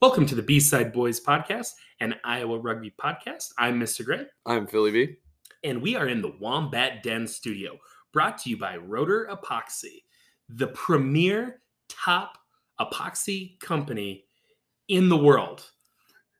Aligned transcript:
Welcome 0.00 0.26
to 0.26 0.34
the 0.34 0.42
B 0.42 0.60
Side 0.60 0.92
Boys 0.92 1.20
podcast, 1.20 1.72
an 2.00 2.14
Iowa 2.24 2.58
rugby 2.58 2.94
podcast. 2.98 3.52
I'm 3.58 3.80
Mr. 3.80 4.04
Gray, 4.04 4.26
I'm 4.46 4.66
Philly 4.66 4.90
V. 4.90 5.16
and 5.64 5.82
we 5.82 5.96
are 5.96 6.06
in 6.06 6.22
the 6.22 6.32
Wombat 6.40 7.02
Den 7.02 7.26
studio, 7.26 7.78
brought 8.12 8.38
to 8.38 8.50
you 8.50 8.56
by 8.56 8.76
Rotor 8.76 9.28
Epoxy, 9.30 10.02
the 10.48 10.68
premier 10.68 11.60
top 11.88 12.38
epoxy 12.80 13.58
company 13.60 14.24
in 14.88 15.08
the 15.08 15.16
world, 15.16 15.64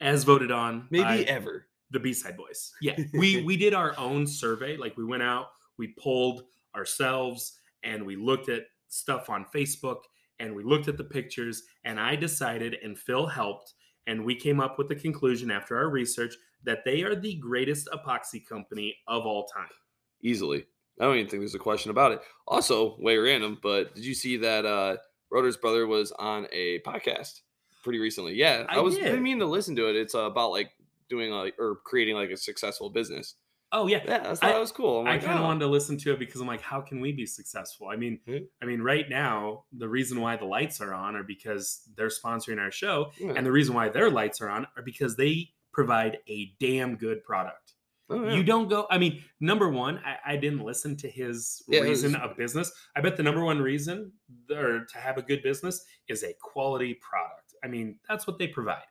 as 0.01 0.25
voted 0.25 0.51
on 0.53 0.87
Maybe 0.91 1.03
by 1.03 1.19
ever. 1.23 1.66
The 1.91 2.01
B-side 2.01 2.37
boys. 2.37 2.73
Yeah. 2.81 2.97
We 3.13 3.43
we 3.43 3.57
did 3.57 3.75
our 3.75 3.99
own 3.99 4.27
survey. 4.27 4.77
Like 4.77 4.97
we 4.97 5.05
went 5.05 5.23
out, 5.23 5.49
we 5.79 5.95
polled 5.99 6.43
ourselves 6.75 7.59
and 7.83 8.05
we 8.05 8.17
looked 8.17 8.49
at 8.49 8.63
stuff 8.89 9.31
on 9.31 9.47
Facebook 9.55 9.99
and 10.39 10.55
we 10.55 10.63
looked 10.65 10.89
at 10.89 10.97
the 10.97 11.05
pictures 11.05 11.63
and 11.85 11.99
I 11.99 12.17
decided 12.17 12.77
and 12.83 12.99
Phil 12.99 13.27
helped 13.27 13.75
and 14.07 14.25
we 14.25 14.35
came 14.35 14.61
up 14.61 14.79
with 14.79 14.89
the 14.89 14.95
conclusion 14.95 15.51
after 15.51 15.77
our 15.77 15.89
research 15.89 16.35
that 16.65 16.85
they 16.85 17.03
are 17.03 17.15
the 17.15 17.35
greatest 17.37 17.89
epoxy 17.93 18.47
company 18.47 18.97
of 19.07 19.25
all 19.25 19.47
time. 19.47 19.69
Easily. 20.23 20.67
I 21.01 21.05
don't 21.05 21.17
even 21.17 21.29
think 21.29 21.41
there's 21.43 21.55
a 21.55 21.59
question 21.59 21.91
about 21.91 22.13
it. 22.13 22.21
Also, 22.49 22.97
way 22.99 23.17
random, 23.17 23.59
but 23.63 23.95
did 23.95 24.05
you 24.05 24.15
see 24.15 24.37
that 24.39 24.65
uh 24.67 24.97
Rotor's 25.31 25.57
brother 25.57 25.87
was 25.87 26.13
on 26.13 26.47
a 26.53 26.81
podcast 26.81 27.41
pretty 27.83 27.99
recently? 27.99 28.35
Yeah. 28.35 28.65
I, 28.69 28.77
I 28.77 28.81
was 28.81 28.95
did. 28.95 29.05
didn't 29.05 29.23
mean 29.23 29.39
to 29.41 29.47
listen 29.47 29.77
to 29.77 29.89
it. 29.89 29.97
It's 29.97 30.15
uh, 30.15 30.21
about 30.21 30.51
like 30.51 30.71
doing 31.09 31.31
like 31.31 31.55
or 31.59 31.77
creating 31.85 32.15
like 32.17 32.31
a 32.31 32.37
successful 32.37 32.91
business. 32.91 33.35
Oh 33.73 33.89
yeah. 33.89 34.03
Yeah, 34.07 34.35
I 34.43 34.53
that 34.53 34.61
was 34.61 34.71
cool. 34.71 35.05
I 35.07 35.19
kind 35.19 35.35
of 35.35 35.41
oh. 35.41 35.45
wanted 35.45 35.61
to 35.61 35.67
listen 35.67 35.99
to 35.99 36.13
it 36.13 36.19
because 36.19 36.41
I'm 36.41 36.47
like, 36.47 36.61
how 36.61 36.81
can 36.81 37.01
we 37.01 37.13
be 37.13 37.27
successful? 37.27 37.89
I 37.89 37.97
mean, 37.97 38.21
Yeah. 38.27 38.41
I 38.63 38.65
mean, 38.65 38.81
right 38.81 39.09
now 39.09 39.65
the 39.77 39.89
reason 39.89 40.21
why 40.21 40.37
the 40.37 40.45
lights 40.45 40.81
are 40.81 40.95
on 40.95 41.17
are 41.17 41.25
because 41.25 41.83
they're 41.97 42.09
sponsoring 42.09 42.61
our 42.61 42.71
show, 42.71 43.11
and 43.21 43.45
the 43.45 43.53
reason 43.53 43.75
why 43.75 43.89
their 43.89 44.11
lights 44.11 44.41
are 44.41 44.49
on 44.49 44.67
are 44.77 44.83
because 44.85 45.17
they 45.17 45.51
provide 45.73 46.19
a 46.29 46.55
damn 46.61 46.97
good 46.97 47.23
product. 47.25 47.75
Oh, 48.09 48.25
yeah. 48.25 48.35
You 48.35 48.45
don't 48.45 48.69
go. 48.69 48.87
I 48.89 48.99
mean, 48.99 49.23
number 49.41 49.69
one, 49.69 49.99
I, 49.99 50.35
I 50.35 50.37
didn't 50.37 50.61
listen 50.61 50.97
to 50.99 51.11
his 51.11 51.63
Yeah, 51.67 51.81
reason 51.81 52.13
was- 52.13 52.31
of 52.31 52.37
business. 52.37 52.73
I 52.95 53.01
bet 53.01 53.17
the 53.17 53.23
number 53.23 53.45
one 53.45 53.61
reason 53.61 54.13
or 54.51 54.85
to 54.85 54.99
have 54.99 55.19
a 55.19 55.23
good 55.23 55.43
business 55.43 55.85
is 56.09 56.23
a 56.23 56.33
quality 56.41 56.95
product. 56.95 57.55
I 57.65 57.69
mean, 57.69 57.99
that's 58.09 58.27
what 58.27 58.39
they 58.39 58.47
provide. 58.47 58.85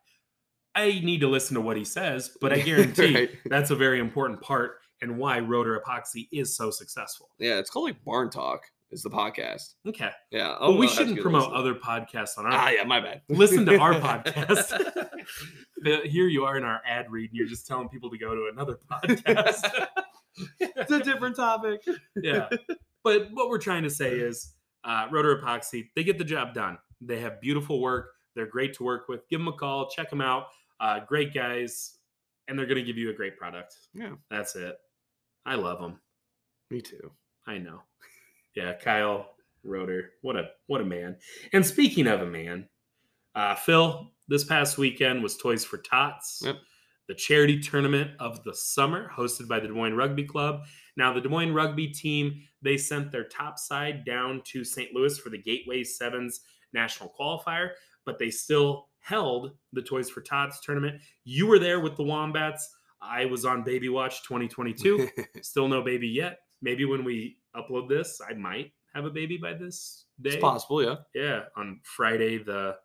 I 0.76 0.88
need 1.04 1.22
to 1.22 1.28
listen 1.28 1.56
to 1.56 1.62
what 1.62 1.78
he 1.78 1.86
says, 1.86 2.32
but 2.42 2.52
I 2.54 2.60
guarantee 2.62 3.16
Right. 3.16 3.30
that's 3.46 3.72
a 3.72 3.76
very 3.76 4.00
important 4.00 4.42
part 4.42 4.78
and 5.02 5.18
why 5.18 5.40
Rotor 5.40 5.80
Epoxy 5.86 6.28
is 6.32 6.56
so 6.56 6.72
successful. 6.72 7.30
Yeah, 7.40 7.58
it's 7.60 7.70
called 7.70 7.86
like 7.86 8.04
Barn 8.04 8.30
Talk. 8.30 8.62
Is 8.92 9.02
the 9.02 9.10
podcast? 9.10 9.74
Okay. 9.88 10.12
Yeah. 10.32 10.56
Well, 10.62 10.78
we 10.78 10.86
I'll 10.88 10.90
have 10.90 10.90
to 10.90 10.96
shouldn't 10.96 11.16
give 11.16 11.26
it 11.26 11.28
a 11.28 11.32
promote 11.32 11.52
other 11.54 11.74
podcasts 11.74 12.38
on 12.38 12.46
our. 12.46 12.52
Ah, 12.54 12.70
yeah, 12.70 12.84
my 12.84 13.02
bad. 13.02 13.24
Listen 13.30 13.66
to 13.66 13.78
our 13.80 13.94
podcast. 13.96 15.10
Here 16.06 16.28
you 16.28 16.46
are 16.46 16.56
in 16.56 16.64
our 16.64 16.82
ad 16.88 17.12
read, 17.12 17.32
and 17.32 17.36
you're 17.38 17.48
just 17.48 17.66
telling 17.68 17.90
people 17.90 18.10
to 18.12 18.18
go 18.18 18.36
to 18.36 18.50
another 18.54 18.80
podcast. 18.90 19.88
it's 20.60 20.92
a 20.92 21.00
different 21.00 21.36
topic. 21.36 21.82
yeah. 22.16 22.48
But 23.04 23.30
what 23.34 23.50
we're 23.50 23.58
trying 23.60 23.84
to 23.84 23.90
say 23.90 24.12
is 24.12 24.54
uh, 24.84 25.08
Rotor 25.12 25.42
Epoxy, 25.42 25.90
they 25.96 26.04
get 26.04 26.18
the 26.18 26.24
job 26.24 26.54
done. 26.54 26.78
They 27.02 27.20
have 27.22 27.42
beautiful 27.42 27.82
work. 27.82 28.12
They're 28.36 28.48
great 28.48 28.74
to 28.76 28.84
work 28.84 29.08
with. 29.10 29.28
Give 29.30 29.40
them 29.40 29.48
a 29.48 29.54
call, 29.54 29.90
check 29.90 30.10
them 30.10 30.22
out. 30.22 30.46
Uh, 30.80 31.00
great 31.08 31.34
guys, 31.34 31.98
and 32.48 32.58
they're 32.58 32.66
going 32.66 32.78
to 32.78 32.84
give 32.84 32.98
you 32.98 33.10
a 33.10 33.14
great 33.14 33.38
product. 33.38 33.76
Yeah. 33.94 34.14
That's 34.30 34.56
it. 34.56 34.76
I 35.46 35.56
love 35.56 35.80
them. 35.80 36.00
Me 36.72 36.82
too. 36.82 37.12
I 37.48 37.58
know. 37.60 37.82
Yeah, 38.56 38.74
Kyle 38.74 39.36
Rotor. 39.64 40.12
What 40.22 40.36
a 40.36 40.50
what 40.68 40.82
a 40.82 40.86
man. 40.86 41.18
And 41.54 41.66
speaking 41.66 42.08
of 42.08 42.22
a 42.22 42.26
man, 42.26 42.68
uh, 43.36 43.56
Phil, 43.56 44.12
this 44.28 44.44
past 44.44 44.78
weekend 44.78 45.22
was 45.22 45.38
Toys 45.38 45.64
for 45.66 45.78
Tots, 45.78 46.42
Yep. 46.44 46.56
the 47.08 47.14
charity 47.16 47.60
tournament 47.60 48.12
of 48.20 48.44
the 48.44 48.56
summer, 48.56 49.12
hosted 49.16 49.48
by 49.48 49.60
the 49.60 49.68
Des 49.68 49.74
Moines 49.74 49.96
Rugby 49.96 50.24
Club. 50.24 50.62
Now, 50.98 51.14
the 51.14 51.22
Des 51.22 51.30
Moines 51.30 51.54
Rugby 51.54 51.88
team 51.90 52.42
they 52.62 52.78
sent 52.78 53.12
their 53.12 53.26
top 53.26 53.60
side 53.60 54.06
down 54.06 54.42
to 54.46 54.64
St. 54.64 54.92
Louis 54.94 55.20
for 55.20 55.30
the 55.30 55.38
Gateway 55.38 55.84
Sevens 55.84 56.42
national 56.74 57.14
qualifier, 57.20 57.72
but 58.06 58.18
they 58.18 58.32
still 58.32 58.88
held 59.06 59.52
the 59.72 59.84
Toys 59.84 60.10
for 60.10 60.22
Tots 60.22 60.60
tournament. 60.60 61.00
You 61.26 61.46
were 61.46 61.60
there 61.60 61.80
with 61.80 61.96
the 61.96 62.04
Wombats. 62.04 62.76
I 63.00 63.26
was 63.26 63.46
on 63.46 63.64
Baby 63.64 63.88
Watch 63.88 64.24
2022. 64.24 65.08
Still 65.42 65.68
no 65.68 65.84
baby 65.84 66.08
yet. 66.08 66.40
Maybe 66.62 66.86
when 66.86 67.04
we 67.04 67.38
upload 67.56 67.88
this, 67.88 68.20
I 68.28 68.34
might 68.34 68.72
have 68.96 69.06
a 69.06 69.12
baby 69.12 69.38
by 69.38 69.54
this 69.54 70.06
day. 70.20 70.32
it's 70.32 70.42
possible, 70.42 70.84
yeah. 70.84 70.96
Yeah, 71.14 71.42
on 71.56 71.82
Friday 71.84 72.40
the 72.40 72.78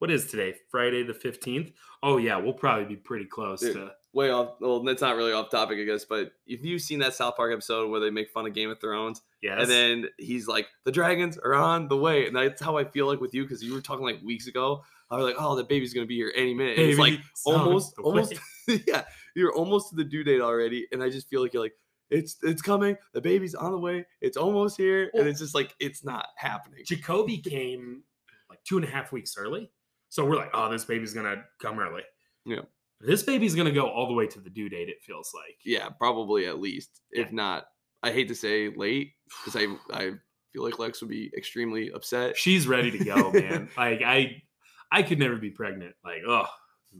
what 0.00 0.10
is 0.10 0.26
today? 0.26 0.54
Friday 0.70 1.04
the 1.04 1.12
15th. 1.12 1.72
Oh 2.02 2.16
yeah, 2.16 2.36
we'll 2.36 2.54
probably 2.54 2.84
be 2.84 2.96
pretty 2.96 3.26
close 3.26 3.60
Dude. 3.60 3.74
to 3.74 3.90
way 4.12 4.30
off. 4.30 4.54
Well, 4.60 4.82
that's 4.82 5.02
not 5.02 5.16
really 5.16 5.32
off 5.32 5.50
topic, 5.50 5.78
I 5.78 5.84
guess. 5.84 6.04
But 6.04 6.32
if 6.46 6.64
you've 6.64 6.82
seen 6.82 7.00
that 7.00 7.14
South 7.14 7.36
Park 7.36 7.52
episode 7.52 7.90
where 7.90 8.00
they 8.00 8.10
make 8.10 8.30
fun 8.30 8.46
of 8.46 8.54
Game 8.54 8.70
of 8.70 8.80
Thrones, 8.80 9.22
yes. 9.42 9.60
and 9.60 9.70
then 9.70 10.08
he's 10.18 10.46
like, 10.46 10.68
"The 10.84 10.92
dragons 10.92 11.38
are 11.38 11.54
on 11.54 11.88
the 11.88 11.96
way," 11.96 12.26
and 12.26 12.36
that's 12.36 12.62
how 12.62 12.76
I 12.76 12.84
feel 12.84 13.06
like 13.06 13.20
with 13.20 13.34
you 13.34 13.42
because 13.42 13.62
you 13.62 13.74
were 13.74 13.80
talking 13.80 14.04
like 14.04 14.20
weeks 14.24 14.46
ago. 14.46 14.82
I 15.10 15.16
was 15.16 15.24
like, 15.24 15.36
"Oh, 15.38 15.56
the 15.56 15.64
baby's 15.64 15.94
gonna 15.94 16.06
be 16.06 16.16
here 16.16 16.32
any 16.36 16.54
minute." 16.54 16.78
And 16.78 16.88
it's 16.90 16.98
like 16.98 17.18
almost, 17.46 17.94
the 17.96 18.02
almost, 18.02 18.34
yeah. 18.86 19.04
You're 19.34 19.52
almost 19.54 19.90
to 19.90 19.96
the 19.96 20.04
due 20.04 20.24
date 20.24 20.40
already, 20.40 20.86
and 20.92 21.02
I 21.02 21.10
just 21.10 21.28
feel 21.28 21.42
like 21.42 21.52
you're 21.52 21.62
like, 21.62 21.74
"It's, 22.10 22.36
it's 22.42 22.62
coming. 22.62 22.96
The 23.14 23.20
baby's 23.20 23.54
on 23.54 23.72
the 23.72 23.78
way. 23.78 24.06
It's 24.20 24.36
almost 24.36 24.76
here," 24.76 25.10
Well- 25.12 25.22
and 25.22 25.30
it's 25.30 25.40
just 25.40 25.54
like 25.54 25.74
it's 25.80 26.04
not 26.04 26.26
happening. 26.36 26.80
Jacoby 26.84 27.38
came 27.38 28.02
like 28.50 28.62
two 28.64 28.76
and 28.76 28.84
a 28.86 28.90
half 28.90 29.12
weeks 29.12 29.36
early. 29.38 29.70
So 30.10 30.24
we're 30.24 30.36
like, 30.36 30.50
oh, 30.54 30.70
this 30.70 30.84
baby's 30.86 31.12
gonna 31.12 31.44
come 31.60 31.78
early. 31.78 32.02
Yeah. 32.46 32.62
This 33.00 33.22
baby's 33.22 33.54
gonna 33.54 33.70
go 33.72 33.86
all 33.88 34.06
the 34.08 34.14
way 34.14 34.26
to 34.26 34.40
the 34.40 34.48
due 34.50 34.68
date, 34.70 34.88
it 34.88 35.02
feels 35.02 35.32
like. 35.34 35.56
Yeah, 35.64 35.90
probably 35.90 36.46
at 36.46 36.60
least, 36.60 37.02
if 37.10 37.30
not. 37.30 37.66
I 38.02 38.10
hate 38.12 38.28
to 38.28 38.34
say 38.34 38.70
late 38.74 39.12
because 39.44 39.54
I, 39.60 39.66
I 39.92 40.12
feel 40.52 40.64
like 40.64 40.78
Lex 40.78 41.00
would 41.02 41.10
be 41.10 41.30
extremely 41.36 41.90
upset. 41.92 42.36
She's 42.38 42.66
ready 42.66 42.90
to 42.90 43.04
go, 43.04 43.30
man. 43.32 43.68
like 43.76 44.00
I 44.02 44.42
I 44.90 45.02
could 45.02 45.18
never 45.18 45.36
be 45.36 45.50
pregnant. 45.50 45.94
Like, 46.04 46.22
oh, 46.26 46.46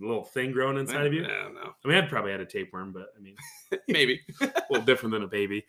a 0.00 0.06
little 0.06 0.25
thing 0.25 0.53
growing 0.53 0.78
inside 0.78 1.06
of 1.06 1.12
you. 1.12 1.25
I 1.25 1.28
don't 1.28 1.54
know. 1.54 1.72
I 1.84 1.88
mean, 1.88 1.97
I'd 1.97 2.09
probably 2.09 2.32
had 2.32 2.41
a 2.41 2.47
tapeworm, 2.47 2.93
but 2.93 3.06
I 3.16 3.21
mean, 3.21 3.37
Maybe. 3.88 4.21
a 4.41 4.53
little 4.71 4.84
different 4.84 5.12
than 5.12 5.22
a 5.22 5.28
baby. 5.28 5.65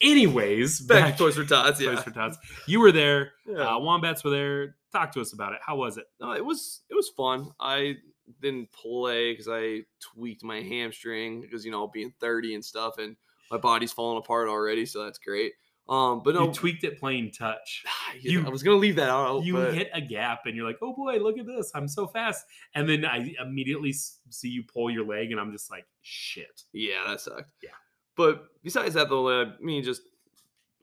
Anyways, 0.00 0.80
Back, 0.80 1.02
back 1.04 1.12
to 1.16 1.18
Toys 1.18 1.36
for 1.36 1.44
Tots. 1.44 1.80
Yeah. 1.80 1.94
Toys 1.94 2.04
for 2.04 2.10
Tots. 2.10 2.38
You 2.66 2.80
were 2.80 2.92
there. 2.92 3.32
Yeah. 3.46 3.74
Uh, 3.74 3.78
Wombats 3.78 4.22
were 4.24 4.30
there. 4.30 4.76
Talk 4.92 5.12
to 5.12 5.20
us 5.20 5.32
about 5.32 5.52
it. 5.52 5.60
How 5.64 5.76
was 5.76 5.96
it? 5.96 6.06
no, 6.20 6.32
it 6.32 6.44
was 6.44 6.82
it 6.88 6.94
was 6.94 7.08
fun. 7.16 7.50
I 7.58 7.96
didn't 8.40 8.70
play 8.72 9.32
because 9.32 9.48
I 9.50 9.80
tweaked 10.00 10.44
my 10.44 10.60
hamstring 10.60 11.40
because 11.40 11.64
you 11.64 11.72
know 11.72 11.88
being 11.88 12.12
thirty 12.20 12.54
and 12.54 12.64
stuff, 12.64 12.98
and 12.98 13.16
my 13.50 13.56
body's 13.56 13.92
falling 13.92 14.18
apart 14.18 14.48
already. 14.48 14.86
So 14.86 15.04
that's 15.04 15.18
great. 15.18 15.54
Um, 15.88 16.22
but 16.24 16.34
no, 16.34 16.46
You 16.46 16.52
tweaked 16.54 16.82
it 16.84 16.98
playing 16.98 17.32
touch. 17.32 17.84
you, 18.20 18.40
you- 18.40 18.46
I 18.46 18.48
was 18.48 18.62
gonna 18.62 18.76
leave 18.78 18.96
that 18.96 19.10
out. 19.10 19.44
You 19.44 19.54
but 19.54 19.74
hit 19.74 19.90
a 19.92 20.00
gap 20.00 20.46
and 20.46 20.56
you're 20.56 20.66
like, 20.66 20.78
oh 20.80 20.94
boy, 20.94 21.18
look 21.18 21.38
at 21.38 21.46
this. 21.46 21.70
I'm 21.74 21.88
so 21.88 22.06
fast. 22.06 22.46
And 22.74 22.88
then 22.88 23.04
I 23.04 23.34
immediately 23.40 23.92
see 23.92 24.48
you 24.48 24.62
pull 24.62 24.90
your 24.90 25.04
leg 25.06 25.30
and 25.30 25.38
I'm 25.40 25.52
just 25.52 25.70
like, 25.70 25.84
shit. 26.02 26.62
yeah, 26.72 27.04
that 27.06 27.20
sucked. 27.20 27.50
Yeah. 27.62 27.70
But 28.16 28.46
besides 28.62 28.94
that, 28.94 29.08
though, 29.10 29.28
I 29.42 29.52
mean, 29.60 29.82
just 29.84 30.02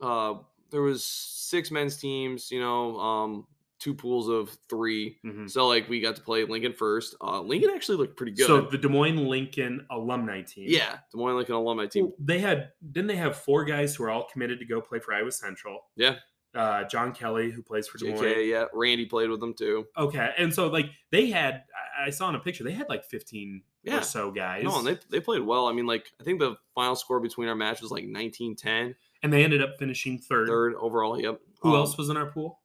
uh, 0.02 0.36
there 0.70 0.82
was 0.82 1.04
six 1.04 1.72
men's 1.72 1.98
teams. 1.98 2.52
You 2.52 2.60
know, 2.60 3.00
um, 3.00 3.48
two 3.82 3.94
pools 3.96 4.30
of 4.30 4.56
3 4.70 5.18
Mhm. 5.26 5.50
So 5.50 5.68
like 5.68 5.90
we 5.90 6.00
got 6.00 6.16
to 6.16 6.22
play 6.22 6.46
Lincoln 6.46 6.74
first. 6.74 7.16
Uh, 7.20 7.42
Lincoln 7.42 7.72
actually 7.76 7.98
looked 7.98 8.16
pretty 8.16 8.32
good. 8.34 8.46
So 8.48 8.62
the 8.62 8.78
Des 8.78 8.88
Moines 8.88 9.28
Lincoln 9.28 9.86
alumni 9.90 10.42
team. 10.44 10.66
yeah, 10.70 11.00
Des 11.12 11.18
Moines 11.18 11.36
Lincoln 11.36 11.56
alumni 11.56 11.88
team. 11.88 12.06
Well, 12.06 12.16
they 12.20 12.40
had 12.40 12.70
didn't 12.92 13.08
they 13.08 13.16
have 13.18 13.36
four 13.38 13.66
guys 13.66 13.96
who 13.96 14.04
are 14.04 14.10
all 14.12 14.28
committed 14.32 14.60
to 14.60 14.66
go 14.66 14.80
play 14.82 15.00
for 15.00 15.14
Iowa 15.14 15.32
Central? 15.32 15.80
Yeah. 15.96 16.16
Uh, 16.54 16.84
John 16.84 17.14
Kelly, 17.14 17.50
who 17.50 17.64
plays 17.64 17.88
for 17.88 17.98
Des 17.98 18.10
Moines. 18.10 18.22
JK, 18.24 18.50
yeah, 18.50 18.66
Randy 18.74 19.06
played 19.06 19.30
with 19.30 19.40
them 19.40 19.54
too. 19.54 19.88
Okay, 19.98 20.34
and 20.38 20.54
so 20.54 20.68
like 20.68 20.88
they 21.10 21.28
had, 21.28 21.64
I- 22.00 22.08
I 22.08 22.10
saw 22.10 22.28
in 22.30 22.36
a 22.36 22.40
picture 22.40 22.64
they 22.66 22.74
had 22.74 22.90
like 22.90 23.06
fifteen 23.06 23.64
Yeah. 23.84 24.00
or 24.00 24.02
so 24.02 24.32
guys. 24.32 24.64
No, 24.66 24.78
and 24.80 24.86
they 24.86 24.98
they 25.10 25.20
played 25.22 25.42
well. 25.44 25.68
I 25.68 25.72
mean, 25.74 25.86
like 25.88 26.12
I 26.20 26.24
think 26.24 26.40
the 26.40 26.58
final 26.76 26.96
score 26.96 27.20
between 27.22 27.48
our 27.48 27.56
match 27.56 27.82
was 27.82 27.90
like 27.90 28.04
19-10, 28.06 28.96
and 29.24 29.32
they 29.34 29.44
ended 29.44 29.62
up 29.64 29.78
finishing 29.80 30.18
third. 30.20 30.48
third 30.50 30.76
overall. 30.76 31.20
Yep. 31.20 31.40
Who 31.62 31.70
Um, 31.70 31.76
else 31.76 31.98
was 31.98 32.10
in 32.10 32.18
our 32.18 32.26
pool? 32.32 32.60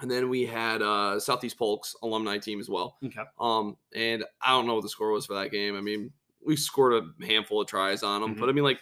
And 0.00 0.10
then 0.10 0.28
we 0.28 0.44
had 0.44 0.82
uh 0.82 1.18
Southeast 1.20 1.58
Polk's 1.58 1.94
alumni 2.02 2.38
team 2.38 2.60
as 2.60 2.68
well. 2.68 2.98
Okay. 3.04 3.22
Um, 3.38 3.76
and 3.94 4.24
I 4.42 4.50
don't 4.50 4.66
know 4.66 4.74
what 4.74 4.82
the 4.82 4.88
score 4.88 5.10
was 5.12 5.26
for 5.26 5.34
that 5.34 5.50
game. 5.50 5.76
I 5.76 5.80
mean, 5.80 6.10
we 6.44 6.56
scored 6.56 6.92
a 7.20 7.24
handful 7.26 7.60
of 7.60 7.68
tries 7.68 8.02
on 8.02 8.20
them, 8.20 8.34
Mhm. 8.34 8.40
but 8.40 8.48
I 8.48 8.52
mean, 8.52 8.64
like, 8.64 8.80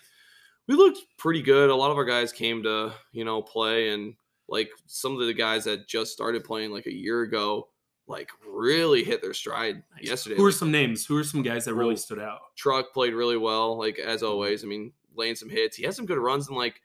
we 0.69 0.75
looked 0.75 0.99
pretty 1.19 1.43
good. 1.43 1.71
A 1.71 1.75
lot 1.77 1.91
of 1.91 1.97
our 1.97 2.05
guys 2.05 2.33
came 2.33 2.63
to, 2.65 2.93
you 3.13 3.25
know, 3.25 3.43
play, 3.43 3.91
and 3.91 4.15
like 4.49 4.71
some 4.87 5.13
of 5.21 5.27
the 5.27 5.35
guys 5.35 5.65
that 5.65 5.87
just 5.87 6.13
started 6.13 6.45
playing 6.45 6.71
like 6.73 6.87
a 6.87 6.93
year 6.93 7.23
ago, 7.23 7.69
like 8.07 8.31
really 8.47 9.05
hit 9.05 9.23
their 9.23 9.35
stride 9.35 9.83
Nice. 9.97 10.09
yesterday. 10.09 10.37
Who 10.37 10.43
are 10.45 10.49
Like, 10.49 10.55
some 10.57 10.71
names? 10.73 11.07
Who 11.07 11.17
are 11.17 11.25
some 11.25 11.43
guys 11.43 11.65
that 11.67 11.75
really 11.75 11.97
stood 11.97 12.19
out? 12.19 12.41
Truck 12.57 12.93
played 12.93 13.15
really 13.15 13.37
well, 13.37 13.77
like 13.79 13.97
Mm-hmm. 13.99 14.09
as 14.09 14.23
always. 14.23 14.65
I 14.65 14.67
mean, 14.67 14.93
laying 15.15 15.35
some 15.37 15.49
hits. 15.51 15.77
He 15.77 15.85
had 15.85 15.95
some 15.95 16.07
good 16.07 16.19
runs 16.19 16.49
and 16.49 16.57
like 16.57 16.81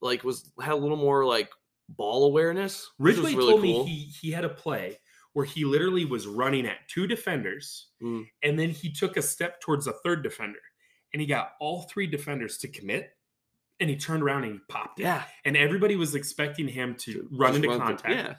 like 0.00 0.24
was 0.24 0.50
had 0.60 0.72
a 0.72 0.76
little 0.76 0.96
more 0.96 1.24
like 1.24 1.48
ball 1.96 2.24
awareness. 2.24 2.90
Ridgway 2.98 3.34
really 3.34 3.50
told 3.52 3.62
cool. 3.62 3.84
me 3.84 3.90
he 3.90 4.04
he 4.28 4.30
had 4.32 4.44
a 4.44 4.48
play 4.48 4.98
where 5.32 5.46
he 5.46 5.64
literally 5.64 6.04
was 6.04 6.26
running 6.26 6.66
at 6.66 6.76
two 6.88 7.06
defenders, 7.06 7.88
Mm. 8.02 8.26
and 8.42 8.58
then 8.58 8.70
he 8.70 8.92
took 8.92 9.16
a 9.16 9.22
step 9.22 9.60
towards 9.60 9.86
a 9.86 9.92
third 10.04 10.22
defender, 10.22 10.58
and 11.12 11.20
he 11.22 11.26
got 11.26 11.52
all 11.60 11.82
three 11.82 12.06
defenders 12.06 12.58
to 12.58 12.68
commit, 12.68 13.10
and 13.80 13.88
he 13.88 13.96
turned 13.96 14.22
around 14.22 14.44
and 14.44 14.52
he 14.54 14.58
popped 14.68 15.00
it. 15.00 15.04
yeah, 15.04 15.24
And 15.46 15.56
everybody 15.56 15.96
was 15.96 16.14
expecting 16.14 16.68
him 16.68 16.94
to 16.96 17.28
run 17.32 17.54
into 17.56 17.68
through- 17.68 17.78
contact. 17.78 18.14
Yeah, 18.14 18.34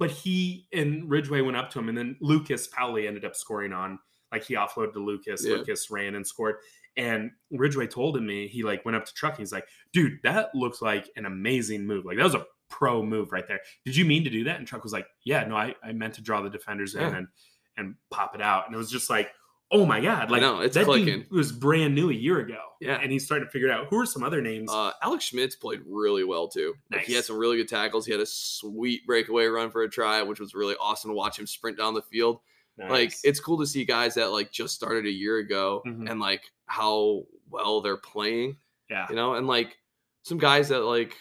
But 0.00 0.10
he 0.10 0.66
and 0.72 1.08
Ridgeway 1.08 1.42
went 1.42 1.56
up 1.56 1.70
to 1.70 1.78
him, 1.78 1.88
and 1.88 1.96
then 1.96 2.16
Lucas 2.20 2.66
Powley 2.68 3.06
ended 3.06 3.24
up 3.24 3.36
scoring 3.36 3.72
on. 3.72 4.00
Like 4.32 4.44
he 4.44 4.54
offloaded 4.54 4.94
to 4.94 4.98
Lucas. 4.98 5.44
Yeah. 5.46 5.56
Lucas 5.58 5.90
ran 5.90 6.14
and 6.16 6.26
scored. 6.26 6.56
And 6.96 7.30
Ridgeway 7.52 7.86
told 7.86 8.16
him 8.16 8.26
me 8.26 8.48
he 8.48 8.62
like 8.64 8.84
went 8.84 8.96
up 8.96 9.04
to 9.04 9.14
Truck. 9.14 9.38
He's 9.38 9.52
like, 9.52 9.66
"Dude, 9.92 10.18
that 10.24 10.54
looks 10.54 10.82
like 10.82 11.08
an 11.16 11.24
amazing 11.26 11.86
move. 11.86 12.04
Like 12.04 12.16
that 12.16 12.24
was 12.24 12.34
a 12.34 12.46
pro 12.72 13.02
move 13.02 13.30
right 13.32 13.46
there. 13.46 13.60
Did 13.84 13.94
you 13.94 14.04
mean 14.06 14.24
to 14.24 14.30
do 14.30 14.44
that?" 14.44 14.58
And 14.58 14.66
Truck 14.66 14.82
was 14.82 14.92
like, 14.92 15.06
"Yeah, 15.24 15.44
no, 15.44 15.54
I, 15.56 15.74
I 15.84 15.92
meant 15.92 16.14
to 16.14 16.22
draw 16.22 16.40
the 16.40 16.50
defenders 16.50 16.94
in 16.94 17.02
and 17.02 17.28
and 17.76 17.94
pop 18.10 18.34
it 18.34 18.40
out." 18.40 18.66
And 18.66 18.74
it 18.74 18.78
was 18.78 18.90
just 18.90 19.10
like, 19.10 19.30
"Oh 19.70 19.84
my 19.86 20.00
god!" 20.00 20.30
Like 20.30 20.40
know, 20.42 20.60
it's 20.60 20.74
that 20.74 20.84
clicking. 20.86 21.26
was 21.30 21.52
brand 21.52 21.94
new 21.94 22.08
a 22.10 22.14
year 22.14 22.38
ago. 22.40 22.58
Yeah. 22.80 22.98
and 23.00 23.12
he's 23.12 23.24
starting 23.24 23.46
to 23.46 23.50
figure 23.52 23.68
it 23.68 23.70
out. 23.72 23.86
Who 23.90 23.98
are 24.00 24.06
some 24.06 24.24
other 24.24 24.40
names? 24.40 24.68
Uh, 24.72 24.90
Alex 25.02 25.26
Schmitz 25.26 25.54
played 25.54 25.82
really 25.86 26.24
well 26.24 26.48
too. 26.48 26.74
Like, 26.90 27.02
he 27.02 27.12
had 27.14 27.24
some 27.24 27.36
really 27.36 27.56
good 27.58 27.68
tackles. 27.68 28.04
He 28.06 28.10
had 28.12 28.20
a 28.20 28.26
sweet 28.26 29.06
breakaway 29.06 29.46
run 29.46 29.70
for 29.70 29.82
a 29.82 29.88
try, 29.88 30.20
which 30.22 30.40
was 30.40 30.52
really 30.54 30.74
awesome 30.80 31.10
to 31.10 31.14
watch 31.14 31.38
him 31.38 31.46
sprint 31.46 31.78
down 31.78 31.94
the 31.94 32.02
field. 32.02 32.40
Like 32.78 33.14
it's 33.22 33.38
cool 33.38 33.58
to 33.60 33.66
see 33.66 33.84
guys 33.84 34.14
that 34.14 34.32
like 34.32 34.50
just 34.50 34.74
started 34.74 35.06
a 35.06 35.10
year 35.10 35.36
ago 35.38 35.82
Mhm. 35.86 36.10
and 36.10 36.18
like 36.18 36.42
how 36.66 37.22
well 37.48 37.80
they're 37.82 37.96
playing, 37.98 38.56
yeah. 38.90 39.06
you 39.08 39.14
know, 39.14 39.34
and 39.34 39.46
like 39.46 39.76
some 40.22 40.38
guys 40.38 40.70
that 40.70 40.80
like 40.80 41.14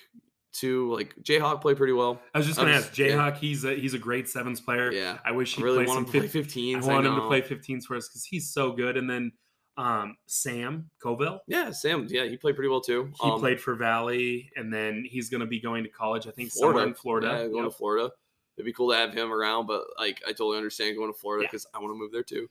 to 0.60 0.92
like 0.94 1.16
Jayhawk 1.24 1.62
played 1.62 1.78
pretty 1.78 1.94
well. 1.94 2.20
I 2.34 2.38
was 2.38 2.48
just 2.48 2.60
gonna 2.60 2.74
was- 2.74 2.86
ask 2.88 2.98
yeah. 2.98 3.08
Jayhawk. 3.08 3.38
He's 3.38 3.64
a 3.64 3.74
he's 3.76 3.94
a 3.94 4.00
great 4.00 4.28
sevens 4.28 4.60
player. 4.60 4.92
Yeah, 4.92 5.18
I 5.26 5.32
wish 5.32 5.56
he 5.56 5.64
really 5.64 5.86
want 5.86 6.00
him 6.00 6.06
to 6.06 6.12
play 6.12 6.28
fif- 6.28 6.48
15s. 6.54 6.84
I 6.84 6.94
want 6.94 7.06
him 7.06 7.16
to 7.16 7.28
play 7.28 7.42
15s 7.42 7.86
for 7.86 7.96
us 7.96 8.08
because 8.10 8.26
he's 8.26 8.50
so 8.52 8.72
good. 8.72 8.98
And 8.98 9.10
then 9.10 9.32
um, 9.78 10.18
Sam 10.28 10.90
Coville, 11.02 11.40
Yeah, 11.48 11.72
Sam. 11.72 12.06
Yeah, 12.10 12.26
he 12.26 12.36
played 12.38 12.56
pretty 12.56 12.68
well 12.70 12.82
too. 12.82 13.12
he 13.22 13.30
Um, 13.32 13.40
played 13.40 13.62
for 13.62 13.76
Valley, 13.76 14.52
and 14.58 14.72
then 14.74 15.06
he's 15.10 15.30
going 15.30 15.40
to 15.40 15.48
be 15.48 15.62
going 15.62 15.84
to 15.84 15.90
college. 15.90 16.28
I 16.28 16.32
think 16.32 16.52
somewhere 16.52 16.86
in 16.86 16.94
Florida. 16.94 17.28
Yeah, 17.30 17.48
going 17.48 17.64
Yep. 17.64 17.72
to 17.72 17.78
Florida. 17.78 18.12
It'd 18.58 18.66
be 18.66 18.74
cool 18.74 18.92
to 18.92 18.98
have 18.98 19.14
him 19.14 19.32
around, 19.32 19.68
but 19.68 19.84
like 19.98 20.22
I 20.28 20.32
totally 20.34 20.58
understand 20.58 20.98
going 20.98 21.12
to 21.12 21.18
Florida 21.18 21.44
Yeah. 21.46 21.48
because 21.52 21.66
I 21.74 21.80
want 21.80 21.92
to 21.94 21.98
move 21.98 22.12
there 22.12 22.22
too. 22.22 22.50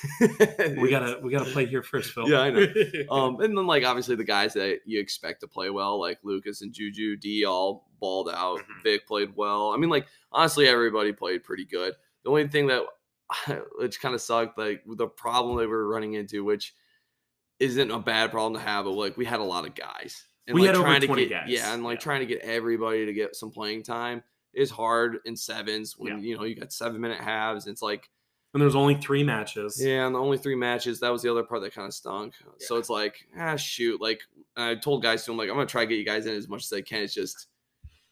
We 0.80 0.90
gotta 0.90 1.20
we 1.22 1.30
gotta 1.30 1.50
play 1.50 1.66
here 1.66 1.82
first, 1.82 2.12
Phil. 2.12 2.28
Yeah, 2.28 2.40
I 2.40 2.50
know. 2.50 2.66
um, 3.10 3.40
and 3.40 3.56
then 3.56 3.66
like 3.66 3.84
obviously 3.84 4.16
the 4.16 4.24
guys 4.24 4.54
that 4.54 4.80
you 4.84 5.00
expect 5.00 5.40
to 5.40 5.48
play 5.48 5.70
well, 5.70 5.98
like 6.00 6.18
Lucas 6.22 6.62
and 6.62 6.72
Juju, 6.72 7.16
D 7.16 7.44
all 7.44 7.88
balled 8.00 8.28
out. 8.32 8.58
Mhm. 8.60 8.82
Vic 8.82 9.06
played 9.06 9.36
well. 9.36 9.70
I 9.72 9.76
mean, 9.76 9.90
like 9.90 10.06
honestly, 10.32 10.66
everybody 10.66 11.12
played 11.12 11.44
pretty 11.44 11.64
good. 11.64 11.94
The 12.24 12.30
only 12.30 12.48
thing 12.48 12.66
that 12.68 12.82
which 13.78 14.00
kind 14.00 14.14
of 14.14 14.20
sucked, 14.20 14.58
like 14.58 14.82
the 14.86 15.06
problem 15.06 15.56
they 15.58 15.66
were 15.66 15.86
running 15.88 16.14
into, 16.14 16.44
which 16.44 16.74
isn't 17.60 17.90
a 17.90 17.98
bad 17.98 18.30
problem 18.30 18.54
to 18.54 18.60
have, 18.60 18.84
but 18.84 18.92
like 18.92 19.16
we 19.16 19.24
had 19.24 19.40
a 19.40 19.44
lot 19.44 19.66
of 19.66 19.74
guys. 19.74 20.24
And 20.48 20.54
We 20.56 20.62
like 20.62 20.68
had 20.68 20.76
over 20.76 20.84
trying 20.84 21.00
to 21.02 21.06
20 21.06 21.26
get, 21.26 21.42
guys. 21.42 21.50
Yeah, 21.50 21.72
and 21.72 21.84
like 21.84 21.98
Yeah. 21.98 22.02
trying 22.04 22.20
to 22.20 22.26
get 22.26 22.40
everybody 22.40 23.06
to 23.06 23.12
get 23.12 23.36
some 23.36 23.50
playing 23.52 23.84
time 23.84 24.24
is 24.52 24.70
hard 24.70 25.18
in 25.24 25.36
sevens 25.36 25.94
when 25.96 26.18
Yeah. 26.18 26.22
you 26.30 26.36
know 26.36 26.44
you 26.44 26.56
got 26.56 26.72
seven 26.72 27.00
minute 27.00 27.20
halves. 27.20 27.66
It's 27.68 27.80
like 27.82 28.10
and 28.52 28.60
there's 28.62 28.74
only 28.74 28.94
three 28.96 29.24
matches. 29.24 29.80
yeah, 29.82 30.06
and 30.06 30.14
the 30.14 30.18
only 30.18 30.38
three 30.38 30.54
matches, 30.54 31.00
that 31.00 31.10
was 31.10 31.22
the 31.22 31.30
other 31.30 31.42
part 31.42 31.62
that 31.62 31.74
kind 31.74 31.86
of 31.88 31.94
stunk. 31.94 32.34
So 32.58 32.76
it's 32.76 32.90
like, 32.90 33.16
ah, 33.38 33.56
shoot. 33.56 34.00
Like, 34.00 34.20
I 34.56 34.74
told 34.74 35.02
guys 35.02 35.24
to 35.24 35.30
him, 35.32 35.38
like, 35.38 35.48
I'm 35.48 35.54
going 35.54 35.66
to 35.66 35.70
try 35.70 35.82
to 35.82 35.86
get 35.88 35.98
you 35.98 36.04
guys 36.04 36.26
in 36.26 36.34
as 36.34 36.48
much 36.48 36.64
as 36.64 36.72
I 36.72 36.80
can. 36.82 37.02
It's 37.02 37.14
just, 37.14 37.46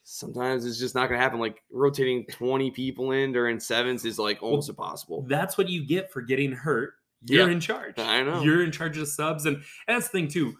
sometimes 0.02 0.64
it's 0.64 0.78
just 0.78 0.94
not 0.94 1.08
going 1.08 1.18
to 1.18 1.22
happen. 1.22 1.38
Like, 1.40 1.62
rotating 1.70 2.24
20 2.30 2.70
people 2.70 3.12
in 3.12 3.32
during 3.32 3.60
sevens 3.60 4.04
is 4.04 4.18
like 4.18 4.42
almost 4.42 4.68
impossible. 4.68 5.24
That's 5.28 5.56
what 5.58 5.68
you 5.68 5.86
get 5.86 6.10
for 6.12 6.22
getting 6.22 6.52
hurt. 6.52 6.94
You're 7.26 7.46
Yeah. 7.48 7.52
in 7.52 7.60
charge. 7.60 7.98
I 7.98 8.22
know. 8.22 8.42
You're 8.42 8.64
in 8.64 8.72
charge 8.72 8.96
of 8.96 9.06
subs, 9.08 9.44
and, 9.46 9.56
and 9.56 9.64
that's 9.96 10.06
the 10.08 10.12
thing 10.12 10.28
too. 10.28 10.54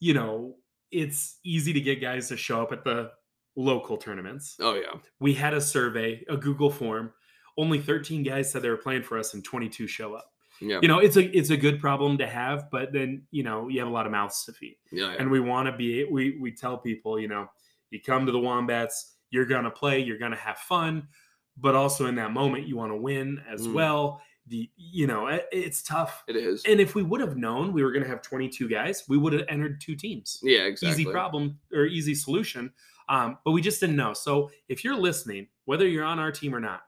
You 0.00 0.14
know, 0.14 0.54
it's 0.92 1.38
easy 1.44 1.72
to 1.72 1.80
get 1.80 2.00
guys 2.00 2.28
to 2.28 2.36
show 2.36 2.62
up 2.62 2.72
at 2.72 2.84
the 2.84 3.10
local 3.56 3.96
tournaments. 3.96 4.56
Oh, 4.60 4.74
yeah. 4.74 5.00
we 5.18 5.34
had 5.34 5.54
a 5.54 5.60
survey, 5.60 6.24
a 6.28 6.36
Google 6.36 6.70
form. 6.70 7.12
Only 7.58 7.78
13 7.80 8.22
guys 8.22 8.50
said 8.50 8.62
they 8.62 8.70
were 8.70 8.76
playing 8.78 9.02
for 9.02 9.18
us, 9.18 9.34
and 9.34 9.44
22 9.44 9.86
show 9.86 10.14
up. 10.14 10.32
Yeah. 10.60 10.78
You 10.80 10.88
know, 10.88 10.98
it's 11.00 11.16
a 11.16 11.24
it's 11.36 11.50
a 11.50 11.56
good 11.56 11.78
problem 11.80 12.16
to 12.18 12.26
have, 12.26 12.70
but 12.70 12.92
then 12.92 13.22
you 13.30 13.42
know 13.42 13.68
you 13.68 13.78
have 13.80 13.88
a 13.88 13.92
lot 13.92 14.06
of 14.06 14.12
mouths 14.12 14.44
to 14.46 14.52
feed, 14.52 14.76
Yeah. 14.90 15.08
yeah. 15.12 15.16
and 15.18 15.30
we 15.30 15.40
want 15.40 15.66
to 15.68 15.76
be. 15.76 16.04
We 16.04 16.38
we 16.40 16.52
tell 16.52 16.78
people, 16.78 17.18
you 17.20 17.28
know, 17.28 17.48
you 17.90 18.00
come 18.00 18.24
to 18.26 18.32
the 18.32 18.38
Wombats, 18.40 19.16
you're 19.30 19.44
gonna 19.44 19.70
play, 19.70 20.00
you're 20.00 20.18
gonna 20.18 20.36
have 20.36 20.58
fun, 20.58 21.08
but 21.56 21.74
also 21.74 22.06
in 22.06 22.14
that 22.16 22.32
moment 22.32 22.66
you 22.66 22.76
want 22.76 22.92
to 22.92 22.96
win 22.96 23.42
as 23.48 23.66
Mm. 23.68 23.72
well. 23.74 24.22
The 24.48 24.68
you 24.76 25.06
know 25.06 25.26
it- 25.28 25.46
it's 25.52 25.82
tough, 25.82 26.24
It 26.26 26.34
is. 26.36 26.64
and 26.64 26.80
if 26.80 26.94
we 26.94 27.02
would 27.02 27.20
have 27.20 27.36
known 27.36 27.72
we 27.72 27.84
were 27.84 27.92
gonna 27.92 28.08
have 28.08 28.22
22 28.22 28.66
guys, 28.68 29.04
we 29.08 29.16
would 29.18 29.32
have 29.34 29.44
entered 29.48 29.80
two 29.80 29.94
teams 29.94 30.40
yeah, 30.42 30.60
exactly. 30.64 31.02
easy 31.02 31.10
problem 31.10 31.58
or 31.72 31.84
easy 31.86 32.14
solution. 32.14 32.72
Um, 33.10 33.38
but 33.44 33.52
we 33.52 33.60
just 33.62 33.78
didn't 33.80 33.96
know. 33.96 34.12
So 34.12 34.50
if 34.68 34.82
you're 34.84 34.96
listening, 34.96 35.48
whether 35.66 35.86
you're 35.86 36.04
on 36.04 36.18
our 36.18 36.32
team 36.32 36.54
or 36.54 36.60
not, 36.60 36.82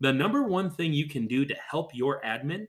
the 0.00 0.12
number 0.12 0.42
one 0.42 0.70
thing 0.70 0.92
you 0.92 1.08
can 1.08 1.26
do 1.26 1.44
to 1.44 1.54
help 1.70 1.94
your 1.94 2.20
admin, 2.22 2.66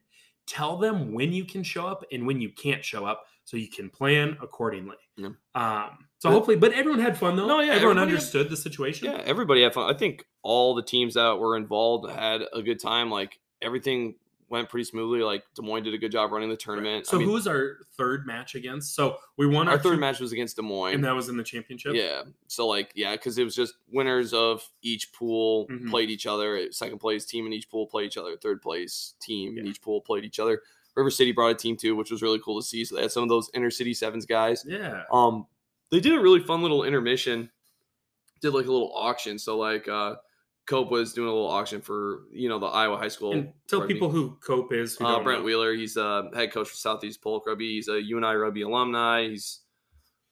tell 0.48 0.78
them 0.78 1.14
when 1.14 1.32
you 1.32 1.46
can 1.46 1.62
show 1.64 1.86
up 1.86 2.04
and 2.12 2.26
when 2.26 2.42
you 2.42 2.50
can't 2.52 2.84
show 2.84 3.06
up 3.06 3.26
so 3.44 3.58
you 3.58 3.70
can 3.70 3.90
plan 3.90 4.38
accordingly. 4.42 4.96
Yeah. 5.18 5.30
Um, 5.56 6.06
so 6.20 6.30
But- 6.30 6.32
hopefully, 6.32 6.58
but 6.58 6.74
everyone 6.74 7.00
had 7.02 7.18
fun 7.18 7.36
though. 7.36 7.48
No, 7.48 7.60
yeah, 7.60 7.74
everyone 7.74 7.98
everybody 7.98 8.00
had- 8.00 8.08
understood 8.16 8.50
the 8.50 8.58
situation. 8.58 9.06
Yeah, 9.12 9.22
everybody 9.26 9.62
had 9.64 9.74
fun. 9.74 9.94
I 9.94 9.98
think 9.98 10.26
all 10.44 10.76
the 10.76 10.84
teams 10.84 11.14
that 11.16 11.38
were 11.40 11.56
involved 11.58 12.10
had 12.12 12.42
a 12.54 12.62
good 12.62 12.80
time. 12.80 13.10
Like, 13.12 13.40
everything 13.62 14.16
went 14.50 14.68
pretty 14.70 14.84
smoothly. 14.84 15.20
Like, 15.22 15.44
Des 15.56 15.62
Moines 15.62 15.84
did 15.84 15.94
a 15.94 15.98
good 15.98 16.12
job 16.12 16.32
running 16.32 16.50
the 16.50 16.56
tournament. 16.58 17.06
So 17.08 17.18
I 17.18 17.20
mean, 17.20 17.28
who 17.28 17.34
was 17.34 17.48
our 17.48 17.78
third 17.98 18.26
match 18.26 18.56
against? 18.56 18.96
So 18.96 19.18
we 19.38 19.46
won 19.48 19.68
our, 19.68 19.76
our 19.76 19.80
third 19.80 19.96
two- 19.96 20.00
match 20.00 20.20
was 20.20 20.32
against 20.32 20.56
Des 20.56 20.62
Moines. 20.62 20.96
and 20.96 21.04
that 21.06 21.16
was 21.16 21.30
in 21.30 21.38
the 21.38 21.44
championship. 21.44 21.94
Yeah. 21.96 22.24
So 22.48 22.68
like 22.68 22.92
yeah, 22.96 23.12
because 23.14 23.38
it 23.38 23.44
was 23.44 23.56
just 23.56 23.76
winners 23.92 24.34
of 24.34 24.62
each 24.82 25.14
pool 25.14 25.68
Mhm. 25.68 25.90
played 25.90 26.10
each 26.10 26.26
other. 26.26 26.72
Second 26.72 27.00
place 27.00 27.26
team 27.26 27.46
in 27.46 27.54
each 27.54 27.70
pool 27.70 27.86
played 27.88 28.08
each 28.08 28.18
other. 28.18 28.36
Third 28.38 28.62
place 28.62 29.16
team 29.22 29.58
in 29.58 29.68
each 29.68 29.82
pool 29.82 30.02
played 30.02 30.24
each 30.26 30.40
other. 30.40 30.62
River 30.96 31.12
City 31.12 31.32
brought 31.32 31.52
a 31.52 31.56
team 31.56 31.78
too, 31.78 31.96
which 31.96 32.12
was 32.12 32.22
really 32.22 32.40
cool 32.40 32.60
to 32.60 32.66
see. 32.66 32.84
So 32.84 32.96
they 32.96 33.04
had 33.04 33.12
some 33.12 33.24
of 33.24 33.30
those 33.30 33.50
inner 33.54 33.70
city 33.72 33.94
sevens 33.94 34.26
guys. 34.26 34.66
Yeah. 34.68 35.04
Um, 35.12 35.46
they 35.92 36.00
did 36.00 36.14
a 36.14 36.20
really 36.20 36.40
fun 36.42 36.62
little 36.62 36.84
intermission. 36.84 37.52
Did 38.42 38.52
like 38.54 38.66
a 38.66 38.72
little 38.72 38.92
auction. 38.96 39.38
So 39.40 39.58
like 39.58 39.88
uh, 39.88 40.16
Cope 40.70 40.92
was 40.92 41.14
doing 41.14 41.28
a 41.28 41.32
little 41.34 41.50
auction 41.50 41.82
for 41.82 42.22
you 42.32 42.48
know 42.48 42.60
the 42.60 42.68
Iowa 42.68 42.96
high 42.98 43.08
school. 43.10 43.34
And 43.34 43.52
tell 43.68 43.80
rugby. 43.80 43.96
people 43.96 44.10
who 44.10 44.38
Cope 44.46 44.72
is. 44.72 44.96
Who 44.98 45.06
Uh, 45.06 45.22
Brent 45.24 45.40
know. 45.42 45.46
Wheeler, 45.46 45.74
he's 45.74 45.98
a 45.98 46.30
head 46.34 46.54
coach 46.54 46.70
for 46.70 46.76
Southeast 46.76 47.22
Polk 47.24 47.46
Rugby. 47.48 47.74
He's 47.76 47.88
a 47.88 48.00
UNI 48.02 48.36
Rugby 48.36 48.62
alumni. 48.62 49.28
He's 49.30 49.62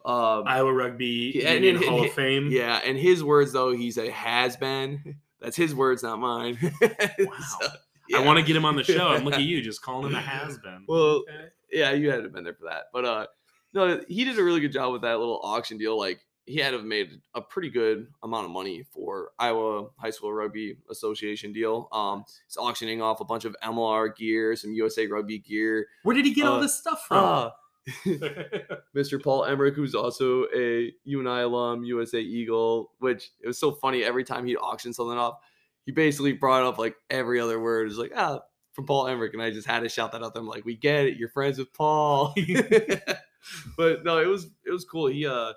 uh, 0.06 0.42
Iowa 0.42 0.72
Rugby 0.72 1.34
Yeah, 1.36 1.50
and- 1.50 1.66
Union 1.66 1.84
and- 1.84 1.86
Hall 1.92 2.06
of 2.06 2.14
Fame. 2.14 2.50
Yeah, 2.52 2.80
and 2.86 2.98
his 2.98 3.24
words 3.24 3.52
though, 3.52 3.74
he's 3.74 3.98
a 3.98 4.10
has 4.12 4.56
been. 4.56 5.16
That's 5.42 5.58
his 5.58 5.74
words, 5.76 6.04
not 6.04 6.20
mine. 6.20 6.58
Wow. 7.20 8.20
I 8.22 8.26
want 8.26 8.40
to 8.40 8.46
get 8.46 8.56
him 8.56 8.64
on 8.64 8.78
the 8.78 8.84
show. 8.86 9.12
And 9.12 9.26
look 9.26 9.34
at 9.34 9.42
you, 9.52 9.62
just 9.62 9.82
calling 9.82 10.08
him 10.12 10.16
a 10.16 10.22
has 10.22 10.58
been. 10.60 10.86
Well, 10.88 11.24
Yeah, 11.72 11.92
you 11.92 12.10
had 12.10 12.18
to 12.18 12.24
have 12.24 12.34
been 12.34 12.46
there 12.46 12.54
for 12.54 12.70
that. 12.70 12.86
But 12.94 13.04
uh 13.06 13.26
no, 13.74 14.02
he 14.08 14.24
did 14.24 14.40
a 14.40 14.44
really 14.44 14.62
good 14.62 14.72
job 14.72 14.94
with 14.94 15.02
that 15.02 15.20
little 15.20 15.42
auction 15.44 15.78
deal. 15.78 15.98
Like 15.98 16.22
he 16.48 16.60
had 16.60 16.72
to 16.72 16.78
have 16.78 16.86
made 16.86 17.20
a 17.36 17.42
pretty 17.42 17.70
good 17.70 18.08
amount 18.24 18.46
of 18.46 18.52
money 18.52 18.84
for 18.92 19.32
Iowa 19.38 19.90
High 19.98 20.10
School 20.10 20.34
Rugby 20.34 20.78
Association 20.90 21.54
deal. 21.54 21.90
Um 21.92 22.24
he's 22.48 22.58
auctioning 22.58 23.02
off 23.02 23.20
a 23.20 23.26
bunch 23.26 23.46
of 23.46 23.56
MLR 23.64 24.16
gear, 24.16 24.56
some 24.56 24.74
USA 24.74 25.06
Rugby 25.08 25.40
gear. 25.40 25.88
where 26.04 26.16
did 26.16 26.26
he 26.26 26.34
get 26.34 26.48
all 26.48 26.58
uh, 26.58 26.62
this 26.62 26.78
stuff 26.78 27.06
from? 27.08 27.52
Ah, 28.06 28.76
Mr. 28.96 29.22
Paul 29.22 29.46
Emmerich, 29.46 29.76
who's 29.76 29.96
also 29.96 30.46
a 30.54 30.92
UNI 31.06 31.42
alum, 31.44 31.86
USA 31.86 32.20
Eagle, 32.20 32.92
which 33.00 33.32
it 33.42 33.48
was 33.48 33.58
so 33.58 33.72
funny 33.72 34.04
every 34.04 34.26
time 34.26 34.46
he'd 34.46 34.58
auction 34.58 34.92
something 34.92 35.18
off, 35.18 35.38
he 35.86 35.94
basically 35.94 36.34
brought 36.34 36.64
up 36.64 36.78
like 36.78 36.96
every 37.10 37.40
other 37.40 37.60
word. 37.60 37.88
It's 37.88 37.98
like, 37.98 38.12
ah, 38.16 38.42
from 38.74 38.86
Paul 38.86 39.08
Emmerich. 39.08 39.34
And 39.34 39.42
I 39.42 39.52
just 39.52 39.68
had 39.68 39.82
to 39.82 39.90
shout 39.90 40.12
that 40.12 40.24
out 40.24 40.34
to 40.34 40.40
him, 40.40 40.48
like, 40.48 40.66
we 40.66 40.76
get 40.76 41.06
it, 41.06 41.18
you're 41.18 41.30
friends 41.30 41.58
with 41.58 41.74
Paul. 41.74 42.36
but 43.78 44.04
no, 44.04 44.20
it 44.20 44.28
was 44.28 44.48
it 44.66 44.72
was 44.72 44.86
cool. 44.86 45.08
He 45.08 45.26
uh 45.26 45.54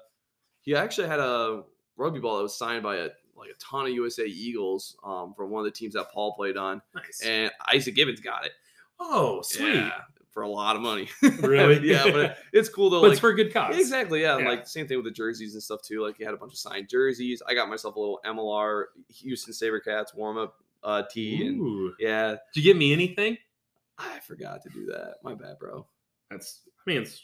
he 0.63 0.75
actually 0.75 1.09
had 1.09 1.21
a 1.21 1.63
rugby 1.97 2.21
ball 2.21 2.37
that 2.39 2.43
was 2.43 2.57
signed 2.57 2.83
by 2.83 2.97
a 2.97 3.09
like 3.37 3.51
a 3.51 3.55
ton 3.59 3.87
of 3.87 3.93
USA 3.93 4.27
Eagles 4.27 4.97
um 5.05 5.33
from 5.35 5.51
one 5.51 5.61
of 5.61 5.65
the 5.65 5.71
teams 5.71 5.95
that 5.95 6.11
Paul 6.13 6.35
played 6.35 6.57
on. 6.57 6.83
nice. 6.95 7.23
And 7.25 7.51
Isaac 7.73 7.95
Gibbons 7.95 8.21
got 8.21 8.45
it. 8.45 8.53
oh, 8.99 9.41
sweet. 9.43 9.75
Yeah, 9.77 9.93
for 10.31 10.43
a 10.43 10.49
lot 10.49 10.77
of 10.77 10.83
money. 10.83 11.09
Really? 11.41 11.89
yeah, 11.89 12.11
but 12.11 12.37
it's 12.53 12.69
cool 12.69 12.91
though. 12.91 13.01
but 13.01 13.09
like, 13.09 13.13
it's 13.13 13.21
for 13.21 13.31
a 13.31 13.35
good 13.35 13.53
cause. 13.53 13.77
Exactly, 13.79 14.23
yeah. 14.23 14.39
Yeah. 14.39 14.49
like 14.49 14.67
same 14.69 14.87
thing 14.87 14.99
with 14.99 15.07
the 15.07 15.11
jerseys 15.11 15.55
and 15.55 15.63
stuff 15.63 15.81
too. 15.83 16.03
Like 16.05 16.17
he 16.19 16.25
had 16.25 16.35
a 16.35 16.37
bunch 16.37 16.53
of 16.53 16.59
signed 16.59 16.89
jerseys. 16.89 17.43
I 17.47 17.55
got 17.55 17.69
myself 17.69 17.97
a 17.97 18.01
little 18.01 18.21
MLR 18.27 18.85
Houston 19.09 19.55
SaberCats 19.55 20.15
warm 20.15 20.37
up 20.39 20.57
uh 20.83 21.03
tee 21.11 21.47
and 21.47 21.61
Ooh. 21.61 21.95
yeah. 21.99 22.37
Did 22.55 22.63
you 22.65 22.73
get 22.73 22.77
me 22.77 22.93
anything? 22.93 23.37
I 23.99 24.19
forgot 24.21 24.63
to 24.63 24.69
do 24.71 24.87
that. 24.87 25.17
My 25.23 25.35
bad, 25.35 25.59
bro. 25.59 25.87
That's. 26.31 26.61
I 26.67 26.91
mean, 26.91 27.03
it's 27.03 27.23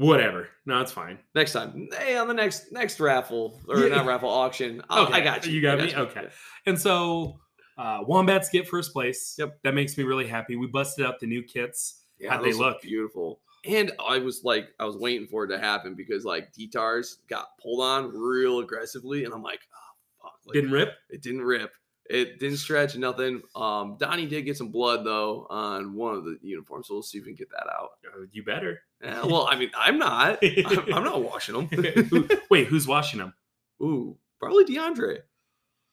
Whatever. 0.00 0.48
No, 0.66 0.80
it's 0.80 0.92
fine. 0.92 1.18
Next 1.34 1.52
time, 1.52 1.88
hey, 1.98 2.16
on 2.16 2.26
the 2.26 2.34
next 2.34 2.72
next 2.72 2.98
raffle 3.00 3.60
or 3.68 3.80
Yeah. 3.80 3.96
not 3.96 4.06
raffle 4.06 4.30
auction, 4.30 4.82
I'll- 4.88 5.04
Okay, 5.04 5.14
I 5.14 5.20
got 5.20 5.46
you. 5.46 5.52
you 5.52 5.60
got 5.60 5.78
I 5.80 5.84
me? 5.86 5.94
Okay. 5.94 6.28
And 6.66 6.80
so 6.80 7.38
uh, 7.76 7.98
Wombats 8.06 8.48
get 8.50 8.66
first 8.68 8.92
place. 8.92 9.34
Yep. 9.38 9.58
That 9.64 9.74
makes 9.74 9.96
me 9.98 10.04
really 10.04 10.26
happy. 10.26 10.56
We 10.56 10.66
busted 10.68 11.04
out 11.04 11.20
the 11.20 11.26
new 11.26 11.42
kits. 11.42 12.04
Yeah, 12.18 12.30
How'd 12.34 12.44
they 12.44 12.52
look? 12.52 12.80
Beautiful. 12.82 13.40
And 13.66 13.92
I 14.06 14.18
was 14.18 14.42
like, 14.44 14.68
I 14.78 14.84
was 14.84 14.96
waiting 14.96 15.26
for 15.26 15.44
it 15.44 15.48
to 15.48 15.58
happen 15.58 15.94
because 15.94 16.24
like 16.24 16.52
Detars 16.52 17.16
got 17.28 17.48
pulled 17.62 17.82
on 17.82 18.10
real 18.14 18.60
aggressively, 18.60 19.24
and 19.24 19.34
I'm 19.34 19.42
like, 19.42 19.60
oh 19.74 20.22
fuck, 20.22 20.32
like, 20.46 20.54
Didn't 20.54 20.72
rip. 20.72 20.94
it 21.10 21.22
didn't 21.22 21.42
rip. 21.42 21.72
It 22.10 22.40
didn't 22.40 22.56
stretch, 22.56 22.96
nothing. 22.96 23.40
Um, 23.54 23.96
Donnie 23.96 24.26
did 24.26 24.44
get 24.44 24.56
some 24.56 24.72
blood 24.72 25.06
though 25.06 25.46
on 25.48 25.94
one 25.94 26.16
of 26.16 26.24
the 26.24 26.38
uniforms, 26.42 26.88
so 26.88 26.94
we'll 26.94 27.04
see 27.04 27.18
if 27.18 27.24
we 27.24 27.30
can 27.30 27.36
get 27.36 27.50
that 27.50 27.68
out. 27.72 27.90
Uh, 28.04 28.26
you 28.32 28.42
better. 28.42 28.80
Eh, 29.00 29.20
well, 29.24 29.46
I 29.48 29.54
mean, 29.54 29.70
I'm 29.78 29.96
not. 29.96 30.40
I'm, 30.42 30.92
I'm 30.92 31.04
not 31.04 31.22
washing 31.22 31.54
them. 31.54 32.28
Wait, 32.50 32.66
who's 32.66 32.88
washing 32.88 33.20
them? 33.20 33.32
Ooh, 33.80 34.18
probably 34.40 34.64
DeAndre. 34.64 35.18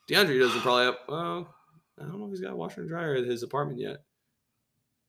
DeAndre 0.09 0.39
doesn't 0.39 0.61
probably 0.61 0.85
have. 0.85 0.95
Well, 1.07 1.53
I 1.99 2.05
don't 2.05 2.19
know 2.19 2.25
if 2.25 2.31
he's 2.31 2.41
got 2.41 2.53
a 2.53 2.55
washer 2.55 2.81
and 2.81 2.89
dryer 2.89 3.13
at 3.13 3.25
his 3.25 3.43
apartment 3.43 3.79
yet. 3.79 3.97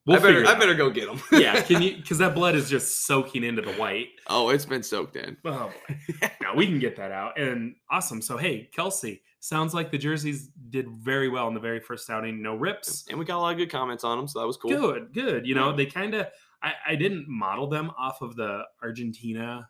We'll 0.08 0.16
I 0.16 0.20
better. 0.20 0.46
I 0.46 0.54
better 0.58 0.74
go 0.74 0.90
get 0.90 1.06
them. 1.06 1.20
yeah, 1.40 1.60
can 1.62 1.82
you? 1.82 1.96
Because 1.96 2.18
that 2.18 2.34
blood 2.34 2.54
is 2.54 2.68
just 2.70 3.06
soaking 3.06 3.44
into 3.44 3.62
the 3.62 3.72
white. 3.74 4.08
oh, 4.28 4.48
it's 4.48 4.64
been 4.64 4.82
soaked 4.82 5.16
in. 5.16 5.36
Oh 5.44 5.70
boy. 5.88 6.28
now 6.42 6.54
we 6.56 6.66
can 6.66 6.78
get 6.78 6.96
that 6.96 7.12
out. 7.12 7.38
And 7.38 7.74
awesome. 7.90 8.20
So 8.22 8.36
hey, 8.36 8.68
Kelsey, 8.74 9.22
sounds 9.40 9.74
like 9.74 9.90
the 9.90 9.98
jerseys 9.98 10.48
did 10.70 10.88
very 10.88 11.28
well 11.28 11.46
in 11.48 11.54
the 11.54 11.60
very 11.60 11.78
first 11.80 12.08
outing. 12.10 12.42
No 12.42 12.54
rips. 12.56 13.04
And 13.10 13.18
we 13.18 13.24
got 13.24 13.36
a 13.38 13.42
lot 13.42 13.52
of 13.52 13.58
good 13.58 13.70
comments 13.70 14.02
on 14.02 14.16
them, 14.18 14.26
so 14.26 14.40
that 14.40 14.46
was 14.46 14.56
cool. 14.56 14.70
Good, 14.70 15.12
good. 15.12 15.46
You 15.46 15.54
know, 15.54 15.70
Yeah. 15.70 15.76
they 15.76 15.86
kind 15.86 16.14
of 16.14 16.26
I, 16.62 16.72
I 16.88 16.96
didn't 16.96 17.26
model 17.28 17.68
them 17.68 17.90
off 17.98 18.20
of 18.22 18.34
the 18.34 18.62
Argentina 18.82 19.68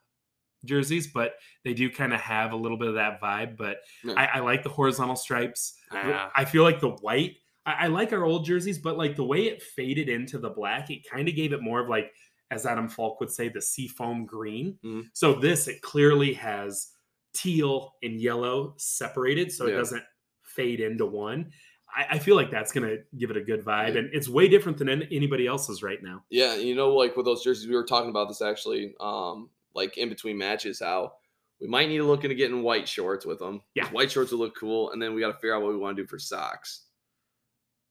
jerseys, 0.64 1.06
but 1.06 1.34
they 1.64 1.74
do 1.74 1.90
kind 1.90 2.12
of 2.12 2.20
have 2.20 2.52
a 2.52 2.56
little 2.56 2.78
bit 2.78 2.88
of 2.88 2.94
that 2.94 3.20
vibe. 3.20 3.56
But 3.56 3.78
Yeah. 4.04 4.14
I, 4.16 4.26
I 4.34 4.40
like 4.40 4.62
the 4.62 4.68
horizontal 4.70 5.16
stripes. 5.16 5.74
I 5.92 6.44
feel 6.44 6.62
like 6.62 6.80
the 6.80 6.90
white. 6.90 7.36
I, 7.68 7.84
I 7.84 7.86
like 7.88 8.12
our 8.12 8.24
old 8.24 8.44
jerseys, 8.44 8.78
but 8.78 8.96
like 8.96 9.16
the 9.16 9.24
way 9.24 9.46
it 9.46 9.62
faded 9.62 10.08
into 10.08 10.38
the 10.38 10.50
black, 10.50 10.90
it 10.90 11.08
kind 11.08 11.28
of 11.28 11.34
gave 11.36 11.52
it 11.52 11.60
more 11.62 11.80
of 11.80 11.88
like, 11.88 12.12
as 12.50 12.64
Adam 12.66 12.88
Falk 12.88 13.20
would 13.20 13.30
say, 13.30 13.48
the 13.48 13.60
seafoam 13.60 14.24
green. 14.26 14.78
Mhm. 14.84 15.04
So 15.12 15.34
this, 15.34 15.68
it 15.68 15.82
clearly 15.82 16.32
has 16.34 16.88
teal 17.34 17.94
and 18.02 18.20
yellow 18.20 18.74
separated, 18.78 19.52
so 19.52 19.66
it 19.66 19.72
doesn't 19.76 20.02
fade 20.42 20.80
into 20.80 21.06
one. 21.06 21.50
I, 21.94 22.06
I 22.16 22.18
feel 22.18 22.36
like 22.36 22.50
that's 22.50 22.72
gonna 22.72 22.96
give 23.16 23.30
it 23.30 23.36
a 23.36 23.42
good 23.42 23.64
vibe, 23.64 23.96
and 23.98 24.10
it's 24.12 24.28
way 24.28 24.48
different 24.48 24.78
than 24.78 24.88
an- 24.88 25.08
anybody 25.10 25.46
else's 25.46 25.82
right 25.82 26.02
now. 26.02 26.24
Yeah, 26.30 26.56
you 26.56 26.74
know, 26.74 26.94
like 26.94 27.16
with 27.16 27.26
those 27.26 27.44
jerseys, 27.44 27.68
we 27.68 27.74
were 27.76 27.84
talking 27.84 28.10
about 28.10 28.28
this 28.28 28.42
actually, 28.42 28.94
um, 29.00 29.50
like 29.74 29.98
in 29.98 30.08
between 30.08 30.36
matches, 30.38 30.80
how 30.80 31.12
we 31.60 31.66
might 31.66 31.88
need 31.88 31.98
to 31.98 32.04
look 32.04 32.24
into 32.24 32.34
getting 32.34 32.62
white 32.62 32.88
shorts 32.88 33.26
with 33.26 33.38
them. 33.40 33.62
Yeah. 33.74 33.88
white 33.90 34.10
shorts 34.10 34.30
would 34.32 34.38
look 34.40 34.56
cool, 34.56 34.90
and 34.92 35.00
then 35.02 35.14
we 35.14 35.20
got 35.20 35.28
to 35.28 35.34
figure 35.34 35.54
out 35.54 35.62
what 35.62 35.72
we 35.72 35.78
want 35.78 35.96
to 35.96 36.02
do 36.02 36.06
for 36.08 36.18
socks. 36.18 36.86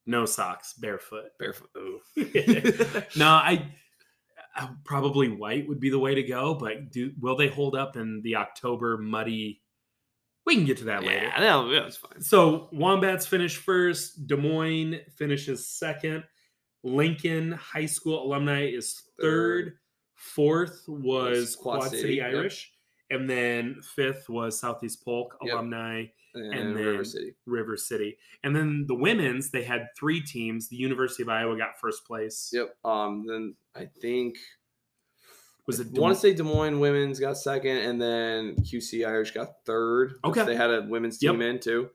No 0.08 0.26
socks, 0.26 0.74
barefoot. 0.74 1.32
Barefoot. 1.38 1.70
No, 3.16 3.28
I, 3.28 3.70
I 4.56 4.70
probably 4.86 5.28
white 5.28 5.68
would 5.68 5.80
be 5.80 5.90
the 5.90 6.00
way 6.00 6.16
to 6.16 6.24
go, 6.24 6.56
but 6.56 6.92
do 6.92 7.12
will 7.20 7.36
they 7.36 7.50
hold 7.50 7.76
up 7.76 7.98
in 7.98 8.22
the 8.24 8.38
October 8.38 8.98
muddy? 8.98 9.62
We 10.46 10.56
can 10.56 10.66
get 10.66 10.78
to 10.78 10.86
that 10.86 11.04
later. 11.04 11.26
yeah, 11.26 11.40
no, 11.42 11.70
it's 11.70 11.98
fine. 11.98 12.22
So 12.22 12.70
Wombats 12.72 13.28
finish 13.28 13.58
first. 13.58 14.28
Des 14.28 14.38
Moines 14.38 15.02
finishes 15.18 15.68
second. 15.68 16.24
Lincoln 16.84 17.52
High 17.52 17.86
School 17.86 18.26
alumni 18.26 18.68
is 18.68 19.04
third. 19.20 19.74
Fourth 20.16 20.84
was 20.88 21.58
Quad 21.58 21.80
Quad, 21.80 21.92
City, 21.92 22.02
City, 22.02 22.16
yep. 22.16 22.52
And 23.10 23.30
then 23.30 23.82
fifth 23.96 24.28
was 24.30 24.60
Southeast 24.60 25.04
Polk 25.04 25.38
Yep. 25.42 25.54
alumni, 25.54 26.06
And, 26.36 26.54
And 26.54 26.76
River 26.76 27.04
City. 27.06 27.36
River 27.46 27.78
City. 27.78 28.18
And 28.44 28.56
then 28.56 28.86
the 28.88 28.94
women's, 28.96 29.50
they 29.50 29.64
had 29.64 29.88
three 29.98 30.22
teams. 30.22 30.68
The 30.70 30.76
University 30.76 31.24
of 31.24 31.30
Iowa 31.30 31.58
got 31.58 31.80
first 31.80 32.06
place. 32.06 32.50
Yep. 32.54 32.76
Um. 32.86 33.26
Then 33.26 33.56
I 33.76 33.86
think 33.86 34.38
Was 35.66 35.80
it 35.80 35.88
I 35.96 36.00
want 36.00 36.16
to 36.16 36.20
say 36.22 36.34
Des 36.34 36.44
Moines 36.44 36.80
women's 36.80 37.20
got 37.20 37.38
second, 37.38 37.78
and 37.78 38.02
then 38.02 38.56
QC 38.58 39.06
Irish 39.08 39.32
got 39.32 39.66
third. 39.66 40.14
Okay. 40.24 40.46
They 40.46 40.56
had 40.56 40.70
a 40.70 40.82
women's 40.88 41.22
Yep. 41.22 41.34
team 41.34 41.42
in 41.42 41.60
too. 41.60 41.90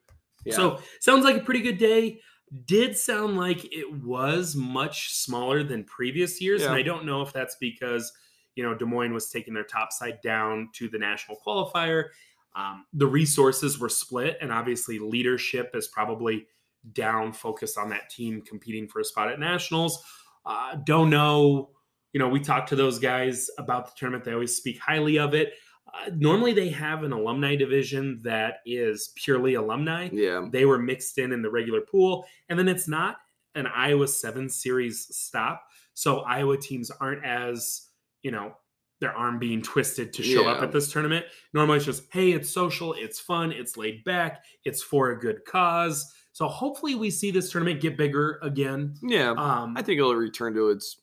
Yeah. 0.45 0.54
So 0.57 0.81
sounds 1.00 1.25
like 1.25 1.37
a 1.37 1.45
pretty 1.45 1.61
good 1.61 1.78
day. 1.78 2.21
Did 2.66 2.97
sound 2.99 3.37
like 3.38 3.64
it 3.73 4.02
was 4.02 4.54
much 4.57 5.14
smaller 5.14 5.62
than 5.62 5.85
previous 5.85 6.38
years, 6.40 6.62
and 6.62 6.75
I 6.75 6.83
don't 6.83 7.07
know 7.07 7.23
if 7.23 7.33
that's 7.33 7.57
because 7.57 8.12
you 8.54 8.62
know 8.62 8.75
Des 8.75 8.85
Moines 8.85 9.12
was 9.12 9.28
taking 9.30 9.54
their 9.54 9.64
top 9.64 9.92
side 9.92 10.18
down 10.23 10.68
to 10.75 10.88
the 10.88 10.99
national 10.99 11.38
qualifier. 11.47 12.06
Um, 12.54 12.85
the 12.92 13.06
resources 13.06 13.78
were 13.78 13.88
split, 13.88 14.38
and 14.40 14.52
obviously 14.52 14.99
leadership 14.99 15.71
is 15.75 15.88
probably 15.88 16.47
down, 16.92 17.32
focused 17.32 17.78
on 17.78 17.88
that 17.90 18.11
team 18.11 18.42
competing 18.42 18.88
for 18.88 19.00
a 19.00 19.04
spot 19.04 19.30
at 19.30 19.38
nationals. 19.38 20.02
Uh, 20.44 20.76
don't 20.85 21.11
know. 21.11 21.71
You 22.12 22.18
know, 22.18 22.28
we 22.28 22.40
talked 22.40 22.68
to 22.71 22.76
those 22.76 22.99
guys 22.99 23.49
about 23.59 23.87
the 23.87 23.92
tournament. 23.97 24.25
They 24.25 24.32
always 24.32 24.56
speak 24.56 24.78
highly 24.78 25.18
of 25.18 25.35
it. 25.35 25.54
Uh, 25.94 26.11
normally, 26.16 26.52
they 26.52 26.68
have 26.71 27.04
an 27.04 27.12
alumni 27.12 27.54
division 27.54 28.21
that 28.23 28.56
is 28.64 29.12
purely 29.16 29.54
alumni 29.54 30.09
yeah. 30.12 30.47
they 30.50 30.64
were 30.64 30.78
mixed 30.78 31.18
in 31.18 31.32
in 31.32 31.42
the 31.42 31.50
regular 31.50 31.80
pool 31.80 32.25
and 32.49 32.59
then 32.59 32.68
it's 32.68 32.88
not 32.88 33.16
an 33.54 33.66
iowa 33.66 34.09
7 34.09 34.49
series 34.49 35.14
stop 35.14 35.64
so 35.92 36.21
iowa 36.21 36.56
teams 36.56 36.90
aren't 36.90 37.25
as 37.25 37.88
you 38.23 38.31
know 38.31 38.52
their 39.00 39.12
arm 39.17 39.38
being 39.38 39.61
twisted 39.62 40.12
to 40.12 40.23
show 40.23 40.47
up 40.47 40.62
at 40.62 40.71
this 40.71 40.93
tournament 40.93 41.26
normally 41.52 41.76
it's 41.76 41.87
just 41.87 42.05
hey 42.12 42.31
it's 42.33 42.49
social 42.49 42.95
it's 42.95 43.19
fun 43.19 43.50
it's 43.50 43.76
laid 43.76 44.05
back 44.05 44.45
it's 44.64 44.81
for 44.83 45.11
a 45.11 45.19
good 45.19 45.45
cause 45.45 46.12
so 46.33 46.47
hopefully 46.47 46.95
we 46.95 47.11
see 47.11 47.31
this 47.33 47.50
tournament 47.50 47.81
get 47.81 47.97
bigger 47.97 48.38
again 48.43 48.95
Yeah. 49.02 49.31
um 49.37 49.75
I 49.76 49.83
think 49.83 49.99
it'll 49.99 50.14
return 50.14 50.55
to 50.55 50.71
its 50.71 50.99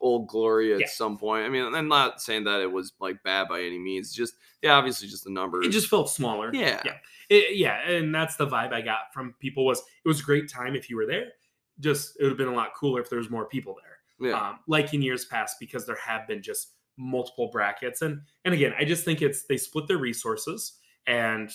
old 0.00 0.28
glory 0.28 0.72
at 0.72 0.80
Yeah. 0.80 0.86
some 0.86 1.18
point. 1.18 1.44
I 1.44 1.48
mean, 1.48 1.74
I'm 1.74 1.88
not 1.88 2.20
saying 2.22 2.44
that 2.44 2.60
it 2.60 2.70
was 2.70 2.92
like 3.00 3.20
bad 3.24 3.48
by 3.48 3.60
any 3.62 3.78
means. 3.78 4.12
Just 4.14 4.34
yeah, 4.62 4.74
obviously 4.74 5.08
just 5.08 5.24
the 5.24 5.30
numbers. 5.30 5.66
it 5.66 5.70
just 5.70 5.88
felt 5.88 6.08
smaller 6.08 6.50
yeah. 6.54 6.80
yeah 6.84 6.92
It- 7.28 7.56
yeah 7.56 7.80
and 7.90 8.14
that's 8.14 8.36
the 8.36 8.46
vibe 8.46 8.72
i 8.72 8.80
got 8.80 9.12
from 9.12 9.34
people 9.40 9.64
was 9.66 9.80
it 9.80 10.08
was 10.08 10.20
a 10.20 10.22
great 10.22 10.48
time 10.48 10.74
if 10.76 10.88
you 10.88 10.96
were 10.96 11.06
there 11.06 11.32
just 11.80 12.16
it 12.18 12.22
would 12.22 12.30
have 12.30 12.38
been 12.38 12.48
a 12.48 12.54
lot 12.54 12.70
cooler 12.78 13.00
if 13.00 13.10
there 13.10 13.18
was 13.18 13.28
more 13.28 13.46
people 13.46 13.74
there 13.82 13.91
Yeah. 14.22 14.38
um, 14.50 14.58
like 14.68 14.94
in 14.94 15.02
years 15.02 15.24
past 15.26 15.56
because 15.60 15.84
there 15.86 15.96
have 15.96 16.26
been 16.28 16.42
just 16.42 16.74
multiple 16.96 17.48
brackets 17.50 18.02
and 18.02 18.20
and 18.44 18.52
again 18.54 18.72
i 18.78 18.84
just 18.84 19.04
think 19.04 19.22
it's 19.22 19.44
they 19.44 19.56
split 19.56 19.88
their 19.88 19.96
resources 19.98 20.78
and 21.06 21.50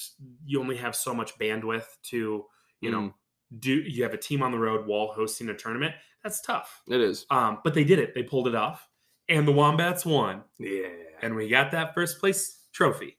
you 0.46 0.60
only 0.60 0.76
have 0.76 0.96
so 0.96 1.14
much 1.14 1.38
bandwidth 1.40 1.86
to 2.04 2.46
you 2.82 2.92
know 2.92 3.00
Mm. 3.02 3.14
do 3.60 3.72
you 3.76 4.04
have 4.04 4.14
a 4.14 4.18
team 4.18 4.42
on 4.44 4.52
the 4.52 4.58
road 4.60 4.86
while 4.88 5.08
hosting 5.08 5.48
a 5.50 5.54
tournament 5.54 5.94
that's 6.24 6.42
tough 6.42 6.82
It 6.90 7.00
is. 7.00 7.26
um 7.30 7.60
but 7.64 7.74
they 7.74 7.84
did 7.84 8.00
it 8.00 8.14
they 8.16 8.24
pulled 8.24 8.48
it 8.48 8.56
off 8.56 8.88
and 9.30 9.48
the 9.48 9.52
wombats 9.54 10.06
won 10.06 10.44
Yeah. 10.60 10.88
and 11.22 11.36
we 11.36 11.48
got 11.48 11.72
that 11.72 11.94
first 11.94 12.20
place 12.20 12.64
trophy 12.74 13.18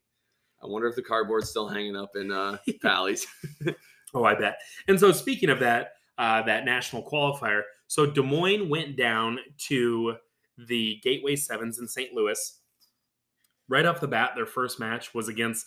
I 0.60 0.66
wonder 0.66 0.88
if 0.88 0.96
the 0.96 1.02
cardboard's 1.02 1.48
still 1.50 1.68
hanging 1.68 1.94
up 1.96 2.10
in 2.16 2.32
uh 2.32 2.58
Pally's. 2.82 3.24
Oh, 4.12 4.24
I 4.24 4.34
bet. 4.34 4.58
And 4.88 4.98
so, 4.98 5.12
speaking 5.12 5.50
of 5.50 5.60
that, 5.60 5.92
uh, 6.18 6.42
that 6.42 6.64
national 6.64 7.08
qualifier, 7.08 7.62
so 7.88 8.06
Des 8.06 8.22
Moines 8.22 8.68
went 8.68 8.96
down 8.96 9.38
to 9.66 10.14
the 10.56 11.00
Gateway 11.02 11.36
Sevens 11.36 11.78
in 11.78 11.88
St. 11.88 12.12
Louis. 12.12 12.60
Right 13.68 13.86
off 13.86 14.00
the 14.00 14.08
bat, 14.08 14.32
their 14.36 14.46
first 14.46 14.78
match 14.78 15.14
was 15.14 15.28
against 15.28 15.66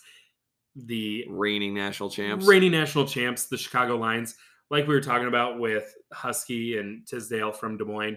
the 0.74 1.26
Reigning 1.28 1.74
national 1.74 2.10
champs. 2.10 2.46
reigning 2.46 2.72
national 2.72 3.06
champs, 3.06 3.46
the 3.46 3.58
Chicago 3.58 3.96
Lions. 3.96 4.36
Like 4.70 4.86
we 4.86 4.94
were 4.94 5.02
talking 5.02 5.28
about 5.28 5.58
with 5.58 5.94
Husky 6.12 6.78
and 6.78 7.06
Tisdale 7.06 7.52
from 7.52 7.76
Des 7.76 7.84
Moines, 7.84 8.16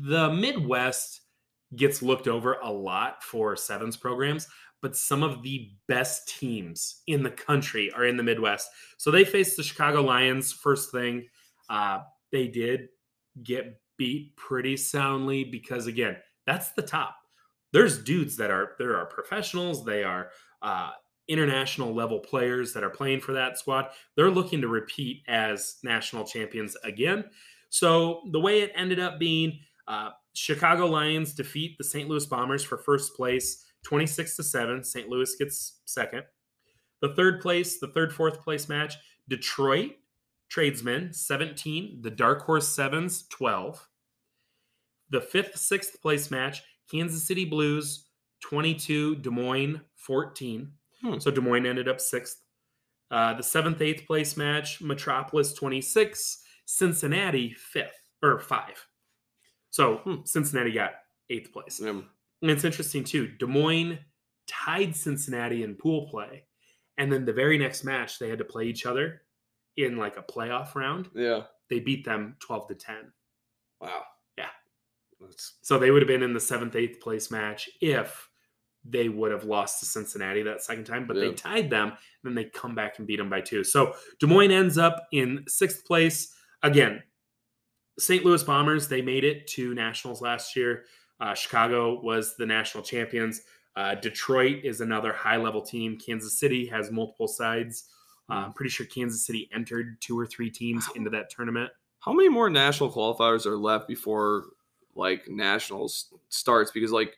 the 0.00 0.32
Midwest 0.32 1.20
gets 1.76 2.02
looked 2.02 2.26
over 2.26 2.54
a 2.54 2.70
lot 2.70 3.22
for 3.22 3.54
sevens 3.54 3.96
programs, 3.96 4.48
but 4.80 4.96
some 4.96 5.22
of 5.22 5.42
the 5.42 5.70
best 5.86 6.28
teams 6.38 7.02
in 7.06 7.22
the 7.22 7.30
country 7.30 7.92
are 7.92 8.06
in 8.06 8.16
the 8.16 8.22
Midwest. 8.22 8.68
So 8.96 9.10
they 9.10 9.24
faced 9.24 9.56
the 9.56 9.62
Chicago 9.62 10.02
Lions 10.02 10.52
first 10.52 10.90
thing. 10.90 11.26
Uh, 11.68 12.00
they 12.32 12.48
did 12.48 12.88
get 13.42 13.80
beat 13.96 14.36
pretty 14.36 14.76
soundly 14.76 15.44
because 15.44 15.86
again, 15.86 16.16
that's 16.46 16.70
the 16.70 16.82
top. 16.82 17.16
There's 17.72 18.02
dudes 18.02 18.36
that 18.36 18.50
are 18.50 18.72
there 18.78 18.96
are 18.96 19.06
professionals. 19.06 19.84
They 19.84 20.02
are 20.02 20.30
uh, 20.62 20.90
international 21.28 21.94
level 21.94 22.20
players 22.20 22.72
that 22.72 22.82
are 22.82 22.90
playing 22.90 23.20
for 23.20 23.32
that 23.34 23.58
squad. 23.58 23.88
They're 24.16 24.30
looking 24.30 24.60
to 24.62 24.68
repeat 24.68 25.22
as 25.28 25.76
national 25.82 26.24
champions 26.24 26.76
again. 26.84 27.24
So 27.68 28.22
the 28.32 28.40
way 28.40 28.62
it 28.62 28.72
ended 28.74 28.98
up 28.98 29.18
being, 29.18 29.60
uh, 29.86 30.10
Chicago 30.32 30.86
Lions 30.86 31.34
defeat 31.34 31.76
the 31.76 31.84
St. 31.84 32.08
Louis 32.08 32.24
Bombers 32.24 32.64
for 32.64 32.78
first 32.78 33.14
place, 33.14 33.66
26 33.84 34.36
to 34.36 34.42
7. 34.42 34.84
St. 34.84 35.08
Louis 35.08 35.34
gets 35.36 35.80
second. 35.84 36.22
The 37.02 37.14
third 37.14 37.40
place, 37.40 37.78
the 37.78 37.88
third, 37.88 38.12
fourth 38.12 38.40
place 38.40 38.68
match, 38.68 38.96
Detroit 39.28 39.92
Tradesmen 40.48 41.12
17, 41.12 42.00
the 42.02 42.10
Dark 42.10 42.42
Horse 42.42 42.68
Sevens 42.68 43.26
12. 43.28 43.86
The 45.10 45.20
fifth, 45.20 45.56
sixth 45.56 46.00
place 46.02 46.30
match, 46.30 46.62
Kansas 46.90 47.26
City 47.26 47.44
Blues 47.44 48.06
22, 48.42 49.16
Des 49.16 49.30
Moines 49.30 49.80
14. 49.96 50.70
Hmm. 51.02 51.18
So 51.18 51.30
Des 51.30 51.40
Moines 51.40 51.66
ended 51.66 51.88
up 51.88 52.00
sixth. 52.00 52.42
Uh, 53.10 53.34
the 53.34 53.42
seventh, 53.42 53.80
eighth 53.80 54.06
place 54.06 54.36
match, 54.36 54.82
Metropolis 54.82 55.54
26, 55.54 56.42
Cincinnati 56.66 57.54
fifth 57.54 57.98
or 58.22 58.38
five. 58.38 58.86
So 59.70 59.98
Hmm. 59.98 60.16
Cincinnati 60.24 60.72
got 60.72 60.92
eighth 61.30 61.52
place. 61.52 61.80
Um, 61.82 62.10
And 62.42 62.50
it's 62.50 62.64
interesting 62.64 63.02
too. 63.04 63.28
Des 63.38 63.46
Moines 63.46 63.98
tied 64.46 64.94
Cincinnati 64.94 65.62
in 65.62 65.74
pool 65.74 66.08
play. 66.08 66.44
And 66.98 67.10
then 67.12 67.24
the 67.24 67.32
very 67.32 67.58
next 67.58 67.84
match, 67.84 68.18
they 68.18 68.28
had 68.28 68.38
to 68.38 68.44
play 68.44 68.66
each 68.66 68.86
other 68.86 69.22
in 69.78 69.96
like 69.96 70.16
a 70.16 70.22
playoff 70.22 70.74
round. 70.74 71.08
yeah. 71.14 71.42
They 71.70 71.80
beat 71.80 72.04
them 72.04 72.34
12 72.40 72.68
to 72.68 72.74
10. 72.74 72.96
Wow. 73.80 74.02
Yeah. 74.38 74.46
That's 75.20 75.56
So 75.60 75.78
they 75.78 75.90
would 75.90 76.00
have 76.00 76.08
been 76.08 76.22
in 76.22 76.32
the 76.32 76.40
seventh, 76.40 76.76
eighth 76.76 76.98
place 77.00 77.30
match 77.30 77.68
if 77.82 78.28
they 78.84 79.10
would 79.10 79.30
have 79.32 79.44
lost 79.44 79.80
to 79.80 79.86
Cincinnati 79.86 80.42
that 80.44 80.62
second 80.62 80.84
time, 80.84 81.06
but 81.06 81.16
they 81.16 81.32
tied 81.32 81.68
them. 81.68 81.92
Then 82.24 82.34
they 82.34 82.44
come 82.44 82.74
back 82.74 82.98
and 82.98 83.06
beat 83.06 83.16
them 83.18 83.28
by 83.28 83.42
two. 83.42 83.64
So 83.64 83.94
Des 84.18 84.26
Moines 84.26 84.50
ends 84.50 84.78
up 84.78 85.06
in 85.12 85.44
sixth 85.46 85.84
place. 85.84 86.34
Again, 86.62 87.02
St. 87.98 88.24
Louis 88.24 88.42
Bombers, 88.42 88.88
they 88.88 89.02
made 89.02 89.24
it 89.24 89.46
to 89.48 89.74
nationals 89.74 90.22
last 90.22 90.56
year. 90.56 90.84
Uh, 91.20 91.34
Chicago 91.34 92.00
was 92.00 92.34
the 92.36 92.46
national 92.46 92.82
champions. 92.82 93.42
Uh, 93.76 93.94
Detroit 93.96 94.64
is 94.64 94.80
another 94.80 95.12
high 95.12 95.36
level 95.36 95.60
team. 95.60 95.98
Kansas 95.98 96.38
City 96.38 96.64
has 96.66 96.90
multiple 96.90 97.28
sides. 97.28 97.90
Uh, 98.30 98.34
I'm 98.46 98.52
pretty 98.52 98.70
sure 98.70 98.86
Kansas 98.86 99.24
City 99.24 99.48
entered 99.54 100.00
two 100.00 100.18
or 100.18 100.26
three 100.26 100.50
teams 100.50 100.86
into 100.94 101.10
that 101.10 101.30
tournament. 101.30 101.70
How 102.00 102.12
many 102.12 102.28
more 102.28 102.48
national 102.50 102.90
qualifiers 102.92 103.46
are 103.46 103.56
left 103.56 103.88
before 103.88 104.44
like 104.94 105.28
nationals 105.28 106.12
starts? 106.28 106.70
Because 106.70 106.92
like 106.92 107.16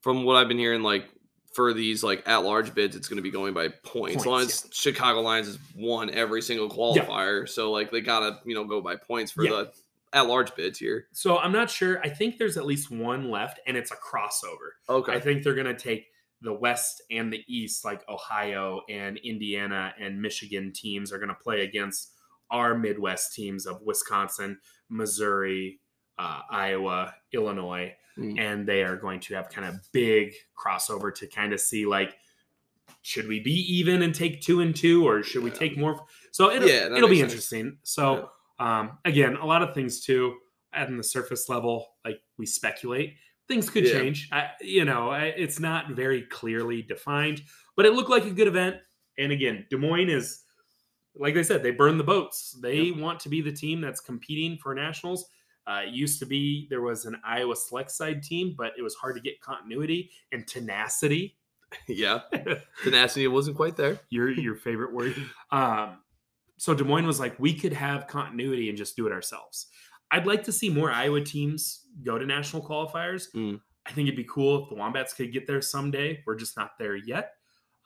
from 0.00 0.24
what 0.24 0.36
I've 0.36 0.48
been 0.48 0.58
hearing, 0.58 0.82
like 0.82 1.06
for 1.54 1.72
these 1.72 2.02
like 2.04 2.22
at 2.26 2.38
large 2.44 2.74
bids, 2.74 2.94
it's 2.96 3.08
going 3.08 3.16
to 3.16 3.22
be 3.22 3.30
going 3.30 3.54
by 3.54 3.68
points. 3.84 4.16
as 4.16 4.26
long 4.26 4.40
Points, 4.40 4.64
as 4.66 4.70
Chicago 4.74 5.20
Lions 5.20 5.46
has 5.46 5.58
won 5.76 6.10
every 6.10 6.42
single 6.42 6.68
qualifier, 6.68 7.48
so 7.48 7.70
like 7.72 7.90
they 7.90 8.00
gotta 8.00 8.40
you 8.44 8.54
know 8.54 8.64
go 8.64 8.80
by 8.80 8.96
points 8.96 9.32
for 9.32 9.44
Yeah. 9.44 9.50
the 9.50 9.72
at 10.12 10.26
large 10.28 10.54
bids 10.54 10.78
here. 10.78 11.08
So 11.12 11.38
I'm 11.38 11.50
not 11.50 11.68
sure. 11.68 12.00
I 12.02 12.08
think 12.08 12.38
there's 12.38 12.56
at 12.56 12.66
least 12.66 12.88
one 12.90 13.30
left, 13.30 13.58
and 13.66 13.76
it's 13.76 13.90
a 13.90 13.96
crossover. 13.96 14.74
Okay. 14.88 15.12
I 15.12 15.18
think 15.18 15.42
they're 15.42 15.54
going 15.56 15.66
to 15.66 15.74
take 15.74 16.06
the 16.44 16.52
West 16.52 17.02
and 17.10 17.32
the 17.32 17.42
East, 17.48 17.84
like 17.84 18.08
Ohio 18.08 18.82
and 18.88 19.16
Indiana 19.18 19.94
and 19.98 20.20
Michigan 20.20 20.72
teams, 20.72 21.12
are 21.12 21.18
going 21.18 21.28
to 21.30 21.34
play 21.34 21.62
against 21.62 22.12
our 22.50 22.76
Midwest 22.78 23.34
teams 23.34 23.66
of 23.66 23.80
Wisconsin, 23.82 24.58
Missouri, 24.88 25.80
uh, 26.18 26.40
Iowa, 26.50 27.14
Illinois, 27.32 27.94
Mm. 28.16 28.38
and 28.38 28.68
they 28.68 28.84
are 28.84 28.94
going 28.96 29.18
to 29.18 29.34
have 29.34 29.48
kind 29.48 29.66
of 29.66 29.74
big 29.92 30.32
crossover 30.56 31.12
to 31.16 31.26
kind 31.26 31.52
of 31.52 31.60
see 31.60 31.84
like. 31.84 32.16
Should 33.02 33.26
we 33.28 33.40
be 33.40 33.52
even 33.78 34.02
and 34.02 34.14
take 34.14 34.40
two 34.40 34.60
and 34.60 34.74
two, 34.74 35.06
or 35.06 35.22
should 35.22 35.42
we 35.42 35.50
Yeah. 35.50 35.56
take 35.56 35.76
more? 35.76 36.06
So 36.30 36.50
it'll, 36.50 36.68
Yeah, 36.68 36.94
it'll 36.96 37.08
be 37.08 37.18
sense. 37.20 37.32
interesting. 37.32 37.78
So 37.82 38.30
um, 38.58 38.98
again, 39.04 39.36
a 39.36 39.44
lot 39.44 39.62
of 39.62 39.74
things 39.74 40.00
too 40.04 40.38
at 40.72 40.88
the 40.96 41.02
surface 41.02 41.48
level, 41.48 41.96
like 42.04 42.20
we 42.38 42.46
speculate, 42.46 43.14
things 43.48 43.68
could 43.70 43.84
Yeah. 43.84 43.92
change. 43.92 44.28
I, 44.32 44.50
you 44.60 44.84
know, 44.84 45.10
I, 45.10 45.24
it's 45.26 45.60
not 45.60 45.90
very 45.90 46.22
clearly 46.22 46.82
defined, 46.82 47.42
but 47.76 47.86
it 47.86 47.92
looked 47.92 48.10
like 48.10 48.24
a 48.24 48.30
good 48.30 48.48
event. 48.48 48.76
And 49.18 49.32
again, 49.32 49.66
Des 49.70 49.76
Moines 49.76 50.10
is, 50.10 50.42
like 51.14 51.36
I 51.36 51.42
said, 51.42 51.62
they 51.62 51.70
burn 51.70 51.98
the 51.98 52.04
boats. 52.04 52.56
They 52.60 52.90
want 52.90 53.20
to 53.20 53.28
be 53.28 53.40
the 53.40 53.52
team 53.52 53.80
that's 53.80 54.00
competing 54.00 54.58
for 54.58 54.74
nationals. 54.74 55.28
Uh, 55.66 55.82
it 55.86 55.94
used 55.94 56.18
to 56.18 56.26
be 56.26 56.66
there 56.68 56.82
was 56.82 57.04
an 57.06 57.16
Iowa 57.24 57.54
select 57.56 57.90
side 57.90 58.22
team, 58.22 58.54
but 58.58 58.72
it 58.76 58.82
was 58.82 58.94
hard 58.96 59.14
to 59.16 59.20
get 59.22 59.40
continuity 59.40 60.10
and 60.32 60.46
tenacity. 60.46 61.36
yeah. 61.88 62.20
Tenacity 62.82 63.26
wasn't 63.28 63.56
quite 63.56 63.76
there. 63.76 63.98
your 64.10 64.30
your 64.30 64.54
favorite 64.56 64.92
word. 64.92 65.14
Um, 65.50 65.98
so 66.56 66.72
Des 66.74 66.84
Moines 66.84 67.06
was 67.06 67.18
like, 67.20 67.38
we 67.40 67.52
could 67.54 67.72
have 67.72 68.06
continuity 68.06 68.68
and 68.68 68.76
just 68.78 68.94
do 68.96 69.06
it 69.06 69.12
ourselves. 69.12 69.66
I'd 70.10 70.26
like 70.26 70.44
to 70.44 70.52
see 70.52 70.68
more 70.70 70.90
Iowa 70.90 71.20
teams 71.20 71.86
go 72.04 72.18
to 72.18 72.26
national 72.26 72.62
qualifiers. 72.62 73.26
Mm. 73.34 73.60
I 73.86 73.92
think 73.92 74.08
it'd 74.08 74.16
be 74.16 74.24
cool 74.24 74.62
if 74.62 74.68
the 74.68 74.76
Wombats 74.76 75.12
could 75.14 75.32
get 75.32 75.46
there 75.46 75.60
someday. 75.60 76.22
We're 76.26 76.36
just 76.36 76.56
not 76.56 76.72
there 76.78 76.96
yet. 76.96 77.32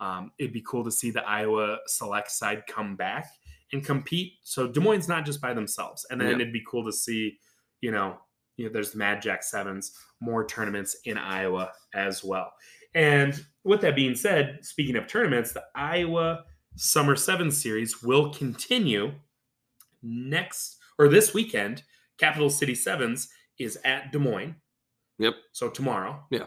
Um, 0.00 0.31
it'd 0.38 0.52
be 0.52 0.62
cool 0.66 0.85
to 0.85 0.90
see 0.92 1.11
the 1.11 1.26
Iowa 1.26 1.78
select 1.87 2.31
side 2.31 2.64
come 2.68 2.94
back 2.96 3.26
and 3.72 3.85
compete. 3.85 4.35
So 4.44 4.68
Des 4.68 4.81
Moines 4.81 5.09
not 5.09 5.26
just 5.26 5.40
by 5.40 5.52
themselves, 5.54 6.07
and 6.11 6.20
then 6.20 6.28
Yeah. 6.28 6.35
it'd 6.37 6.52
be 6.52 6.64
cool 6.68 6.85
to 6.85 6.92
see, 6.92 7.38
you 7.81 7.90
know, 7.90 8.20
you 8.57 8.66
know, 8.66 8.72
there's 8.72 8.92
the 8.92 8.98
Mad 8.98 9.22
Jack 9.22 9.42
Sevens, 9.42 9.92
more 10.20 10.44
tournaments 10.46 10.96
in 11.04 11.18
Iowa 11.18 11.72
as 11.94 12.22
well. 12.24 12.52
And 12.94 13.44
with 13.64 13.81
that 13.83 13.94
being 13.96 14.14
said, 14.14 14.61
speaking 14.62 14.96
of 14.96 15.07
tournaments, 15.07 15.52
the 15.52 15.64
Iowa 15.74 16.44
Summer 16.76 17.16
Seven 17.16 17.50
Series 17.50 18.02
will 18.02 18.33
continue 18.33 19.12
next 20.02 20.78
or 20.98 21.09
this 21.09 21.35
weekend. 21.35 21.83
Capital 22.18 22.50
City 22.50 22.74
Sevens 22.74 23.28
is 23.59 23.78
at 23.85 24.12
Des 24.12 24.18
Moines. 24.18 24.57
Yep. 25.18 25.35
So 25.52 25.68
tomorrow. 25.68 26.22
Yeah. 26.31 26.46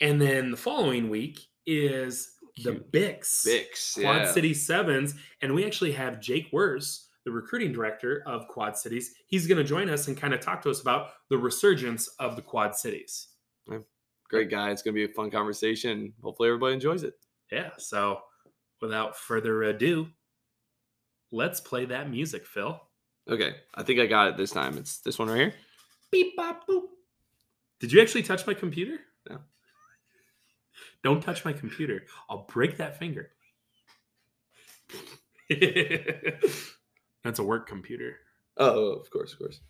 And 0.00 0.20
then 0.20 0.50
the 0.50 0.56
following 0.56 1.08
week 1.08 1.40
is 1.66 2.32
the 2.64 2.82
Bix 2.92 3.46
Bix. 3.46 3.94
Quad 3.94 4.22
yeah. 4.22 4.32
City 4.32 4.52
Sevens. 4.52 5.14
And 5.40 5.54
we 5.54 5.64
actually 5.64 5.92
have 5.92 6.20
Jake 6.20 6.48
Wirz, 6.52 7.08
the 7.24 7.30
recruiting 7.30 7.72
director 7.72 8.22
of 8.26 8.48
Quad 8.48 8.76
Cities. 8.76 9.14
He's 9.26 9.46
going 9.46 9.58
to 9.58 9.64
join 9.64 9.88
us 9.88 10.08
and 10.08 10.16
kind 10.16 10.34
of 10.34 10.40
talk 10.40 10.60
to 10.62 10.70
us 10.70 10.80
about 10.80 11.10
the 11.30 11.38
resurgence 11.38 12.08
of 12.18 12.36
the 12.36 12.42
Quad 12.42 12.74
Cities. 12.74 13.28
Great 14.32 14.50
guy. 14.50 14.70
It's 14.70 14.80
gonna 14.80 14.94
be 14.94 15.04
a 15.04 15.08
fun 15.08 15.30
conversation. 15.30 16.14
Hopefully 16.22 16.48
everybody 16.48 16.72
enjoys 16.72 17.02
it. 17.02 17.12
Yeah. 17.50 17.68
So 17.76 18.20
without 18.80 19.14
further 19.14 19.64
ado, 19.64 20.08
let's 21.30 21.60
play 21.60 21.84
that 21.84 22.08
music, 22.08 22.46
Phil. 22.46 22.80
Okay. 23.28 23.54
I 23.74 23.82
think 23.82 24.00
I 24.00 24.06
got 24.06 24.28
it 24.28 24.36
this 24.36 24.50
time. 24.50 24.76
It's 24.78 24.98
this 24.98 25.18
one 25.18 25.28
right 25.28 25.38
here. 25.38 25.54
Beep, 26.10 26.36
bop, 26.36 26.66
boop. 26.68 26.82
Did 27.80 27.92
you 27.92 28.00
actually 28.00 28.22
touch 28.22 28.46
my 28.46 28.54
computer? 28.54 28.98
No. 29.28 29.38
Don't 31.02 31.20
touch 31.20 31.44
my 31.44 31.52
computer. 31.52 32.04
I'll 32.28 32.46
break 32.48 32.76
that 32.76 32.98
finger. 32.98 33.30
That's 37.24 37.38
a 37.38 37.44
work 37.44 37.68
computer. 37.68 38.16
Oh, 38.56 38.92
of 38.92 39.10
course, 39.10 39.32
of 39.32 39.38
course. 39.38 39.60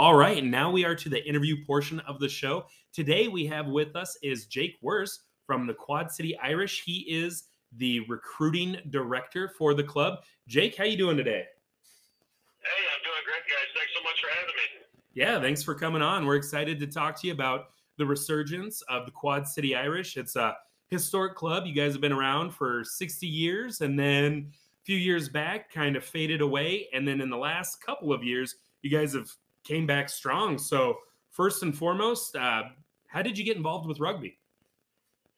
All 0.00 0.16
right, 0.16 0.38
and 0.38 0.50
now 0.50 0.70
we 0.70 0.86
are 0.86 0.94
to 0.94 1.10
the 1.10 1.22
interview 1.28 1.62
portion 1.66 2.00
of 2.08 2.18
the 2.20 2.28
show. 2.30 2.64
Today 2.90 3.28
we 3.28 3.44
have 3.44 3.66
with 3.66 3.94
us 3.94 4.16
is 4.22 4.46
Jake 4.46 4.78
Wirz 4.80 5.24
from 5.46 5.66
the 5.66 5.74
Quad 5.74 6.10
City 6.10 6.34
Irish. 6.38 6.84
He 6.86 7.00
is 7.00 7.48
the 7.76 8.00
recruiting 8.08 8.78
director 8.88 9.52
for 9.58 9.74
the 9.74 9.84
club. 9.84 10.20
Jake, 10.48 10.74
how 10.74 10.84
you 10.84 10.96
doing 10.96 11.18
today? 11.18 11.44
Hey, 12.62 12.82
I'm 12.94 13.02
doing 13.04 13.20
great, 13.26 13.42
guys. 13.44 13.68
Thanks 13.76 13.92
so 13.94 14.02
much 14.02 14.18
for 14.22 14.30
having 14.30 14.54
me. 14.54 14.86
Yeah, 15.12 15.38
thanks 15.38 15.62
for 15.62 15.74
coming 15.74 16.00
on. 16.00 16.24
We're 16.24 16.36
excited 16.36 16.80
to 16.80 16.86
talk 16.86 17.20
to 17.20 17.26
you 17.26 17.34
about 17.34 17.66
the 17.98 18.06
resurgence 18.06 18.80
of 18.88 19.04
the 19.04 19.12
Quad 19.12 19.46
City 19.46 19.76
Irish. 19.76 20.16
It's 20.16 20.34
a 20.34 20.56
historic 20.88 21.34
club. 21.36 21.66
You 21.66 21.74
guys 21.74 21.92
have 21.92 22.00
been 22.00 22.10
around 22.10 22.52
for 22.54 22.84
60 22.84 23.26
years 23.26 23.82
and 23.82 23.98
then 23.98 24.50
a 24.50 24.82
few 24.82 24.96
years 24.96 25.28
back 25.28 25.70
kind 25.70 25.94
of 25.94 26.02
faded 26.02 26.40
away 26.40 26.88
and 26.94 27.06
then 27.06 27.20
in 27.20 27.28
the 27.28 27.36
last 27.36 27.84
couple 27.84 28.14
of 28.14 28.24
years 28.24 28.54
you 28.80 28.90
guys 28.90 29.12
have 29.12 29.30
came 29.64 29.86
back 29.86 30.08
strong. 30.08 30.58
So, 30.58 30.98
first 31.30 31.62
and 31.62 31.76
foremost, 31.76 32.36
uh, 32.36 32.70
how 33.06 33.22
did 33.22 33.38
you 33.38 33.44
get 33.44 33.56
involved 33.56 33.86
with 33.86 34.00
rugby? 34.00 34.38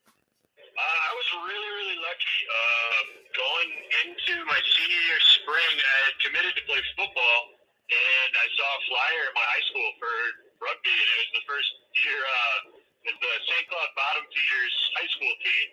Uh, 0.07 0.81
I 0.81 1.11
was 1.17 1.29
really, 1.49 1.73
really 1.79 1.99
lucky. 2.01 2.39
Uh, 2.49 3.01
going 3.33 3.71
into 4.05 4.35
my 4.45 4.61
senior 4.77 5.03
year 5.09 5.23
spring, 5.41 5.75
I 5.81 5.97
had 6.09 6.15
committed 6.21 6.53
to 6.57 6.63
play 6.69 6.81
football, 6.97 7.41
and 7.89 8.31
I 8.37 8.47
saw 8.57 8.69
a 8.69 8.81
flyer 8.89 9.23
at 9.29 9.35
my 9.37 9.47
high 9.47 9.65
school 9.69 9.91
for 10.01 10.15
rugby, 10.63 10.95
and 10.95 11.09
it 11.09 11.19
was 11.27 11.33
the 11.41 11.45
first 11.49 11.71
year 12.07 12.21
uh, 12.23 12.59
the 13.03 13.33
St. 13.51 13.67
Cloud 13.67 13.91
Bottom 13.99 14.25
Feeders 14.31 14.77
high 14.95 15.11
school 15.11 15.35
team, 15.43 15.69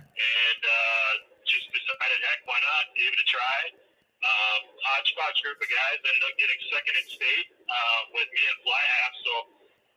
and 0.00 0.60
uh, 0.64 1.10
just 1.44 1.66
decided, 1.68 2.18
heck, 2.24 2.40
why 2.48 2.56
not? 2.56 2.84
Give 2.96 3.12
it 3.12 3.20
a 3.20 3.28
try. 3.28 3.89
Um, 4.20 4.60
hodgepodge 4.84 5.38
group 5.40 5.56
of 5.56 5.70
guys 5.72 5.96
ended 5.96 6.24
up 6.28 6.34
getting 6.36 6.60
second 6.68 6.92
in 6.92 7.06
state 7.08 7.48
uh, 7.56 8.00
with 8.12 8.28
me 8.28 8.42
and 8.52 8.58
Fly 8.68 8.82
Half, 9.00 9.12
so 9.24 9.32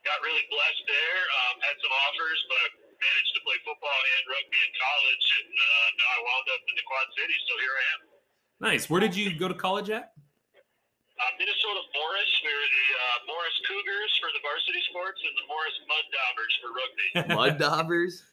got 0.07 0.19
really 0.23 0.43
blessed 0.47 0.83
there. 0.87 1.19
Um, 1.27 1.55
had 1.59 1.75
some 1.83 1.91
offers, 2.07 2.39
but 2.47 2.69
managed 3.03 3.33
to 3.35 3.41
play 3.43 3.59
football 3.67 3.99
and 3.99 4.21
rugby 4.31 4.59
in 4.63 4.71
college, 4.79 5.25
and 5.43 5.51
uh, 5.51 5.87
now 5.99 6.07
I 6.07 6.19
wound 6.23 6.47
up 6.55 6.61
in 6.71 6.75
the 6.79 6.85
Quad 6.87 7.07
Cities, 7.19 7.41
so 7.51 7.53
here 7.59 7.75
I 7.75 7.83
am. 7.83 7.99
Nice. 8.63 8.83
Where 8.87 9.03
did 9.03 9.11
you 9.11 9.35
go 9.35 9.51
to 9.51 9.57
college 9.57 9.91
at? 9.91 10.15
Uh, 10.15 11.31
Minnesota 11.37 11.83
Morris, 11.93 12.31
we 12.41 12.51
were 12.51 12.69
the 12.73 12.87
uh, 12.95 13.17
Morris 13.27 13.57
Cougars 13.67 14.11
for 14.23 14.29
the 14.33 14.41
varsity 14.41 14.81
sports 14.89 15.19
and 15.21 15.33
the 15.35 15.45
Morris 15.45 15.77
Mud 15.85 16.05
Daubers 16.15 16.53
for 16.57 16.69
rugby. 16.73 17.07
Mud 17.37 17.53
daubers. 17.59 18.23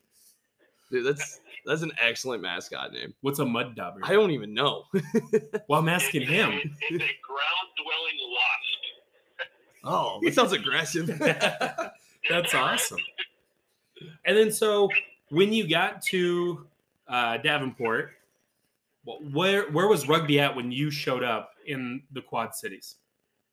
Dude, 0.90 1.06
that's 1.06 1.40
That's 1.66 1.82
an 1.82 1.92
excellent 2.00 2.42
mascot 2.42 2.92
name. 2.92 3.14
What's 3.20 3.38
a 3.38 3.44
mud 3.44 3.76
dauber? 3.76 4.00
I 4.02 4.12
don't 4.12 4.30
even 4.32 4.54
know. 4.54 4.84
well, 5.68 5.78
I'm 5.80 5.88
asking 5.88 6.22
It's 6.22 6.30
a- 6.30 6.34
him. 6.34 6.52
It's 6.90 7.04
a 7.04 7.16
ground-dwelling 7.22 8.18
wasp. 8.32 9.84
oh, 9.84 10.20
that 10.24 10.34
sounds 10.34 10.52
aggressive. 10.52 11.06
That's 12.28 12.54
awesome. 12.54 12.98
And 14.24 14.36
then, 14.36 14.50
so 14.52 14.88
when 15.30 15.52
you 15.52 15.68
got 15.68 16.02
to 16.10 16.66
uh, 17.08 17.36
Davenport, 17.38 18.10
where 19.32 19.70
where 19.70 19.88
was 19.88 20.08
rugby 20.08 20.40
at 20.40 20.54
when 20.54 20.70
you 20.72 20.90
showed 20.90 21.22
up 21.24 21.52
in 21.66 22.02
the 22.12 22.20
Quad 22.22 22.54
Cities? 22.54 22.96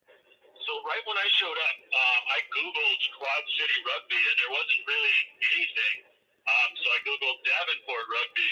So 0.07 0.71
right 0.83 1.03
when 1.07 1.15
I 1.17 1.27
showed 1.39 1.55
up, 1.55 1.75
um, 1.87 2.21
I 2.27 2.39
googled 2.51 3.01
Quad 3.17 3.43
City 3.55 3.77
Rugby, 3.87 4.19
and 4.19 4.35
there 4.39 4.51
wasn't 4.51 4.81
really 4.87 5.17
anything. 5.55 5.97
Um, 6.47 6.69
so 6.79 6.87
I 6.95 6.99
googled 7.03 7.43
Davenport 7.43 8.05
Rugby, 8.07 8.51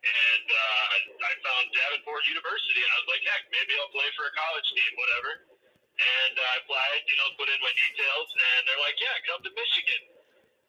and 0.00 0.46
uh, 0.48 1.28
I 1.28 1.32
found 1.44 1.68
Davenport 1.76 2.24
University, 2.24 2.80
and 2.80 2.88
I 2.88 2.96
was 3.04 3.08
like, 3.12 3.20
heck, 3.28 3.44
maybe 3.52 3.76
I'll 3.76 3.92
play 3.92 4.08
for 4.16 4.24
a 4.24 4.32
college 4.32 4.68
team, 4.72 4.92
whatever. 4.96 5.44
And 5.94 6.34
uh, 6.40 6.42
I 6.42 6.54
applied, 6.64 7.04
you 7.04 7.16
know, 7.20 7.28
put 7.36 7.52
in 7.52 7.60
my 7.60 7.70
details, 7.76 8.28
and 8.32 8.60
they're 8.64 8.80
like, 8.80 8.96
yeah, 8.96 9.14
come 9.28 9.44
to 9.44 9.52
Michigan. 9.52 10.02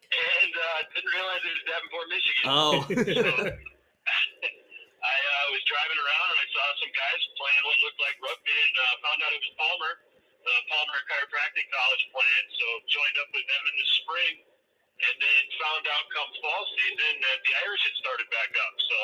And 0.06 0.52
uh, 0.54 0.80
didn't 0.94 1.12
realize 1.16 1.42
it 1.48 1.56
was 1.56 1.66
Davenport, 1.66 2.08
Michigan. 2.12 2.46
oh, 2.46 2.86
I 5.06 5.18
uh, 5.22 5.46
was 5.54 5.62
driving 5.70 6.00
around 6.02 6.28
and 6.34 6.40
I 6.42 6.48
saw 6.50 6.66
some 6.82 6.94
guys 6.94 7.22
playing 7.38 7.64
what 7.66 7.78
looked 7.86 8.02
like 8.02 8.18
rugby 8.22 8.54
and 8.54 8.74
uh, 8.74 8.94
found 9.06 9.22
out 9.22 9.32
it 9.34 9.42
was 9.42 9.54
Palmer, 9.54 9.94
the 10.46 10.56
Palmer 10.66 10.98
Chiropractic 11.10 11.66
College 11.70 12.04
playing. 12.10 12.46
So 12.58 12.66
joined 12.90 13.18
up 13.22 13.30
with 13.34 13.46
them 13.46 13.64
in 13.70 13.76
the 13.82 13.88
spring 14.02 14.34
and 14.96 15.16
then 15.20 15.44
found 15.60 15.84
out 15.92 16.04
come 16.12 16.32
fall 16.40 16.64
season 16.76 17.14
that 17.20 17.40
the 17.44 17.54
Irish 17.68 17.84
had 17.84 17.96
started 18.00 18.28
back 18.32 18.52
up. 18.56 18.76
So 18.80 19.00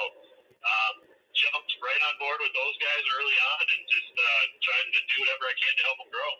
um, 0.61 0.95
jumped 1.33 1.71
right 1.79 2.01
on 2.11 2.13
board 2.19 2.39
with 2.39 2.53
those 2.53 2.75
guys 2.79 3.03
early 3.15 3.37
on 3.55 3.63
and 3.65 3.81
just 3.87 4.13
uh, 4.15 4.43
trying 4.61 4.89
to 4.91 5.01
do 5.07 5.15
whatever 5.23 5.43
I 5.47 5.55
can 5.55 5.73
to 5.75 5.83
help 5.87 5.97
them 5.99 6.11
grow. 6.11 6.31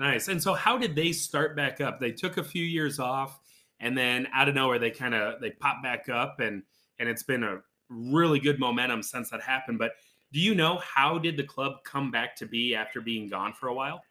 Nice. 0.00 0.24
And 0.28 0.40
so, 0.42 0.54
how 0.54 0.78
did 0.78 0.96
they 0.96 1.12
start 1.12 1.54
back 1.54 1.80
up? 1.80 2.00
They 2.00 2.10
took 2.12 2.38
a 2.38 2.44
few 2.44 2.64
years 2.64 2.98
off, 2.98 3.38
and 3.78 3.96
then 3.96 4.26
out 4.32 4.48
of 4.48 4.54
nowhere, 4.54 4.78
they 4.78 4.90
kind 4.90 5.14
of 5.14 5.40
they 5.40 5.50
popped 5.50 5.82
back 5.82 6.08
up, 6.08 6.40
and 6.40 6.62
and 6.98 7.08
it's 7.08 7.22
been 7.22 7.44
a 7.44 7.60
really 7.88 8.40
good 8.40 8.58
momentum 8.58 9.02
since 9.02 9.30
that 9.30 9.42
happened. 9.42 9.78
But 9.78 9.92
do 10.32 10.40
you 10.40 10.54
know 10.54 10.80
how 10.82 11.18
did 11.18 11.36
the 11.36 11.44
club 11.44 11.84
come 11.84 12.10
back 12.10 12.34
to 12.36 12.46
be 12.46 12.74
after 12.74 13.00
being 13.00 13.28
gone 13.28 13.52
for 13.52 13.68
a 13.68 13.74
while? 13.74 14.02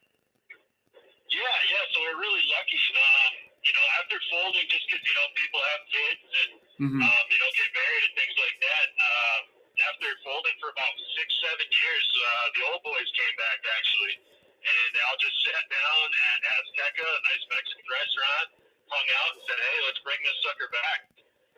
Yeah, 0.93 1.39
yeah. 1.39 1.83
So 1.93 1.99
we're 2.01 2.21
really 2.21 2.45
lucky. 2.45 2.79
Um, 2.93 3.40
you 3.71 3.75
know, 3.79 3.87
after 4.03 4.19
folding, 4.27 4.67
just 4.67 4.83
because 4.83 4.99
you 4.99 5.15
know 5.15 5.27
people 5.39 5.59
have 5.63 5.81
kids 5.87 6.27
and 6.43 6.51
Mm-hmm. 6.81 6.97
um, 6.97 7.25
you 7.29 7.37
know, 7.37 7.49
get 7.53 7.69
married 7.77 8.03
and 8.09 8.13
things 8.17 8.35
like 8.41 8.57
that. 8.57 8.87
Uh, 8.97 9.39
after 9.85 10.09
folding 10.25 10.57
for 10.57 10.73
about 10.73 10.93
six, 11.13 11.29
seven 11.45 11.69
years, 11.69 12.05
uh, 12.09 12.45
the 12.57 12.61
old 12.73 12.81
boys 12.81 13.05
came 13.13 13.35
back 13.37 13.61
actually, 13.61 14.17
and 14.65 14.87
they 14.97 15.01
all 15.05 15.19
just 15.21 15.37
sat 15.45 15.61
down 15.69 16.05
at 16.09 16.39
Azteca, 16.57 17.05
a 17.05 17.21
nice 17.21 17.45
Mexican 17.53 17.85
restaurant, 17.85 18.47
hung 18.89 19.07
out 19.21 19.29
and 19.37 19.41
said, 19.45 19.59
"Hey, 19.61 19.77
let's 19.85 20.01
bring 20.01 20.17
this 20.25 20.37
sucker 20.41 20.69
back." 20.73 20.99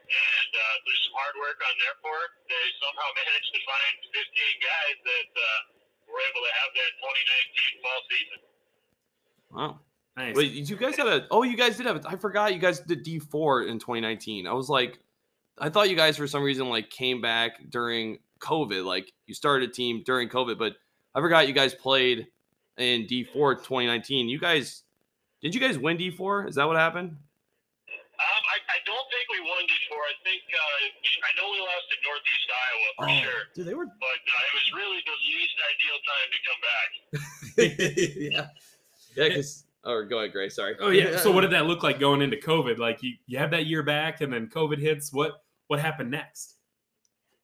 And 0.04 0.52
uh, 0.60 0.76
through 0.84 1.00
some 1.08 1.16
hard 1.16 1.36
work 1.40 1.60
on 1.64 1.76
their 1.80 1.96
part, 2.04 2.36
they 2.52 2.66
somehow 2.84 3.08
managed 3.24 3.52
to 3.56 3.62
find 3.64 3.94
15 4.12 4.20
guys 4.60 4.98
that 5.08 5.30
uh, 5.40 5.48
were 6.12 6.20
able 6.20 6.44
to 6.44 6.52
have 6.52 6.70
that 6.76 6.92
2019 7.00 7.80
fall 7.80 8.02
season. 8.12 8.40
wow. 9.56 9.74
Nice. 10.16 10.36
Wait, 10.36 10.52
you 10.52 10.76
guys 10.76 10.96
had 10.96 11.08
a? 11.08 11.26
Oh, 11.32 11.44
you 11.44 11.58
guys 11.58 11.78
did 11.78 11.88
have. 11.88 11.96
it. 11.96 12.06
I 12.08 12.16
forgot 12.18 12.54
you 12.54 12.60
guys 12.60 12.80
did 12.80 13.04
D 13.04 13.20
four 13.20 13.64
in 13.64 13.80
2019. 13.80 14.46
I 14.46 14.54
was 14.54 14.70
like, 14.70 15.00
I 15.58 15.70
thought 15.70 15.90
you 15.90 15.96
guys 15.96 16.18
for 16.18 16.28
some 16.28 16.44
reason 16.44 16.70
like 16.70 16.90
came 16.90 17.20
back 17.20 17.70
during 17.70 18.20
COVID. 18.40 18.86
Like 18.86 19.12
you 19.26 19.34
started 19.34 19.70
a 19.70 19.74
team 19.74 20.04
during 20.06 20.30
COVID, 20.30 20.60
but 20.60 20.74
I 21.16 21.22
forgot 21.22 21.48
you 21.48 21.54
guys 21.54 21.74
played 21.74 22.28
in 22.78 23.08
D 23.08 23.24
four 23.24 23.56
2019. 23.56 24.30
You 24.30 24.40
guys 24.40 24.84
did 25.42 25.56
you 25.56 25.62
guys 25.62 25.80
win 25.80 25.98
D 25.98 26.12
four? 26.12 26.48
Is 26.48 26.56
that 26.56 26.68
what 26.68 26.78
happened? 26.78 27.10
Um, 27.10 28.44
I, 28.48 28.58
I 28.70 28.80
don't 28.86 29.08
think 29.10 29.26
we 29.34 29.40
won 29.50 29.66
D 29.66 29.74
four. 29.90 29.98
I 29.98 30.16
think 30.24 30.44
uh, 30.54 31.26
I 31.26 31.32
know 31.42 31.50
we 31.50 31.58
lost 31.58 31.90
to 31.90 31.98
Northeast 32.06 32.48
Iowa 32.54 32.88
for 32.96 33.10
sure. 33.26 33.42
dude, 33.56 33.66
they 33.66 33.74
were. 33.74 33.86
but 33.86 34.22
uh, 34.30 34.46
it 34.46 34.54
was 34.54 34.68
really 34.78 35.02
the 35.10 35.18
least 35.26 35.58
ideal 35.74 35.98
time 36.06 36.30
to 36.30 36.40
come 36.46 36.62
back. 36.70 36.90
yeah, 38.32 38.48
yeah. 39.18 39.28
Because 39.30 39.66
or 39.84 40.04
go 40.06 40.20
ahead, 40.20 40.32
Gray. 40.32 40.50
Sorry. 40.50 40.76
oh 40.80 40.90
yeah. 40.90 41.18
So, 41.18 41.32
what 41.32 41.42
did 41.42 41.52
that 41.58 41.66
look 41.68 41.84
like 41.84 42.00
going 42.00 42.22
into 42.22 42.38
COVID? 42.38 42.78
Like 42.78 43.04
you 43.04 43.14
you 43.28 43.38
have 43.38 43.52
that 43.52 43.66
year 43.68 43.84
back, 43.84 44.22
and 44.22 44.32
then 44.32 44.48
COVID 44.48 44.80
hits. 44.80 45.12
What 45.12 45.44
what 45.68 45.80
happened 45.80 46.12
next? 46.12 46.58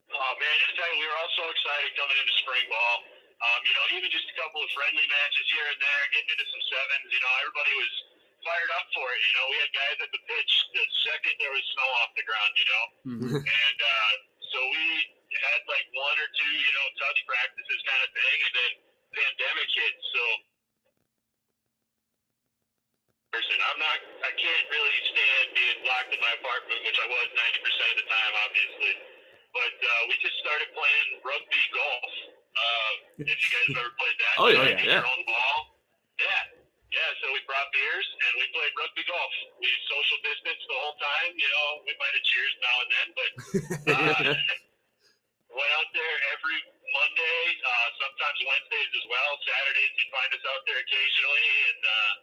Oh 0.10 0.34
man, 0.42 0.58
I 0.66 0.70
tell 0.76 0.90
you, 0.94 0.98
we 1.00 1.06
were 1.08 1.18
all 1.20 1.34
so 1.38 1.46
excited 1.52 1.90
coming 2.00 2.18
into 2.18 2.34
spring 2.42 2.66
ball. 2.72 2.96
Um, 3.40 3.60
you 3.64 3.72
know, 3.72 3.86
even 3.96 4.10
just 4.12 4.28
a 4.28 4.36
couple 4.36 4.60
of 4.60 4.68
friendly 4.76 5.08
matches 5.08 5.46
here 5.48 5.64
and 5.72 5.80
there, 5.80 6.04
getting 6.12 6.32
into 6.36 6.48
some 6.52 6.64
sevens. 6.68 7.08
You 7.08 7.22
know, 7.24 7.32
everybody 7.40 7.74
was 7.80 7.94
fired 8.44 8.72
up 8.76 8.88
for 8.92 9.06
it. 9.16 9.20
You 9.24 9.34
know, 9.40 9.46
we 9.48 9.58
had 9.64 9.72
guys 9.72 9.98
at 10.04 10.12
the 10.12 10.22
pitch 10.28 10.52
the 10.76 10.84
second 11.08 11.34
there 11.40 11.54
was 11.56 11.64
snow 11.72 11.90
off 12.04 12.12
the 12.20 12.26
ground. 12.28 12.54
You 12.60 12.68
know, 12.68 12.84
Mm-hmm. 13.16 13.40
and 13.64 13.80
uh, 13.80 14.12
so 14.52 14.60
we 14.60 14.86
had 15.40 15.60
like 15.72 15.88
one 15.96 16.18
or 16.20 16.30
two, 16.36 16.52
you 16.52 16.74
know, 16.74 16.86
touch 17.00 17.20
practices 17.30 17.80
kind 17.88 18.02
of 18.04 18.10
thing, 18.12 18.38
and 18.44 18.54
then 18.60 18.72
the 18.82 19.12
pandemic 19.24 19.70
hit. 19.72 19.96
So, 20.12 20.22
person, 23.30 23.56
I'm 23.62 23.80
not, 23.80 23.98
I 24.26 24.32
can't 24.34 24.66
really 24.74 24.98
stand 25.14 25.46
being 25.54 25.80
locked 25.86 26.12
in 26.14 26.20
my 26.22 26.34
apartment, 26.42 26.80
which 26.82 26.98
I 26.98 27.08
was 27.10 27.28
90% 27.30 27.94
of 27.94 27.98
the 28.02 28.08
time, 28.10 28.34
obviously. 28.46 28.94
But 29.54 29.76
uh, 29.82 30.02
we 30.10 30.14
just 30.22 30.38
started 30.42 30.70
playing 30.74 31.08
rugby 31.26 31.64
golf. 31.74 32.12
Uh, 32.54 32.92
if 33.26 33.38
you 33.38 33.50
guys 33.50 33.68
ever 33.82 33.94
played 33.98 34.18
that, 34.18 34.34
Oh, 34.38 34.48
you 34.50 34.58
yeah, 34.62 34.78
yeah. 34.82 35.02
Your 35.02 35.10
own 35.10 35.24
ball. 35.26 35.58
Yeah. 36.22 36.42
Yeah, 36.90 37.10
so 37.22 37.30
we 37.30 37.42
brought 37.46 37.70
beers 37.70 38.08
and 38.18 38.32
we 38.42 38.46
played 38.50 38.74
rugby 38.74 39.06
golf. 39.06 39.34
We 39.62 39.70
social 39.86 40.20
distanced 40.26 40.66
the 40.66 40.74
whole 40.74 40.98
time. 40.98 41.32
You 41.38 41.50
know, 41.50 41.68
we 41.86 41.94
might 42.02 42.14
have 42.18 42.26
cheers 42.26 42.54
now 42.66 42.76
and 42.82 42.90
then, 42.90 43.08
but 43.14 43.30
uh, 43.94 44.34
went 45.54 45.72
out 45.78 45.90
there 45.94 46.16
every 46.34 46.60
Monday, 46.90 47.42
uh, 47.62 47.88
sometimes 48.02 48.38
Wednesdays 48.42 48.92
as 48.98 49.06
well. 49.06 49.32
Saturdays 49.46 49.92
you'd 50.02 50.10
find 50.14 50.30
us 50.34 50.44
out 50.50 50.62
there 50.66 50.80
occasionally, 50.82 51.48
and 51.70 51.82
uh, 51.86 52.14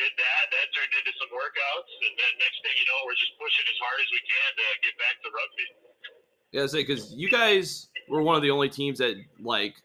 did 0.00 0.12
that. 0.16 0.42
That 0.48 0.66
turned 0.72 0.94
into 0.96 1.12
some 1.20 1.28
workouts, 1.28 1.92
and 2.08 2.14
then 2.16 2.32
next 2.40 2.58
thing 2.64 2.72
you 2.80 2.86
know, 2.88 2.98
we're 3.04 3.20
just 3.20 3.36
pushing 3.36 3.66
as 3.68 3.78
hard 3.84 3.98
as 4.00 4.08
we 4.08 4.20
can 4.24 4.48
to 4.56 4.66
get 4.80 4.94
back 4.96 5.14
to 5.20 5.28
rugby. 5.28 5.66
Yeah, 6.56 6.64
I 6.64 6.66
say 6.66 6.82
because 6.82 7.12
you 7.12 7.28
guys 7.28 7.92
were 8.08 8.24
one 8.24 8.34
of 8.34 8.42
the 8.42 8.50
only 8.50 8.68
teams 8.72 8.98
that 8.98 9.20
like 9.38 9.76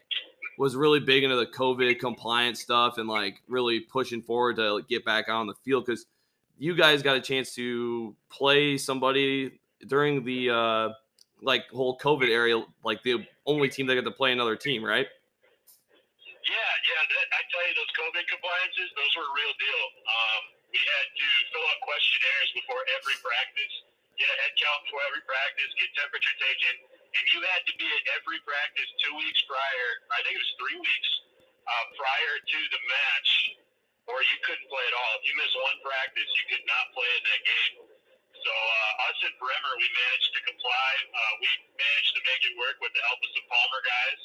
was 0.58 0.74
really 0.74 1.00
big 1.00 1.22
into 1.22 1.36
the 1.36 1.46
COVID 1.46 2.00
compliance 2.00 2.60
stuff 2.60 2.96
and 2.96 3.08
like 3.08 3.42
really 3.46 3.80
pushing 3.80 4.22
forward 4.22 4.56
to 4.56 4.74
like, 4.74 4.88
get 4.88 5.04
back 5.04 5.28
on 5.28 5.46
the 5.46 5.54
field 5.64 5.84
because 5.84 6.06
you 6.58 6.74
guys 6.74 7.02
got 7.02 7.16
a 7.16 7.20
chance 7.20 7.54
to 7.54 8.16
play 8.30 8.78
somebody 8.78 9.60
during 9.86 10.24
the 10.24 10.50
uh 10.50 10.88
like 11.42 11.68
whole 11.70 11.98
COVID 11.98 12.30
area, 12.30 12.62
like 12.82 13.02
the 13.02 13.26
only 13.44 13.68
team 13.68 13.86
that 13.86 13.94
got 13.94 14.04
to 14.04 14.10
play 14.10 14.32
another 14.32 14.56
team, 14.56 14.82
right? 14.82 15.06
Yeah, 16.46 16.72
yeah. 16.86 17.02
That, 17.10 17.26
I 17.34 17.40
tell 17.50 17.64
you, 17.66 17.74
those 17.74 17.92
COVID 17.98 18.24
compliances, 18.30 18.88
those 18.94 19.12
were 19.18 19.26
a 19.26 19.34
real 19.34 19.54
deal. 19.58 19.84
Um, 20.06 20.42
we 20.70 20.78
had 20.78 21.06
to 21.10 21.28
fill 21.50 21.66
out 21.66 21.80
questionnaires 21.82 22.50
before 22.54 22.82
every 22.94 23.18
practice, 23.18 23.74
get 24.14 24.30
a 24.30 24.36
head 24.46 24.54
count 24.54 24.80
before 24.86 25.02
every 25.10 25.26
practice, 25.26 25.70
get 25.74 25.90
temperature 25.98 26.36
taken, 26.38 26.74
and 27.18 27.24
you 27.34 27.42
had 27.50 27.62
to 27.66 27.74
be 27.74 27.88
at 27.90 28.04
every 28.14 28.38
practice 28.46 28.86
two 29.02 29.14
weeks 29.18 29.42
prior. 29.50 29.88
I 30.14 30.22
think 30.22 30.38
it 30.38 30.42
was 30.42 30.54
three 30.62 30.78
weeks 30.78 31.10
uh, 31.66 31.84
prior 31.98 32.34
to 32.38 32.58
the 32.70 32.80
match, 32.86 33.30
or 34.06 34.22
you 34.22 34.38
couldn't 34.46 34.70
play 34.70 34.86
at 34.86 34.94
all. 34.94 35.12
If 35.18 35.26
you 35.26 35.34
miss 35.34 35.50
one 35.50 35.78
practice, 35.82 36.30
you 36.38 36.44
could 36.46 36.66
not 36.70 36.84
play 36.94 37.10
in 37.10 37.22
that 37.26 37.42
game. 37.42 37.74
So 38.38 38.52
uh, 38.54 39.06
us 39.10 39.18
at 39.26 39.34
Bremer, 39.42 39.74
we 39.82 39.88
managed 39.90 40.30
to 40.30 40.40
comply. 40.46 40.90
Uh, 41.10 41.32
we 41.42 41.48
managed 41.74 42.12
to 42.14 42.22
make 42.22 42.42
it 42.46 42.54
work 42.54 42.78
with 42.78 42.94
the 42.94 43.02
help 43.10 43.18
of 43.18 43.30
some 43.34 43.46
Palmer 43.50 43.82
guys. 43.82 44.20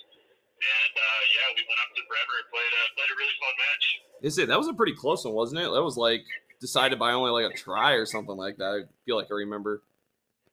And 0.61 0.93
uh, 0.93 1.21
yeah, 1.33 1.47
we 1.57 1.61
went 1.65 1.79
up 1.81 1.89
to 1.97 2.01
Bremer 2.05 2.35
and 2.37 2.49
played 2.53 2.73
a, 2.77 2.83
played 2.93 3.11
a 3.11 3.17
really 3.17 3.37
fun 3.41 3.55
match. 3.57 3.85
Is 4.21 4.37
it 4.37 4.47
that 4.49 4.59
was 4.61 4.69
a 4.69 4.77
pretty 4.77 4.93
close 4.93 5.25
one, 5.25 5.33
wasn't 5.33 5.61
it? 5.61 5.69
That 5.73 5.81
was 5.81 5.97
like 5.97 6.21
decided 6.61 6.99
by 7.01 7.11
only 7.17 7.33
like 7.33 7.49
a 7.49 7.57
try 7.57 7.93
or 7.97 8.05
something 8.05 8.37
like 8.37 8.57
that. 8.57 8.71
I 8.71 8.79
feel 9.05 9.17
like 9.17 9.27
I 9.31 9.35
remember. 9.41 9.81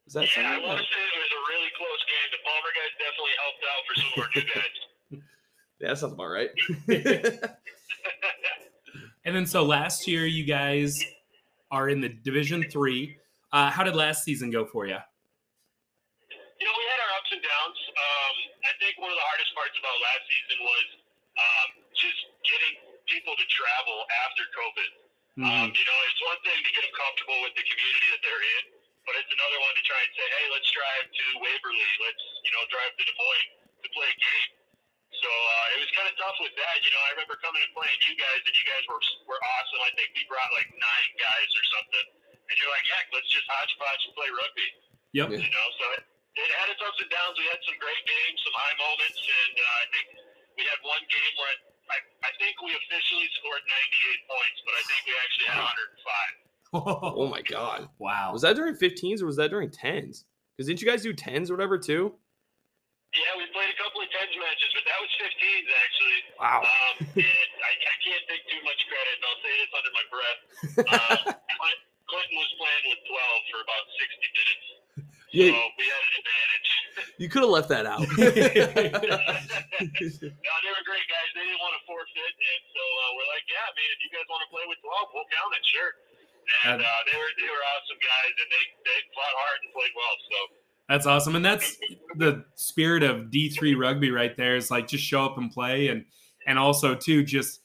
Is 0.07 0.14
that 0.14 0.25
Yeah, 0.35 0.49
I 0.49 0.59
want 0.64 0.81
to 0.81 0.87
say 0.88 1.05
it 1.05 1.21
was 1.21 1.33
a 1.37 1.42
really 1.53 1.71
close 1.77 2.03
game. 2.09 2.29
The 2.33 2.40
Palmer 2.49 2.73
guys 2.73 2.92
definitely 2.97 3.37
helped 3.37 3.64
out 3.68 3.83
for 3.85 3.94
some 4.01 4.11
of 4.16 4.18
our 4.25 4.31
new 4.33 4.47
guys. 4.49 4.77
Yeah, 5.79 5.88
that 5.94 5.99
sounds 5.99 6.14
about 6.14 6.27
right. 6.27 6.51
And 9.25 9.37
then 9.37 9.44
so 9.44 9.62
last 9.62 10.09
year 10.09 10.25
you 10.25 10.44
guys 10.44 10.99
are 11.71 11.90
in 11.90 12.01
the 12.01 12.09
Division 12.09 12.64
Three. 12.73 13.18
Uh, 13.53 13.68
how 13.71 13.85
did 13.85 13.94
last 13.94 14.25
season 14.25 14.51
go 14.51 14.64
for 14.64 14.87
you? 14.87 14.97
you 16.59 16.66
know, 16.66 16.75
we 16.75 16.85
had 16.90 16.99
our 16.99 17.12
ups 17.14 17.31
and 17.31 17.42
downs. 17.44 17.79
Um, 17.92 18.35
I 18.68 18.72
think 18.76 19.00
one 19.00 19.09
of 19.09 19.16
the 19.16 19.26
hardest 19.33 19.50
parts 19.57 19.72
about 19.81 19.96
last 19.96 20.22
season 20.28 20.59
was 20.61 20.87
um, 21.40 21.68
just 21.96 22.20
getting 22.44 22.74
people 23.09 23.33
to 23.33 23.46
travel 23.48 24.04
after 24.28 24.44
COVID. 24.52 24.90
Um, 25.38 25.70
Mhm. 25.70 25.72
you 25.72 25.87
know, 25.87 25.98
it's 26.11 26.20
one 26.20 26.40
thing 26.44 26.59
to 26.61 26.70
get 26.74 26.83
them 26.85 26.94
comfortable 26.98 27.38
with 27.46 27.54
the 27.54 27.62
community 27.64 28.09
that 28.11 28.22
they're 28.26 28.44
in, 28.59 28.64
but 29.07 29.14
it's 29.16 29.31
another 29.33 29.59
one 29.62 29.72
to 29.78 29.83
try 29.87 30.00
and 30.02 30.12
say, 30.18 30.26
hey, 30.26 30.46
let's 30.50 30.68
drive 30.74 31.04
to 31.09 31.24
Waverly, 31.38 31.90
let's 32.04 32.24
you 32.44 32.50
know 32.52 32.62
drive 32.68 32.92
to 32.98 33.02
Des 33.07 33.16
Moines 33.16 33.48
to 33.87 33.88
play 33.94 34.09
a 34.11 34.18
game. 34.18 34.50
So 35.14 35.31
uh, 35.31 35.74
it 35.74 35.78
was 35.81 35.90
kind 35.96 36.09
of 36.11 36.14
tough 36.18 36.37
with 36.42 36.52
that. 36.59 36.76
You 36.85 36.90
know, 36.92 37.02
I 37.07 37.11
remember 37.16 37.38
coming 37.40 37.62
and 37.62 37.72
playing 37.72 37.98
you 38.04 38.14
guys, 38.18 38.40
and 38.44 38.52
you 38.52 38.66
guys 38.66 38.85
were 38.90 39.00
were 39.31 39.40
awesome. 39.40 39.81
I 39.81 39.90
think 39.96 40.11
we 40.12 40.26
brought 40.28 40.50
like 40.52 40.68
nine 40.74 41.11
guys 41.22 41.50
or 41.54 41.64
something, 41.72 42.07
and 42.35 42.54
you're 42.59 42.68
like, 42.74 42.85
yeah, 42.90 43.14
let's 43.14 43.31
just 43.31 43.46
hodgepodge 43.48 44.02
and 44.11 44.14
play 44.18 44.28
rugby. 44.35 44.68
Yep. 45.14 45.28
You 45.38 45.50
know, 45.54 45.66
so 45.78 45.85
it, 45.96 46.02
it 46.38 46.51
had 46.55 46.70
its 46.70 46.83
ups 46.83 46.98
and 47.03 47.11
downs. 47.11 47.35
We 47.38 47.46
had 47.51 47.61
some 47.66 47.79
great 47.83 48.05
games, 48.07 48.37
some 48.46 48.57
high 48.57 48.77
moments, 48.79 49.18
and 49.18 49.55
uh, 49.59 49.83
I 49.83 49.87
think 49.90 50.07
we 50.55 50.62
had 50.66 50.79
one 50.87 51.03
game 51.11 51.35
where 51.38 51.55
I, 51.88 51.98
I 52.27 52.31
think 52.38 52.55
we 52.62 52.72
officially 52.74 53.29
scored 53.40 53.64
98 53.64 54.31
points, 54.31 54.59
but 54.62 54.74
I 54.77 54.83
think 54.87 55.01
we 55.09 55.14
actually 55.18 55.48
had 55.51 55.59
105. 55.64 56.48
Oh 56.68 57.24
my 57.33 57.40
god. 57.40 57.88
Wow. 57.96 58.37
Was 58.37 58.44
that 58.44 58.53
during 58.53 58.77
15s 58.77 59.24
or 59.24 59.27
was 59.27 59.40
that 59.40 59.48
during 59.48 59.72
10s? 59.72 60.29
Because 60.53 60.68
didn't 60.68 60.85
you 60.85 60.88
guys 60.90 61.01
do 61.01 61.16
10s 61.16 61.48
or 61.48 61.57
whatever 61.57 61.81
too? 61.81 62.12
Yeah, 63.16 63.33
we 63.40 63.48
played 63.57 63.72
a 63.72 63.79
couple 63.81 64.05
of 64.05 64.09
tens 64.12 64.37
matches, 64.37 64.70
but 64.77 64.85
that 64.85 64.98
was 65.01 65.11
15s 65.16 65.64
actually. 65.64 66.20
Wow. 66.37 66.61
Um, 66.61 66.94
and 67.24 67.51
I, 67.64 67.72
I 67.72 67.96
can't 68.05 68.24
take 68.29 68.44
too 68.53 68.61
much 68.68 68.81
credit, 68.85 69.14
and 69.16 69.24
I'll 69.24 69.40
say 69.40 69.55
this 69.57 69.72
under 69.72 69.92
my 69.96 70.07
breath. 70.12 70.40
Um, 71.29 71.35
Clinton 72.09 72.37
was 72.40 72.53
playing 72.57 72.85
with 72.88 73.01
12 73.05 73.53
for 73.53 73.61
about 73.64 73.85
60 73.96 74.37
minutes, 74.37 74.64
so 74.68 75.17
Yeah, 75.32 75.52
we 75.52 75.84
had 75.84 76.02
an 76.02 76.14
advantage. 76.24 76.70
you 77.20 77.28
could 77.28 77.42
have 77.44 77.52
left 77.52 77.68
that 77.68 77.84
out. 77.84 78.00
no, 78.16 78.16
they 78.16 78.88
were 80.72 80.84
great 80.88 81.06
guys. 81.08 81.28
They 81.36 81.44
didn't 81.44 81.60
want 81.60 81.74
to 81.76 81.82
forfeit, 81.84 82.32
and 82.32 82.62
so 82.72 82.80
uh, 82.80 83.10
we're 83.12 83.28
like, 83.28 83.44
yeah, 83.48 83.68
man, 83.68 83.88
if 83.92 84.00
you 84.00 84.10
guys 84.12 84.24
want 84.32 84.40
to 84.46 84.50
play 84.50 84.64
with 84.64 84.80
12, 84.80 85.12
we'll 85.12 85.28
count 85.28 85.52
it, 85.52 85.64
sure. 85.68 85.92
And 86.64 86.80
uh, 86.80 87.00
they 87.12 87.16
were 87.18 87.32
they 87.36 87.44
were 87.44 87.64
awesome 87.76 88.00
guys, 88.00 88.32
and 88.40 88.48
they 88.48 88.64
they 88.88 88.98
fought 89.12 89.36
hard 89.36 89.58
and 89.64 89.70
played 89.76 89.92
well. 89.92 90.16
So 90.32 90.38
That's 90.88 91.06
awesome. 91.06 91.36
And 91.36 91.44
that's 91.44 91.76
the 92.16 92.44
spirit 92.56 93.02
of 93.02 93.28
D3 93.28 93.76
rugby 93.78 94.10
right 94.10 94.34
there 94.36 94.56
is 94.56 94.70
like 94.70 94.88
just 94.88 95.04
show 95.04 95.24
up 95.24 95.36
and 95.36 95.52
play 95.52 95.88
and 95.88 96.04
and 96.46 96.58
also 96.58 96.94
too 96.94 97.22
just 97.22 97.60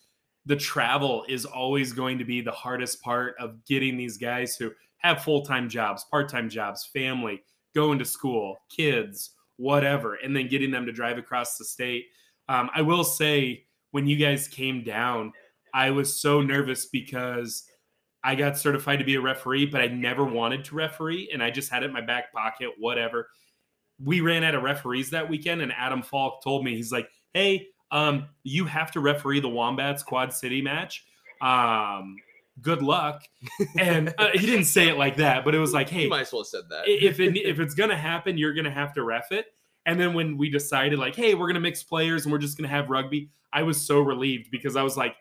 the 0.46 0.58
travel 0.58 1.24
is 1.30 1.46
always 1.46 1.94
going 1.94 2.18
to 2.18 2.26
be 2.26 2.42
the 2.42 2.52
hardest 2.52 3.02
part 3.02 3.36
of 3.40 3.64
getting 3.66 3.96
these 3.96 4.18
guys 4.18 4.58
who 4.58 4.72
have 4.98 5.24
full-time 5.24 5.70
jobs, 5.70 6.06
part-time 6.12 6.50
jobs, 6.50 6.90
family, 6.94 7.42
going 7.74 8.00
to 8.00 8.06
school, 8.06 8.58
kids, 8.70 9.32
whatever, 9.58 10.16
and 10.16 10.36
then 10.36 10.48
getting 10.48 10.72
them 10.72 10.86
to 10.86 10.92
drive 10.92 11.18
across 11.18 11.58
the 11.58 11.66
state. 11.66 12.06
Um, 12.50 12.70
I 12.76 12.82
will 12.82 13.04
say 13.04 13.66
when 13.92 14.08
you 14.08 14.18
guys 14.18 14.48
came 14.48 14.84
down, 14.84 15.32
I 15.74 15.92
was 15.92 16.20
so 16.20 16.42
nervous 16.42 16.86
because 16.88 17.66
I 18.24 18.36
got 18.36 18.58
certified 18.58 19.00
to 19.00 19.06
be 19.06 19.16
a 19.16 19.22
referee, 19.22 19.66
but 19.66 19.82
I 19.82 19.88
never 19.88 20.24
wanted 20.24 20.64
to 20.66 20.76
referee, 20.76 21.30
and 21.34 21.44
I 21.44 21.50
just 21.52 21.70
had 21.70 21.84
it 21.84 21.88
in 21.88 21.94
my 21.94 22.02
back 22.02 22.32
pocket, 22.32 22.70
whatever. 22.80 23.30
We 24.04 24.22
ran 24.22 24.44
out 24.44 24.56
of 24.56 24.64
referees 24.64 25.10
that 25.10 25.30
weekend, 25.30 25.62
and 25.62 25.74
Adam 25.74 26.02
Falk 26.02 26.44
told 26.44 26.64
me, 26.64 26.76
he's 26.76 26.92
like, 26.92 27.10
hey, 27.34 27.68
um, 27.92 28.28
you 28.44 28.66
have 28.66 28.92
to 28.92 29.00
referee 29.00 29.40
the 29.40 29.50
Wombats 29.50 30.04
Quad 30.04 30.34
City 30.34 30.62
match. 30.62 31.06
Um, 31.42 32.16
good 32.62 32.82
luck. 32.82 33.24
And 33.78 34.14
uh, 34.18 34.30
he 34.34 34.46
didn't 34.46 34.66
say 34.66 34.88
it 34.88 34.98
like 34.98 35.18
that, 35.18 35.44
but 35.46 35.54
it 35.56 35.60
was 35.60 35.74
like, 35.74 35.90
hey, 35.90 36.04
You 36.04 36.10
might 36.10 36.22
as 36.22 36.32
well 36.32 36.42
have 36.42 36.48
said 36.48 36.64
that. 36.70 36.84
if 36.88 37.20
it 37.20 37.38
if 37.38 37.60
it's 37.62 37.74
gonna 37.74 37.98
happen, 37.98 38.38
you're 38.38 38.54
gonna 38.54 38.72
have 38.72 38.94
to 38.94 39.04
ref 39.04 39.32
it. 39.32 39.48
And 39.86 40.00
then 40.00 40.14
when 40.14 40.38
we 40.38 40.50
decided, 40.50 40.98
like, 41.00 41.16
hey, 41.16 41.34
we're 41.36 41.48
gonna 41.48 41.60
mix 41.60 41.84
players 41.84 42.26
and 42.26 42.32
we're 42.32 42.38
just 42.40 42.58
gonna 42.58 42.70
have 42.70 42.90
rugby, 42.90 43.30
I 43.52 43.64
was 43.64 43.80
so 43.86 44.00
relieved 44.00 44.50
because 44.52 44.76
I 44.76 44.84
was 44.84 44.96
like, 44.96 45.16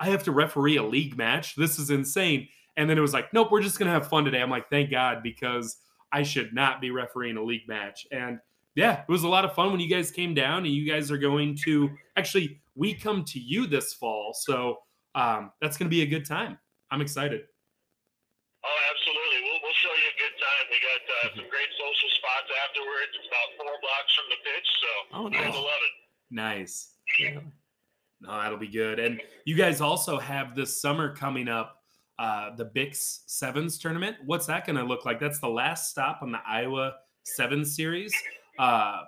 I 0.00 0.06
have 0.06 0.24
to 0.24 0.32
referee 0.32 0.76
a 0.76 0.82
league 0.82 1.16
match. 1.16 1.54
This 1.54 1.78
is 1.78 1.90
insane. 1.90 2.48
And 2.76 2.88
then 2.90 2.98
it 2.98 3.02
was 3.02 3.12
like, 3.12 3.32
nope, 3.32 3.50
we're 3.52 3.62
just 3.62 3.78
gonna 3.78 3.92
have 3.92 4.08
fun 4.08 4.24
today. 4.24 4.40
I'm 4.40 4.50
like, 4.50 4.68
thank 4.70 4.90
God, 4.90 5.22
because 5.22 5.76
I 6.10 6.22
should 6.24 6.52
not 6.52 6.80
be 6.80 6.90
refereeing 6.90 7.36
a 7.36 7.42
league 7.42 7.68
match. 7.68 8.06
And 8.10 8.38
yeah, 8.74 9.02
it 9.02 9.08
was 9.08 9.22
a 9.22 9.28
lot 9.28 9.44
of 9.44 9.54
fun 9.54 9.70
when 9.70 9.80
you 9.80 9.88
guys 9.88 10.10
came 10.10 10.34
down, 10.34 10.64
and 10.64 10.74
you 10.74 10.90
guys 10.90 11.10
are 11.10 11.18
going 11.18 11.56
to 11.64 11.90
actually 12.16 12.60
we 12.74 12.94
come 12.94 13.22
to 13.26 13.38
you 13.38 13.66
this 13.66 13.92
fall, 13.94 14.32
so 14.34 14.78
um, 15.14 15.52
that's 15.60 15.76
gonna 15.76 15.90
be 15.90 16.02
a 16.02 16.06
good 16.06 16.24
time. 16.26 16.58
I'm 16.92 17.00
excited. 17.00 17.42
Oh, 18.64 18.78
absolutely. 18.92 19.48
We'll, 19.48 19.60
we'll 19.64 19.78
show 19.80 19.88
you 19.96 20.08
a 20.12 20.18
good 20.20 20.36
time. 20.36 20.64
We 20.70 20.78
got 20.84 21.02
uh, 21.08 21.28
some 21.40 21.48
great 21.50 21.72
social 21.74 22.10
spots 22.20 22.48
afterwards. 22.68 23.10
It's 23.18 23.28
about 23.32 23.48
four 23.56 23.74
blocks 23.80 24.12
from 24.14 24.26
the 24.28 24.38
pitch, 24.44 24.68
so 24.78 24.90
Oh, 25.16 25.24
you 25.26 25.30
guys 25.32 25.44
nice. 25.48 25.54
will 25.56 25.62
love 25.64 25.82
it. 25.88 25.94
Nice. 26.30 26.92
Yeah. 27.18 27.40
No, 28.20 28.40
that'll 28.40 28.58
be 28.58 28.68
good. 28.68 28.98
And 29.00 29.20
you 29.46 29.56
guys 29.56 29.80
also 29.80 30.18
have 30.18 30.54
this 30.54 30.80
summer 30.80 31.14
coming 31.16 31.48
up, 31.48 31.78
uh, 32.18 32.54
the 32.54 32.66
Bix 32.66 33.20
Sevens 33.26 33.78
tournament. 33.78 34.16
What's 34.24 34.46
that 34.46 34.64
going 34.66 34.76
to 34.76 34.84
look 34.84 35.04
like? 35.04 35.18
That's 35.18 35.40
the 35.40 35.48
last 35.48 35.90
stop 35.90 36.20
on 36.22 36.30
the 36.30 36.38
Iowa 36.46 36.92
Sevens 37.24 37.74
series. 37.74 38.14
Uh, 38.58 39.02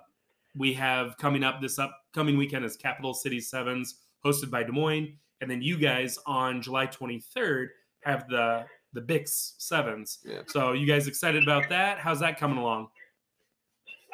we 0.57 0.73
have 0.73 1.15
coming 1.17 1.43
up 1.43 1.61
this 1.61 1.79
upcoming 1.79 2.35
weekend 2.37 2.65
is 2.65 2.75
Capital 2.75 3.13
City 3.13 3.39
Sevens, 3.39 3.99
hosted 4.25 4.49
by 4.49 4.63
Des 4.63 4.71
Moines, 4.73 5.13
and 5.41 5.49
then 5.49 5.61
you 5.61 5.77
guys 5.77 6.17
on 6.25 6.61
July 6.61 6.87
23rd 6.87 7.67
have 8.03 8.27
the 8.29 8.65
the 8.95 9.03
Bix 9.03 9.59
Sevens. 9.59 10.23
Yeah. 10.23 10.47
So 10.47 10.71
you 10.71 10.87
guys 10.87 11.07
excited 11.11 11.43
about 11.43 11.67
that? 11.67 11.99
How's 11.99 12.23
that 12.23 12.39
coming 12.39 12.57
along? 12.57 12.87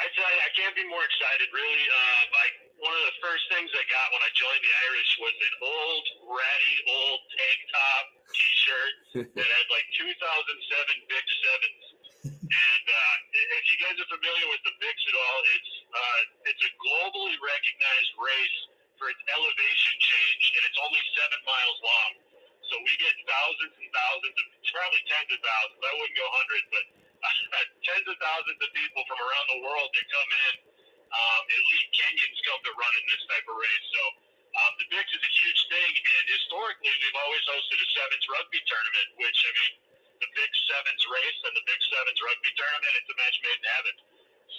I 0.01 0.09
tell 0.17 0.25
you, 0.25 0.41
I 0.41 0.51
can't 0.57 0.73
be 0.73 0.81
more 0.89 1.05
excited. 1.05 1.45
Really, 1.53 1.85
uh, 1.85 2.23
I, 2.33 2.45
one 2.81 2.95
of 2.97 3.05
the 3.05 3.17
first 3.21 3.45
things 3.53 3.69
I 3.69 3.85
got 3.93 4.09
when 4.09 4.25
I 4.25 4.31
joined 4.33 4.63
the 4.65 4.73
Irish 4.89 5.11
was 5.21 5.35
an 5.37 5.55
old, 5.61 6.05
ratty, 6.33 6.75
old 6.89 7.21
tank 7.37 7.59
top 7.69 8.05
T-shirt 8.33 8.93
that 9.37 9.45
had 9.45 9.67
like 9.69 9.85
2007 10.01 10.09
Bix 11.13 11.25
Sevens. 11.45 11.85
And 12.41 12.85
uh, 12.89 13.15
if 13.61 13.65
you 13.69 13.77
guys 13.85 13.97
are 14.01 14.09
familiar 14.09 14.47
with 14.49 14.61
the 14.65 14.73
Bix 14.81 14.97
at 14.97 15.15
all, 15.15 15.39
it's 15.53 15.73
uh, 15.93 16.21
it's 16.49 16.63
a 16.65 16.71
globally 16.81 17.37
recognized 17.37 18.11
race 18.17 18.59
for 19.01 19.09
its 19.09 19.23
elevation 19.33 19.95
change, 19.97 20.43
and 20.53 20.61
it's 20.69 20.77
only 20.85 21.01
seven 21.17 21.41
miles 21.41 21.79
long. 21.81 22.11
So 22.69 22.77
we 22.85 22.93
get 23.01 23.17
thousands 23.25 23.73
and 23.73 23.89
thousands 23.89 24.37
of, 24.37 24.45
probably 24.69 25.01
tens 25.09 25.29
of 25.33 25.41
thousands. 25.41 25.81
I 25.81 25.93
wouldn't 25.97 26.17
go 26.21 26.27
hundreds, 26.37 26.67
but 26.69 26.85
tens 27.89 28.05
of 28.05 28.17
thousands 28.21 28.61
of 28.61 28.69
people 28.77 29.01
from 29.09 29.17
around 29.17 29.47
the 29.57 29.59
world 29.65 29.89
that 29.89 30.05
come 30.05 30.31
in. 30.53 30.53
Um, 31.11 31.41
elite 31.49 31.91
Kenyans 31.97 32.39
come 32.45 32.61
to 32.61 32.71
run 32.77 32.93
in 33.01 33.05
this 33.09 33.23
type 33.25 33.43
of 33.49 33.57
race. 33.57 33.85
So 33.89 34.03
um, 34.53 34.71
the 34.79 34.87
Bix 34.93 35.05
is 35.11 35.19
a 35.25 35.33
huge 35.33 35.61
thing, 35.67 35.91
and 35.97 36.23
historically 36.37 36.93
we've 36.93 37.19
always 37.25 37.43
hosted 37.49 37.81
a 37.81 37.87
sevens 37.97 38.25
rugby 38.31 38.61
tournament, 38.69 39.07
which 39.17 39.39
I 39.43 39.51
mean, 39.51 39.73
the 40.21 40.29
Bix 40.37 40.51
Sevens 40.69 41.03
race 41.09 41.39
and 41.49 41.53
the 41.57 41.65
Bix 41.65 41.81
Sevens 41.89 42.21
rugby 42.21 42.53
tournament, 42.53 42.93
it's 43.01 43.09
a 43.09 43.17
match 43.17 43.37
made 43.41 43.59
in 43.59 43.67
heaven. 43.73 43.95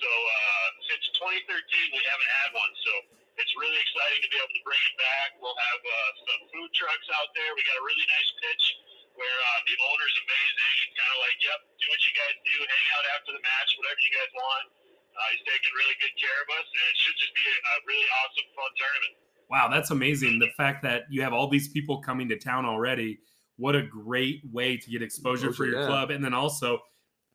So 0.02 0.10
uh, 0.10 0.68
since 0.90 1.04
2013, 1.14 1.94
we 1.94 2.02
haven't 2.02 2.32
had 2.42 2.48
one. 2.58 2.72
So 2.82 2.92
it's 3.42 3.54
really 3.58 3.74
exciting 3.74 4.22
to 4.22 4.30
be 4.30 4.38
able 4.38 4.54
to 4.54 4.62
bring 4.62 4.78
it 4.78 4.96
back. 5.02 5.28
We'll 5.42 5.58
have 5.58 5.80
uh, 5.82 6.10
some 6.30 6.40
food 6.54 6.70
trucks 6.78 7.08
out 7.18 7.28
there. 7.34 7.50
We 7.58 7.66
got 7.66 7.74
a 7.82 7.84
really 7.84 8.06
nice 8.06 8.30
pitch 8.38 8.64
where 9.18 9.38
uh, 9.42 9.60
the 9.66 9.74
owner's 9.92 10.16
amazing. 10.22 10.72
He's 10.78 10.94
kind 10.94 11.12
of 11.12 11.20
like, 11.26 11.38
yep, 11.42 11.60
do 11.82 11.84
what 11.90 12.00
you 12.06 12.14
guys 12.14 12.36
do, 12.46 12.56
hang 12.62 12.86
out 12.94 13.04
after 13.18 13.30
the 13.34 13.42
match, 13.42 13.68
whatever 13.82 14.00
you 14.00 14.12
guys 14.14 14.32
want. 14.32 14.66
Uh, 15.12 15.28
he's 15.34 15.44
taking 15.44 15.72
really 15.74 15.96
good 16.00 16.14
care 16.16 16.38
of 16.40 16.48
us, 16.56 16.66
and 16.70 16.84
it 16.88 16.96
should 16.96 17.18
just 17.18 17.34
be 17.36 17.44
a, 17.44 17.56
a 17.60 17.74
really 17.84 18.08
awesome, 18.22 18.48
fun 18.56 18.72
tournament. 18.78 19.14
Wow, 19.52 19.66
that's 19.68 19.90
amazing. 19.92 20.38
The 20.38 20.48
fact 20.56 20.80
that 20.88 21.04
you 21.10 21.20
have 21.20 21.34
all 21.36 21.50
these 21.50 21.68
people 21.68 22.00
coming 22.00 22.30
to 22.30 22.38
town 22.38 22.64
already. 22.64 23.20
What 23.60 23.76
a 23.76 23.82
great 23.82 24.40
way 24.50 24.78
to 24.78 24.86
get 24.90 25.02
exposure 25.02 25.52
for 25.52 25.66
your 25.66 25.80
yeah. 25.80 25.86
club. 25.86 26.10
And 26.10 26.24
then 26.24 26.32
also 26.32 26.78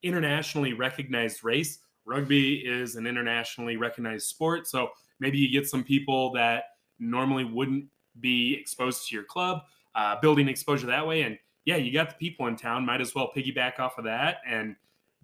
internationally 0.02 0.74
recognized 0.74 1.44
race. 1.44 1.78
Rugby 2.08 2.56
is 2.66 2.96
an 2.96 3.06
internationally 3.06 3.78
recognized 3.78 4.26
sport. 4.26 4.66
So 4.66 4.90
maybe 5.20 5.38
you 5.38 5.52
get 5.52 5.68
some 5.68 5.84
people 5.84 6.32
that 6.34 6.64
normally 7.00 7.46
wouldn't 7.46 7.86
be 8.20 8.56
exposed 8.60 9.08
to 9.08 9.16
your 9.16 9.24
club, 9.24 9.62
uh, 9.96 10.16
building 10.22 10.48
exposure 10.48 10.88
that 10.88 11.06
way. 11.06 11.24
And 11.24 11.38
yeah, 11.66 11.76
you 11.76 11.92
got 11.92 12.10
the 12.10 12.16
people 12.16 12.48
in 12.48 12.56
town. 12.56 12.86
Might 12.86 13.02
as 13.02 13.14
well 13.14 13.32
piggyback 13.36 13.80
off 13.80 13.98
of 13.98 14.06
that 14.06 14.38
and 14.48 14.76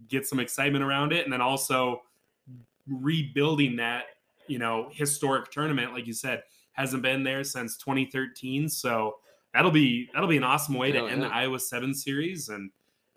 get 0.10 0.28
some 0.28 0.40
excitement 0.40 0.84
around 0.84 1.14
it. 1.14 1.24
And 1.24 1.32
then 1.32 1.42
also 1.42 2.02
rebuilding 2.88 3.76
that, 3.78 4.06
you 4.48 4.60
know, 4.60 4.90
historic 4.92 5.52
tournament, 5.52 5.94
like 5.94 6.06
you 6.06 6.14
said, 6.14 6.44
hasn't 6.74 7.02
been 7.04 7.24
there 7.24 7.44
since 7.44 7.78
2013. 7.78 8.68
So 8.68 9.18
that'll 9.54 9.72
be 9.72 10.10
that'll 10.14 10.28
be 10.28 10.38
an 10.38 10.44
awesome 10.44 10.76
way 10.76 10.92
to 10.92 11.00
end 11.00 11.22
yeah. 11.22 11.28
the 11.28 11.34
Iowa 11.34 11.60
Seven 11.60 11.94
series 11.94 12.50
and 12.50 12.72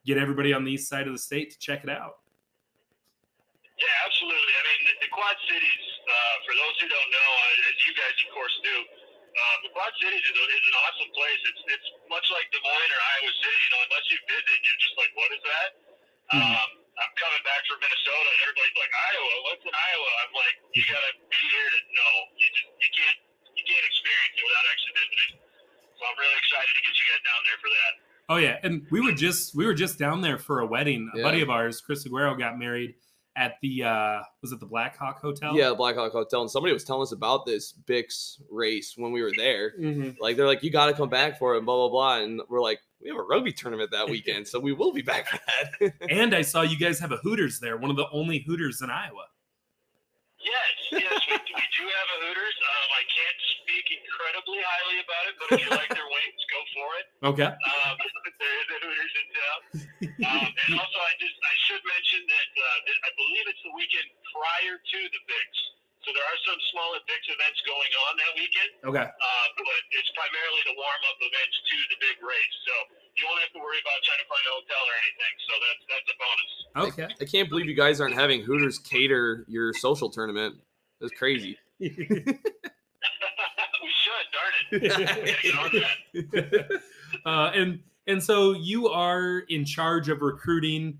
get 0.04 0.18
everybody 0.18 0.52
on 0.52 0.64
the 0.64 0.72
east 0.72 0.88
side 0.88 1.06
of 1.06 1.12
the 1.12 1.18
state 1.18 1.50
to 1.50 1.58
check 1.58 1.82
it 1.82 1.90
out. 1.90 2.18
Yeah, 3.76 4.06
absolutely. 4.06 4.54
I 4.56 4.62
mean, 4.64 4.80
the, 4.86 5.06
the 5.06 5.10
Quad 5.12 5.36
Cities, 5.44 5.85
uh, 6.16 6.36
for 6.48 6.54
those 6.56 6.74
who 6.80 6.88
don't 6.88 7.10
know, 7.12 7.30
uh, 7.36 7.68
as 7.70 7.76
you 7.84 7.92
guys, 7.92 8.16
of 8.24 8.30
course, 8.32 8.54
do, 8.64 8.76
uh, 9.36 9.56
the 9.68 9.70
Quad 9.76 9.92
Cities 10.00 10.24
is, 10.24 10.36
is 10.36 10.64
an 10.64 10.76
awesome 10.88 11.10
place. 11.12 11.40
It's 11.52 11.62
it's 11.76 11.88
much 12.08 12.24
like 12.32 12.48
Des 12.56 12.62
Moines 12.64 12.92
or 12.96 13.00
Iowa 13.04 13.32
City. 13.36 13.58
You 13.60 13.70
know, 13.76 13.80
unless 13.84 14.06
you 14.08 14.18
visit, 14.24 14.56
you're 14.64 14.80
just 14.80 14.96
like, 14.96 15.12
what 15.12 15.30
is 15.36 15.42
that? 15.44 15.68
Mhm. 16.32 16.40
Um, 16.56 16.70
I'm 16.96 17.12
coming 17.20 17.42
back 17.44 17.60
from 17.68 17.76
Minnesota, 17.84 18.28
and 18.32 18.40
everybody's 18.48 18.78
like, 18.80 18.92
Iowa. 19.12 19.32
What's 19.52 19.64
in 19.68 19.74
Iowa? 19.76 20.10
I'm 20.24 20.32
like, 20.32 20.56
you 20.72 20.82
gotta 20.88 21.12
be 21.28 21.40
here 21.52 21.68
to 21.76 21.80
know. 21.92 22.12
You 22.40 22.48
just 22.56 22.68
you 22.80 22.90
can't 22.96 23.18
you 23.60 23.64
can't 23.68 23.84
experience 23.92 24.34
it 24.40 24.44
without 24.48 24.66
actually 24.72 24.94
visiting. 25.04 25.32
So 25.96 26.02
I'm 26.08 26.16
really 26.16 26.38
excited 26.40 26.72
to 26.72 26.80
get 26.88 26.94
you 26.96 27.06
guys 27.12 27.22
down 27.28 27.40
there 27.44 27.58
for 27.60 27.70
that. 27.76 27.92
Oh 28.32 28.38
yeah, 28.40 28.56
and 28.64 28.74
we 28.90 28.98
were 29.04 29.12
just 29.14 29.52
we 29.52 29.68
were 29.68 29.76
just 29.76 30.00
down 30.00 30.24
there 30.24 30.40
for 30.40 30.60
a 30.64 30.66
wedding. 30.66 31.12
A 31.12 31.20
Yeah. 31.20 31.28
buddy 31.28 31.40
of 31.44 31.50
ours, 31.52 31.84
Chris 31.84 32.08
Aguero, 32.08 32.32
got 32.40 32.56
married 32.58 32.96
at 33.36 33.56
the 33.62 33.84
uh 33.84 34.20
was 34.42 34.52
it 34.52 34.60
the 34.60 34.66
Black 34.66 34.96
Hawk 34.96 35.20
Hotel? 35.20 35.54
Yeah, 35.56 35.68
the 35.68 35.74
Blackhawk 35.74 36.12
Hotel, 36.12 36.40
and 36.40 36.50
somebody 36.50 36.72
was 36.72 36.84
telling 36.84 37.02
us 37.02 37.12
about 37.12 37.44
this 37.46 37.74
Bix 37.86 38.40
race 38.50 38.94
when 38.96 39.12
we 39.12 39.22
were 39.22 39.32
there. 39.36 39.72
Mhm. 39.78 40.16
Like 40.20 40.36
they're 40.36 40.46
like, 40.46 40.62
you 40.62 40.70
got 40.70 40.86
to 40.86 40.94
come 40.94 41.08
back 41.08 41.38
for 41.38 41.54
it, 41.54 41.58
and 41.58 41.66
blah 41.66 41.76
blah 41.76 41.88
blah. 41.90 42.24
And 42.24 42.40
we're 42.48 42.62
like, 42.62 42.80
we 43.00 43.08
have 43.10 43.18
a 43.18 43.22
rugby 43.22 43.52
tournament 43.52 43.90
that 43.92 44.08
weekend, 44.08 44.48
so 44.48 44.58
we 44.58 44.72
will 44.72 44.92
be 44.92 45.02
back 45.02 45.28
for 45.28 45.38
that. 45.46 45.92
And 46.10 46.34
I 46.34 46.42
saw 46.42 46.62
you 46.62 46.78
guys 46.78 46.98
have 46.98 47.12
a 47.12 47.18
Hooters 47.18 47.60
there, 47.60 47.76
one 47.76 47.90
of 47.90 47.96
the 47.96 48.08
only 48.10 48.38
Hooters 48.46 48.80
in 48.82 48.90
Iowa. 48.90 49.26
Yes, 50.40 51.02
yes, 51.02 51.20
we, 51.28 51.34
we 51.34 51.64
do 51.76 51.84
have 51.84 52.08
a 52.14 52.18
Hooters. 52.26 52.56
Um, 52.62 52.88
I 52.94 53.02
can't 53.10 53.38
speak 53.60 53.86
incredibly 53.98 54.60
highly 54.62 54.98
about 55.02 55.24
it, 55.26 55.34
but 55.36 55.46
if 55.52 55.58
you 55.66 55.70
like 55.76 55.90
their 55.90 56.06
wings, 56.06 56.42
go 56.54 56.60
for 56.72 56.88
it. 57.02 57.06
Okay. 57.34 57.50
Um, 57.50 57.96
there 58.38 58.56
is 58.62 58.68
a 58.70 58.78
Hooters 58.86 59.14
in 59.18 59.26
town. 59.34 59.85
Um, 60.04 60.52
and 60.52 60.76
also, 60.76 60.98
I 61.00 61.12
just 61.16 61.32
I 61.40 61.54
should 61.68 61.80
mention 61.84 62.20
that 62.28 62.50
uh, 62.52 62.78
that 62.84 62.98
I 63.08 63.10
believe 63.16 63.44
it's 63.48 63.62
the 63.64 63.72
weekend 63.72 64.04
prior 64.34 64.76
to 64.76 64.98
the 65.08 65.20
Bix. 65.24 65.48
So 66.04 66.12
there 66.14 66.22
are 66.22 66.38
some 66.46 66.54
smaller 66.70 67.00
Bix 67.08 67.18
events 67.26 67.58
going 67.66 67.90
on 68.06 68.14
that 68.20 68.32
weekend, 68.38 68.70
Okay. 68.92 69.02
uh, 69.10 69.46
but 69.58 69.80
it's 69.90 70.06
primarily 70.14 70.62
the 70.70 70.76
warm 70.78 71.02
up 71.10 71.18
events 71.18 71.56
to 71.66 71.76
the 71.90 71.98
big 71.98 72.14
race. 72.22 72.54
So 72.62 72.74
you 73.18 73.26
won't 73.26 73.42
have 73.42 73.50
to 73.56 73.60
worry 73.64 73.80
about 73.82 73.98
trying 74.06 74.22
to 74.22 74.28
find 74.30 74.44
a 74.46 74.52
hotel 74.54 74.82
or 74.86 74.94
anything. 75.02 75.34
So 75.48 75.52
that's 75.64 75.82
that's 75.90 76.06
a 76.12 76.16
bonus. 76.20 76.52
Okay. 76.94 77.08
I 77.18 77.24
can't 77.26 77.48
believe 77.50 77.66
you 77.66 77.74
guys 77.74 77.98
aren't 77.98 78.14
having 78.14 78.44
Hooters 78.44 78.78
cater 78.78 79.42
your 79.48 79.72
social 79.74 80.06
tournament. 80.12 80.60
That's 81.00 81.12
crazy. 81.16 81.58
we 81.80 81.88
should, 81.90 82.38
darn 84.30 84.52
it. 84.54 84.62
We 84.70 84.78
gotta 84.88 85.26
get 85.42 85.58
on 85.58 85.70
that. 85.74 85.98
uh, 87.26 87.50
and 87.56 87.80
and 88.06 88.22
so 88.22 88.52
you 88.52 88.88
are 88.88 89.40
in 89.48 89.64
charge 89.64 90.08
of 90.08 90.22
recruiting, 90.22 90.98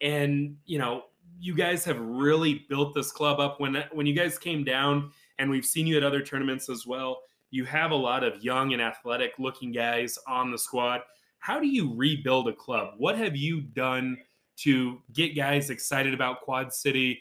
and 0.00 0.56
you 0.66 0.78
know 0.78 1.04
you 1.40 1.54
guys 1.54 1.84
have 1.84 1.98
really 2.00 2.64
built 2.68 2.94
this 2.94 3.10
club 3.10 3.40
up. 3.40 3.60
When 3.60 3.84
when 3.92 4.06
you 4.06 4.14
guys 4.14 4.38
came 4.38 4.64
down, 4.64 5.10
and 5.38 5.50
we've 5.50 5.66
seen 5.66 5.86
you 5.86 5.96
at 5.96 6.04
other 6.04 6.22
tournaments 6.22 6.68
as 6.68 6.86
well. 6.86 7.22
You 7.50 7.64
have 7.64 7.90
a 7.90 7.96
lot 7.96 8.24
of 8.24 8.42
young 8.42 8.72
and 8.72 8.80
athletic 8.80 9.32
looking 9.38 9.72
guys 9.72 10.18
on 10.26 10.50
the 10.50 10.58
squad. 10.58 11.00
How 11.38 11.58
do 11.58 11.66
you 11.66 11.92
rebuild 11.94 12.48
a 12.48 12.52
club? 12.52 12.94
What 12.96 13.18
have 13.18 13.36
you 13.36 13.60
done 13.60 14.18
to 14.58 15.00
get 15.12 15.34
guys 15.36 15.70
excited 15.70 16.14
about 16.14 16.42
Quad 16.42 16.72
City, 16.72 17.20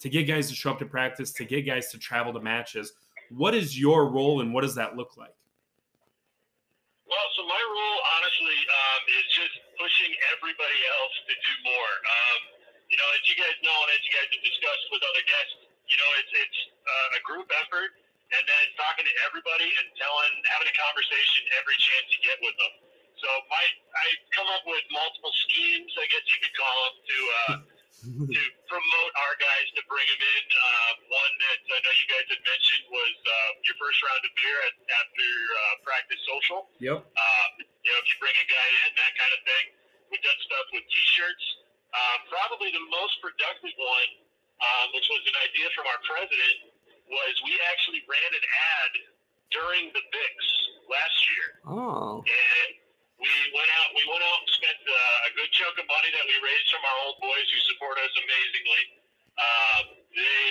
to 0.00 0.08
get 0.08 0.24
guys 0.24 0.48
to 0.50 0.54
show 0.54 0.72
up 0.72 0.78
to 0.80 0.84
practice, 0.84 1.32
to 1.32 1.44
get 1.44 1.62
guys 1.62 1.90
to 1.90 1.98
travel 1.98 2.32
to 2.34 2.40
matches? 2.40 2.92
What 3.30 3.54
is 3.54 3.78
your 3.78 4.10
role 4.10 4.42
and 4.42 4.52
what 4.52 4.60
does 4.60 4.74
that 4.74 4.96
look 4.96 5.16
like? 5.16 5.34
My 7.52 7.60
role, 7.68 7.98
honestly, 8.16 8.56
um, 8.64 9.00
is 9.12 9.26
just 9.36 9.54
pushing 9.76 10.08
everybody 10.32 10.80
else 10.96 11.16
to 11.28 11.34
do 11.36 11.52
more. 11.68 11.92
Um, 12.00 12.40
you 12.88 12.96
know, 12.96 13.04
as 13.12 13.22
you 13.28 13.36
guys 13.36 13.52
know, 13.60 13.76
and 13.76 13.92
as 13.92 14.00
you 14.08 14.12
guys 14.16 14.28
have 14.32 14.40
discussed 14.40 14.86
with 14.88 15.04
other 15.04 15.24
guests, 15.28 15.54
you 15.84 15.96
know, 16.00 16.10
it's 16.16 16.32
it's 16.32 16.60
uh, 16.80 17.18
a 17.18 17.20
group 17.28 17.44
effort, 17.60 17.92
and 18.32 18.42
then 18.48 18.64
talking 18.80 19.04
to 19.04 19.14
everybody 19.28 19.68
and 19.68 19.84
telling, 20.00 20.32
having 20.48 20.72
a 20.72 20.76
conversation 20.80 21.44
every 21.60 21.76
chance 21.76 22.08
you 22.16 22.20
get 22.24 22.40
with 22.40 22.56
them. 22.56 22.72
So 23.20 23.28
my, 23.52 23.64
I 24.00 24.06
come 24.32 24.48
up 24.48 24.64
with 24.64 24.84
multiple 24.88 25.34
schemes, 25.44 25.92
I 26.00 26.08
guess 26.08 26.24
you 26.24 26.38
could 26.48 26.56
call 26.56 26.76
them, 26.88 26.94
to 27.04 27.18
uh, 27.20 27.56
to 28.00 28.42
promote 28.66 29.12
our 29.20 29.34
guys 29.38 29.66
to 29.76 29.82
bring 29.86 30.06
them 30.08 30.22
in. 30.22 30.44
Uh, 30.50 30.92
one 31.12 31.32
that 31.44 31.58
I 31.70 31.78
know 31.84 31.92
you 31.92 32.08
guys 32.08 32.26
had 32.32 32.42
mentioned 32.42 32.84
was 32.88 33.14
uh, 33.22 33.66
your 33.68 33.76
first 33.78 33.98
round 34.02 34.22
of 34.24 34.32
beer 34.34 34.58
at, 34.66 34.74
after 34.96 35.28
uh, 35.28 35.74
practice 35.86 36.20
social. 36.26 36.60
Yep. 36.80 36.98
Um, 37.04 37.50
you 37.62 37.90
know, 37.92 37.98
if 38.02 38.06
you 38.08 38.16
bring 38.18 38.34
a 38.34 38.48
guy 38.48 38.68
in, 38.86 38.88
that 38.96 39.12
kind 39.14 39.32
of 39.36 39.40
thing. 39.46 39.64
We've 40.10 40.24
done 40.24 40.40
stuff 40.44 40.66
with 40.76 40.84
T-shirts. 40.92 41.46
Um, 41.92 42.18
probably 42.28 42.72
the 42.72 42.84
most 42.88 43.16
productive 43.20 43.72
one, 43.76 44.10
um, 44.60 44.86
which 44.96 45.08
was 45.12 45.22
an 45.28 45.36
idea 45.44 45.68
from 45.76 45.84
our 45.88 46.00
president, 46.04 46.56
was 47.08 47.32
we 47.44 47.52
actually 47.72 48.00
ran 48.08 48.30
an 48.32 48.44
ad 48.44 48.92
during 49.52 49.84
the 49.92 50.04
Bix 50.12 50.36
last 50.88 51.18
year, 51.32 51.48
Oh, 51.68 52.24
and 52.24 52.70
we 53.22 53.30
went 53.54 53.70
out. 53.78 53.88
We 53.94 54.02
went 54.10 54.22
out 54.26 54.38
and 54.42 54.50
spent 54.50 54.80
uh, 54.82 55.28
a 55.28 55.30
good 55.38 55.50
chunk 55.54 55.74
of 55.78 55.86
money 55.86 56.10
that 56.10 56.24
we 56.26 56.34
raised 56.42 56.68
from 56.74 56.82
our 56.82 56.96
old 57.06 57.18
boys 57.22 57.46
who 57.54 57.58
support 57.74 57.94
us 58.02 58.12
amazingly. 58.18 58.82
Um, 59.38 59.84
they 60.10 60.46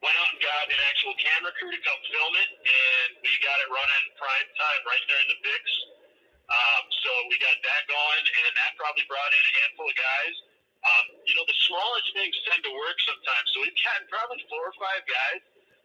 went 0.00 0.14
out 0.14 0.30
and 0.30 0.38
got 0.40 0.64
an 0.70 0.80
actual 0.88 1.14
camera 1.18 1.50
crew 1.58 1.74
to 1.74 1.80
come 1.82 2.00
film 2.06 2.32
it, 2.38 2.50
and 2.54 3.08
we 3.18 3.30
got 3.42 3.58
it 3.66 3.68
running 3.74 4.04
prime 4.14 4.48
time 4.54 4.80
right 4.86 5.04
during 5.10 5.26
the 5.34 5.38
Bix. 5.42 5.62
Um, 6.48 6.82
so 7.04 7.10
we 7.28 7.36
got 7.42 7.58
that 7.60 7.82
going, 7.90 8.24
and 8.24 8.52
that 8.56 8.72
probably 8.80 9.04
brought 9.10 9.32
in 9.34 9.42
a 9.42 9.52
handful 9.66 9.84
of 9.90 9.96
guys. 9.98 10.34
Um, 10.78 11.04
you 11.26 11.34
know, 11.34 11.44
the 11.44 11.58
smallest 11.66 12.08
things 12.14 12.32
tend 12.48 12.62
to 12.62 12.72
work 12.72 12.96
sometimes. 13.04 13.46
So 13.52 13.66
we've 13.66 13.74
gotten 13.82 14.06
probably 14.08 14.40
four 14.46 14.62
or 14.70 14.76
five 14.78 15.02
guys 15.04 15.42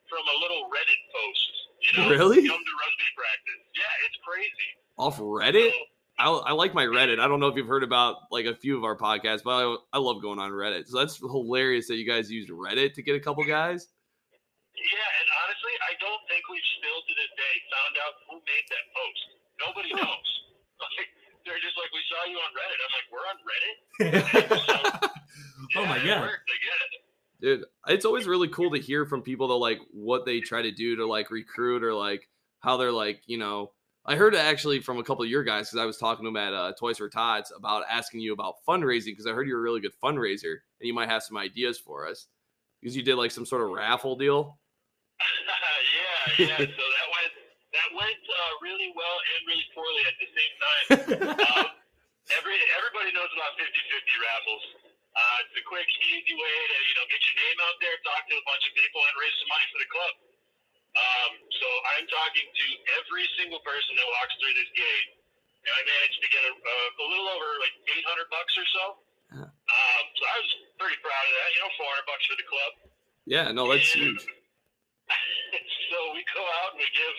from 0.07 0.21
a 0.23 0.35
little 0.39 0.69
Reddit 0.69 1.01
post. 1.09 1.45
You 1.83 1.91
know, 1.97 2.05
Really? 2.13 2.45
come 2.47 2.61
to 2.63 2.75
rugby 2.79 3.09
practice. 3.17 3.61
Yeah, 3.75 4.05
it's 4.07 4.17
crazy. 4.23 4.69
off 5.01 5.17
Reddit? 5.19 5.73
So, 5.73 5.83
I, 6.19 6.29
I 6.29 6.51
like 6.53 6.73
my 6.73 6.85
Reddit. 6.85 7.19
I 7.19 7.27
don't 7.27 7.39
know 7.39 7.47
if 7.47 7.55
you've 7.55 7.67
heard 7.67 7.83
about 7.83 8.29
like 8.31 8.45
a 8.45 8.55
few 8.55 8.77
of 8.77 8.83
our 8.83 8.95
podcasts, 8.95 9.41
but 9.43 9.51
I, 9.51 9.75
I 9.93 9.99
love 9.99 10.21
going 10.21 10.39
on 10.39 10.51
Reddit. 10.51 10.87
So 10.87 10.99
that's 10.99 11.17
hilarious 11.17 11.87
that 11.87 11.95
you 11.95 12.07
guys 12.07 12.29
used 12.31 12.49
Reddit 12.49 12.93
to 12.93 13.01
get 13.01 13.15
a 13.15 13.19
couple 13.19 13.43
guys. 13.43 13.87
Yeah, 14.77 15.09
and 15.21 15.27
honestly, 15.41 15.73
I 15.89 15.93
don't 16.01 16.21
think 16.29 16.43
we've 16.49 16.69
still 16.77 16.99
to 17.01 17.13
this 17.17 17.31
day 17.33 17.53
found 17.73 17.93
out 18.05 18.13
who 18.29 18.35
made 18.45 18.65
that 18.69 18.85
post. 18.93 19.23
Nobody 19.61 19.91
knows. 20.01 20.29
Like, 20.81 21.09
they're 21.45 21.61
just 21.61 21.77
like, 21.77 21.91
we 21.93 22.01
saw 22.09 22.21
you 22.29 22.37
on 22.37 22.51
Reddit. 22.53 22.79
I'm 22.81 22.93
like, 22.93 23.07
we're 23.09 23.27
on 23.29 23.37
Reddit. 23.41 23.75
So, 24.65 25.09
Oh 25.75 25.85
my 25.85 25.97
yeah, 26.03 26.03
it 26.03 26.05
God. 26.05 26.29
I 26.29 26.57
get 26.61 26.79
it. 26.83 26.93
Dude, 27.41 27.65
it's 27.87 28.05
always 28.05 28.27
really 28.27 28.47
cool 28.47 28.71
to 28.71 28.79
hear 28.79 29.05
from 29.05 29.21
people 29.21 29.49
that 29.49 29.55
like 29.55 29.79
what 29.91 30.25
they 30.25 30.39
try 30.39 30.61
to 30.61 30.71
do 30.71 30.95
to 30.97 31.05
like 31.05 31.29
recruit 31.29 31.83
or 31.83 31.93
like 31.93 32.29
how 32.61 32.77
they're 32.77 32.91
like, 32.91 33.21
you 33.25 33.37
know, 33.37 33.71
I 34.05 34.15
heard 34.15 34.35
actually 34.35 34.83
from 34.83 34.99
a 34.99 35.03
couple 35.03 35.23
of 35.23 35.29
your 35.29 35.43
guys 35.43 35.71
because 35.71 35.79
I 35.79 35.87
was 35.87 35.95
talking 35.95 36.25
to 36.25 36.27
them 36.27 36.35
at 36.35 36.51
uh, 36.51 36.73
Toys 36.75 36.99
for 36.99 37.07
Tots 37.07 37.55
about 37.55 37.87
asking 37.87 38.19
you 38.19 38.33
about 38.33 38.59
fundraising 38.67 39.15
because 39.15 39.27
I 39.27 39.31
heard 39.31 39.47
you're 39.47 39.59
a 39.59 39.63
really 39.63 39.79
good 39.79 39.95
fundraiser 40.03 40.59
and 40.79 40.83
you 40.83 40.93
might 40.93 41.07
have 41.07 41.23
some 41.23 41.37
ideas 41.39 41.79
for 41.79 42.03
us 42.03 42.27
because 42.81 42.99
you 42.99 43.03
did 43.03 43.15
like 43.15 43.31
some 43.31 43.47
sort 43.47 43.63
of 43.63 43.71
raffle 43.71 44.19
deal. 44.19 44.59
yeah, 46.35 46.47
yeah. 46.47 46.57
So 46.67 46.83
that 46.83 47.07
went 47.15 47.33
that 47.71 47.89
went 47.95 48.23
uh, 48.27 48.53
really 48.59 48.91
well 48.91 49.17
and 49.23 49.39
really 49.47 49.67
poorly 49.71 50.03
at 50.03 50.15
the 50.19 50.29
same 50.35 50.53
time. 50.59 50.85
um, 51.63 51.67
every 52.35 52.59
everybody 52.75 53.15
knows 53.15 53.31
about 53.39 53.55
50-50 53.55 53.71
raffles. 54.19 54.63
Uh, 55.15 55.43
it's 55.47 55.55
a 55.55 55.63
quick, 55.63 55.87
easy 56.11 56.35
way 56.35 56.55
to 56.59 56.77
you 56.91 56.95
know 56.99 57.07
get 57.07 57.21
your 57.23 57.37
name 57.39 57.59
out 57.71 57.77
there, 57.79 57.95
talk 58.03 58.27
to 58.27 58.35
a 58.35 58.43
bunch 58.43 58.67
of 58.67 58.73
people, 58.75 58.99
and 58.99 59.15
raise 59.15 59.35
some 59.39 59.47
money 59.47 59.67
for 59.71 59.79
the 59.79 59.87
club. 59.87 60.13
Um, 60.93 61.31
so 61.57 61.67
I'm 61.97 62.05
talking 62.05 62.45
to 62.45 62.65
every 63.01 63.25
single 63.41 63.61
person 63.65 63.93
that 63.97 64.07
walks 64.13 64.33
through 64.37 64.53
this 64.53 64.71
gate, 64.77 65.07
and 65.65 65.73
I 65.73 65.81
managed 65.81 66.19
to 66.21 66.29
get 66.29 66.43
a, 66.45 66.53
a, 66.53 66.75
a 67.01 67.05
little 67.09 67.29
over 67.33 67.49
like 67.65 67.75
800 67.97 68.29
bucks 68.29 68.53
or 68.57 68.67
so. 68.69 68.83
Yeah. 69.33 69.49
Um, 69.49 70.03
so 70.13 70.21
I 70.29 70.35
was 70.37 70.51
pretty 70.77 70.99
proud 71.01 71.25
of 71.25 71.33
that. 71.33 71.49
You 71.57 71.59
know, 71.65 71.71
400 71.81 72.05
bucks 72.05 72.25
for 72.29 72.37
the 72.37 72.45
club. 72.45 72.71
Yeah, 73.25 73.45
no, 73.55 73.65
that's 73.73 73.89
And- 73.97 74.13
huge. 74.13 74.21
so 75.91 75.97
we 76.15 76.21
go 76.31 76.43
out 76.63 76.73
and 76.77 76.79
we 76.79 76.87
give 76.95 77.15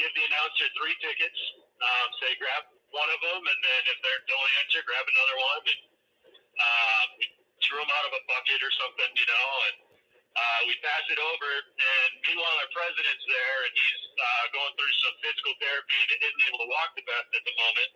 give 0.00 0.12
the 0.16 0.24
announcer 0.28 0.66
three 0.76 0.96
tickets. 1.04 1.40
Um, 1.76 2.08
say 2.20 2.32
grab 2.40 2.64
one 2.94 3.10
of 3.12 3.20
them, 3.20 3.42
and 3.44 3.58
then 3.60 3.80
if 3.92 3.98
they 4.00 4.14
don't 4.28 4.50
answer, 4.64 4.80
grab 4.88 5.04
another 5.04 5.36
one. 5.36 5.62
And 5.68 5.80
uh, 6.56 7.02
we 7.20 7.24
threw 7.64 7.80
them 7.80 7.90
out 7.92 8.06
of 8.08 8.12
a 8.16 8.22
bucket 8.28 8.60
or 8.64 8.72
something, 8.80 9.10
you 9.12 9.26
know, 9.28 9.46
and 9.68 9.76
uh, 10.36 10.60
we 10.68 10.74
pass 10.84 11.04
it 11.08 11.16
over. 11.16 11.48
And 11.48 12.10
meanwhile, 12.28 12.56
our 12.60 12.70
president's 12.72 13.24
there, 13.24 13.58
and 13.64 13.72
he's 13.72 14.02
uh, 14.20 14.44
going 14.52 14.72
through 14.76 14.94
some 15.00 15.14
physical 15.24 15.54
therapy 15.64 15.98
and 16.12 16.18
isn't 16.20 16.44
able 16.52 16.60
to 16.60 16.68
walk 16.68 16.92
the 16.92 17.04
best 17.08 17.28
at 17.32 17.44
the 17.44 17.54
moment. 17.56 17.90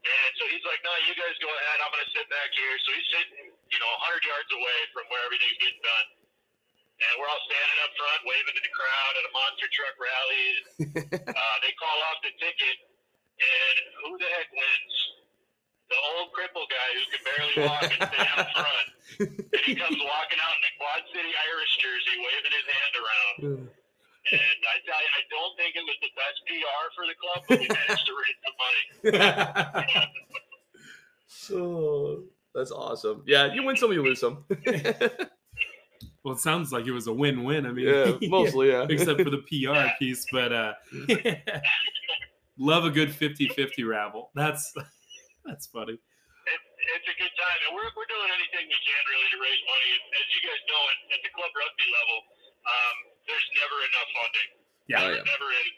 And 0.00 0.30
so 0.40 0.48
he's 0.48 0.64
like, 0.64 0.80
"No, 0.80 0.92
you 1.04 1.12
guys 1.12 1.36
go 1.44 1.52
ahead. 1.52 1.76
I'm 1.84 1.92
going 1.92 2.04
to 2.08 2.12
sit 2.16 2.24
back 2.32 2.48
here." 2.56 2.74
So 2.88 2.88
he's 2.96 3.08
sitting, 3.12 3.52
you 3.52 3.78
know, 3.84 3.90
100 4.00 4.24
yards 4.24 4.50
away 4.56 4.78
from 4.96 5.04
where 5.12 5.20
everything's 5.28 5.60
getting 5.60 5.84
done. 5.84 6.08
And 7.00 7.12
we're 7.20 7.28
all 7.28 7.44
standing 7.48 7.80
up 7.84 7.92
front, 7.96 8.20
waving 8.28 8.56
to 8.56 8.62
the 8.64 8.74
crowd 8.76 9.12
at 9.16 9.24
a 9.28 9.32
monster 9.32 9.68
truck 9.72 9.96
rally. 10.00 10.44
And, 10.48 10.64
uh, 11.36 11.56
they 11.64 11.72
call 11.76 11.98
off 12.12 12.20
the 12.24 12.32
ticket, 12.40 12.76
and 13.40 13.76
who 14.04 14.16
the 14.16 14.28
heck 14.28 14.48
wins? 14.52 15.19
The 15.90 15.98
old 16.14 16.30
cripple 16.30 16.66
guy 16.70 16.88
who 16.94 17.02
can 17.10 17.22
barely 17.26 17.56
walk 17.66 17.82
and 17.82 17.98
stay 17.98 18.26
out 18.38 18.46
front. 18.54 18.88
And 19.18 19.62
he 19.66 19.74
comes 19.74 19.98
walking 19.98 20.38
out 20.38 20.54
in 20.54 20.62
a 20.62 20.72
Quad 20.78 21.02
City 21.10 21.34
Irish 21.34 21.74
jersey, 21.82 22.14
waving 22.22 22.54
his 22.54 22.68
hand 22.70 22.94
around. 22.94 23.68
And 24.30 24.38
I 24.38 24.76
tell 24.86 25.00
you, 25.02 25.10
I 25.18 25.22
don't 25.30 25.56
think 25.58 25.74
it 25.74 25.82
was 25.82 25.98
the 25.98 26.12
best 26.14 26.38
PR 26.46 26.86
for 26.94 27.04
the 27.10 27.16
club, 27.18 27.42
but 27.48 27.58
we 27.58 27.66
managed 27.66 28.06
to 28.06 28.14
raise 28.22 28.40
the 28.46 28.52
money. 29.18 30.06
so 31.26 32.22
that's 32.54 32.70
awesome. 32.70 33.24
Yeah, 33.26 33.52
you 33.52 33.64
win 33.64 33.76
some, 33.76 33.92
you 33.92 34.02
lose 34.02 34.20
some. 34.20 34.44
well, 36.22 36.34
it 36.34 36.38
sounds 36.38 36.72
like 36.72 36.86
it 36.86 36.92
was 36.92 37.08
a 37.08 37.12
win-win. 37.12 37.66
I 37.66 37.72
mean, 37.72 37.88
yeah, 37.88 38.28
mostly, 38.28 38.68
yeah. 38.68 38.86
except 38.90 39.20
for 39.20 39.30
the 39.30 39.38
PR 39.38 39.88
piece, 39.98 40.24
but 40.30 40.52
uh 40.52 40.74
love 42.58 42.84
a 42.84 42.90
good 42.90 43.08
50-50 43.08 43.88
raffle. 43.88 44.30
That's 44.34 44.72
That's 45.48 45.66
funny. 45.70 45.96
It, 45.96 46.60
it's 46.96 47.08
a 47.08 47.16
good 47.20 47.34
time, 47.36 47.58
and 47.68 47.72
we're, 47.76 47.92
we're 47.92 48.08
doing 48.08 48.30
anything 48.32 48.64
we 48.64 48.78
can 48.80 49.02
really 49.12 49.28
to 49.28 49.38
raise 49.38 49.62
money. 49.68 49.90
As 50.16 50.26
you 50.32 50.40
guys 50.40 50.60
know, 50.66 50.82
at, 50.88 50.98
at 51.16 51.20
the 51.20 51.30
club 51.36 51.52
rugby 51.52 51.88
level, 51.92 52.18
um, 52.64 52.96
there's 53.28 53.48
never 53.60 53.76
enough 53.84 54.08
funding. 54.16 54.50
Yeah. 54.88 55.04
Oh, 55.04 55.08
yeah. 55.14 55.22
never 55.22 55.48
is. 55.52 55.72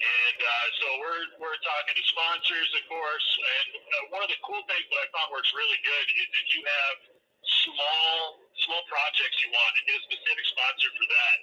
And 0.00 0.38
uh, 0.40 0.66
so 0.80 0.86
we're 0.96 1.24
we're 1.44 1.60
talking 1.60 1.92
to 1.92 2.04
sponsors, 2.08 2.70
of 2.72 2.84
course. 2.88 3.28
And 3.36 3.68
uh, 3.76 4.16
one 4.16 4.24
of 4.24 4.32
the 4.32 4.40
cool 4.40 4.64
things 4.64 4.86
that 4.88 4.96
I 4.96 5.06
found 5.12 5.28
works 5.28 5.52
really 5.52 5.76
good 5.84 6.06
is 6.16 6.28
if 6.40 6.48
you 6.56 6.62
have 6.64 6.96
small 7.44 8.40
small 8.64 8.80
projects 8.88 9.36
you 9.44 9.52
want 9.52 9.72
and 9.76 9.84
get 9.92 10.00
a 10.00 10.04
specific 10.08 10.46
sponsor 10.56 10.88
for 10.96 11.04
that. 11.04 11.36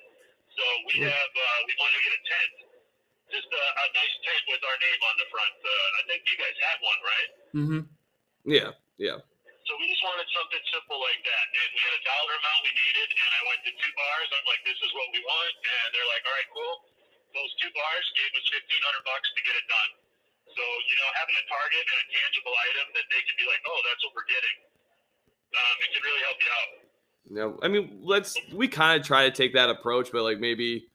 So 0.58 0.66
we 0.90 0.96
have 1.06 1.32
uh, 1.38 1.60
we 1.70 1.74
want 1.78 1.92
to 1.94 2.02
get 2.02 2.14
a 2.18 2.22
tent, 2.26 2.52
just 3.32 3.50
a, 3.52 3.64
a 3.64 3.86
nice 3.92 4.16
tent 4.24 4.44
with 4.48 4.62
our 4.64 4.78
name 4.80 5.02
on 5.04 5.16
the 5.20 5.28
front. 5.32 5.56
Uh, 5.60 6.00
I 6.00 6.02
think 6.08 6.20
you 6.28 6.38
guys 6.40 6.58
had 6.64 6.78
one, 6.80 7.00
right? 7.04 7.30
Mm-hmm. 7.56 7.82
Yeah, 8.48 8.70
yeah. 8.96 9.18
So 9.68 9.76
we 9.76 9.86
just 9.92 10.00
wanted 10.00 10.28
something 10.32 10.64
simple 10.72 10.96
like 10.96 11.22
that. 11.28 11.46
And 11.52 11.68
we 11.76 11.80
had 11.84 11.96
a 12.00 12.04
dollar 12.08 12.34
amount 12.40 12.60
we 12.64 12.72
needed, 12.72 13.10
and 13.12 13.30
I 13.36 13.42
went 13.52 13.62
to 13.68 13.72
two 13.76 13.94
bars. 14.00 14.28
I'm 14.32 14.48
like, 14.48 14.64
this 14.64 14.80
is 14.80 14.92
what 14.96 15.08
we 15.12 15.20
want. 15.28 15.56
And 15.60 15.88
they're 15.92 16.08
like, 16.08 16.24
all 16.24 16.36
right, 16.40 16.52
cool. 16.56 16.76
Those 17.36 17.52
two 17.60 17.72
bars 17.76 18.06
gave 18.16 18.32
us 18.32 18.48
1500 18.48 19.04
bucks 19.04 19.28
to 19.36 19.42
get 19.44 19.56
it 19.60 19.68
done. 19.68 19.92
So, 20.56 20.64
you 20.64 20.96
know, 20.96 21.10
having 21.20 21.36
a 21.36 21.46
target 21.52 21.84
and 21.84 22.00
a 22.00 22.08
tangible 22.08 22.56
item 22.56 22.86
that 22.96 23.08
they 23.12 23.22
can 23.28 23.36
be 23.36 23.44
like, 23.44 23.60
oh, 23.68 23.80
that's 23.84 24.02
what 24.08 24.16
we're 24.16 24.32
getting, 24.32 24.58
um, 25.52 25.76
it 25.84 25.90
can 25.92 26.02
really 26.08 26.24
help 26.24 26.40
you 26.40 26.52
out. 26.56 26.70
Yeah, 27.28 27.50
I 27.60 27.68
mean, 27.68 28.00
let's 28.08 28.40
we 28.56 28.72
kind 28.72 28.96
of 28.96 29.06
try 29.06 29.28
to 29.28 29.36
take 29.36 29.52
that 29.60 29.68
approach, 29.68 30.16
but 30.16 30.24
like 30.24 30.40
maybe, 30.40 30.88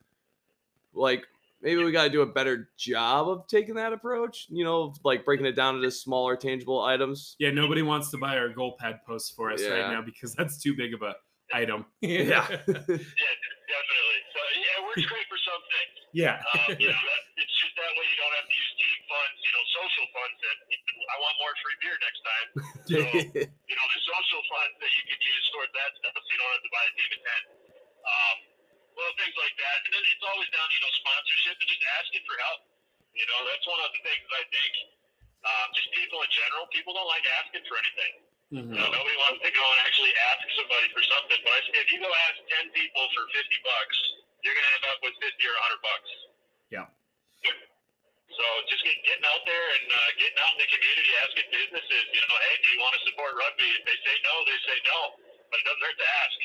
like 0.97 1.29
maybe 1.63 1.83
we 1.83 1.93
got 1.93 2.05
to 2.05 2.11
do 2.11 2.23
a 2.23 2.27
better 2.27 2.69
job 2.77 3.29
of 3.29 3.47
taking 3.49 3.75
that 3.77 3.93
approach. 3.93 4.47
You 4.51 4.65
know, 4.65 4.95
like 5.05 5.25
breaking 5.25 5.47
it 5.47 5.57
down 5.57 5.77
into 5.77 5.91
smaller, 5.91 6.37
tangible 6.37 6.83
items. 6.83 7.37
Yeah, 7.39 7.51
nobody 7.51 7.83
wants 7.83 8.11
to 8.11 8.19
buy 8.19 8.37
our 8.37 8.49
goal 8.51 8.77
pad 8.79 9.01
posts 9.07 9.31
for 9.35 9.51
us 9.53 9.63
Yeah. 9.63 9.71
right 9.71 9.91
now 9.93 10.03
because 10.03 10.35
that's 10.35 10.61
too 10.61 10.75
big 10.77 10.93
of 10.95 11.03
a 11.03 11.15
item. 11.55 11.87
Yeah, 12.03 12.19
Yeah, 12.27 12.47
definitely. 12.67 14.19
So, 14.33 14.41
yeah, 14.59 14.81
it 14.81 14.85
works 14.85 15.07
great 15.07 15.27
for 15.29 15.39
some 15.45 15.63
things. 15.73 15.95
yeah. 16.13 16.41
Um, 16.53 16.77
you 16.81 16.89
know, 16.89 16.97
that, 16.97 17.23
it's 17.41 17.57
just 17.61 17.75
that 17.77 17.93
way 17.97 18.05
you 18.09 18.17
don't 18.21 18.35
have 18.37 18.49
to 18.49 18.57
use 18.57 18.73
team 18.81 18.99
funds, 19.09 19.37
you 19.45 19.53
know, 19.53 19.65
social 19.77 20.07
funds 20.17 20.37
that 20.45 20.57
I 21.13 21.17
want 21.21 21.35
more 21.41 21.55
free 21.61 21.79
beer 21.85 21.97
next 22.01 22.21
time. 22.25 22.47
So, 22.89 22.97
you 23.71 23.77
know, 23.77 23.87
the 23.93 24.01
social 24.05 24.43
funds 24.49 24.75
that 24.81 24.93
you 24.97 25.03
can 25.09 25.21
use 25.21 25.45
towards 25.53 25.73
that 25.77 25.91
stuff 26.01 26.15
so 26.17 26.29
you 26.33 26.39
don't 26.41 26.53
have 26.57 26.65
to 26.65 26.73
buy 26.73 26.85
a 26.89 26.93
team 26.97 27.11
of 27.13 27.21
10. 27.21 27.37
Um, 28.03 28.37
little 28.97 29.17
things 29.19 29.37
like 29.37 29.57
that. 29.57 29.79
And 29.87 29.91
then 29.97 30.03
it's 30.13 30.25
always 30.25 30.49
down, 30.53 30.69
you 30.73 30.81
know, 30.85 30.93
sponsorship 31.01 31.57
and 31.61 31.69
just 31.69 31.85
asking 32.01 32.23
for 32.29 32.37
help. 32.43 32.61
You 33.13 33.27
know, 33.29 33.39
that's 33.45 33.67
one 33.69 33.81
of 33.85 33.91
the 33.93 34.01
things 34.05 34.25
I 34.33 34.45
think, 34.49 34.73
um, 35.45 35.67
just 35.77 35.89
people 35.93 36.19
in 36.25 36.31
general, 36.33 36.65
people 36.73 36.93
don't 36.97 37.09
like 37.09 37.25
asking 37.45 37.65
for 37.69 37.77
anything. 37.77 38.13
Mhm. 38.53 38.69
You 38.73 38.79
know, 38.81 38.89
nobody 38.93 39.17
wants 39.17 39.41
to 39.45 39.51
go 39.53 39.65
and 39.65 39.81
actually 39.85 40.13
ask 40.33 40.45
somebody 40.57 40.89
for 40.93 41.03
something. 41.03 41.41
But 41.45 41.61
if 41.73 41.89
you 41.93 41.99
go 42.01 42.11
ask 42.29 42.37
10 42.61 42.73
people 42.73 43.05
for 43.17 43.25
50 43.33 43.59
bucks, 43.65 43.97
you're 44.45 44.55
going 44.55 44.69
to 44.69 44.75
end 44.77 44.87
up 44.93 44.99
with 45.03 45.15
50 45.21 45.47
or 45.49 45.57
100 45.57 45.81
bucks. 45.81 46.11
Yeah. 46.69 46.87
So 48.33 48.45
just 48.69 48.81
get, 48.85 48.97
getting 49.05 49.25
out 49.29 49.45
there 49.45 49.67
and 49.77 49.87
uh, 49.93 50.11
getting 50.17 50.39
out 50.41 50.53
in 50.57 50.61
the 50.65 50.71
community, 50.73 51.11
asking 51.21 51.49
businesses, 51.53 52.05
you 52.17 52.21
know, 52.25 52.33
hey, 52.33 52.55
do 52.65 52.69
you 52.73 52.81
want 52.81 52.95
to 52.97 53.03
support 53.13 53.37
rugby? 53.37 53.69
If 53.77 53.85
they 53.85 53.99
say 54.09 54.17
no, 54.25 54.35
they 54.49 54.59
say 54.69 54.79
no. 54.89 55.01
But 55.53 55.61
it 55.61 55.65
doesn't 55.69 55.85
hurt 55.85 55.99
to 56.01 56.09
ask. 56.25 56.39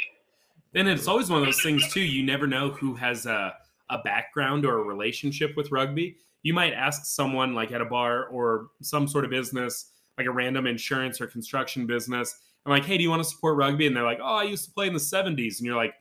And 0.75 0.87
it's 0.87 1.07
always 1.07 1.29
one 1.29 1.39
of 1.39 1.45
those 1.45 1.61
things 1.61 1.91
too. 1.91 2.01
You 2.01 2.23
never 2.23 2.47
know 2.47 2.71
who 2.71 2.95
has 2.95 3.25
a 3.25 3.53
a 3.89 3.99
background 3.99 4.65
or 4.65 4.79
a 4.79 4.83
relationship 4.83 5.55
with 5.55 5.71
rugby. 5.71 6.17
You 6.43 6.53
might 6.53 6.73
ask 6.73 7.05
someone 7.05 7.55
like 7.55 7.71
at 7.71 7.81
a 7.81 7.85
bar 7.85 8.25
or 8.25 8.67
some 8.81 9.07
sort 9.07 9.25
of 9.25 9.31
business, 9.31 9.91
like 10.17 10.27
a 10.27 10.31
random 10.31 10.67
insurance 10.67 11.21
or 11.21 11.27
construction 11.27 11.87
business, 11.87 12.35
and 12.65 12.71
like, 12.71 12.85
hey, 12.85 12.97
do 12.97 13.03
you 13.03 13.09
want 13.09 13.23
to 13.23 13.29
support 13.29 13.57
rugby? 13.57 13.87
And 13.87 13.95
they're 13.95 14.03
like, 14.03 14.19
oh, 14.21 14.35
I 14.35 14.43
used 14.43 14.65
to 14.65 14.71
play 14.71 14.87
in 14.87 14.93
the 14.93 14.99
'70s, 14.99 15.57
and 15.57 15.65
you're 15.65 15.75
like, 15.75 15.93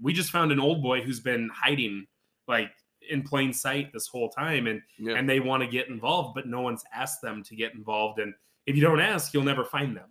we 0.00 0.12
just 0.12 0.30
found 0.30 0.52
an 0.52 0.60
old 0.60 0.82
boy 0.82 1.00
who's 1.00 1.20
been 1.20 1.50
hiding 1.54 2.06
like 2.48 2.70
in 3.08 3.22
plain 3.22 3.52
sight 3.52 3.92
this 3.92 4.06
whole 4.06 4.28
time, 4.28 4.66
and 4.66 4.82
yeah. 4.98 5.14
and 5.14 5.28
they 5.28 5.40
want 5.40 5.62
to 5.62 5.68
get 5.68 5.88
involved, 5.88 6.34
but 6.34 6.46
no 6.46 6.60
one's 6.60 6.84
asked 6.94 7.22
them 7.22 7.42
to 7.44 7.56
get 7.56 7.74
involved. 7.74 8.18
And 8.18 8.34
if 8.66 8.76
you 8.76 8.82
don't 8.82 9.00
ask, 9.00 9.32
you'll 9.34 9.42
never 9.42 9.64
find 9.64 9.96
them. 9.96 10.10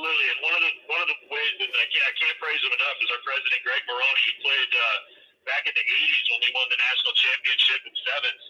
Absolutely. 0.00 0.32
And 0.32 0.40
one 0.40 0.56
of 0.56 0.62
the 0.64 0.72
one 0.88 1.00
of 1.04 1.08
the 1.12 1.18
ways 1.28 1.54
that 1.60 1.68
I 1.68 1.86
can't, 1.92 2.06
I 2.08 2.14
can't 2.16 2.38
praise 2.40 2.56
him 2.64 2.72
enough 2.72 2.96
is 3.04 3.08
our 3.12 3.20
president 3.20 3.60
Greg 3.60 3.84
Maroney. 3.84 4.22
He 4.24 4.32
played 4.40 4.72
uh, 4.72 4.96
back 5.44 5.68
in 5.68 5.76
the 5.76 5.84
'80s 5.84 6.24
when 6.32 6.40
we 6.40 6.50
won 6.56 6.66
the 6.72 6.80
national 6.80 7.12
championship 7.20 7.80
in 7.84 7.92
sevens. 8.00 8.44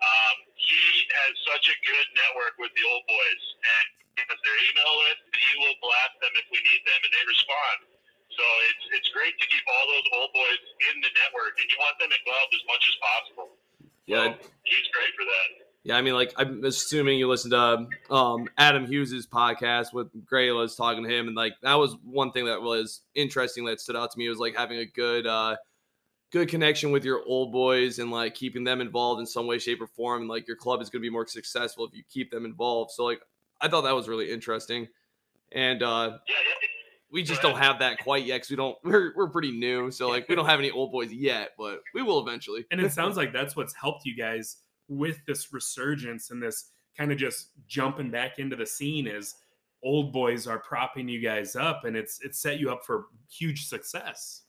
Um, 0.00 0.36
he 0.56 0.84
has 1.12 1.32
such 1.44 1.68
a 1.68 1.76
good 1.84 2.08
network 2.16 2.56
with 2.56 2.72
the 2.72 2.88
old 2.88 3.04
boys, 3.04 3.44
and 3.52 3.86
he 4.16 4.20
has 4.32 4.38
their 4.48 4.58
email 4.64 4.92
list, 5.04 5.20
and 5.28 5.40
he 5.44 5.52
will 5.60 5.76
blast 5.84 6.16
them 6.24 6.32
if 6.40 6.46
we 6.48 6.60
need 6.64 6.82
them, 6.88 7.00
and 7.04 7.12
they 7.12 7.24
respond. 7.28 7.78
So 8.32 8.44
it's 8.72 8.84
it's 9.04 9.10
great 9.12 9.36
to 9.36 9.44
keep 9.44 9.64
all 9.68 9.84
those 9.92 10.08
old 10.24 10.32
boys 10.32 10.62
in 10.88 11.04
the 11.04 11.12
network, 11.20 11.52
and 11.60 11.68
you 11.68 11.76
want 11.84 12.00
them 12.00 12.16
involved 12.16 12.52
as 12.56 12.64
much 12.64 12.84
as 12.88 12.96
possible. 12.96 13.48
Yeah, 14.08 14.40
So 14.40 14.48
he's 14.64 14.88
great 14.88 15.12
for 15.20 15.28
that. 15.28 15.63
Yeah, 15.84 15.98
I 15.98 16.02
mean, 16.02 16.14
like 16.14 16.32
I'm 16.38 16.64
assuming 16.64 17.18
you 17.18 17.28
listened 17.28 17.52
to 17.52 17.86
um, 18.12 18.48
Adam 18.56 18.86
Hughes's 18.86 19.26
podcast 19.26 19.92
with 19.92 20.08
Gray 20.24 20.50
was 20.50 20.74
talking 20.76 21.04
to 21.04 21.10
him, 21.10 21.26
and 21.26 21.36
like 21.36 21.52
that 21.62 21.74
was 21.74 21.94
one 22.02 22.32
thing 22.32 22.46
that 22.46 22.62
was 22.62 23.02
interesting 23.14 23.66
that 23.66 23.80
stood 23.80 23.94
out 23.94 24.10
to 24.10 24.18
me 24.18 24.26
was 24.30 24.38
like 24.38 24.56
having 24.56 24.78
a 24.78 24.86
good, 24.86 25.26
uh, 25.26 25.56
good 26.32 26.48
connection 26.48 26.90
with 26.90 27.04
your 27.04 27.22
old 27.26 27.52
boys 27.52 27.98
and 27.98 28.10
like 28.10 28.34
keeping 28.34 28.64
them 28.64 28.80
involved 28.80 29.20
in 29.20 29.26
some 29.26 29.46
way, 29.46 29.58
shape, 29.58 29.82
or 29.82 29.86
form, 29.86 30.22
and 30.22 30.30
like 30.30 30.48
your 30.48 30.56
club 30.56 30.80
is 30.80 30.88
going 30.88 31.02
to 31.02 31.06
be 31.06 31.12
more 31.12 31.26
successful 31.26 31.84
if 31.84 31.94
you 31.94 32.02
keep 32.08 32.30
them 32.30 32.46
involved. 32.46 32.92
So 32.92 33.04
like 33.04 33.20
I 33.60 33.68
thought 33.68 33.82
that 33.82 33.94
was 33.94 34.08
really 34.08 34.32
interesting, 34.32 34.88
and 35.52 35.82
uh, 35.82 36.16
Yeah, 36.26 36.34
yeah. 36.34 36.68
we 37.10 37.22
just 37.22 37.42
don't 37.42 37.58
have 37.58 37.80
that 37.80 37.98
quite 38.02 38.24
yet 38.24 38.36
because 38.36 38.48
we 38.48 38.56
don't 38.56 38.78
we're 38.84 39.12
we're 39.14 39.28
pretty 39.28 39.52
new, 39.52 39.90
so 39.90 40.08
like 40.08 40.30
we 40.30 40.34
don't 40.34 40.46
have 40.46 40.60
any 40.60 40.70
old 40.70 40.92
boys 40.92 41.12
yet, 41.12 41.50
but 41.58 41.80
we 41.92 42.00
will 42.02 42.26
eventually. 42.26 42.64
And 42.70 42.80
it 42.80 42.90
sounds 42.94 43.18
like 43.18 43.34
that's 43.34 43.54
what's 43.54 43.74
helped 43.74 44.06
you 44.06 44.16
guys 44.16 44.56
with 44.88 45.20
this 45.26 45.52
resurgence 45.52 46.30
and 46.30 46.42
this 46.42 46.70
kind 46.96 47.10
of 47.10 47.18
just 47.18 47.50
jumping 47.66 48.10
back 48.10 48.38
into 48.38 48.56
the 48.56 48.66
scene 48.66 49.06
is 49.06 49.34
old 49.82 50.12
boys 50.12 50.46
are 50.46 50.58
propping 50.64 51.08
you 51.08 51.20
guys 51.20 51.56
up 51.56 51.84
and 51.84 51.96
it's 51.96 52.20
it's 52.24 52.40
set 52.40 52.58
you 52.58 52.72
up 52.72 52.84
for 52.84 53.12
huge 53.28 53.68
success. 53.68 54.48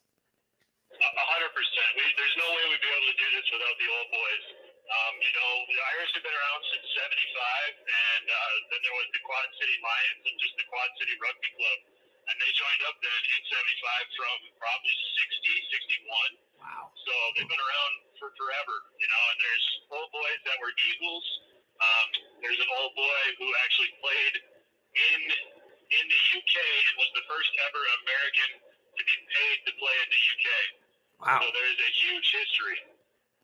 A 0.95 1.25
hundred 1.35 1.51
percent. 1.51 1.89
We, 1.99 2.07
there's 2.15 2.37
no 2.39 2.47
way 2.55 2.63
we'd 2.71 2.79
be 2.79 2.87
able 2.87 3.09
to 3.11 3.19
do 3.19 3.27
this 3.35 3.47
without 3.51 3.75
the 3.75 3.89
old 3.91 4.09
boys. 4.15 4.45
Um, 4.85 5.13
you 5.19 5.33
know, 5.35 5.51
the 5.65 5.79
Irish 5.97 6.11
have 6.15 6.23
been 6.23 6.37
around 6.39 6.61
since 6.71 6.85
'75, 6.93 7.73
and 7.83 8.25
uh, 8.31 8.53
then 8.71 8.79
there 8.85 8.95
was 8.95 9.09
the 9.11 9.21
Quad 9.27 9.49
City 9.59 9.77
Lions 9.81 10.23
and 10.23 10.35
just 10.39 10.55
the 10.55 10.67
Quad 10.71 10.89
City 11.01 11.15
Rugby 11.19 11.51
Club, 11.57 11.79
and 12.25 12.35
they 12.41 12.51
joined 12.57 12.81
up 12.89 12.97
then 13.01 13.21
in 13.35 13.41
'75 13.49 14.17
from 14.17 14.37
probably 14.57 14.93
60, 14.93 16.05
61. 16.05 16.61
Wow. 16.61 16.89
So 17.05 17.13
they've 17.37 17.49
been 17.49 17.61
around 17.61 17.93
for 18.17 18.29
forever, 18.33 18.75
you 18.97 19.09
know. 19.09 19.23
And 19.31 19.37
there's 19.41 19.65
old 19.93 20.09
boys 20.09 20.39
that 20.49 20.57
were 20.57 20.73
Eagles. 20.73 21.25
Um, 21.75 22.07
there's 22.41 22.61
an 22.61 22.71
old 22.81 22.93
boy 22.95 23.21
who 23.37 23.47
actually 23.61 23.91
played 23.99 24.35
in 24.95 25.19
in 25.85 26.05
the 26.09 26.21
UK 26.41 26.55
and 26.89 26.93
was 26.97 27.11
the 27.13 27.25
first 27.29 27.51
ever 27.69 27.81
American 28.01 28.49
to 28.95 29.01
be 29.03 29.15
paid 29.29 29.57
to 29.69 29.71
play 29.77 29.95
in 30.01 30.09
the 30.09 30.21
UK. 30.33 30.47
Wow. 31.21 31.39
So 31.43 31.47
there's 31.53 31.79
a 31.79 31.91
huge 32.01 32.27
history 32.31 32.79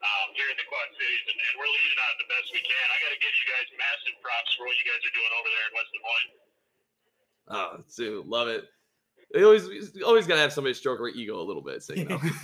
um, 0.01 0.27
here 0.33 0.49
in 0.49 0.57
the 0.57 0.67
Quad 0.67 0.89
Cities, 0.97 1.23
and, 1.29 1.37
and 1.37 1.53
we're 1.61 1.69
leading 1.69 1.99
on 2.01 2.09
it 2.15 2.17
the 2.25 2.29
best 2.31 2.47
we 2.49 2.61
can. 2.65 2.85
I 2.89 2.97
got 2.99 3.11
to 3.13 3.21
give 3.21 3.33
you 3.35 3.47
guys 3.53 3.67
massive 3.77 4.15
props 4.25 4.51
for 4.57 4.65
what 4.65 4.75
you 4.81 4.85
guys 4.89 5.01
are 5.05 5.15
doing 5.15 5.31
over 5.37 5.49
there 5.49 5.65
in 5.69 5.73
West 5.77 5.91
Des 5.93 6.01
Moines. 6.01 6.31
Oh, 7.51 7.77
dude, 7.97 8.25
love 8.25 8.47
it. 8.47 8.65
They 9.33 9.43
always 9.43 9.67
you 9.67 10.05
always 10.05 10.27
gotta 10.27 10.41
have 10.41 10.53
somebody 10.53 10.73
stroke 10.73 10.99
our 10.99 11.09
ego 11.09 11.39
a 11.39 11.43
little 11.43 11.61
bit. 11.61 11.83
So, 11.83 11.93
you 11.93 12.05
know. 12.05 12.19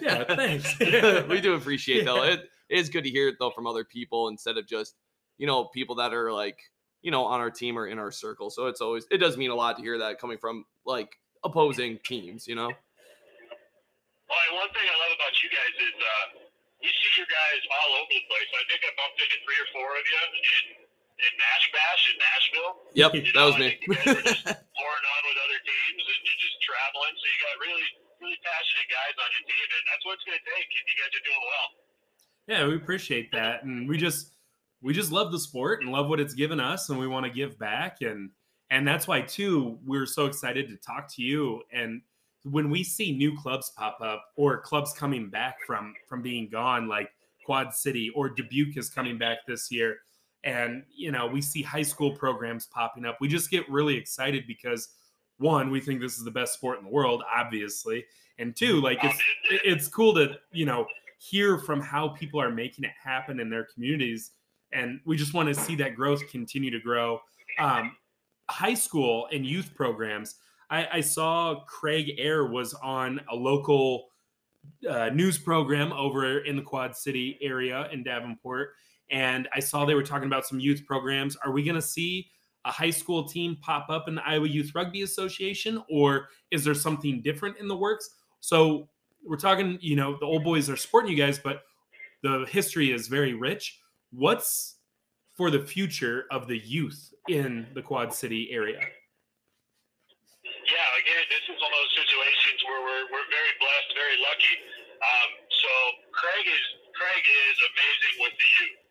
Yeah, 0.00 0.24
thanks. 0.24 0.78
we 1.28 1.40
do 1.40 1.54
appreciate 1.54 2.04
though. 2.04 2.22
It, 2.22 2.40
it 2.68 2.78
is 2.78 2.88
good 2.88 3.04
to 3.04 3.10
hear 3.10 3.28
it 3.28 3.36
though 3.38 3.50
from 3.50 3.66
other 3.66 3.84
people 3.84 4.28
instead 4.28 4.56
of 4.58 4.66
just 4.66 4.94
you 5.38 5.46
know 5.46 5.66
people 5.66 5.96
that 5.96 6.12
are 6.12 6.32
like 6.32 6.58
you 7.02 7.10
know 7.10 7.24
on 7.24 7.40
our 7.40 7.50
team 7.50 7.78
or 7.78 7.86
in 7.86 7.98
our 7.98 8.10
circle. 8.10 8.50
So 8.50 8.66
it's 8.66 8.80
always 8.80 9.06
it 9.10 9.18
does 9.18 9.36
mean 9.36 9.50
a 9.50 9.54
lot 9.54 9.76
to 9.76 9.82
hear 9.82 9.98
that 9.98 10.18
coming 10.18 10.38
from 10.38 10.64
like 10.86 11.10
opposing 11.44 11.98
teams. 12.04 12.46
You 12.46 12.56
know. 12.56 12.66
Well, 12.68 14.58
one 14.58 14.70
thing 14.72 14.86
I 14.88 14.96
love 15.06 15.14
about 15.14 15.34
you 15.42 15.48
guys 15.50 15.74
is 15.78 15.94
uh, 16.00 16.26
you 16.82 16.90
see 16.90 17.10
your 17.14 17.30
guys 17.30 17.62
all 17.70 17.90
over 18.00 18.10
the 18.10 18.24
place. 18.26 18.50
I 18.58 18.64
think 18.66 18.82
I 18.82 18.90
bumped 18.98 19.20
into 19.22 19.38
three 19.46 19.58
or 19.60 19.68
four 19.70 19.88
of 19.94 20.02
you 20.02 20.18
in 20.18 20.73
in 21.20 21.32
Nash 21.38 21.66
Bash 21.70 22.02
in 22.10 22.16
Nashville. 22.18 22.72
Yep, 22.98 23.10
You 23.14 23.32
that 23.34 23.44
was 23.46 23.56
me. 23.58 23.70
think 23.70 23.86
you 23.86 23.94
guys 23.94 24.06
were 24.18 24.26
just 24.34 24.44
pouring 24.78 25.06
on 25.14 25.22
with 25.30 25.38
other 25.46 25.60
teams 25.62 26.02
and 26.02 26.20
you're 26.26 26.42
just 26.42 26.58
traveling. 26.62 27.14
So 27.14 27.24
you 27.30 27.38
got 27.44 27.54
really, 27.62 27.88
really 28.20 28.38
passionate 28.42 28.88
guys 28.90 29.14
on 29.18 29.28
your 29.30 29.44
team, 29.46 29.66
and 29.70 29.84
that's 29.90 30.02
what 30.06 30.12
it's 30.18 30.26
going 30.26 30.38
to 30.40 30.46
take. 30.50 30.68
And 30.68 30.84
you 30.90 30.96
guys 30.98 31.12
are 31.14 31.24
doing 31.24 31.44
well. 31.46 31.68
Yeah, 32.46 32.60
we 32.68 32.74
appreciate 32.76 33.32
that, 33.32 33.64
and 33.64 33.88
we 33.88 33.96
just 33.96 34.34
we 34.82 34.92
just 34.92 35.10
love 35.12 35.32
the 35.32 35.38
sport 35.40 35.80
and 35.82 35.90
love 35.92 36.08
what 36.08 36.20
it's 36.20 36.34
given 36.34 36.60
us, 36.60 36.90
and 36.90 36.98
we 36.98 37.06
want 37.06 37.24
to 37.24 37.32
give 37.32 37.58
back, 37.58 38.02
and 38.02 38.30
and 38.70 38.86
that's 38.86 39.06
why 39.08 39.22
too 39.22 39.78
we're 39.86 40.06
so 40.06 40.26
excited 40.26 40.68
to 40.68 40.76
talk 40.76 41.08
to 41.14 41.22
you. 41.22 41.62
And 41.72 42.02
when 42.42 42.68
we 42.68 42.84
see 42.84 43.16
new 43.16 43.38
clubs 43.38 43.72
pop 43.78 43.98
up 44.02 44.22
or 44.36 44.60
clubs 44.60 44.92
coming 44.92 45.30
back 45.30 45.56
from 45.66 45.94
from 46.06 46.20
being 46.20 46.50
gone, 46.50 46.86
like 46.88 47.08
Quad 47.46 47.72
City 47.72 48.10
or 48.14 48.28
Dubuque 48.28 48.76
is 48.76 48.90
coming 48.90 49.16
back 49.16 49.38
this 49.48 49.70
year, 49.70 49.96
and 50.44 50.84
you 50.94 51.10
know 51.10 51.26
we 51.26 51.40
see 51.40 51.62
high 51.62 51.82
school 51.82 52.12
programs 52.12 52.66
popping 52.66 53.04
up. 53.04 53.18
We 53.20 53.28
just 53.28 53.50
get 53.50 53.68
really 53.68 53.96
excited 53.96 54.44
because 54.46 54.88
one 55.38 55.70
we 55.70 55.80
think 55.80 56.00
this 56.00 56.16
is 56.16 56.24
the 56.24 56.30
best 56.30 56.54
sport 56.54 56.78
in 56.78 56.84
the 56.84 56.90
world 56.90 57.22
obviously 57.36 58.04
and 58.38 58.54
two 58.54 58.80
like 58.80 58.98
it's 59.02 59.18
it's 59.64 59.88
cool 59.88 60.14
to 60.14 60.36
you 60.52 60.64
know 60.64 60.86
hear 61.18 61.58
from 61.58 61.80
how 61.80 62.08
people 62.08 62.40
are 62.40 62.50
making 62.50 62.84
it 62.84 62.92
happen 63.02 63.40
in 63.40 63.50
their 63.50 63.64
communities 63.64 64.32
and 64.72 65.00
we 65.04 65.16
just 65.16 65.34
want 65.34 65.48
to 65.48 65.54
see 65.54 65.74
that 65.76 65.94
growth 65.94 66.20
continue 66.28 66.70
to 66.70 66.80
grow. 66.80 67.20
Um, 67.60 67.96
high 68.48 68.74
school 68.74 69.28
and 69.32 69.46
youth 69.46 69.72
programs 69.74 70.36
I, 70.70 70.88
I 70.94 71.00
saw 71.00 71.64
craig 71.66 72.14
air 72.18 72.46
was 72.46 72.74
on 72.74 73.20
a 73.30 73.34
local 73.34 74.08
uh, 74.88 75.10
news 75.10 75.38
program 75.38 75.92
over 75.92 76.38
in 76.38 76.56
the 76.56 76.62
quad 76.62 76.96
city 76.96 77.38
area 77.40 77.88
in 77.92 78.02
davenport 78.02 78.70
and 79.10 79.48
I 79.54 79.60
saw 79.60 79.84
they 79.84 79.94
were 79.94 80.02
talking 80.02 80.26
about 80.26 80.46
some 80.46 80.60
youth 80.60 80.84
programs. 80.86 81.36
Are 81.36 81.52
we 81.52 81.62
going 81.62 81.76
to 81.76 81.82
see 81.82 82.30
a 82.64 82.70
high 82.70 82.90
school 82.90 83.24
team 83.24 83.58
pop 83.60 83.90
up 83.90 84.08
in 84.08 84.14
the 84.14 84.26
Iowa 84.26 84.48
Youth 84.48 84.72
Rugby 84.74 85.02
Association, 85.02 85.82
or 85.90 86.28
is 86.50 86.64
there 86.64 86.74
something 86.74 87.20
different 87.20 87.58
in 87.58 87.68
the 87.68 87.76
works? 87.76 88.08
So 88.40 88.88
we're 89.24 89.36
talking, 89.36 89.78
you 89.80 89.96
know, 89.96 90.16
the 90.18 90.26
old 90.26 90.44
boys 90.44 90.70
are 90.70 90.76
supporting 90.76 91.10
you 91.10 91.16
guys, 91.16 91.38
but 91.38 91.62
the 92.22 92.46
history 92.48 92.92
is 92.92 93.08
very 93.08 93.34
rich. 93.34 93.80
What's 94.12 94.76
for 95.34 95.50
the 95.50 95.60
future 95.60 96.24
of 96.30 96.46
the 96.46 96.58
youth 96.58 97.12
in 97.28 97.66
the 97.74 97.82
Quad 97.82 98.14
City 98.14 98.48
area? 98.50 98.78
Yeah, 98.78 100.88
again, 101.04 101.24
this 101.28 101.44
is 101.44 101.60
one 101.60 101.68
of 101.68 101.76
those 101.76 101.94
situations 102.00 102.64
where 102.64 102.80
we're, 102.80 103.04
we're 103.12 103.28
very 103.28 103.52
blessed, 103.60 103.92
very 103.92 104.16
lucky. 104.24 104.56
Um, 105.04 105.30
so 105.52 105.68
Craig 106.16 106.48
is 106.48 106.64
Craig 106.96 107.20
is 107.20 107.56
amazing 107.74 108.14
with 108.22 108.32
the 108.38 108.48
youth. 108.62 108.83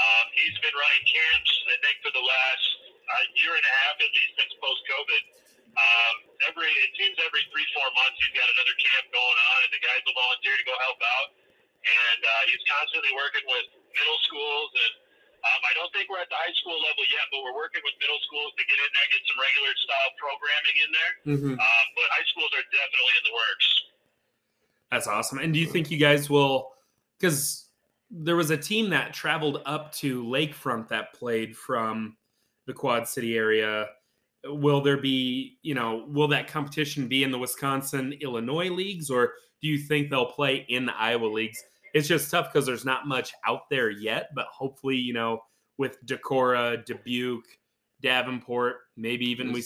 Um, 0.00 0.24
he's 0.32 0.56
been 0.64 0.72
running 0.72 1.04
camps, 1.04 1.52
I 1.68 1.76
think, 1.84 2.00
for 2.00 2.12
the 2.16 2.24
last 2.24 2.66
uh, 3.04 3.24
year 3.36 3.52
and 3.52 3.66
a 3.66 3.74
half, 3.84 3.94
at 4.00 4.10
least 4.10 4.32
since 4.40 4.52
post 4.56 4.80
COVID. 4.88 5.22
Um, 5.70 6.14
every 6.50 6.66
it 6.66 6.92
seems 6.98 7.14
every 7.22 7.44
three 7.54 7.68
four 7.76 7.86
months 7.94 8.18
he's 8.18 8.34
got 8.34 8.48
another 8.48 8.74
camp 8.80 9.06
going 9.14 9.38
on, 9.38 9.58
and 9.68 9.72
the 9.76 9.82
guys 9.84 10.00
will 10.02 10.18
volunteer 10.18 10.56
to 10.56 10.66
go 10.66 10.74
help 10.82 10.98
out. 10.98 11.28
And 11.80 12.20
uh, 12.20 12.42
he's 12.50 12.64
constantly 12.66 13.12
working 13.14 13.46
with 13.46 13.66
middle 13.94 14.20
schools, 14.26 14.70
and 14.74 14.94
um, 15.40 15.60
I 15.64 15.72
don't 15.78 15.88
think 15.96 16.12
we're 16.12 16.20
at 16.20 16.28
the 16.28 16.36
high 16.36 16.52
school 16.60 16.76
level 16.76 17.04
yet, 17.08 17.24
but 17.32 17.40
we're 17.40 17.56
working 17.56 17.80
with 17.80 17.96
middle 17.96 18.20
schools 18.28 18.52
to 18.60 18.62
get 18.68 18.76
in 18.76 18.90
there, 18.92 19.08
get 19.08 19.22
some 19.24 19.38
regular 19.40 19.72
style 19.80 20.12
programming 20.20 20.76
in 20.76 20.90
there. 20.92 21.12
Mm-hmm. 21.32 21.54
Um, 21.56 21.86
but 21.96 22.06
high 22.12 22.26
schools 22.28 22.52
are 22.52 22.66
definitely 22.68 23.14
in 23.16 23.24
the 23.24 23.34
works. 23.36 23.68
That's 24.92 25.08
awesome. 25.08 25.38
And 25.40 25.54
do 25.54 25.58
you 25.62 25.68
think 25.70 25.88
you 25.88 25.96
guys 25.96 26.28
will? 26.28 26.76
Because 27.16 27.69
there 28.10 28.36
was 28.36 28.50
a 28.50 28.56
team 28.56 28.90
that 28.90 29.12
traveled 29.14 29.62
up 29.66 29.92
to 29.92 30.24
Lakefront 30.24 30.88
that 30.88 31.14
played 31.14 31.56
from 31.56 32.16
the 32.66 32.72
Quad 32.72 33.06
City 33.08 33.36
area. 33.36 33.86
Will 34.44 34.80
there 34.80 34.96
be, 34.96 35.58
you 35.62 35.74
know, 35.74 36.06
will 36.08 36.28
that 36.28 36.48
competition 36.48 37.06
be 37.08 37.22
in 37.24 37.30
the 37.30 37.38
Wisconsin 37.38 38.14
Illinois 38.20 38.70
leagues 38.70 39.10
or 39.10 39.34
do 39.62 39.68
you 39.68 39.78
think 39.78 40.08
they'll 40.10 40.26
play 40.32 40.64
in 40.68 40.86
the 40.86 40.94
Iowa 40.96 41.26
leagues? 41.26 41.62
It's 41.94 42.08
just 42.08 42.30
tough 42.30 42.52
because 42.52 42.66
there's 42.66 42.84
not 42.84 43.06
much 43.06 43.32
out 43.46 43.68
there 43.70 43.90
yet, 43.90 44.30
but 44.34 44.46
hopefully, 44.46 44.96
you 44.96 45.12
know, 45.12 45.40
with 45.76 45.98
Decorah, 46.06 46.84
Dubuque, 46.84 47.44
Davenport, 48.00 48.76
maybe 48.96 49.26
even 49.28 49.52
we 49.52 49.62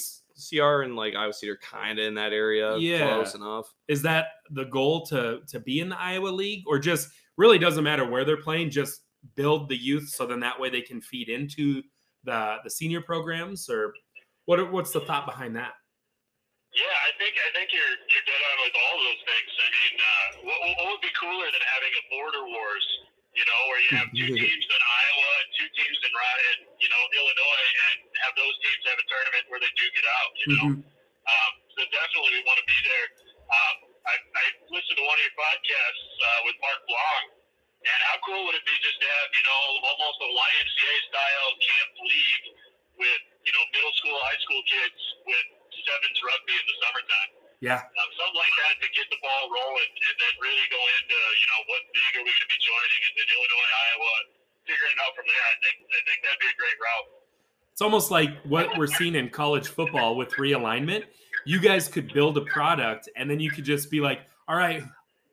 CR 0.51 0.83
and 0.83 0.97
like 0.97 1.15
Iowa 1.15 1.33
State 1.33 1.51
are 1.51 1.59
kind 1.59 1.99
of 1.99 2.07
in 2.07 2.15
that 2.15 2.33
area, 2.33 2.77
Yeah. 2.79 3.15
close 3.15 3.35
enough. 3.35 3.73
is 3.89 4.03
that 4.03 4.27
the 4.51 4.65
goal 4.65 5.07
to 5.07 5.41
to 5.49 5.61
be 5.61 5.79
in 5.81 5.89
the 5.89 5.99
Iowa 6.01 6.29
league 6.29 6.65
or 6.67 6.79
just 6.79 7.11
really 7.37 7.59
doesn't 7.59 7.85
matter 7.85 8.05
where 8.09 8.25
they're 8.25 8.41
playing 8.43 8.71
just 8.71 9.03
build 9.35 9.69
the 9.69 9.77
youth 9.77 10.09
so 10.09 10.27
then 10.27 10.41
that 10.41 10.59
way 10.59 10.69
they 10.71 10.83
can 10.83 11.01
feed 11.01 11.29
into 11.29 11.83
the 12.25 12.57
the 12.65 12.71
senior 12.71 13.01
programs 13.01 13.69
or 13.69 13.93
what 14.47 14.61
what's 14.73 14.93
the 14.93 15.01
thought 15.01 15.25
behind 15.27 15.57
that 15.57 15.73
Yeah, 16.75 16.85
I 16.85 17.11
think 17.19 17.35
I 17.39 17.49
think 17.57 17.71
you're 17.73 17.95
you're 18.11 18.27
dead 18.29 18.43
on 18.51 18.57
with 18.67 18.75
all 18.75 18.97
those 18.99 19.23
things. 19.25 19.51
I 19.55 19.69
mean, 19.79 19.95
uh, 19.95 20.27
what, 20.51 20.59
what 20.75 20.87
would 20.93 21.05
be 21.07 21.13
cooler 21.15 21.47
than 21.47 21.65
having 21.71 21.93
a 21.95 22.03
border 22.11 22.43
wars? 22.51 22.87
You 23.35 23.43
know, 23.47 23.61
where 23.71 23.81
you 23.83 23.91
have 23.99 24.09
two 24.11 24.31
teams 24.43 24.67
in 24.67 24.83
Iowa 24.83 25.29
and 25.43 25.49
two 25.59 25.69
teams 25.79 25.99
in, 26.03 26.13
Ri- 26.13 26.45
in 26.51 26.59
you 26.83 26.89
know 26.91 27.03
Illinois, 27.15 27.69
and 27.95 27.99
have 28.27 28.35
those 28.35 28.57
teams 28.59 28.83
have 28.91 28.99
a 28.99 29.07
tournament 29.07 29.45
where 29.55 29.61
they 29.63 29.73
do 29.79 29.87
get 29.95 30.07
out. 30.19 30.31
You 30.35 30.47
know, 30.59 30.69
Mhm. 30.75 30.83
um, 31.31 31.53
so 31.79 31.81
definitely 31.95 32.31
we 32.39 32.43
want 32.43 32.59
to 32.59 32.67
be 32.67 32.79
there. 32.91 33.07
Um, 33.55 33.77
I, 34.05 34.15
I 34.21 34.45
listened 34.69 34.99
to 35.01 35.05
one 35.05 35.17
of 35.17 35.25
your 35.25 35.37
podcasts 35.37 36.05
uh, 36.21 36.41
with 36.45 36.57
Mark 36.61 36.81
Long, 36.89 37.23
and 37.85 37.99
how 38.13 38.17
cool 38.25 38.43
would 38.49 38.57
it 38.57 38.65
be 38.69 38.77
just 38.85 38.99
to 39.01 39.07
have 39.09 39.29
you 39.33 39.45
know 39.45 39.61
almost 39.89 40.19
a 40.25 40.29
YMCA 40.29 40.95
style 41.09 41.51
camp 41.61 41.91
league 42.05 42.47
with 43.01 43.23
you 43.49 43.53
know 43.53 43.65
middle 43.73 43.95
school, 44.01 44.17
high 44.29 44.41
school 44.45 44.63
kids 44.69 44.99
with 45.25 45.47
sevens 45.85 46.21
rugby 46.25 46.55
in 46.57 46.65
the 46.65 46.77
summertime. 46.81 47.31
yeah 47.61 47.81
Um, 47.81 48.09
something 48.17 48.41
like 48.41 48.57
that 48.65 48.75
to 48.85 48.89
get 48.93 49.07
the 49.13 49.21
ball 49.21 49.45
rolling, 49.53 49.93
and 49.93 50.15
then 50.21 50.33
really 50.41 50.67
go 50.73 50.81
into 50.81 51.19
you 51.19 51.49
know 51.53 51.61
what 51.69 51.83
league 51.93 52.15
are 52.21 52.25
we 52.25 52.33
going 52.33 52.45
to 52.45 52.53
be 52.53 52.61
joining, 52.61 53.01
and 53.09 53.13
then 53.21 53.29
Illinois, 53.37 53.73
Iowa, 53.85 54.15
figuring 54.69 54.95
it 54.97 55.01
out 55.05 55.13
from 55.17 55.27
there. 55.29 55.45
I 55.49 55.57
think 55.65 55.77
I 55.85 56.01
think 56.09 56.19
that'd 56.25 56.41
be 56.45 56.51
a 56.53 56.59
great 56.61 56.79
route. 56.81 57.09
it's 57.73 57.85
almost 57.85 58.09
like 58.13 58.33
what 58.49 58.77
we're 58.77 58.89
seeing 58.89 59.17
in 59.17 59.29
college 59.33 59.69
football 59.69 60.17
with 60.17 60.33
realignment 60.41 61.05
you 61.47 61.61
guys 61.61 61.89
could 61.89 62.13
build 62.13 62.37
a 62.39 62.43
product 62.43 63.09
and 63.17 63.29
then 63.31 63.41
you 63.41 63.51
could 63.51 63.65
just 63.65 63.91
be 63.91 64.01
like 64.01 64.21
all 64.49 64.57
right 64.57 64.83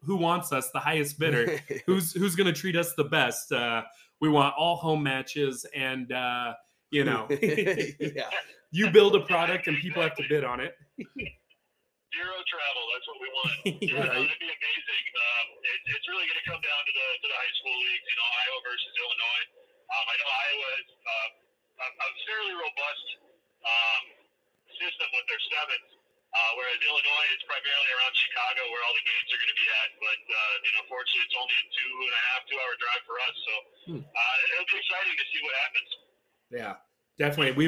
who 0.03 0.15
wants 0.15 0.51
us 0.51 0.69
the 0.71 0.79
highest 0.79 1.17
bidder 1.19 1.59
who's 1.85 2.13
who's 2.13 2.35
going 2.35 2.47
to 2.47 2.57
treat 2.59 2.75
us 2.75 2.93
the 2.95 3.03
best 3.03 3.51
uh 3.51 3.81
we 4.19 4.29
want 4.29 4.53
all 4.57 4.75
home 4.75 5.01
matches 5.03 5.65
and 5.75 6.11
uh 6.11 6.53
you 6.91 7.03
know 7.03 7.27
yeah. 7.41 8.29
you 8.71 8.89
build 8.91 9.15
a 9.15 9.21
product 9.21 9.67
and 9.67 9.77
people 9.77 10.01
have 10.01 10.15
to 10.15 10.23
bid 10.29 10.43
on 10.43 10.59
it 10.59 10.75
Zero 12.11 12.35
travel. 12.43 12.83
That's 12.91 13.07
what 13.07 13.19
we 13.23 13.29
want. 13.31 13.55
Yeah, 13.79 14.03
no, 14.03 14.03
Right. 14.03 14.27
that'd 14.27 14.43
be 14.43 14.51
amazing. 14.51 15.05
Um, 15.15 15.45
it, 15.63 15.79
it's 15.95 16.07
really 16.11 16.27
going 16.27 16.41
to 16.43 16.47
come 16.51 16.59
down 16.59 16.81
to 16.83 16.91
the 16.91 17.07
to 17.23 17.27
the 17.31 17.37
high 17.39 17.53
school 17.55 17.71
leagues. 17.71 18.03
You 18.03 18.17
know, 18.19 18.27
Iowa 18.35 18.59
versus 18.67 18.93
Illinois. 18.99 19.45
Um, 19.95 20.05
I 20.11 20.15
know 20.19 20.27
Iowa 20.27 20.69
is 20.83 20.89
uh, 20.91 21.29
a, 21.81 21.87
a 21.87 22.07
fairly 22.27 22.55
robust 22.59 23.07
um, 23.63 24.03
system 24.75 25.07
with 25.15 25.25
their 25.31 25.39
sevens, 25.55 25.89
uh, 26.31 26.51
whereas 26.55 26.79
Illinois 26.79 27.29
is 27.35 27.41
primarily 27.43 27.89
around 27.91 28.13
Chicago, 28.15 28.61
where 28.71 28.81
all 28.87 28.95
the 28.95 29.05
games 29.05 29.27
are 29.35 29.39
going 29.41 29.53
to 29.53 29.59
be 29.59 29.67
at. 29.83 29.89
But 29.99 30.21
uh, 30.23 30.53
you 30.63 30.71
know, 30.79 30.83
fortunately, 30.87 31.25
it's 31.27 31.37
only 31.37 31.57
a 31.59 31.65
two 31.71 31.91
and 32.07 32.13
a 32.15 32.23
half, 32.31 32.41
two 32.47 32.57
hour 32.59 32.73
drive 32.79 33.03
for 33.07 33.17
us. 33.19 33.35
So 33.35 33.53
Hmm. 33.81 34.03
uh, 34.05 34.35
it'll 34.55 34.69
be 34.71 34.77
exciting 34.79 35.15
to 35.17 35.25
see 35.33 35.41
what 35.43 35.53
happens. 35.65 35.89
Yeah, 36.51 36.73
definitely. 37.17 37.53
We 37.57 37.65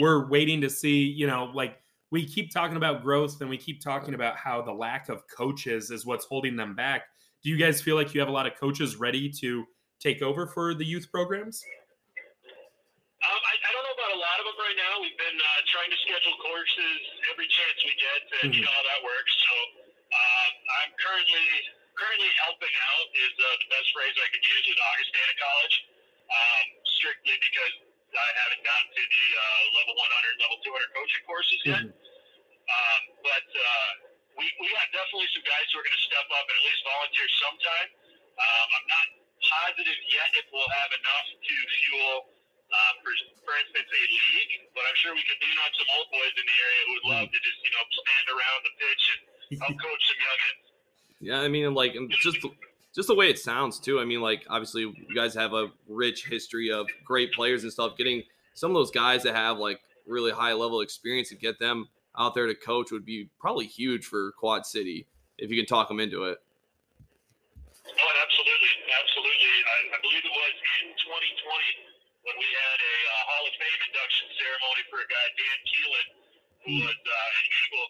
we're 0.00 0.28
waiting 0.28 0.60
to 0.62 0.70
see, 0.70 1.04
you 1.04 1.26
know, 1.26 1.50
like 1.54 1.78
we 2.10 2.24
keep 2.24 2.50
talking 2.52 2.76
about 2.76 3.02
growth 3.02 3.40
and 3.40 3.48
we 3.48 3.56
keep 3.56 3.80
talking 3.82 4.14
about 4.14 4.36
how 4.36 4.62
the 4.62 4.72
lack 4.72 5.08
of 5.08 5.22
coaches 5.28 5.90
is 5.90 6.04
what's 6.06 6.24
holding 6.24 6.56
them 6.56 6.74
back. 6.74 7.04
Do 7.44 7.50
you 7.50 7.56
guys 7.56 7.80
feel 7.80 7.96
like 7.96 8.14
you 8.14 8.20
have 8.20 8.28
a 8.28 8.32
lot 8.32 8.46
of 8.46 8.54
coaches 8.58 8.96
ready 8.96 9.30
to 9.40 9.64
take 10.00 10.22
over 10.22 10.46
for 10.46 10.74
the 10.74 10.84
youth 10.84 11.08
programs? 11.12 11.62
Um, 13.18 13.40
I, 13.42 13.54
I 13.58 13.70
don't 13.74 13.82
know 13.82 13.96
about 13.98 14.12
a 14.14 14.20
lot 14.22 14.36
of 14.38 14.44
them 14.46 14.58
right 14.62 14.78
now. 14.78 15.02
We've 15.02 15.18
been 15.18 15.38
uh, 15.42 15.60
trying 15.74 15.90
to 15.90 15.98
schedule 16.06 16.38
courses 16.38 16.98
every 17.34 17.50
chance 17.50 17.76
we 17.82 17.94
get, 17.98 18.20
and 18.46 18.54
you 18.54 18.62
know 18.62 18.70
how 18.70 18.84
that 18.94 19.00
works. 19.02 19.32
So 19.42 19.54
um, 20.14 20.50
I'm 20.82 20.92
currently 21.02 21.46
currently 21.98 22.30
helping 22.46 22.70
out 22.94 23.06
is 23.10 23.34
uh, 23.42 23.46
the 23.58 23.68
best 23.74 23.90
phrase 23.90 24.14
I 24.14 24.28
could 24.30 24.44
use 24.46 24.64
with 24.70 24.78
Augustana 24.78 25.34
College, 25.34 25.76
um, 26.30 26.64
strictly 26.94 27.34
because 27.42 27.74
I 28.14 28.30
haven't 28.38 28.62
gotten 28.62 28.88
to 28.94 29.02
the 29.02 29.26
uh, 29.34 29.62
level 29.82 29.94
100, 29.98 30.38
level 30.38 30.58
200 30.62 30.94
coaching 30.94 31.24
courses 31.26 31.60
yet. 31.66 31.84
Um, 31.90 33.00
but 33.26 33.48
uh, 33.50 33.90
we 34.38 34.46
we 34.62 34.68
have 34.78 34.88
definitely 34.94 35.26
some 35.34 35.42
guys 35.42 35.66
who 35.74 35.82
are 35.82 35.86
going 35.90 35.98
to 35.98 36.06
step 36.06 36.26
up 36.38 36.46
and 36.46 36.54
at 36.54 36.64
least 36.70 36.82
volunteer 36.86 37.28
sometime. 37.42 37.88
Um, 38.38 38.66
I'm 38.78 38.86
not 38.86 39.06
positive 39.42 39.98
yet 40.06 40.30
if 40.38 40.46
we'll 40.54 40.70
have 40.70 40.90
enough 40.94 41.26
to 41.34 41.54
fuel, 41.82 42.14
uh, 42.68 42.92
for, 43.00 43.12
for 43.44 43.54
instance, 43.64 43.88
a 43.88 44.02
league. 44.08 44.52
But 44.76 44.84
I'm 44.88 44.96
sure 45.00 45.12
we 45.16 45.24
could 45.24 45.40
lean 45.40 45.58
on 45.58 45.70
some 45.74 45.88
old 45.96 46.08
boys 46.12 46.34
in 46.36 46.44
the 46.44 46.58
area 46.58 46.80
who 46.84 46.92
would 46.96 47.08
love 47.18 47.28
to 47.32 47.38
just 47.40 47.58
you 47.64 47.72
know 47.72 47.84
stand 47.88 48.26
around 48.32 48.60
the 48.64 48.74
pitch 48.76 49.04
and 49.12 49.20
help 49.64 49.76
coach 49.84 50.02
some 50.06 50.20
youngins. 50.20 50.62
Yeah, 51.18 51.40
I 51.42 51.48
mean, 51.48 51.74
like, 51.74 51.96
just 52.22 52.38
just 52.94 53.08
the 53.08 53.14
way 53.14 53.28
it 53.28 53.38
sounds 53.38 53.78
too. 53.78 53.98
I 54.00 54.04
mean, 54.04 54.20
like, 54.20 54.46
obviously, 54.48 54.82
you 54.82 55.14
guys 55.14 55.34
have 55.34 55.52
a 55.52 55.68
rich 55.88 56.26
history 56.26 56.70
of 56.70 56.86
great 57.04 57.32
players 57.32 57.64
and 57.64 57.72
stuff. 57.72 57.96
Getting 57.96 58.22
some 58.54 58.70
of 58.70 58.74
those 58.74 58.90
guys 58.90 59.22
that 59.22 59.34
have 59.34 59.58
like 59.58 59.80
really 60.06 60.32
high 60.32 60.52
level 60.52 60.80
experience 60.80 61.30
and 61.30 61.40
get 61.40 61.58
them 61.58 61.88
out 62.18 62.34
there 62.34 62.46
to 62.46 62.54
coach 62.54 62.90
would 62.90 63.04
be 63.04 63.30
probably 63.38 63.66
huge 63.66 64.04
for 64.06 64.32
Quad 64.32 64.66
City 64.66 65.06
if 65.38 65.50
you 65.50 65.56
can 65.56 65.66
talk 65.66 65.86
them 65.86 66.00
into 66.00 66.24
it. 66.24 66.38
Oh, 67.86 68.12
absolutely, 68.22 68.74
absolutely. 68.90 69.52
I, 69.62 69.76
I 69.94 69.98
believe 70.02 70.24
it 70.26 70.34
was 70.34 70.56
in 70.82 70.86
2020 70.98 71.87
when 72.28 72.36
we 72.36 72.50
had 72.52 72.76
a 72.76 72.96
uh, 73.08 73.12
Hall 73.32 73.44
of 73.48 73.54
Fame 73.56 73.80
induction 73.88 74.26
ceremony 74.36 74.84
for 74.92 75.00
a 75.00 75.08
guy, 75.08 75.26
Dan 75.32 75.58
Keelan, 75.64 76.08
who 76.60 76.72
was 76.84 77.00
uh, 77.00 77.38
an 77.40 77.44
Eagle, 77.48 77.88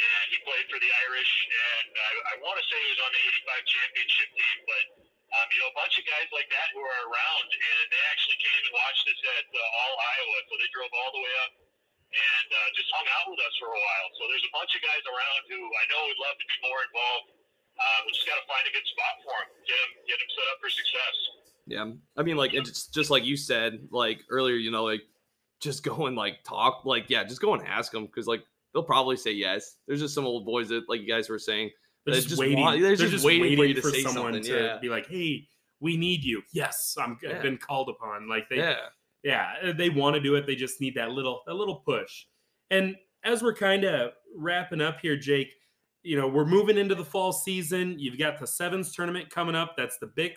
and 0.00 0.24
he 0.32 0.38
played 0.40 0.66
for 0.72 0.80
the 0.80 0.88
Irish. 1.04 1.32
And 1.52 1.92
I, 1.92 2.10
I 2.32 2.34
want 2.40 2.56
to 2.56 2.64
say 2.64 2.80
he 2.80 2.90
was 2.96 3.02
on 3.04 3.12
the 3.12 3.22
'85 3.44 3.76
championship 3.76 4.28
team, 4.40 4.58
but 4.64 4.84
um, 5.36 5.46
you 5.52 5.58
know, 5.60 5.68
a 5.68 5.76
bunch 5.76 6.00
of 6.00 6.04
guys 6.08 6.28
like 6.32 6.48
that 6.48 6.68
who 6.72 6.80
are 6.80 7.02
around, 7.12 7.48
and 7.52 7.84
they 7.92 8.02
actually 8.08 8.40
came 8.40 8.62
and 8.64 8.72
watched 8.72 9.04
us 9.04 9.20
at 9.20 9.46
uh, 9.52 9.80
All 9.84 9.94
Iowa. 10.00 10.38
So 10.48 10.52
they 10.56 10.70
drove 10.72 10.92
all 10.96 11.12
the 11.12 11.20
way 11.20 11.34
up 11.44 11.52
and 12.14 12.48
uh, 12.54 12.68
just 12.78 12.88
hung 12.94 13.08
out 13.20 13.26
with 13.36 13.42
us 13.42 13.54
for 13.60 13.68
a 13.68 13.76
while. 13.76 14.08
So 14.16 14.22
there's 14.32 14.46
a 14.48 14.54
bunch 14.54 14.72
of 14.72 14.80
guys 14.80 15.04
around 15.04 15.40
who 15.50 15.60
I 15.60 15.84
know 15.92 16.00
would 16.08 16.22
love 16.24 16.36
to 16.40 16.46
be 16.46 16.56
more 16.64 16.80
involved. 16.88 17.28
Uh, 17.74 17.98
we 18.06 18.14
just 18.14 18.24
got 18.24 18.38
to 18.38 18.46
find 18.46 18.64
a 18.64 18.72
good 18.72 18.86
spot 18.86 19.14
for 19.26 19.34
them, 19.34 19.50
get 19.66 19.74
them, 19.74 19.92
get 20.06 20.16
them 20.22 20.30
set 20.30 20.46
up 20.54 20.62
for 20.62 20.70
success. 20.70 21.43
Yeah, 21.66 21.90
I 22.16 22.22
mean, 22.22 22.36
like 22.36 22.52
it's 22.54 22.86
just 22.88 23.10
like 23.10 23.24
you 23.24 23.36
said, 23.36 23.88
like 23.90 24.22
earlier, 24.28 24.56
you 24.56 24.70
know, 24.70 24.84
like 24.84 25.02
just 25.60 25.82
go 25.82 26.06
and 26.06 26.16
like 26.16 26.44
talk, 26.44 26.84
like 26.84 27.08
yeah, 27.08 27.24
just 27.24 27.40
go 27.40 27.54
and 27.54 27.66
ask 27.66 27.92
them 27.92 28.06
because 28.06 28.26
like 28.26 28.42
they'll 28.72 28.82
probably 28.82 29.16
say 29.16 29.32
yes. 29.32 29.76
There's 29.86 30.00
just 30.00 30.14
some 30.14 30.26
old 30.26 30.44
boys 30.44 30.68
that, 30.68 30.88
like 30.88 31.00
you 31.00 31.08
guys 31.08 31.28
were 31.28 31.38
saying, 31.38 31.70
They're 32.04 32.14
just, 32.14 32.28
just 32.28 32.40
waiting. 32.40 32.60
want- 32.60 32.80
they're, 32.80 32.88
they're 32.88 32.96
just, 32.96 33.12
just 33.12 33.24
waiting, 33.24 33.58
waiting 33.58 33.76
for, 33.76 33.90
for 33.90 33.96
you 33.96 34.02
to 34.02 34.08
say 34.08 34.14
someone 34.14 34.40
to 34.40 34.42
yeah. 34.42 34.78
be 34.78 34.88
like, 34.88 35.06
"Hey, 35.06 35.46
we 35.80 35.96
need 35.96 36.22
you." 36.22 36.42
Yes, 36.52 36.96
I'm. 37.00 37.18
I've 37.28 37.42
been 37.42 37.58
called 37.58 37.88
upon. 37.88 38.28
Like 38.28 38.48
they, 38.50 38.56
yeah, 38.56 38.76
yeah, 39.22 39.54
uh, 39.62 39.72
they 39.72 39.88
want 39.88 40.14
to 40.14 40.20
do 40.20 40.34
it. 40.34 40.46
They 40.46 40.56
just 40.56 40.80
need 40.80 40.94
that 40.96 41.10
little, 41.12 41.42
that 41.46 41.54
little 41.54 41.76
push. 41.76 42.26
And 42.70 42.96
as 43.24 43.42
we're 43.42 43.54
kind 43.54 43.84
of 43.84 44.12
wrapping 44.36 44.82
up 44.82 45.00
here, 45.00 45.16
Jake, 45.16 45.48
you 46.02 46.18
know, 46.20 46.28
we're 46.28 46.44
moving 46.44 46.76
into 46.76 46.94
the 46.94 47.04
fall 47.04 47.32
season. 47.32 47.98
You've 47.98 48.18
got 48.18 48.38
the 48.38 48.46
sevens 48.46 48.94
tournament 48.94 49.30
coming 49.30 49.54
up. 49.54 49.74
That's 49.76 49.96
the 49.98 50.06
Bix 50.06 50.34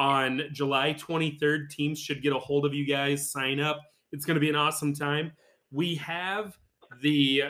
on 0.00 0.44
July 0.50 0.94
23rd. 0.94 1.68
Teams 1.68 2.00
should 2.00 2.22
get 2.22 2.32
a 2.32 2.38
hold 2.38 2.64
of 2.64 2.72
you 2.72 2.86
guys. 2.86 3.30
Sign 3.30 3.60
up. 3.60 3.78
It's 4.12 4.24
going 4.24 4.34
to 4.34 4.40
be 4.40 4.48
an 4.48 4.56
awesome 4.56 4.94
time. 4.94 5.30
We 5.70 5.94
have 5.96 6.56
the 7.02 7.44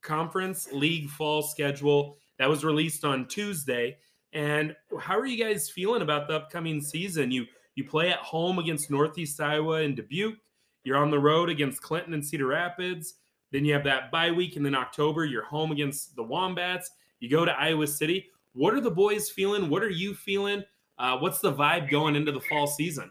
conference 0.00 0.72
league 0.72 1.10
fall 1.10 1.42
schedule 1.42 2.16
that 2.38 2.48
was 2.48 2.64
released 2.64 3.04
on 3.04 3.26
Tuesday. 3.26 3.96
And 4.32 4.76
how 4.98 5.18
are 5.18 5.26
you 5.26 5.42
guys 5.42 5.68
feeling 5.70 6.02
about 6.02 6.28
the 6.28 6.36
upcoming 6.36 6.80
season? 6.80 7.32
You 7.32 7.46
you 7.74 7.84
play 7.84 8.10
at 8.10 8.18
home 8.18 8.58
against 8.60 8.90
Northeast 8.90 9.40
Iowa 9.40 9.82
and 9.82 9.96
Dubuque. 9.96 10.38
You're 10.84 10.98
on 10.98 11.10
the 11.10 11.18
road 11.18 11.48
against 11.48 11.82
Clinton 11.82 12.14
and 12.14 12.24
Cedar 12.24 12.46
Rapids. 12.46 13.14
Then 13.50 13.64
you 13.64 13.72
have 13.72 13.84
that 13.84 14.10
bye 14.12 14.30
week, 14.30 14.56
and 14.56 14.64
then 14.64 14.74
October 14.74 15.24
you're 15.24 15.44
home 15.44 15.72
against 15.72 16.14
the 16.14 16.22
Wombats. 16.22 16.90
You 17.18 17.28
go 17.28 17.44
to 17.44 17.52
Iowa 17.52 17.86
City. 17.88 18.26
What 18.52 18.72
are 18.74 18.80
the 18.80 18.90
boys 18.90 19.30
feeling? 19.30 19.68
What 19.68 19.82
are 19.82 19.90
you 19.90 20.14
feeling? 20.14 20.62
Uh, 21.02 21.18
what's 21.18 21.42
the 21.42 21.50
vibe 21.50 21.90
going 21.90 22.14
into 22.14 22.30
the 22.30 22.38
fall 22.46 22.70
season? 22.70 23.10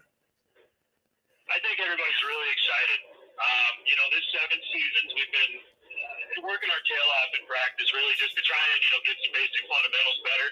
I 1.52 1.60
think 1.60 1.76
everybody's 1.76 2.22
really 2.24 2.48
excited. 2.56 3.00
Um, 3.36 3.72
you 3.84 3.92
know, 4.00 4.08
this 4.16 4.24
seven 4.32 4.56
seasons 4.72 5.08
we've 5.12 5.34
been 5.36 5.54
uh, 5.60 6.48
working 6.48 6.72
our 6.72 6.84
tail 6.88 7.08
off 7.20 7.30
in 7.36 7.44
practice, 7.44 7.92
really 7.92 8.16
just 8.16 8.32
to 8.32 8.42
try 8.48 8.64
and 8.72 8.80
you 8.80 8.90
know 8.96 9.00
get 9.04 9.16
some 9.20 9.36
basic 9.36 9.62
fundamentals 9.68 10.20
better. 10.24 10.48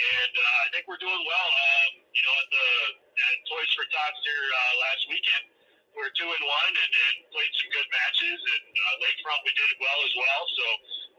And 0.00 0.32
uh, 0.32 0.64
I 0.64 0.68
think 0.72 0.88
we're 0.88 1.02
doing 1.04 1.22
well. 1.28 1.50
Um, 1.52 1.90
you 2.16 2.24
know, 2.24 2.34
at 2.40 2.48
the 2.56 2.68
at 3.20 3.36
Toys 3.52 3.68
for 3.76 3.84
Tots 3.92 4.20
here 4.24 4.48
uh, 4.48 4.72
last 4.88 5.02
weekend, 5.12 5.44
we're 5.92 6.08
two 6.16 6.30
and 6.32 6.44
one 6.48 6.72
and, 6.72 6.92
and 7.04 7.14
played 7.36 7.52
some 7.52 7.68
good 7.68 7.88
matches. 7.92 8.38
And 8.40 8.64
uh, 8.64 9.04
Lakefront 9.04 9.44
we 9.44 9.52
did 9.52 9.76
well 9.76 10.00
as 10.08 10.14
well. 10.16 10.42
So 10.56 10.64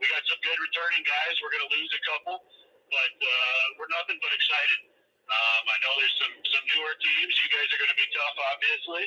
we 0.02 0.10
got 0.10 0.26
some 0.26 0.40
good 0.42 0.58
returning 0.58 1.06
guys. 1.06 1.38
We're 1.38 1.54
going 1.54 1.66
to 1.70 1.72
lose 1.78 1.92
a 1.94 2.02
couple, 2.10 2.42
but 2.90 3.14
uh, 3.22 3.62
we're 3.78 3.92
nothing 3.94 4.18
but 4.18 4.34
excited. 4.34 4.89
Um, 5.30 5.62
I 5.70 5.76
know 5.86 5.92
there's 5.98 6.16
some 6.18 6.34
some 6.50 6.64
newer 6.74 6.94
teams. 6.98 7.32
You 7.38 7.48
guys 7.54 7.68
are 7.70 7.80
going 7.80 7.94
to 7.94 8.00
be 8.00 8.08
tough, 8.10 8.36
obviously, 8.50 9.04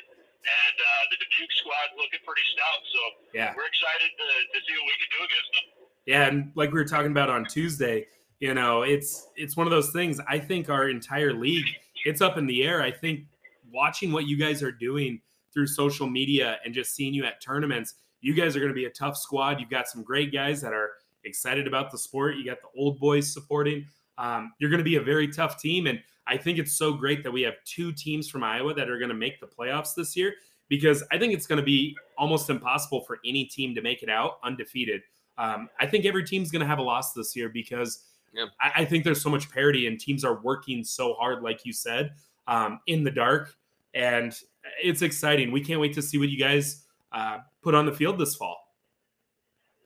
and 0.48 0.76
uh, 0.80 1.04
the 1.12 1.18
Dubuque 1.20 1.54
squad 1.60 1.88
looking 2.00 2.24
pretty 2.24 2.46
stout. 2.56 2.82
So 2.88 3.02
Yeah. 3.36 3.52
we're 3.56 3.68
excited 3.68 4.10
to, 4.16 4.28
to 4.56 4.58
see 4.64 4.74
what 4.80 4.86
we 4.88 4.96
can 5.04 5.10
do 5.12 5.20
against 5.28 5.52
them. 5.52 5.66
Yeah, 6.08 6.24
and 6.32 6.38
like 6.56 6.72
we 6.72 6.80
were 6.80 6.88
talking 6.88 7.12
about 7.12 7.30
on 7.30 7.44
Tuesday, 7.46 8.08
you 8.40 8.54
know, 8.54 8.84
it's 8.84 9.28
it's 9.36 9.56
one 9.56 9.68
of 9.68 9.72
those 9.72 9.92
things. 9.92 10.20
I 10.28 10.40
think 10.40 10.70
our 10.70 10.90
entire 10.90 11.34
league, 11.34 11.68
it's 12.06 12.22
up 12.22 12.38
in 12.38 12.46
the 12.48 12.64
air. 12.64 12.82
I 12.82 12.92
think 12.92 13.28
watching 13.72 14.12
what 14.12 14.26
you 14.26 14.38
guys 14.38 14.64
are 14.64 14.72
doing 14.72 15.22
through 15.54 15.68
social 15.68 16.08
media 16.10 16.58
and 16.66 16.74
just 16.74 16.96
seeing 16.96 17.14
you 17.14 17.26
at 17.26 17.42
tournaments, 17.42 17.96
you 18.22 18.34
guys 18.34 18.56
are 18.56 18.60
going 18.60 18.72
to 18.72 18.76
be 18.76 18.86
a 18.86 18.90
tough 18.90 19.18
squad. 19.18 19.60
You've 19.60 19.70
got 19.70 19.88
some 19.88 20.04
great 20.04 20.32
guys 20.34 20.62
that 20.62 20.74
are 20.74 20.92
excited 21.26 21.68
about 21.68 21.92
the 21.92 21.98
sport. 21.98 22.36
You 22.38 22.46
got 22.46 22.58
the 22.62 22.80
old 22.80 23.00
boys 23.00 23.32
supporting. 23.32 23.86
Um, 24.18 24.54
you're 24.60 24.70
going 24.70 24.80
to 24.80 24.84
be 24.84 24.96
a 24.98 25.02
very 25.02 25.28
tough 25.28 25.60
team, 25.60 25.88
and 25.88 26.00
I 26.28 26.38
think 26.38 26.58
it's 26.58 26.74
so 26.74 26.94
great 26.94 27.24
that 27.24 27.32
we 27.32 27.42
have 27.42 27.56
two 27.66 27.92
teams 27.92 28.30
from 28.30 28.44
Iowa 28.44 28.74
that 28.74 28.90
are 28.90 28.98
going 28.98 29.10
to 29.10 29.16
make 29.16 29.40
the 29.40 29.48
playoffs 29.48 29.94
this 29.96 30.16
year 30.16 30.34
because 30.70 31.04
I 31.12 31.18
think 31.18 31.34
it's 31.34 31.46
going 31.46 31.58
to 31.58 31.66
be 31.66 31.96
almost 32.18 32.50
impossible 32.50 33.02
for 33.02 33.20
any 33.26 33.46
team 33.46 33.76
to 33.76 33.82
make 33.82 34.02
it 34.04 34.10
out 34.10 34.40
undefeated. 34.44 35.02
Um, 35.38 35.70
I 35.80 35.86
think 35.88 36.06
every 36.06 36.24
team's 36.24 36.52
going 36.52 36.62
to 36.62 36.68
have 36.68 36.80
a 36.80 36.84
loss 36.84 37.14
this 37.14 37.36
year 37.36 37.50
because 37.50 38.06
Yeah. 38.34 38.46
I, 38.62 38.82
I 38.82 38.86
think 38.86 39.04
there's 39.04 39.22
so 39.22 39.30
much 39.30 39.50
parity 39.52 39.88
and 39.88 40.00
teams 40.00 40.24
are 40.24 40.42
working 40.42 40.84
so 40.84 41.14
hard, 41.16 41.44
like 41.44 41.66
you 41.66 41.74
said, 41.74 42.14
um, 42.48 42.80
in 42.88 43.04
the 43.04 43.12
dark. 43.12 43.54
And 43.94 44.34
it's 44.82 45.02
exciting. 45.02 45.52
We 45.52 45.62
can't 45.62 45.80
wait 45.80 45.94
to 45.94 46.02
see 46.02 46.18
what 46.18 46.30
you 46.30 46.40
guys 46.40 46.86
uh, 47.12 47.40
put 47.62 47.76
on 47.76 47.86
the 47.86 47.92
field 47.94 48.18
this 48.18 48.34
fall. 48.36 48.58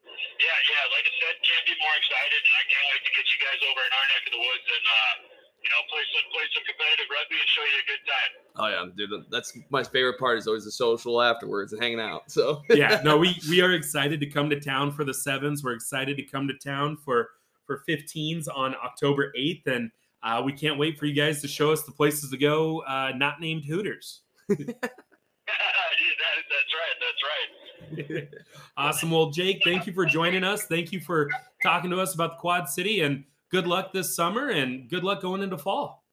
Yeah, 0.05 0.59
yeah. 0.69 0.83
Like 0.93 1.03
I 1.03 1.13
said, 1.17 1.35
can't 1.43 1.65
be 1.65 1.75
more 1.81 1.95
excited, 1.97 2.39
and 2.39 2.55
I 2.55 2.63
can't 2.71 2.87
wait 2.93 3.03
to 3.03 3.11
get 3.17 3.25
you 3.27 3.39
guys 3.41 3.59
over 3.67 3.81
in 3.83 3.91
our 3.91 4.07
neck 4.15 4.23
of 4.29 4.31
the 4.37 4.43
woods 4.47 4.67
and 4.69 4.85
uh, 4.87 5.13
you 5.67 5.75
know 5.75 5.83
play 5.91 6.03
some 6.15 6.31
play 6.31 6.43
some 6.53 6.63
competitive 6.63 7.07
rugby 7.11 7.35
and 7.35 7.49
show 7.51 7.61
you 7.67 7.75
a 7.75 7.87
good 7.91 8.03
time. 8.07 8.31
oh 8.55 8.67
yeah, 8.67 8.85
dude. 8.95 9.25
That's 9.29 9.57
my 9.69 9.83
favorite 9.83 10.17
part 10.17 10.37
is 10.37 10.47
always 10.47 10.63
the 10.63 10.71
social 10.71 11.21
afterwards 11.21 11.73
and 11.73 11.81
hanging 11.81 11.99
out. 11.99 12.31
So 12.31 12.61
yeah, 12.69 13.01
no, 13.03 13.17
we 13.23 13.37
we 13.49 13.61
are 13.61 13.73
excited 13.73 14.21
to 14.21 14.27
come 14.27 14.49
to 14.49 14.59
town 14.59 14.91
for 14.91 15.03
the 15.03 15.13
sevens. 15.13 15.63
We're 15.63 15.73
excited 15.73 16.15
to 16.17 16.23
come 16.23 16.47
to 16.47 16.53
town 16.53 16.97
for 17.03 17.29
for 17.65 17.83
15s 17.87 18.47
on 18.53 18.75
October 18.75 19.33
8th, 19.37 19.67
and 19.67 19.91
uh, 20.23 20.41
we 20.45 20.53
can't 20.53 20.79
wait 20.79 20.97
for 20.97 21.05
you 21.05 21.13
guys 21.13 21.41
to 21.41 21.49
show 21.49 21.73
us 21.73 21.83
the 21.83 21.91
places 21.91 22.31
to 22.31 22.37
go, 22.37 22.79
uh, 22.83 23.11
not 23.13 23.41
named 23.41 23.65
Hooters. 23.65 24.21
that, 24.47 24.57
that's 24.57 24.71
right. 26.71 27.97
That's 27.97 28.07
right. 28.07 28.27
awesome. 28.77 29.11
Well, 29.11 29.31
Jake, 29.31 29.61
thank 29.65 29.85
you 29.85 29.91
for 29.91 30.05
joining 30.05 30.45
us. 30.45 30.63
Thank 30.63 30.93
you 30.93 31.01
for 31.01 31.29
talking 31.61 31.89
to 31.89 31.99
us 31.99 32.15
about 32.15 32.31
the 32.31 32.37
Quad 32.37 32.69
City, 32.69 33.01
and 33.01 33.25
good 33.51 33.67
luck 33.67 33.93
this 33.93 34.15
summer, 34.15 34.49
and 34.49 34.89
good 34.89 35.03
luck 35.03 35.21
going 35.21 35.41
into 35.41 35.57
fall. 35.57 36.03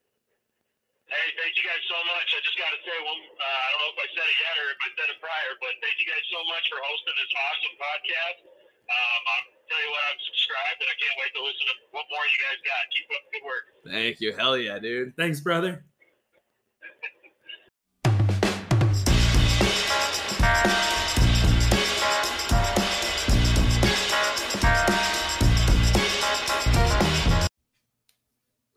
Hey, 1.05 1.29
thank 1.37 1.53
you 1.55 1.65
guys 1.69 1.85
so 1.85 2.01
much. 2.09 2.27
I 2.33 2.41
just 2.41 2.57
got 2.57 2.73
to 2.73 2.81
say, 2.81 2.97
one, 3.05 3.21
uh, 3.37 3.45
I 3.45 3.67
don't 3.77 3.81
know 3.85 3.93
if 3.93 4.01
I 4.03 4.09
said 4.09 4.25
it 4.25 4.39
yet 4.41 4.55
or 4.57 4.67
if 4.73 4.81
I 4.81 4.89
said 4.97 5.09
it 5.13 5.19
prior, 5.21 5.53
but 5.61 5.73
thank 5.85 5.97
you 6.01 6.09
guys 6.09 6.25
so 6.33 6.41
much 6.49 6.65
for 6.73 6.81
hosting 6.81 7.17
this 7.21 7.33
awesome 7.37 7.77
podcast. 7.77 8.39
Um, 8.85 9.21
I'll 9.29 9.45
tell 9.69 9.81
you 9.85 9.91
what, 9.93 10.05
I'm 10.13 10.21
subscribed, 10.33 10.79
and 10.81 10.89
I 10.89 10.97
can't 10.97 11.17
wait 11.21 11.33
to 11.37 11.43
listen 11.45 11.65
to 11.71 11.77
what 11.93 12.05
more 12.09 12.25
you 12.25 12.39
guys 12.41 12.59
got. 12.65 12.81
Keep 12.89 13.07
up 13.13 13.23
the 13.25 13.31
good 13.37 13.45
work. 13.45 13.65
thank 13.85 14.15
you, 14.21 14.31
hell 14.33 14.57
yeah, 14.57 14.77
dude. 14.81 15.13
Thanks, 15.17 15.41
brother. 15.45 15.85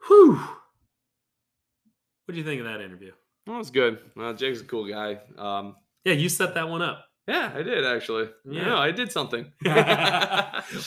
Whew. 0.07 0.35
What 2.25 2.33
do 2.33 2.37
you 2.37 2.43
think 2.43 2.59
of 2.59 2.65
that 2.65 2.81
interview? 2.81 3.11
That 3.45 3.57
was 3.57 3.71
good. 3.71 3.99
Well, 4.15 4.33
Jake's 4.33 4.61
a 4.61 4.65
cool 4.65 4.85
guy. 4.87 5.19
Um, 5.37 5.75
Yeah, 6.03 6.13
you 6.13 6.29
set 6.29 6.53
that 6.55 6.67
one 6.67 6.81
up. 6.81 7.05
yeah, 7.27 7.51
I 7.55 7.61
did 7.63 7.85
actually. 7.85 8.29
Yeah. 8.45 8.67
Yeah, 8.67 8.77
I 8.79 8.91
did 8.91 9.11
something. 9.11 9.51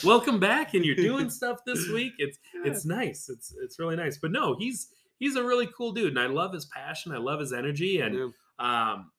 Welcome 0.03 0.39
back, 0.39 0.73
and 0.73 0.85
you're 0.85 0.95
doing 0.95 1.29
stuff 1.39 1.59
this 1.65 1.87
week. 1.89 2.13
It's 2.19 2.37
it's 2.65 2.85
nice. 2.85 3.29
It's 3.29 3.53
it's 3.63 3.79
really 3.79 3.95
nice. 3.95 4.17
But 4.17 4.31
no, 4.31 4.55
he's 4.57 4.89
he's 5.19 5.35
a 5.35 5.43
really 5.43 5.67
cool 5.75 5.91
dude, 5.91 6.09
and 6.09 6.19
I 6.19 6.27
love 6.27 6.53
his 6.53 6.65
passion. 6.65 7.11
I 7.11 7.17
love 7.17 7.39
his 7.39 7.53
energy, 7.53 8.01
and 8.01 8.15
Yeah. 8.15 8.23
um, 8.59 9.11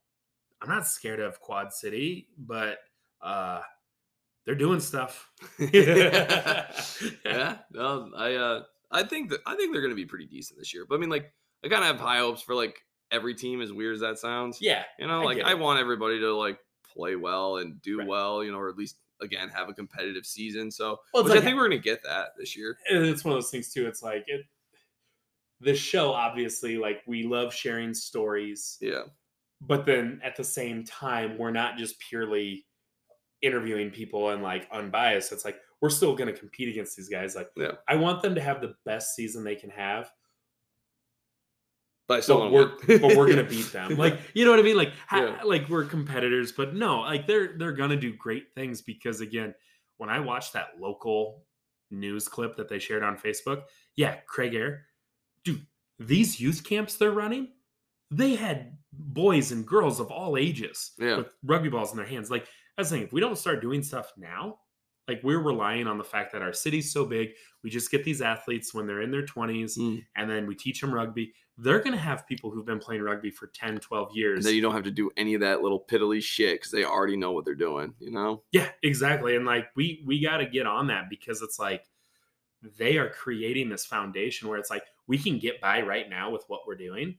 I'm 0.61 0.69
not 0.69 0.87
scared 0.87 1.21
of 1.21 1.41
Quad 1.41 1.73
City, 1.73 2.29
but 2.39 2.79
uh, 3.21 3.61
they're 4.47 4.55
doing 4.55 4.81
stuff. 4.81 5.29
yeah, 5.59 7.57
no, 7.73 8.11
I 8.17 8.35
uh, 8.35 8.63
I 8.93 9.03
think 9.03 9.31
that 9.31 9.41
I 9.47 9.57
think 9.57 9.73
they're 9.73 9.83
gonna 9.83 9.95
be 9.95 10.07
pretty 10.07 10.27
decent 10.27 10.59
this 10.59 10.73
year. 10.75 10.85
But 10.89 10.97
I 10.97 10.99
mean, 10.99 11.11
like, 11.11 11.33
I 11.65 11.69
kind 11.69 11.83
of 11.83 11.89
have 11.89 12.01
high 12.01 12.19
hopes 12.19 12.43
for 12.43 12.55
like 12.55 12.79
every 13.11 13.35
team, 13.35 13.61
as 13.61 13.73
weird 13.73 13.95
as 13.95 14.01
that 14.01 14.19
sounds. 14.19 14.59
yeah, 14.61 14.85
you 14.99 15.07
know, 15.07 15.23
like 15.23 15.39
get 15.39 15.47
I 15.47 15.55
want 15.55 15.81
everybody 15.81 16.19
to 16.21 16.35
like 16.35 16.59
play 16.95 17.17
well 17.17 17.57
and 17.59 17.81
do 17.83 17.99
Right. 17.99 18.07
well, 18.09 18.45
you 18.45 18.53
know, 18.53 18.59
or 18.59 18.69
at 18.69 18.77
least 18.77 18.97
again 19.21 19.49
have 19.51 19.69
a 19.69 19.75
competitive 19.75 20.27
season. 20.27 20.71
So, 20.71 20.99
Well, 21.15 21.23
which 21.25 21.31
like- 21.31 21.41
I 21.41 21.45
think 21.45 21.57
we're 21.57 21.69
gonna 21.69 21.79
get 21.79 22.03
that 22.05 22.31
this 22.39 22.57
year. 22.57 22.77
and 22.91 23.05
it's 23.07 23.25
one 23.25 23.33
of 23.33 23.37
those 23.37 23.51
things 23.51 23.73
too. 23.73 23.87
It's 23.87 24.03
like 24.03 24.25
it. 24.27 24.43
The 25.61 25.75
show, 25.77 26.13
obviously, 26.13 26.77
like 26.77 27.03
we 27.07 27.23
love 27.23 27.55
sharing 27.55 27.95
stories, 27.95 28.79
Yeah, 28.81 29.03
but 29.61 29.87
then 29.87 30.21
at 30.25 30.35
the 30.37 30.43
same 30.43 30.85
time, 30.85 31.39
we're 31.39 31.53
not 31.53 31.77
just 31.79 32.01
purely 32.01 32.67
interviewing 33.43 33.91
people 33.91 34.31
and 34.31 34.43
like 34.43 34.69
unbiased. 34.73 35.31
It's 35.33 35.45
like 35.45 35.61
we're 35.83 35.91
still 35.91 36.15
going 36.17 36.33
to 36.33 36.39
compete 36.39 36.69
against 36.69 36.97
these 36.97 37.09
guys. 37.11 37.35
Like, 37.37 37.51
Yeah. 37.57 37.73
I 37.87 37.97
want 37.97 38.23
them 38.23 38.35
to 38.37 38.41
have 38.41 38.61
the 38.63 38.75
best 38.87 39.15
season 39.15 39.45
they 39.45 39.57
can 39.57 39.69
have, 39.71 40.11
but 42.09 42.27
but 42.27 42.53
we're 42.53 42.73
but 42.87 43.17
we're 43.17 43.29
gonna 43.29 43.45
beat 43.45 43.67
them. 43.73 43.97
Like, 43.97 44.19
you 44.35 44.45
know 44.45 44.51
what 44.51 44.61
I 44.61 44.63
mean? 44.63 44.77
Like, 44.77 44.93
ha- 45.07 45.21
Yeah. 45.39 45.43
like 45.45 45.69
we're 45.69 45.85
competitors, 45.85 46.53
but 46.53 46.75
no, 46.75 47.01
like 47.01 47.27
they're 47.27 47.57
they're 47.59 47.73
gonna 47.73 47.97
do 47.97 48.15
great 48.17 48.53
things 48.55 48.83
because 48.83 49.21
again, 49.21 49.55
when 49.99 50.11
I 50.11 50.21
watched 50.21 50.53
that 50.55 50.81
local 50.81 51.45
news 51.91 52.29
clip 52.29 52.57
that 52.57 52.69
they 52.69 52.79
shared 52.79 53.03
on 53.03 53.17
Facebook, 53.17 53.65
yeah, 53.97 54.17
Craig 54.27 54.55
Air, 54.55 54.87
dude, 55.45 55.67
these 55.99 56.41
youth 56.41 56.65
camps 56.65 56.97
they're 56.97 57.11
running, 57.13 57.49
they 58.11 58.35
had 58.35 58.77
boys 58.93 59.53
and 59.53 59.67
girls 59.67 60.01
of 60.01 60.11
all 60.11 60.37
ages 60.37 60.93
Yeah. 60.99 61.19
with 61.19 61.29
rugby 61.45 61.69
balls 61.71 61.93
in 61.93 61.97
their 61.97 62.07
hands. 62.07 62.31
Like 62.31 62.45
I 62.77 62.81
was 62.83 62.89
saying, 62.89 63.05
if 63.05 63.13
we 63.13 63.21
don't 63.21 63.39
start 63.39 63.61
doing 63.63 63.83
stuff 63.83 64.13
now, 64.17 64.59
like 65.09 65.21
we're 65.23 65.41
relying 65.41 65.87
on 65.87 65.99
the 65.99 66.05
fact 66.05 66.33
that 66.33 66.43
our 66.43 66.53
city's 66.53 66.93
so 66.93 67.05
big, 67.05 67.31
we 67.63 67.71
just 67.71 67.91
get 67.91 68.05
these 68.05 68.23
athletes 68.23 68.73
when 68.73 68.87
they're 68.87 69.03
in 69.03 69.11
their 69.11 69.25
20s 69.27 69.77
Mm. 69.79 70.05
and 70.17 70.31
then 70.31 70.47
we 70.47 70.55
teach 70.55 70.81
them 70.81 70.95
rugby. 70.95 71.33
They're 71.59 71.81
going 71.81 71.93
to 71.93 71.99
have 71.99 72.27
people 72.27 72.51
who've 72.51 72.65
been 72.65 72.79
playing 72.79 73.03
rugby 73.03 73.31
for 73.31 73.49
10, 73.49 73.79
12 73.79 74.17
years 74.17 74.39
And 74.39 74.47
then 74.47 74.55
you 74.55 74.63
don't 74.63 74.73
have 74.75 74.85
to 74.85 74.91
do 74.91 75.11
any 75.17 75.35
of 75.35 75.41
that 75.41 75.61
little 75.61 75.85
piddly 75.85 76.23
shit 76.23 76.55
because 76.55 76.71
they 76.73 76.85
already 76.85 77.17
know 77.17 77.33
what 77.33 77.45
they're 77.45 77.55
doing. 77.55 77.95
You 78.01 78.11
know? 78.13 78.43
Yeah, 78.53 78.69
exactly. 78.83 79.37
And 79.37 79.45
like 79.45 79.69
we 79.77 80.03
we 80.07 80.21
got 80.21 80.39
to 80.39 80.47
get 80.47 80.67
on 80.67 80.87
that 80.87 81.11
because 81.11 81.43
it's 81.43 81.59
like 81.59 81.85
they 82.79 82.97
are 82.97 83.11
creating 83.11 83.69
this 83.69 83.85
foundation 83.85 84.49
where 84.49 84.59
it's 84.59 84.71
like 84.71 84.85
we 85.09 85.19
can 85.19 85.39
get 85.39 85.61
by 85.61 85.83
right 85.83 86.09
now 86.09 86.31
with 86.31 86.45
what 86.47 86.61
we're 86.67 86.77
doing, 86.77 87.19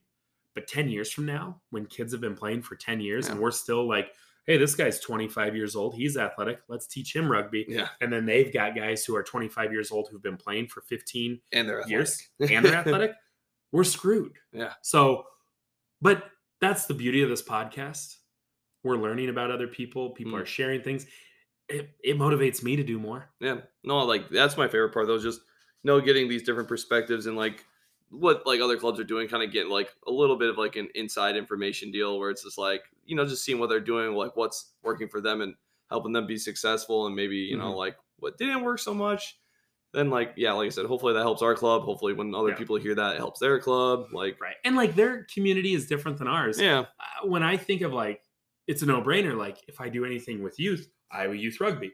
but 0.54 0.66
10 0.66 0.88
years 0.88 1.12
from 1.12 1.26
now 1.26 1.60
when 1.70 1.84
kids 1.86 2.12
have 2.12 2.20
been 2.20 2.34
playing 2.34 2.62
for 2.62 2.76
10 2.76 3.00
years 3.00 3.28
and 3.28 3.38
we're 3.38 3.50
still 3.50 3.86
like, 3.86 4.14
hey, 4.46 4.56
this 4.58 4.74
guy's 4.74 5.00
25 5.00 5.56
years 5.56 5.74
old, 5.76 5.94
he's 5.94 6.16
athletic, 6.16 6.60
let's 6.68 6.86
teach 6.86 7.14
him 7.16 7.30
rugby. 7.30 7.64
Yeah. 7.68 7.88
And 8.00 8.12
then 8.12 8.26
they've 8.26 8.52
got 8.52 8.76
guys 8.76 9.04
who 9.04 9.16
are 9.16 9.22
25 9.22 9.72
years 9.72 9.90
old 9.90 10.08
who've 10.10 10.22
been 10.22 10.36
playing 10.36 10.68
for 10.68 10.82
15 10.82 11.40
And 11.52 11.68
they're 11.68 11.86
years 11.88 12.22
athletic. 12.40 12.56
and 12.56 12.64
they're 12.66 12.74
athletic. 12.80 13.12
We're 13.72 13.84
screwed. 13.84 14.32
Yeah. 14.52 14.72
So, 14.82 15.24
but 16.02 16.24
that's 16.60 16.86
the 16.86 16.94
beauty 16.94 17.22
of 17.22 17.28
this 17.30 17.42
podcast. 17.42 18.16
We're 18.82 18.96
learning 18.96 19.30
about 19.30 19.50
other 19.50 19.66
people. 19.66 20.10
People 20.10 20.32
Mm. 20.34 20.42
are 20.42 20.46
sharing 20.46 20.82
things. 20.82 21.06
It, 21.68 21.88
it 22.04 22.18
motivates 22.18 22.62
me 22.62 22.76
to 22.76 22.84
do 22.84 22.98
more. 22.98 23.30
Yeah. 23.40 23.62
No, 23.82 24.04
like 24.04 24.28
that's 24.28 24.56
my 24.58 24.68
favorite 24.68 24.92
part 24.92 25.06
though, 25.06 25.14
is 25.14 25.22
just 25.22 25.40
you 25.82 25.88
know, 25.88 26.00
getting 26.00 26.28
these 26.28 26.42
different 26.42 26.68
perspectives 26.68 27.26
and 27.26 27.36
like 27.36 27.64
what 28.18 28.46
like 28.46 28.60
other 28.60 28.76
clubs 28.76 28.98
are 29.00 29.04
doing, 29.04 29.28
kind 29.28 29.42
of 29.42 29.50
getting 29.52 29.70
like 29.70 29.92
a 30.06 30.10
little 30.10 30.36
bit 30.36 30.48
of 30.50 30.56
like 30.58 30.76
an 30.76 30.88
inside 30.94 31.36
information 31.36 31.90
deal 31.90 32.18
where 32.18 32.30
it's 32.30 32.44
just 32.44 32.58
like, 32.58 32.82
you 33.04 33.16
know, 33.16 33.24
just 33.26 33.44
seeing 33.44 33.58
what 33.58 33.68
they're 33.68 33.80
doing, 33.80 34.14
like 34.14 34.36
what's 34.36 34.72
working 34.82 35.08
for 35.08 35.20
them 35.20 35.40
and 35.40 35.54
helping 35.90 36.12
them 36.12 36.26
be 36.26 36.36
successful 36.36 37.06
and 37.06 37.14
maybe, 37.16 37.36
you 37.36 37.56
know, 37.56 37.72
Mhm. 37.72 37.76
like 37.76 37.96
what 38.18 38.38
didn't 38.38 38.62
work 38.62 38.78
so 38.78 38.94
much. 38.94 39.38
Then 39.92 40.10
like, 40.10 40.32
yeah, 40.36 40.52
like 40.52 40.66
I 40.66 40.70
said, 40.70 40.86
hopefully 40.86 41.12
that 41.14 41.20
helps 41.22 41.42
our 41.42 41.54
club. 41.54 41.82
Hopefully 41.82 42.12
when 42.14 42.34
other 42.34 42.50
Yeah. 42.50 42.56
people 42.56 42.76
hear 42.76 42.94
that, 42.94 43.14
it 43.14 43.18
helps 43.18 43.38
their 43.40 43.60
club. 43.60 44.08
Like 44.12 44.40
Right. 44.40 44.56
And 44.64 44.76
like 44.76 44.94
their 44.94 45.24
community 45.32 45.74
is 45.74 45.86
different 45.86 46.18
than 46.18 46.26
ours. 46.28 46.60
yeah. 46.60 46.80
Uh, 46.80 47.26
when 47.28 47.42
I 47.42 47.56
think 47.56 47.82
of 47.82 47.92
like, 47.92 48.22
it's 48.66 48.82
a 48.82 48.86
no 48.86 49.02
brainer. 49.02 49.36
Like 49.36 49.58
if 49.68 49.80
I 49.80 49.88
do 49.88 50.04
anything 50.04 50.42
with 50.42 50.58
youth, 50.58 50.88
Iowa 51.10 51.34
Youth 51.34 51.60
Rugby, 51.60 51.92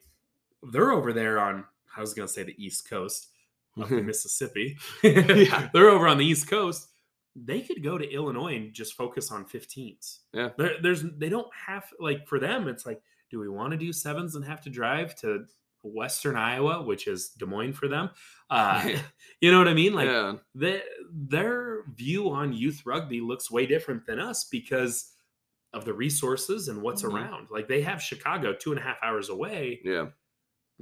they're 0.72 0.92
over 0.92 1.12
there 1.12 1.38
on, 1.40 1.64
I 1.96 2.00
was 2.00 2.14
going 2.14 2.26
to 2.28 2.32
say 2.32 2.42
the 2.42 2.54
East 2.62 2.88
Coast 2.88 3.28
up 3.80 3.90
in 3.90 4.06
Mississippi. 4.06 4.76
Yeah. 5.02 5.68
They're 5.74 5.90
over 5.90 6.06
on 6.08 6.18
the 6.18 6.24
East 6.26 6.48
Coast. 6.48 6.88
They 7.36 7.60
could 7.60 7.82
go 7.82 7.96
to 7.96 8.10
Illinois 8.10 8.56
and 8.56 8.72
just 8.72 8.94
focus 8.94 9.30
on 9.30 9.44
15s. 9.44 10.18
Yeah. 10.32 10.50
There, 10.58 10.74
there's 10.82 11.02
they 11.02 11.28
don't 11.28 11.46
have 11.66 11.84
like 12.00 12.26
for 12.26 12.38
them, 12.40 12.66
it's 12.68 12.84
like, 12.84 13.00
do 13.30 13.38
we 13.38 13.48
want 13.48 13.70
to 13.72 13.76
do 13.76 13.92
sevens 13.92 14.34
and 14.34 14.44
have 14.44 14.60
to 14.62 14.70
drive 14.70 15.14
to 15.20 15.44
Western 15.84 16.36
Iowa, 16.36 16.82
which 16.82 17.06
is 17.06 17.28
Des 17.38 17.46
Moines 17.46 17.72
for 17.72 17.86
them? 17.86 18.10
Uh, 18.50 18.96
you 19.40 19.52
know 19.52 19.58
what 19.58 19.68
I 19.68 19.74
mean? 19.74 19.94
Like 19.94 20.08
yeah. 20.08 20.34
the, 20.56 20.82
their 21.12 21.84
view 21.94 22.30
on 22.30 22.52
youth 22.52 22.82
rugby 22.84 23.20
looks 23.20 23.50
way 23.50 23.64
different 23.66 24.04
than 24.06 24.18
us 24.18 24.44
because 24.50 25.12
of 25.72 25.84
the 25.84 25.94
resources 25.94 26.66
and 26.66 26.82
what's 26.82 27.02
Mhm. 27.04 27.14
around. 27.14 27.46
Like 27.50 27.68
they 27.68 27.80
have 27.82 28.02
Chicago 28.02 28.52
two 28.52 28.72
and 28.72 28.80
a 28.80 28.82
half 28.82 28.96
hours 29.02 29.28
away 29.28 29.80
Yeah. 29.84 30.06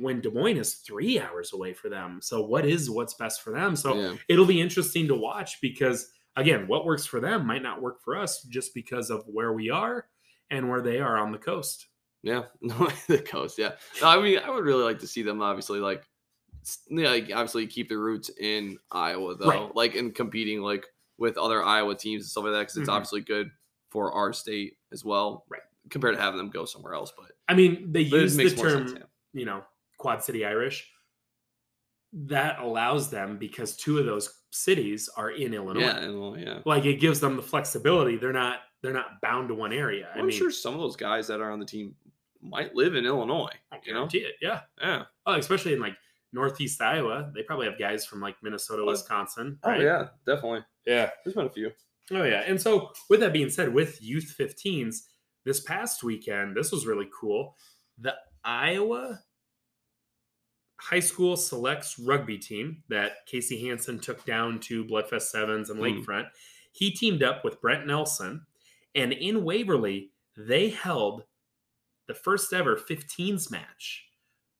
When 0.01 0.21
Des 0.21 0.31
Moines 0.31 0.59
is 0.59 0.75
three 0.77 1.19
hours 1.21 1.53
away 1.53 1.73
for 1.73 1.89
them. 1.89 2.21
So 2.23 2.43
what 2.43 2.65
is 2.65 2.89
what's 2.91 3.15
best 3.15 3.43
for 3.43 3.53
them? 3.53 3.75
So 3.77 3.95
yeah. 3.95 4.15
it'll 4.29 4.47
be 4.47 4.61
interesting 4.61 5.09
to 5.09 5.15
watch 5.15 5.61
because 5.61 6.11
again, 6.37 6.69
what 6.69 6.85
works 6.87 7.05
for 7.05 7.21
them 7.21 7.47
might 7.47 7.63
not 7.63 7.83
work 7.83 8.01
for 8.03 8.17
us 8.17 8.43
just 8.45 8.73
because 8.75 9.11
of 9.11 9.25
where 9.27 9.53
we 9.53 9.71
are 9.71 10.07
and 10.51 10.69
where 10.69 10.81
they 10.81 11.01
are 11.01 11.17
on 11.19 11.33
the 11.33 11.39
coast. 11.39 11.89
Yeah, 12.23 12.45
no, 12.61 12.89
the 13.09 13.19
coast. 13.19 13.59
Yeah, 13.59 13.73
no, 14.01 14.09
I 14.09 14.21
mean, 14.23 14.39
I 14.39 14.51
would 14.51 14.65
really 14.65 14.85
like 14.85 15.01
to 15.01 15.07
see 15.07 15.23
them. 15.23 15.43
Obviously, 15.43 15.81
like, 15.81 16.05
yeah, 16.91 17.11
like 17.11 17.25
obviously 17.33 17.67
keep 17.67 17.89
their 17.89 17.99
roots 17.99 18.31
in 18.41 18.79
Iowa, 18.91 19.35
though, 19.37 19.47
Right. 19.49 19.75
like 19.75 19.95
in 19.95 20.13
competing 20.13 20.61
like 20.61 20.87
with 21.17 21.37
other 21.39 21.63
Iowa 21.63 21.95
teams 21.97 22.23
and 22.23 22.31
stuff 22.31 22.45
like 22.45 22.53
that, 22.53 22.61
because 22.61 22.77
it's 22.77 22.89
Mhm. 22.89 22.93
obviously 22.93 23.21
good 23.23 23.51
for 23.91 24.13
our 24.13 24.33
state 24.33 24.77
as 24.93 25.05
well, 25.05 25.45
Right. 25.49 25.63
Compared 25.91 26.15
to 26.17 26.21
having 26.21 26.39
them 26.39 26.51
go 26.51 26.65
somewhere 26.67 26.95
else, 26.95 27.13
but, 27.17 27.33
I 27.49 27.55
mean, 27.55 27.91
they 27.93 28.05
but 28.09 28.21
use 28.21 28.37
the 28.37 28.51
term, 28.51 28.89
sense. 28.89 29.05
you 29.33 29.45
know, 29.47 29.65
Quad 29.99 30.23
City 30.25 30.45
Irish. 30.47 30.91
That 32.15 32.59
allows 32.61 33.11
them 33.11 33.37
because 33.37 33.77
two 33.77 33.99
of 33.99 34.07
those 34.07 34.33
cities 34.51 35.11
are 35.17 35.31
in 35.31 35.53
Illinois. 35.53 35.81
yeah, 35.83 35.99
and, 35.99 36.19
well, 36.21 36.39
yeah. 36.39 36.61
Like 36.65 36.87
it 36.87 37.01
gives 37.01 37.21
them 37.21 37.37
the 37.37 37.43
flexibility. 37.43 38.17
They're 38.17 38.33
not 38.33 38.61
they're 38.83 38.95
not 38.95 39.21
bound 39.21 39.49
to 39.49 39.55
one 39.55 39.73
area. 39.75 40.09
I 40.15 40.21
I'm 40.21 40.27
mean, 40.27 40.37
sure 40.37 40.51
some 40.51 40.73
of 40.73 40.81
those 40.81 40.97
guys 40.97 41.27
that 41.27 41.41
are 41.41 41.51
on 41.51 41.59
the 41.59 41.67
team 41.67 41.95
might 42.41 42.75
live 42.75 42.95
in 42.95 43.05
Illinois. 43.05 43.51
I 43.73 43.79
You 43.85 43.93
know, 43.93 44.09
it. 44.11 44.37
Yeah. 44.41 44.61
yeah. 44.81 45.03
Oh, 45.27 45.35
especially 45.35 45.75
in 45.75 45.81
like 45.81 45.97
Northeast 46.33 46.81
Iowa, 46.81 47.31
they 47.35 47.43
probably 47.43 47.67
have 47.67 47.79
guys 47.79 48.07
from 48.07 48.21
like 48.21 48.37
Minnesota, 48.43 48.83
Oh. 48.83 48.87
Wisconsin. 48.87 49.59
Oh 49.65 49.71
right? 49.71 49.83
yeah, 49.83 50.07
definitely. 50.25 50.65
yeah. 50.87 51.11
There's 51.25 51.35
been 51.35 51.47
a 51.47 51.51
few. 51.51 51.73
Oh 52.13 52.23
yeah. 52.23 52.43
And 52.47 52.59
so 52.59 52.91
with 53.11 53.21
that 53.21 53.35
being 53.35 53.51
said, 53.51 53.75
with 53.75 54.01
youth 54.01 54.35
15s, 54.39 55.01
this 55.45 55.61
past 55.61 56.03
weekend, 56.03 56.57
this 56.57 56.73
was 56.73 56.87
really 56.87 57.09
cool. 57.21 57.55
The 57.99 58.15
Iowa 58.45 59.21
high 60.81 61.01
school 61.01 61.37
selects 61.37 61.99
rugby 61.99 62.39
team 62.39 62.83
that 62.89 63.27
Casey 63.27 63.67
Hansen 63.67 63.99
took 63.99 64.25
down 64.25 64.61
to 64.61 64.85
Bloodfest 64.85 65.23
Sevens 65.23 65.71
and 65.71 65.79
Hmm. 65.79 65.85
Lakefront. 65.87 66.29
He 66.73 66.91
teamed 66.91 67.23
up 67.23 67.45
with 67.45 67.61
Brent 67.61 67.87
Nelson, 67.87 68.47
and 68.95 69.13
in 69.13 69.45
Waverly, 69.45 70.13
they 70.37 70.69
held 70.69 71.25
the 72.07 72.15
first 72.15 72.53
ever 72.53 72.77
15s 72.77 73.51
match 73.51 74.05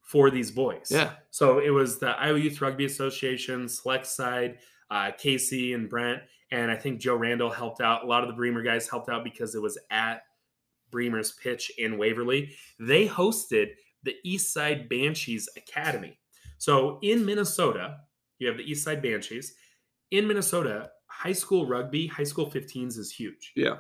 for 0.03 0.31
these 0.31 0.51
boys. 0.51 0.89
Yeah, 0.91 1.13
So 1.31 1.59
it 1.61 1.71
was 1.71 1.99
the 1.99 2.09
Iowa 2.11 2.39
Youth 2.39 2.61
Rugby 2.61 2.85
Association 2.87 3.69
select 3.69 4.07
side, 4.07 4.59
uh, 4.91 5.13
Casey 5.17 5.75
and 5.75 5.89
Brent, 5.89 6.23
and 6.51 6.71
I 6.71 6.77
think 6.77 6.99
Joe 7.01 7.15
Randall 7.15 7.51
helped 7.51 7.81
out. 7.81 8.05
A 8.05 8.07
lot 8.07 8.23
of 8.23 8.29
the 8.29 8.35
Bremer 8.35 8.63
guys 8.63 8.89
helped 8.89 9.09
out 9.11 9.23
because 9.23 9.55
it 9.55 9.61
was 9.63 9.79
at 9.91 10.23
Bremer's 10.91 11.33
pitch 11.33 11.71
in 11.79 11.99
Waverly. 11.99 12.55
They 12.81 13.07
hosted 13.07 13.73
the 14.09 14.17
East 14.25 14.53
Side 14.55 14.89
Banshees 14.89 15.49
Academy. 15.57 16.19
So 16.57 16.99
in 17.03 17.25
Minnesota, 17.25 17.99
you 18.39 18.49
have 18.49 18.57
the 18.57 18.65
East 18.71 18.85
Side 18.85 19.03
Banshees. 19.03 19.55
In 20.11 20.27
Minnesota, 20.27 20.91
high 21.07 21.33
school 21.35 21.67
rugby, 21.67 22.07
high 22.07 22.25
school 22.25 22.51
15s 22.51 22.97
is 22.99 23.13
huge. 23.13 23.53
yeah, 23.55 23.77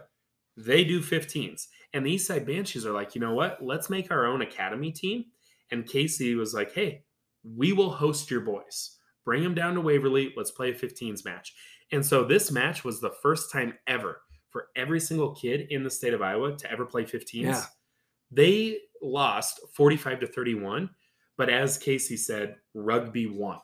They 0.56 0.84
do 0.84 1.00
15s. 1.00 1.66
And 1.94 2.04
the 2.04 2.14
Eastside 2.14 2.46
Banshees 2.46 2.84
are 2.84 2.92
like, 2.92 3.14
you 3.14 3.20
know 3.22 3.32
what? 3.32 3.64
Let's 3.64 3.88
make 3.88 4.10
our 4.10 4.26
own 4.26 4.42
academy 4.42 4.92
team. 4.92 5.24
And 5.70 5.86
Casey 5.86 6.34
was 6.34 6.52
like, 6.52 6.72
hey, 6.74 7.04
we 7.42 7.72
will 7.72 7.90
host 7.90 8.30
your 8.30 8.42
boys. 8.42 8.96
Bring 9.24 9.42
them 9.42 9.54
down 9.54 9.74
to 9.74 9.80
Waverly. 9.80 10.34
Let's 10.36 10.50
play 10.50 10.70
a 10.70 10.74
15s 10.74 11.24
match. 11.24 11.54
And 11.90 12.04
so 12.04 12.24
this 12.24 12.50
match 12.50 12.84
was 12.84 13.00
the 13.00 13.14
first 13.22 13.50
time 13.50 13.72
ever 13.86 14.20
for 14.50 14.66
every 14.76 15.00
single 15.00 15.34
kid 15.34 15.68
in 15.70 15.82
the 15.82 15.90
state 15.90 16.12
of 16.12 16.20
Iowa 16.20 16.56
to 16.58 16.70
ever 16.70 16.84
play 16.84 17.04
15s. 17.04 17.32
Yeah. 17.32 17.64
They 18.30 18.78
lost 19.02 19.60
45 19.74 20.20
to 20.20 20.26
31. 20.26 20.90
But 21.36 21.50
as 21.50 21.78
Casey 21.78 22.16
said, 22.16 22.56
rugby 22.74 23.26
won. 23.26 23.58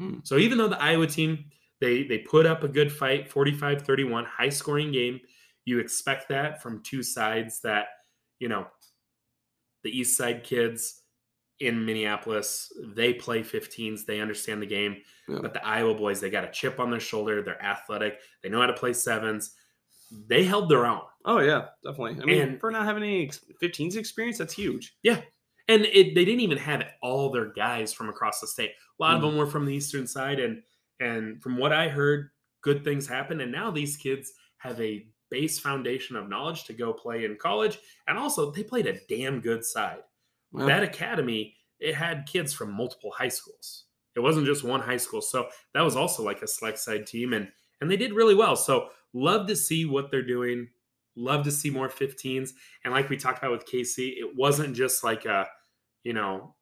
Hmm. 0.00 0.18
So 0.24 0.38
even 0.38 0.58
though 0.58 0.68
the 0.68 0.82
Iowa 0.82 1.06
team, 1.06 1.44
they 1.80 2.02
they 2.04 2.18
put 2.18 2.46
up 2.46 2.64
a 2.64 2.68
good 2.68 2.90
fight, 2.90 3.30
45-31, 3.30 4.26
high 4.26 4.48
scoring 4.48 4.90
game. 4.90 5.20
You 5.64 5.78
expect 5.78 6.28
that 6.30 6.62
from 6.62 6.82
two 6.82 7.02
sides 7.02 7.60
that, 7.60 7.88
you 8.38 8.48
know, 8.48 8.66
the 9.84 9.96
East 9.96 10.16
Side 10.16 10.42
kids 10.42 11.02
in 11.60 11.84
Minneapolis, 11.84 12.72
they 12.94 13.12
play 13.12 13.42
15s, 13.42 14.04
they 14.06 14.20
understand 14.20 14.62
the 14.62 14.66
game. 14.66 14.96
Yeah. 15.28 15.38
But 15.42 15.52
the 15.52 15.64
Iowa 15.66 15.94
boys, 15.94 16.20
they 16.20 16.30
got 16.30 16.44
a 16.44 16.50
chip 16.50 16.80
on 16.80 16.90
their 16.90 17.00
shoulder, 17.00 17.42
they're 17.42 17.62
athletic, 17.62 18.20
they 18.42 18.48
know 18.48 18.60
how 18.60 18.66
to 18.66 18.72
play 18.72 18.92
sevens. 18.92 19.54
They 20.10 20.44
held 20.44 20.68
their 20.68 20.86
own. 20.86 21.02
Oh 21.24 21.40
yeah, 21.40 21.66
definitely. 21.84 22.20
I 22.22 22.24
mean, 22.24 22.40
And- 22.40 22.60
for 22.60 22.70
not 22.70 22.84
having 22.86 23.02
any 23.02 23.28
15s 23.60 23.96
experience, 23.96 24.38
that's 24.38 24.54
huge. 24.54 24.96
Yeah, 25.02 25.20
and 25.68 25.84
it, 25.84 26.14
they 26.14 26.24
didn't 26.24 26.40
even 26.40 26.58
have 26.58 26.84
all 27.02 27.30
their 27.30 27.52
guys 27.52 27.92
from 27.92 28.08
across 28.08 28.40
the 28.40 28.46
state. 28.46 28.70
A 28.98 29.02
lot 29.02 29.14
of 29.16 29.20
Mhm. 29.22 29.26
them 29.30 29.36
were 29.36 29.46
from 29.46 29.66
the 29.66 29.74
eastern 29.74 30.06
side, 30.06 30.40
and 30.40 30.62
and 31.00 31.40
from 31.42 31.56
what 31.58 31.72
I 31.72 31.88
heard, 31.88 32.30
good 32.62 32.82
things 32.82 33.06
happened. 33.06 33.40
And 33.40 33.52
now 33.52 33.70
these 33.70 33.96
kids 33.96 34.32
have 34.56 34.80
a 34.80 35.06
base 35.30 35.58
foundation 35.58 36.16
of 36.16 36.28
knowledge 36.28 36.64
to 36.64 36.72
go 36.72 36.92
play 36.92 37.24
in 37.24 37.36
college, 37.36 37.78
and 38.08 38.18
also 38.18 38.50
they 38.50 38.64
played 38.64 38.86
a 38.86 38.98
damn 39.08 39.40
good 39.40 39.64
side. 39.64 40.02
That 40.52 40.82
academy 40.82 41.54
it 41.78 41.94
had 41.94 42.26
kids 42.26 42.52
from 42.52 42.72
multiple 42.72 43.12
high 43.12 43.28
schools. 43.28 43.84
It 44.16 44.20
wasn't 44.20 44.46
just 44.46 44.64
one 44.64 44.80
high 44.80 44.96
school, 44.96 45.20
so 45.20 45.48
that 45.74 45.82
was 45.82 45.94
also 45.94 46.24
like 46.24 46.42
a 46.42 46.46
select 46.48 46.78
side 46.78 47.06
team, 47.06 47.32
and 47.34 47.52
and 47.80 47.88
they 47.90 47.96
did 47.96 48.14
really 48.14 48.34
well. 48.34 48.56
So 48.56 48.88
love 49.12 49.46
to 49.48 49.56
see 49.56 49.84
what 49.84 50.10
they're 50.10 50.22
doing. 50.22 50.68
Love 51.16 51.44
to 51.44 51.50
see 51.50 51.70
more 51.70 51.88
15s. 51.88 52.50
And 52.84 52.92
like 52.94 53.08
we 53.08 53.16
talked 53.16 53.38
about 53.38 53.50
with 53.50 53.66
Casey, 53.66 54.10
it 54.10 54.36
wasn't 54.36 54.76
just 54.76 55.02
like 55.02 55.24
a, 55.24 55.46
you 56.04 56.12
know, 56.12 56.54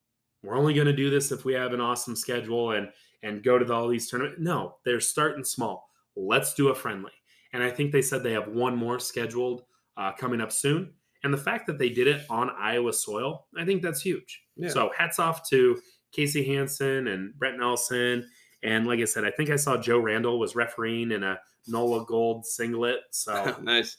we're 0.42 0.56
only 0.56 0.74
going 0.74 0.86
to 0.86 0.92
do 0.92 1.10
this 1.10 1.32
if 1.32 1.44
we 1.44 1.52
have 1.54 1.72
an 1.72 1.80
awesome 1.80 2.16
schedule 2.16 2.72
and 2.72 2.88
and 3.22 3.42
go 3.42 3.58
to 3.58 3.64
the, 3.64 3.72
all 3.72 3.88
these 3.88 4.08
tournaments. 4.08 4.38
No, 4.40 4.76
they're 4.84 5.00
starting 5.00 5.44
small. 5.44 5.88
let's 6.16 6.54
do 6.54 6.68
a 6.68 6.74
friendly. 6.74 7.12
And 7.52 7.62
I 7.62 7.70
think 7.70 7.90
they 7.90 8.02
said 8.02 8.22
they 8.22 8.32
have 8.32 8.48
one 8.48 8.76
more 8.76 8.98
scheduled 8.98 9.62
uh, 9.96 10.12
coming 10.12 10.40
up 10.40 10.52
soon. 10.52 10.92
And 11.24 11.32
the 11.32 11.38
fact 11.38 11.66
that 11.66 11.78
they 11.78 11.88
did 11.88 12.06
it 12.06 12.24
on 12.30 12.50
Iowa 12.50 12.92
soil, 12.92 13.46
I 13.58 13.64
think 13.64 13.82
that's 13.82 14.00
huge. 14.00 14.42
Yeah. 14.56 14.68
So 14.68 14.92
hats 14.96 15.18
off 15.18 15.48
to 15.50 15.80
Casey 16.12 16.44
Hansen 16.44 17.08
and 17.08 17.34
Brett 17.38 17.58
Nelson. 17.58 18.28
And 18.62 18.86
like 18.86 19.00
I 19.00 19.04
said, 19.04 19.24
I 19.24 19.30
think 19.30 19.50
I 19.50 19.56
saw 19.56 19.76
Joe 19.76 19.98
Randall 19.98 20.38
was 20.38 20.54
refereeing 20.54 21.10
in 21.10 21.22
a 21.22 21.38
NOLA 21.68 22.04
Gold 22.06 22.46
singlet. 22.46 23.00
So 23.10 23.56
nice. 23.62 23.96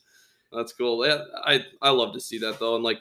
That's 0.52 0.72
cool. 0.74 1.06
Yeah, 1.06 1.24
I 1.44 1.66
I 1.82 1.90
love 1.90 2.14
to 2.14 2.20
see 2.22 2.38
that 2.40 2.60
though, 2.60 2.76
and 2.76 2.84
like 2.84 3.00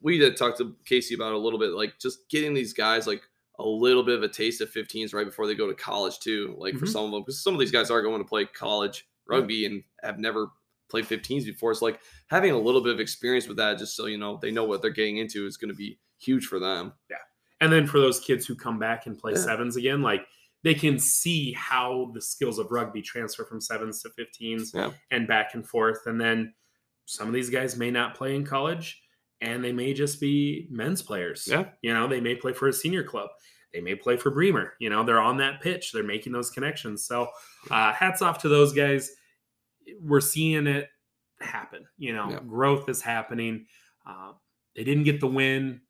we 0.00 0.18
did 0.18 0.36
talk 0.36 0.56
to 0.58 0.74
Casey 0.86 1.14
about 1.14 1.32
a 1.34 1.38
little 1.38 1.58
bit, 1.58 1.70
like 1.72 1.98
just 2.00 2.28
getting 2.30 2.54
these 2.54 2.72
guys 2.72 3.06
like 3.06 3.22
a 3.58 3.66
little 3.68 4.02
bit 4.02 4.16
of 4.16 4.22
a 4.22 4.28
taste 4.28 4.62
of 4.62 4.70
15s 4.72 5.12
right 5.12 5.26
before 5.26 5.46
they 5.46 5.54
go 5.54 5.66
to 5.66 5.74
college 5.74 6.18
too. 6.20 6.54
Like 6.58 6.78
for 6.78 6.86
Mhm. 6.86 6.92
some 6.92 7.04
of 7.04 7.10
them, 7.10 7.20
because 7.20 7.42
some 7.42 7.52
of 7.52 7.60
these 7.60 7.70
guys 7.70 7.90
are 7.90 8.00
going 8.00 8.22
to 8.22 8.26
play 8.28 8.46
college 8.46 9.06
rugby 9.26 9.66
and 9.66 9.82
have 10.02 10.18
never 10.18 10.48
played 10.88 11.04
15s 11.06 11.44
before. 11.44 11.70
It's 11.70 11.82
like 11.82 12.00
having 12.28 12.52
a 12.52 12.58
little 12.58 12.80
bit 12.80 12.94
of 12.94 13.00
experience 13.00 13.46
with 13.46 13.58
that, 13.58 13.76
just 13.78 13.94
so 13.94 14.06
you 14.06 14.16
know 14.16 14.38
they 14.40 14.50
know 14.50 14.64
what 14.64 14.80
they're 14.80 14.90
getting 14.90 15.18
into, 15.18 15.44
is 15.46 15.58
going 15.58 15.68
to 15.68 15.74
be 15.76 15.98
huge 16.18 16.46
for 16.46 16.58
them. 16.58 16.94
Yeah, 17.10 17.16
and 17.60 17.70
then 17.70 17.86
for 17.86 18.00
those 18.00 18.20
kids 18.20 18.46
who 18.46 18.54
come 18.54 18.78
back 18.78 19.04
and 19.04 19.18
play 19.18 19.32
Yeah. 19.32 19.38
sevens 19.44 19.76
again, 19.76 20.00
like 20.00 20.26
they 20.62 20.74
can 20.74 20.98
see 20.98 21.52
how 21.52 22.10
the 22.14 22.20
skills 22.20 22.58
of 22.58 22.70
rugby 22.70 23.02
transfer 23.02 23.44
from 23.44 23.60
sevens 23.60 24.02
to 24.02 24.10
15s 24.10 24.74
Yeah. 24.74 24.90
and 25.10 25.26
back 25.26 25.54
and 25.54 25.66
forth. 25.66 26.06
And 26.06 26.20
then 26.20 26.54
some 27.06 27.28
of 27.28 27.34
these 27.34 27.50
guys 27.50 27.76
may 27.76 27.90
not 27.90 28.14
play 28.14 28.34
in 28.36 28.44
college 28.44 29.00
and 29.40 29.64
they 29.64 29.72
may 29.72 29.94
just 29.94 30.20
be 30.20 30.68
men's 30.70 31.00
players. 31.02 31.48
Yeah. 31.50 31.70
You 31.82 31.94
know, 31.94 32.06
they 32.06 32.20
may 32.20 32.34
play 32.34 32.52
for 32.52 32.68
a 32.68 32.72
senior 32.72 33.02
club. 33.02 33.30
They 33.72 33.80
may 33.80 33.94
play 33.94 34.16
for 34.16 34.30
Bremer. 34.30 34.74
You 34.80 34.90
know, 34.90 35.02
they're 35.04 35.20
on 35.20 35.38
that 35.38 35.60
pitch. 35.62 35.92
They're 35.92 36.02
making 36.02 36.32
those 36.32 36.50
connections. 36.50 37.06
So 37.06 37.28
uh, 37.70 37.92
hats 37.92 38.20
off 38.20 38.38
to 38.42 38.48
those 38.48 38.72
guys. 38.74 39.10
We're 40.00 40.20
seeing 40.20 40.66
it 40.66 40.88
happen. 41.40 41.86
You 41.96 42.12
know, 42.12 42.30
Yeah. 42.30 42.40
growth 42.46 42.88
is 42.88 43.00
happening. 43.00 43.66
Uh, 44.06 44.32
they 44.76 44.84
didn't 44.84 45.04
get 45.04 45.20
the 45.20 45.26
win, 45.26 45.80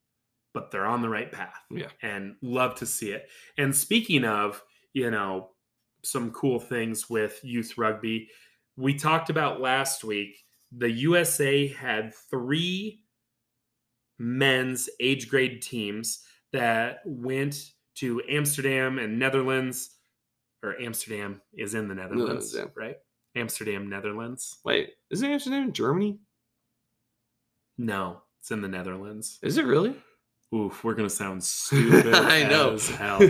but 0.55 0.71
they're 0.71 0.87
on 0.87 1.03
the 1.03 1.09
right 1.09 1.31
path. 1.31 1.61
Yeah. 1.71 1.89
And 2.03 2.37
love 2.43 2.75
to 2.77 2.87
see 2.87 3.11
it. 3.11 3.29
And 3.59 3.75
speaking 3.75 4.25
of, 4.25 4.63
you 4.93 5.11
know, 5.11 5.51
some 6.03 6.31
cool 6.33 6.59
things 6.59 7.09
with 7.11 7.41
youth 7.43 7.77
rugby, 7.77 8.29
we 8.77 8.95
talked 8.95 9.31
about 9.31 9.61
last 9.61 10.03
week 10.05 10.37
the 10.73 10.91
USA 10.91 11.67
had 11.67 12.15
three 12.31 13.03
men's 14.19 14.89
age 15.01 15.29
grade 15.29 15.63
teams 15.63 16.23
that 16.53 17.01
went 17.05 17.71
to 17.97 18.23
Amsterdam 18.29 18.99
and 18.99 19.19
Netherlands, 19.19 19.97
or 20.63 20.81
Amsterdam 20.81 21.41
is 21.53 21.75
in 21.75 21.89
the 21.89 21.95
Netherlands, 21.95 22.55
Netherlands, 22.55 22.77
right? 22.77 22.97
Amsterdam, 23.37 23.89
Netherlands. 23.89 24.59
Wait, 24.65 24.91
isn't 25.11 25.31
Amsterdam 25.31 25.65
in 25.65 25.73
Germany? 25.73 26.19
No, 27.79 28.23
it's 28.41 28.51
in 28.51 28.61
the 28.61 28.69
Netherlands. 28.69 29.39
Is 29.43 29.59
it 29.59 29.65
really? 29.65 29.95
Oof, 30.55 30.83
we're 30.83 30.95
gonna 30.95 31.09
sound 31.11 31.43
stupid. 31.45 32.13
I 32.15 32.43
know. 32.49 32.77
hell. 32.79 33.21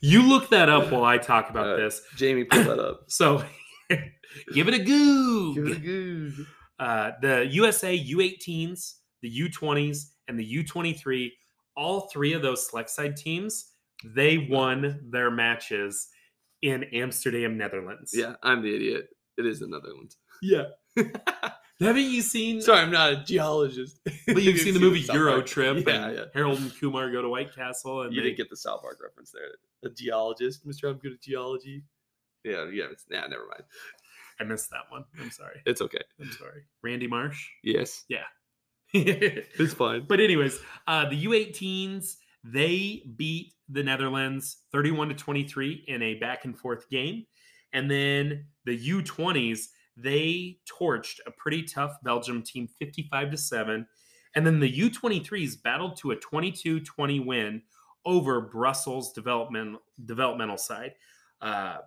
You 0.00 0.22
look 0.22 0.50
that 0.50 0.68
up 0.68 0.90
while 0.92 1.04
I 1.04 1.18
talk 1.18 1.50
about 1.50 1.66
Uh, 1.66 1.76
this. 1.76 2.02
Jamie, 2.16 2.44
pull 2.44 2.64
that 2.64 2.78
up. 2.78 3.04
So, 3.08 3.44
give 4.54 4.68
it 4.68 4.74
a 4.74 4.78
goog. 4.84 5.54
Give 5.56 5.66
it 5.66 5.76
a 5.76 5.80
good. 5.80 6.46
uh, 6.78 7.10
the 7.20 7.46
USA 7.50 7.98
U18s, 7.98 8.94
the 9.22 9.40
U20s, 9.48 10.10
and 10.28 10.38
the 10.38 10.64
U23, 10.64 11.30
all 11.76 12.08
three 12.12 12.32
of 12.34 12.42
those 12.42 12.68
select 12.68 12.90
side 12.90 13.16
teams, 13.16 13.72
they 14.04 14.46
won 14.50 15.00
their 15.10 15.30
matches 15.30 16.08
in 16.62 16.84
Amsterdam, 16.92 17.58
Netherlands. 17.58 18.12
Yeah, 18.14 18.34
I'm 18.44 18.62
the 18.62 18.74
idiot. 18.74 19.08
It 19.38 19.46
is 19.46 19.58
the 19.60 19.66
Netherlands. 19.66 20.16
Yeah. 20.40 20.64
Haven't 21.80 22.10
you 22.10 22.20
seen? 22.20 22.60
Sorry, 22.60 22.80
I'm 22.80 22.90
not 22.90 23.12
a 23.12 23.16
geologist. 23.24 24.00
But 24.26 24.42
you've 24.42 24.58
seen 24.58 24.74
the 24.74 24.80
movie 24.80 25.02
South 25.02 25.16
Euro 25.16 25.32
Park. 25.34 25.46
Trip. 25.46 25.86
Yeah, 25.86 26.06
and 26.06 26.16
yeah. 26.16 26.24
Harold 26.34 26.58
and 26.58 26.78
Kumar 26.78 27.10
go 27.10 27.22
to 27.22 27.28
White 27.28 27.54
Castle, 27.54 28.02
and 28.02 28.12
You 28.12 28.20
they, 28.20 28.28
didn't 28.28 28.36
get 28.36 28.50
the 28.50 28.56
South 28.56 28.82
Park 28.82 28.98
reference 29.02 29.30
there. 29.30 29.48
A 29.84 29.92
geologist, 29.94 30.66
Mister. 30.66 30.88
I'm 30.88 30.98
good 30.98 31.12
at 31.12 31.22
geology. 31.22 31.84
Yeah, 32.44 32.66
yeah. 32.70 32.84
It's, 32.92 33.04
nah, 33.10 33.26
never 33.26 33.46
mind. 33.48 33.64
I 34.38 34.44
missed 34.44 34.70
that 34.70 34.90
one. 34.90 35.04
I'm 35.20 35.30
sorry. 35.30 35.60
It's 35.66 35.80
okay. 35.82 36.02
I'm 36.20 36.32
sorry. 36.32 36.62
Randy 36.82 37.06
Marsh. 37.06 37.48
Yes, 37.62 38.04
but 38.08 38.18
it's 38.94 39.74
fine. 39.74 40.04
But, 40.08 40.20
anyways, 40.20 40.58
uh, 40.86 41.08
the 41.08 41.24
U18s 41.26 42.16
they 42.42 43.02
beat 43.16 43.52
the 43.68 43.82
Netherlands 43.82 44.58
31 44.72 45.10
to 45.10 45.14
23 45.14 45.84
in 45.86 46.02
a 46.02 46.14
back 46.14 46.44
and 46.44 46.58
forth 46.58 46.88
game, 46.88 47.26
and 47.72 47.90
then 47.90 48.46
the 48.64 48.76
U20s 48.76 49.66
they 50.02 50.58
torched 50.66 51.18
a 51.26 51.30
pretty 51.30 51.62
tough 51.62 51.96
Belgium 52.02 52.42
team 52.42 52.68
55 52.78 53.30
to 53.32 53.36
7. 53.36 53.86
And 54.36 54.46
then 54.46 54.60
the 54.60 54.72
U23s 54.90 55.62
battled 55.62 55.96
to 55.98 56.12
a 56.12 56.16
22-20 56.16 57.24
win 57.24 57.62
over 58.04 58.40
Brussels 58.40 59.12
development 59.12 59.78
developmental 60.04 60.56
side. 60.56 60.94
Uh, 61.40 61.78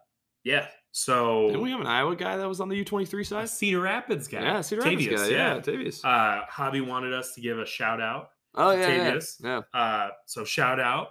yeah. 0.43 0.68
So 0.91 1.47
Didn't 1.47 1.61
we 1.61 1.72
have 1.72 1.82
an 1.82 1.88
Iowa 1.88 2.16
guy 2.16 2.38
that 2.38 2.47
was 2.47 2.59
on 2.59 2.70
the 2.70 2.84
U23 2.84 3.26
side? 3.26 3.49
Cedar 3.49 3.82
Rapids 3.82 4.28
guy. 4.28 4.41
Yeah, 4.41 4.61
Cedar 4.61 4.84
Rapids 4.84 5.07
guy. 5.07 5.28
Yeah, 5.28 5.59
Tavius. 5.59 6.03
Uh, 6.03 6.45
Hobby 6.47 6.82
wanted 6.82 7.14
us 7.14 7.34
to 7.34 7.41
give 7.41 7.57
a 7.57 7.66
shout 7.66 7.99
out. 7.99 8.30
oh 8.55 8.72
yeah, 8.72 9.14
yeah, 9.14 9.20
yeah. 9.41 9.61
Uh, 9.74 10.09
so 10.28 10.43
shout 10.45 10.80
out 10.80 11.07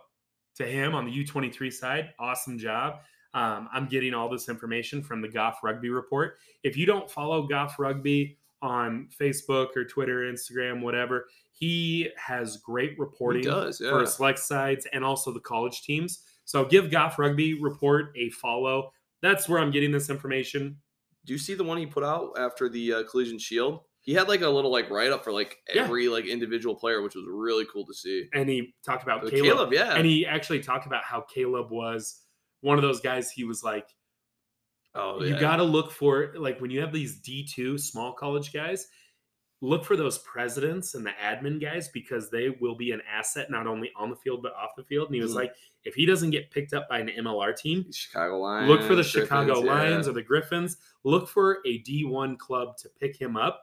to 0.57 0.64
him 0.66 0.94
on 0.94 1.07
the 1.07 1.24
U23 1.24 1.72
side. 1.72 2.11
Awesome 2.20 2.59
job. 2.59 3.00
Um, 3.35 3.68
I'm 3.72 3.87
getting 3.87 4.12
all 4.14 4.28
this 4.28 4.49
information 4.49 5.03
from 5.03 5.20
the 5.22 5.28
Goff 5.28 5.61
Rugby 5.62 5.89
Report. 5.91 6.37
If 6.62 6.76
you 6.76 6.85
don't 6.87 7.11
follow 7.11 7.47
Goff 7.47 7.78
Rugby 7.78 8.37
on 8.61 9.09
Facebook 9.18 9.68
or 9.76 9.85
Twitter, 9.85 10.20
Instagram, 10.30 10.83
whatever, 10.83 11.26
he 11.53 12.09
has 12.16 12.59
great 12.59 12.99
reporting 12.99 13.43
does. 13.45 13.80
Yeah. 13.80 13.91
for 13.91 14.07
select 14.07 14.39
sides 14.39 14.87
and 14.93 15.05
also 15.05 15.33
the 15.33 15.41
college 15.41 15.83
teams. 15.83 16.24
So 16.45 16.64
give 16.64 16.91
Goff 16.91 17.18
Rugby 17.18 17.61
Report 17.61 18.12
a 18.16 18.30
follow. 18.30 18.93
That's 19.22 19.49
where 19.49 19.59
I'm 19.61 19.70
getting 19.70 19.93
this 19.93 20.11
information. 20.11 20.76
Do 21.24 21.33
you 21.33 21.39
see 21.39 21.55
the 21.55 21.64
one 21.64 21.78
he 21.78 21.87
put 21.87 22.03
out 22.05 22.33
after 22.39 22.68
the 22.68 22.93
uh, 22.93 23.03
Collision 23.05 23.39
Shield? 23.39 23.80
He 24.01 24.12
had 24.12 24.28
like 24.28 24.41
a 24.41 24.49
little 24.49 24.72
like 24.72 24.91
write 24.91 25.12
up 25.12 25.22
for 25.22 25.33
like 25.33 25.59
Yeah. 25.72 25.85
every 25.85 26.09
like 26.09 26.26
individual 26.26 26.74
player, 26.74 27.01
which 27.03 27.14
was 27.14 27.24
really 27.28 27.64
cool 27.72 27.87
to 27.87 27.95
see. 27.95 28.26
And 28.35 28.49
he 28.49 28.74
talked 28.85 29.05
about 29.05 29.20
Caleb. 29.22 29.45
Caleb, 29.45 29.72
yeah. 29.72 29.95
And 29.95 30.05
he 30.05 30.26
actually 30.26 30.59
talked 30.61 30.87
about 30.87 31.05
how 31.05 31.20
Caleb 31.33 31.70
was 31.70 32.22
one 32.62 32.78
of 32.78 32.82
those 32.82 33.00
guys. 33.00 33.30
He 33.30 33.44
was 33.44 33.62
like, 33.62 33.88
oh, 34.94 35.22
you 35.22 35.34
yeah. 35.34 35.40
got 35.40 35.56
to 35.56 35.64
look 35.64 35.90
for 35.92 36.32
like 36.36 36.60
when 36.60 36.70
you 36.70 36.80
have 36.80 36.92
these 36.92 37.20
D2 37.20 37.78
small 37.78 38.12
college 38.12 38.52
guys, 38.52 38.88
look 39.60 39.84
for 39.84 39.96
those 39.96 40.18
presidents 40.18 40.94
and 40.94 41.06
the 41.06 41.12
admin 41.22 41.60
guys 41.60 41.88
because 41.88 42.28
they 42.30 42.48
will 42.60 42.74
be 42.74 42.90
an 42.90 43.00
asset 43.08 43.48
not 43.50 43.66
only 43.68 43.92
on 43.96 44.10
the 44.10 44.16
field 44.16 44.42
but 44.42 44.52
off 44.54 44.70
the 44.76 44.82
field. 44.82 45.06
And 45.08 45.14
he 45.14 45.20
was 45.22 45.32
Mhm. 45.32 45.36
like, 45.36 45.54
if 45.84 45.94
he 45.94 46.04
doesn't 46.04 46.30
get 46.30 46.50
picked 46.50 46.72
up 46.74 46.88
by 46.88 46.98
an 46.98 47.08
MLR 47.08 47.52
team, 47.52 47.90
Chicago 47.92 48.40
Lions. 48.40 48.68
look 48.68 48.82
for 48.82 48.94
the 48.96 49.04
Chicago 49.04 49.54
Griffins, 49.60 49.66
yeah. 49.66 49.72
Lions 49.72 50.08
or 50.08 50.12
the 50.12 50.22
Griffins. 50.22 50.76
Look 51.04 51.28
for 51.28 51.58
a 51.64 51.78
D1 51.82 52.36
club 52.38 52.76
to 52.78 52.88
pick 52.88 53.16
him 53.16 53.36
up. 53.36 53.62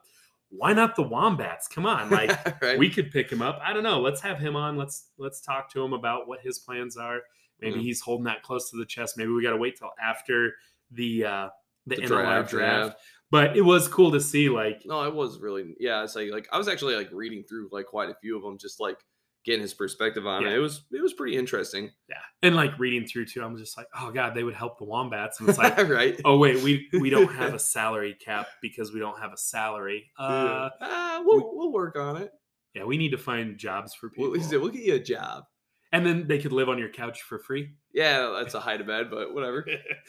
Why 0.52 0.74
not 0.74 0.96
the 0.96 1.04
Wombats? 1.04 1.68
Come 1.68 1.86
on, 1.86 2.10
like 2.10 2.62
right? 2.62 2.78
we 2.80 2.90
could 2.90 3.12
pick 3.12 3.30
him 3.30 3.42
up. 3.42 3.60
I 3.62 3.72
don't 3.74 3.84
know. 3.84 4.00
Let's 4.02 4.22
have 4.22 4.40
him 4.40 4.56
on. 4.56 4.78
Let's 4.78 5.10
let's 5.18 5.42
talk 5.42 5.70
to 5.74 5.84
him 5.84 5.94
about 5.94 6.28
what 6.28 6.40
his 6.42 6.60
plans 6.60 6.98
are. 6.98 7.22
Maybe 7.62 7.76
Yeah. 7.78 7.82
he's 7.84 8.02
holding 8.02 8.26
that 8.26 8.44
close 8.44 8.70
to 8.72 8.78
the 8.78 8.86
chest. 8.86 9.18
Maybe 9.18 9.32
we 9.32 9.44
got 9.44 9.52
to 9.52 9.58
wait 9.58 9.78
till 9.78 9.92
after 10.02 10.54
the 10.92 11.26
uh 11.26 11.50
the, 11.88 11.96
The 11.96 12.02
MLR 12.04 12.08
draft, 12.08 12.50
draft. 12.52 12.88
yeah. 12.90 12.94
But 13.32 13.56
it 13.58 13.62
was 13.62 13.88
cool 13.88 14.12
to 14.12 14.20
see 14.20 14.50
like 14.50 14.82
No, 14.86 15.04
it 15.04 15.14
was 15.14 15.40
really 15.40 15.76
yeah. 15.80 16.04
It's 16.04 16.16
like 16.16 16.32
like 16.32 16.48
I 16.52 16.58
was 16.58 16.68
actually 16.68 16.96
like 16.96 17.10
reading 17.12 17.44
through 17.44 17.70
like 17.72 17.86
quite 17.88 18.10
a 18.10 18.16
few 18.22 18.36
of 18.38 18.44
them, 18.44 18.58
just 18.58 18.80
like 18.80 18.98
getting 19.46 19.62
his 19.62 19.74
perspective 19.74 20.28
on 20.28 20.44
Yeah. 20.44 20.50
it. 20.50 20.56
It 20.56 20.60
was 20.60 20.82
it 20.92 21.02
was 21.02 21.14
pretty 21.14 21.38
interesting. 21.38 21.90
yeah, 22.10 22.18
and 22.44 22.56
like 22.56 22.78
reading 22.78 23.08
through 23.08 23.26
too. 23.28 23.42
I'm 23.44 23.56
just 23.58 23.78
like, 23.78 23.88
oh 24.00 24.12
god, 24.12 24.34
they 24.36 24.44
would 24.44 24.54
help 24.56 24.78
the 24.78 24.84
Wombats, 24.86 25.40
and 25.40 25.48
it's 25.50 25.58
like. 25.58 25.78
right? 25.90 26.20
Oh 26.26 26.38
wait, 26.38 26.62
we 26.64 26.90
we 27.00 27.10
don't 27.10 27.32
have 27.36 27.54
a 27.54 27.60
salary 27.60 28.16
cap 28.24 28.48
because 28.62 28.92
we 28.94 29.00
don't 29.00 29.18
have 29.20 29.32
a 29.32 29.38
salary. 29.38 30.12
Uh, 30.20 30.70
Ah, 30.82 31.22
we'll 31.24 31.52
we'll 31.56 31.72
work 31.72 31.96
on 31.98 32.18
it. 32.18 32.32
yeah, 32.76 32.84
we 32.84 32.98
need 32.98 33.12
to 33.12 33.18
find 33.18 33.58
jobs 33.58 33.94
for 33.96 34.10
people, 34.12 34.32
We'll, 34.32 34.60
we'll 34.62 34.70
get 34.70 34.84
you 34.84 34.96
a 34.96 35.00
job. 35.00 35.44
And 35.92 36.06
then 36.06 36.28
they 36.28 36.38
could 36.38 36.52
live 36.52 36.70
on 36.70 36.78
your 36.78 36.90
couch 36.90 37.24
for 37.24 37.40
free. 37.40 37.72
Yeah, 37.94 38.36
that's 38.38 38.54
a 38.54 38.60
high 38.60 38.78
to 38.78 38.84
bed, 38.84 39.10
but 39.10 39.34
whatever. 39.34 39.66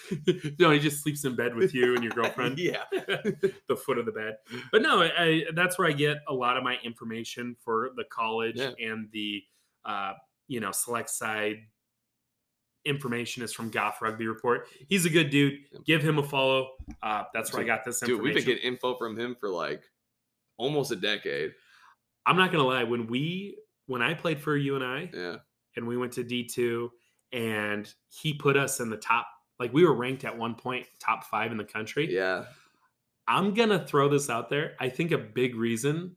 no, 0.58 0.70
he 0.70 0.78
just 0.78 1.02
sleeps 1.02 1.24
in 1.24 1.34
bed 1.34 1.54
with 1.54 1.74
you 1.74 1.94
and 1.94 2.02
your 2.04 2.12
girlfriend. 2.12 2.58
yeah. 2.58 2.84
the 2.92 3.76
foot 3.76 3.98
of 3.98 4.04
the 4.04 4.12
bed. 4.12 4.36
But 4.72 4.82
no, 4.82 5.02
I, 5.02 5.10
I, 5.18 5.44
that's 5.54 5.78
where 5.78 5.88
I 5.88 5.92
get 5.92 6.18
a 6.28 6.34
lot 6.34 6.56
of 6.58 6.62
my 6.62 6.76
information 6.84 7.56
for 7.64 7.90
the 7.96 8.04
college 8.04 8.56
Yeah. 8.56 8.72
and 8.78 9.08
the 9.12 9.42
uh, 9.84 10.12
you 10.48 10.60
know 10.60 10.72
select 10.72 11.08
side 11.08 11.56
information 12.84 13.42
is 13.42 13.52
from 13.52 13.70
Goff 13.70 14.02
Rugby 14.02 14.26
Report. 14.26 14.66
He's 14.88 15.04
a 15.06 15.10
good 15.10 15.30
dude. 15.30 15.60
Give 15.84 16.02
him 16.02 16.18
a 16.18 16.22
follow. 16.22 16.70
Uh, 17.02 17.24
that's 17.32 17.52
where 17.52 17.62
I 17.62 17.66
got 17.66 17.84
this 17.84 18.00
Dude, 18.00 18.20
we've 18.22 18.34
been 18.34 18.44
getting 18.44 18.62
info 18.62 18.94
from 18.96 19.18
him 19.18 19.36
for 19.38 19.48
like 19.50 19.82
almost 20.56 20.90
a 20.92 20.96
decade. 20.96 21.52
I'm 22.26 22.36
not 22.36 22.52
gonna 22.52 22.64
lie. 22.66 22.84
When 22.84 23.06
we 23.06 23.58
when 23.86 24.02
I 24.02 24.14
played 24.14 24.40
for 24.40 24.56
you 24.56 24.76
and 24.76 24.84
I, 24.84 25.10
Yeah. 25.12 25.36
And 25.80 25.88
we 25.88 25.96
went 25.96 26.12
to 26.12 26.24
D2 26.24 26.88
and 27.32 27.92
he 28.08 28.34
put 28.34 28.56
us 28.56 28.80
in 28.80 28.90
the 28.90 28.96
top 28.96 29.26
Like 29.58 29.72
we 29.72 29.84
were 29.84 29.94
ranked 29.94 30.24
at 30.24 30.36
one 30.36 30.54
point 30.54 30.86
top 31.00 31.24
five 31.24 31.50
in 31.50 31.56
the 31.56 31.64
country. 31.64 32.12
Yeah. 32.12 32.44
I'm 33.26 33.54
gonna 33.54 33.84
throw 33.84 34.08
this 34.08 34.30
out 34.30 34.48
there. 34.48 34.74
I 34.78 34.88
think 34.88 35.12
a 35.12 35.18
big 35.18 35.56
reason 35.56 36.16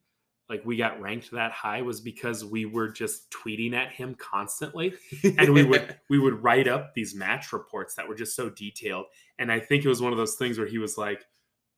like 0.50 0.66
we 0.66 0.76
got 0.76 1.02
ranked 1.02 1.32
that 1.32 1.52
high 1.52 1.82
was 1.82 2.02
because 2.02 2.44
we 2.44 2.66
were 2.66 2.90
just 2.90 3.32
tweeting 3.32 3.74
at 3.74 3.92
him 3.92 4.16
constantly 4.16 4.94
and 5.24 5.54
we 5.54 5.64
would 5.64 5.98
we 6.10 6.20
would 6.20 6.44
write 6.44 6.68
up 6.68 6.94
these 6.94 7.16
match 7.16 7.54
reports 7.54 7.96
that 7.96 8.08
were 8.08 8.16
just 8.16 8.36
so 8.36 8.50
detailed 8.50 9.06
and 9.40 9.52
i 9.52 9.60
think 9.60 9.84
it 9.84 9.90
was 9.90 10.02
one 10.02 10.12
of 10.12 10.18
those 10.18 10.36
things 10.36 10.58
where 10.58 10.68
he 10.68 10.78
was 10.78 10.98
like 10.98 11.26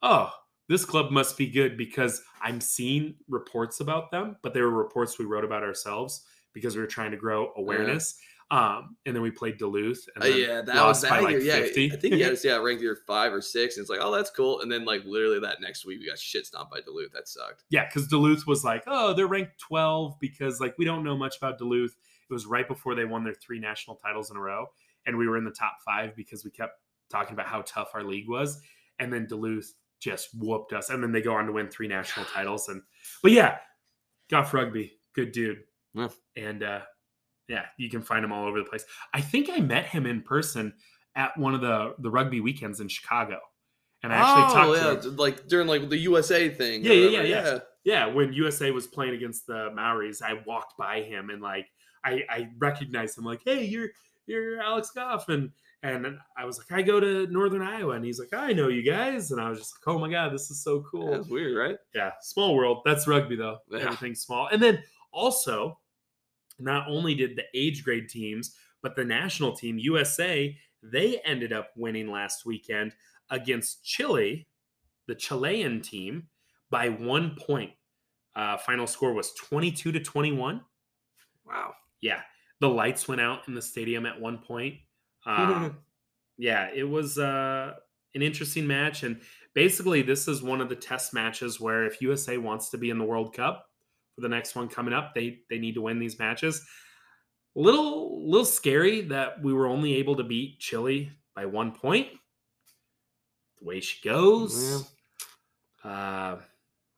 oh 0.01 0.31
this 0.67 0.83
club 0.83 1.11
must 1.11 1.37
be 1.37 1.47
good 1.47 1.77
because 1.77 2.21
i'm 2.41 2.59
seeing 2.59 3.15
reports 3.29 3.79
about 3.79 4.11
them 4.11 4.35
but 4.41 4.53
they 4.53 4.61
were 4.61 4.71
reports 4.71 5.19
we 5.19 5.25
wrote 5.25 5.45
about 5.45 5.63
ourselves 5.63 6.25
because 6.55 6.75
we 6.75 6.81
were 6.81 6.87
trying 6.87 7.11
to 7.11 7.17
grow 7.17 7.51
awareness 7.55 8.17
um 8.51 8.95
and 9.07 9.15
then 9.15 9.23
we 9.23 9.31
played 9.31 9.57
duluth 9.57 10.05
and 10.13 10.23
Uh, 10.23 10.27
yeah, 10.27 10.61
that 10.61 10.85
was 10.85 11.01
that 11.01 11.23
like 11.23 11.31
year. 11.31 11.41
Yeah, 11.41 11.55
50 11.61 11.93
I 11.93 11.95
think 11.95 12.13
he 12.13 12.21
had 12.21 12.33
us 12.33 12.45
yeah 12.45 12.57
ranked 12.57 12.83
either 12.83 12.95
five 13.07 13.33
or 13.33 13.41
six. 13.41 13.75
And 13.75 13.83
it's 13.83 13.89
like, 13.89 14.01
oh, 14.03 14.11
that's 14.11 14.29
cool. 14.29 14.61
And 14.61 14.71
then 14.71 14.85
like 14.85 15.03
literally 15.03 15.39
that 15.39 15.61
next 15.61 15.83
week 15.83 15.99
we 15.99 16.07
got 16.07 16.19
shit 16.19 16.45
stomped 16.45 16.71
by 16.71 16.79
Duluth. 16.81 17.11
That 17.13 17.27
sucked. 17.27 17.63
Yeah, 17.71 17.85
because 17.87 18.07
Duluth 18.07 18.45
was 18.45 18.63
like, 18.63 18.83
oh, 18.85 19.13
they're 19.13 19.25
ranked 19.25 19.59
12 19.59 20.19
because 20.19 20.59
like 20.61 20.75
we 20.77 20.85
don't 20.85 21.03
know 21.03 21.17
much 21.17 21.37
about 21.37 21.57
Duluth. 21.57 21.95
It 22.29 22.33
was 22.33 22.45
right 22.45 22.67
before 22.67 22.93
they 22.93 23.05
won 23.05 23.23
their 23.23 23.33
three 23.33 23.59
national 23.59 23.95
titles 23.95 24.29
in 24.29 24.37
a 24.37 24.39
row, 24.39 24.67
and 25.07 25.17
we 25.17 25.27
were 25.27 25.37
in 25.37 25.43
the 25.43 25.49
top 25.51 25.77
five 25.83 26.15
because 26.15 26.45
we 26.45 26.51
kept 26.51 26.73
talking 27.09 27.33
about 27.33 27.47
how 27.47 27.63
tough 27.63 27.91
our 27.95 28.03
league 28.03 28.29
was, 28.29 28.61
and 28.99 29.11
then 29.11 29.25
Duluth 29.25 29.73
just 29.99 30.29
whooped 30.37 30.71
us, 30.71 30.91
and 30.91 31.01
then 31.01 31.11
they 31.11 31.21
go 31.21 31.33
on 31.33 31.47
to 31.47 31.51
win 31.51 31.67
three 31.67 31.87
national 31.87 32.27
titles. 32.27 32.69
And 32.69 32.83
but 33.23 33.31
yeah, 33.31 33.57
Goff 34.29 34.53
Rugby, 34.53 34.99
good 35.13 35.31
dude, 35.31 35.63
Yeah. 35.95 36.09
and 36.35 36.63
uh, 36.63 36.81
yeah, 37.47 37.65
you 37.77 37.89
can 37.89 38.01
find 38.01 38.25
him 38.25 38.31
all 38.31 38.45
over 38.45 38.59
the 38.59 38.65
place. 38.65 38.85
I 39.13 39.21
think 39.21 39.49
I 39.49 39.59
met 39.59 39.85
him 39.85 40.05
in 40.05 40.21
person 40.21 40.73
at 41.15 41.37
one 41.37 41.53
of 41.53 41.61
the 41.61 41.95
the 41.99 42.09
rugby 42.09 42.41
weekends 42.41 42.79
in 42.79 42.87
Chicago, 42.87 43.39
and 44.03 44.11
I 44.11 44.17
actually 44.17 44.53
talked 44.53 45.03
to 45.03 45.09
him. 45.09 45.15
like 45.17 45.47
during 45.47 45.67
like 45.67 45.89
the 45.89 45.97
USA 45.97 46.49
thing. 46.49 46.83
Yeah, 46.83 46.93
yeah, 46.93 47.09
yeah, 47.09 47.23
yeah. 47.23 47.59
yeah, 47.83 48.05
when 48.07 48.33
USA 48.33 48.71
was 48.71 48.87
playing 48.87 49.13
against 49.13 49.47
the 49.47 49.71
Maoris, 49.73 50.21
I 50.21 50.41
walked 50.45 50.77
by 50.77 51.01
him 51.01 51.29
and 51.29 51.41
like 51.41 51.67
I, 52.03 52.23
I 52.29 52.49
recognized 52.57 53.17
him 53.17 53.25
like, 53.25 53.41
hey, 53.45 53.63
you're 53.63 53.89
you're 54.27 54.61
Alex 54.61 54.91
Goff 54.91 55.29
and 55.29 55.51
and 55.83 56.17
I 56.35 56.45
was 56.45 56.57
like, 56.57 56.71
I 56.71 56.81
go 56.81 56.99
to 56.99 57.27
Northern 57.27 57.61
Iowa, 57.61 57.93
and 57.93 58.03
he's 58.03 58.19
like, 58.19 58.33
I 58.33 58.53
know 58.53 58.69
you 58.69 58.81
guys, 58.81 59.29
and 59.29 59.39
I 59.39 59.49
was 59.49 59.59
just 59.59 59.75
like, 59.75 59.95
oh 59.95 59.99
my 59.99 60.09
god, 60.09 60.33
this 60.33 60.49
is 60.49 60.63
so 60.63 60.83
cool. 60.89 61.11
That's 61.11 61.27
weird, 61.27 61.55
right? 61.55 61.77
Yeah, 61.93 62.11
small 62.21 62.55
world. 62.55 62.79
That's 62.85 63.07
rugby 63.07 63.35
though. 63.35 63.59
Yeah. 63.69 63.81
Everything's 63.81 64.21
small. 64.21 64.47
And 64.51 64.61
then 64.61 64.81
also, 65.11 65.77
not 66.59 66.87
only 66.87 67.15
did 67.15 67.35
the 67.35 67.45
age 67.53 67.83
grade 67.83 68.09
teams, 68.09 68.55
but 68.81 68.95
the 68.95 69.03
national 69.03 69.55
team 69.55 69.77
USA, 69.79 70.55
they 70.83 71.19
ended 71.25 71.51
up 71.51 71.69
winning 71.75 72.11
last 72.11 72.45
weekend 72.45 72.93
against 73.29 73.83
Chile, 73.83 74.47
the 75.07 75.15
Chilean 75.15 75.81
team, 75.81 76.27
by 76.69 76.89
one 76.89 77.35
point. 77.35 77.71
Uh, 78.35 78.57
final 78.57 78.85
score 78.85 79.13
was 79.13 79.33
22 79.33 79.91
to 79.93 79.99
21. 79.99 80.61
Wow. 81.45 81.73
Yeah. 82.01 82.21
The 82.59 82.69
lights 82.69 83.07
went 83.07 83.21
out 83.21 83.47
in 83.47 83.53
the 83.53 83.61
stadium 83.61 84.05
at 84.05 84.19
one 84.19 84.39
point. 84.39 84.75
Um, 85.27 85.79
yeah, 86.37 86.69
it 86.71 86.83
was 86.83 87.17
uh, 87.17 87.73
an 88.13 88.21
interesting 88.21 88.67
match. 88.67 89.01
And 89.01 89.21
basically, 89.55 90.03
this 90.03 90.27
is 90.27 90.43
one 90.43 90.61
of 90.61 90.69
the 90.69 90.75
test 90.75 91.15
matches 91.15 91.59
where 91.59 91.85
if 91.85 91.99
USA 91.99 92.37
wants 92.37 92.69
to 92.69 92.77
be 92.77 92.91
in 92.91 92.99
the 92.99 93.05
World 93.05 93.33
Cup 93.33 93.65
for 94.15 94.21
the 94.21 94.29
next 94.29 94.55
one 94.55 94.67
coming 94.69 94.93
up, 94.93 95.13
they 95.13 95.39
they 95.49 95.57
need 95.59 95.75
to 95.75 95.81
win 95.81 95.99
these 95.99 96.17
matches. 96.19 96.65
Little 97.55 98.27
little 98.29 98.45
scary 98.45 99.01
that 99.03 99.41
we 99.41 99.53
were 99.53 99.67
only 99.67 99.95
able 99.95 100.15
to 100.17 100.23
beat 100.23 100.59
Chile 100.59 101.11
by 101.35 101.45
one 101.45 101.71
point. 101.71 102.07
The 103.59 103.65
way 103.67 103.79
she 103.79 104.01
goes. 104.07 104.89
Uh, 105.83 106.37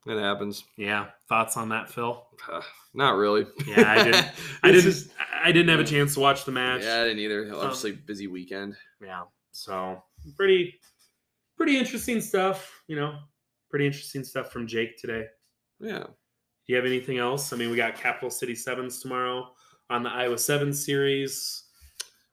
It 0.06 0.18
happens. 0.18 0.64
yeah, 0.78 1.08
thoughts 1.28 1.58
on 1.58 1.70
that, 1.70 1.90
Phil? 1.90 2.26
Uh, 2.50 2.62
not 2.94 3.18
really. 3.18 3.46
Yeah, 3.68 3.92
I 3.92 4.04
didn't. 4.04 4.28
I 4.64 4.72
didn't. 4.72 4.84
just- 4.84 5.10
I 5.44 5.52
didn't 5.52 5.70
have 5.70 5.80
a 5.80 5.84
chance 5.84 6.16
to 6.16 6.20
watch 6.20 6.46
the 6.46 6.52
match. 6.52 6.82
Yeah, 6.84 7.02
I 7.02 7.04
didn't 7.06 7.20
either. 7.20 7.54
Obviously, 7.56 7.92
busy 7.94 8.28
weekend. 8.28 8.76
yeah 9.02 9.24
so 9.52 10.04
pretty 10.36 10.80
pretty 11.56 11.78
interesting 11.80 12.22
stuff 12.22 12.72
you 12.88 12.96
know 12.96 13.18
pretty 13.72 13.88
interesting 13.88 14.24
stuff 14.24 14.52
from 14.52 14.68
jake 14.68 14.98
today 15.00 15.26
Yeah. 15.80 16.04
Do 16.68 16.74
you 16.74 16.76
have 16.76 16.86
anything 16.86 17.18
else 17.18 17.54
i 17.54 17.56
mean 17.56 17.70
we 17.70 17.78
got 17.78 17.96
capital 17.96 18.30
city 18.30 18.54
sevens 18.56 19.00
tomorrow 19.02 19.50
on 19.90 20.04
the 20.04 20.10
iowa 20.10 20.38
seven 20.38 20.74
series 20.74 21.64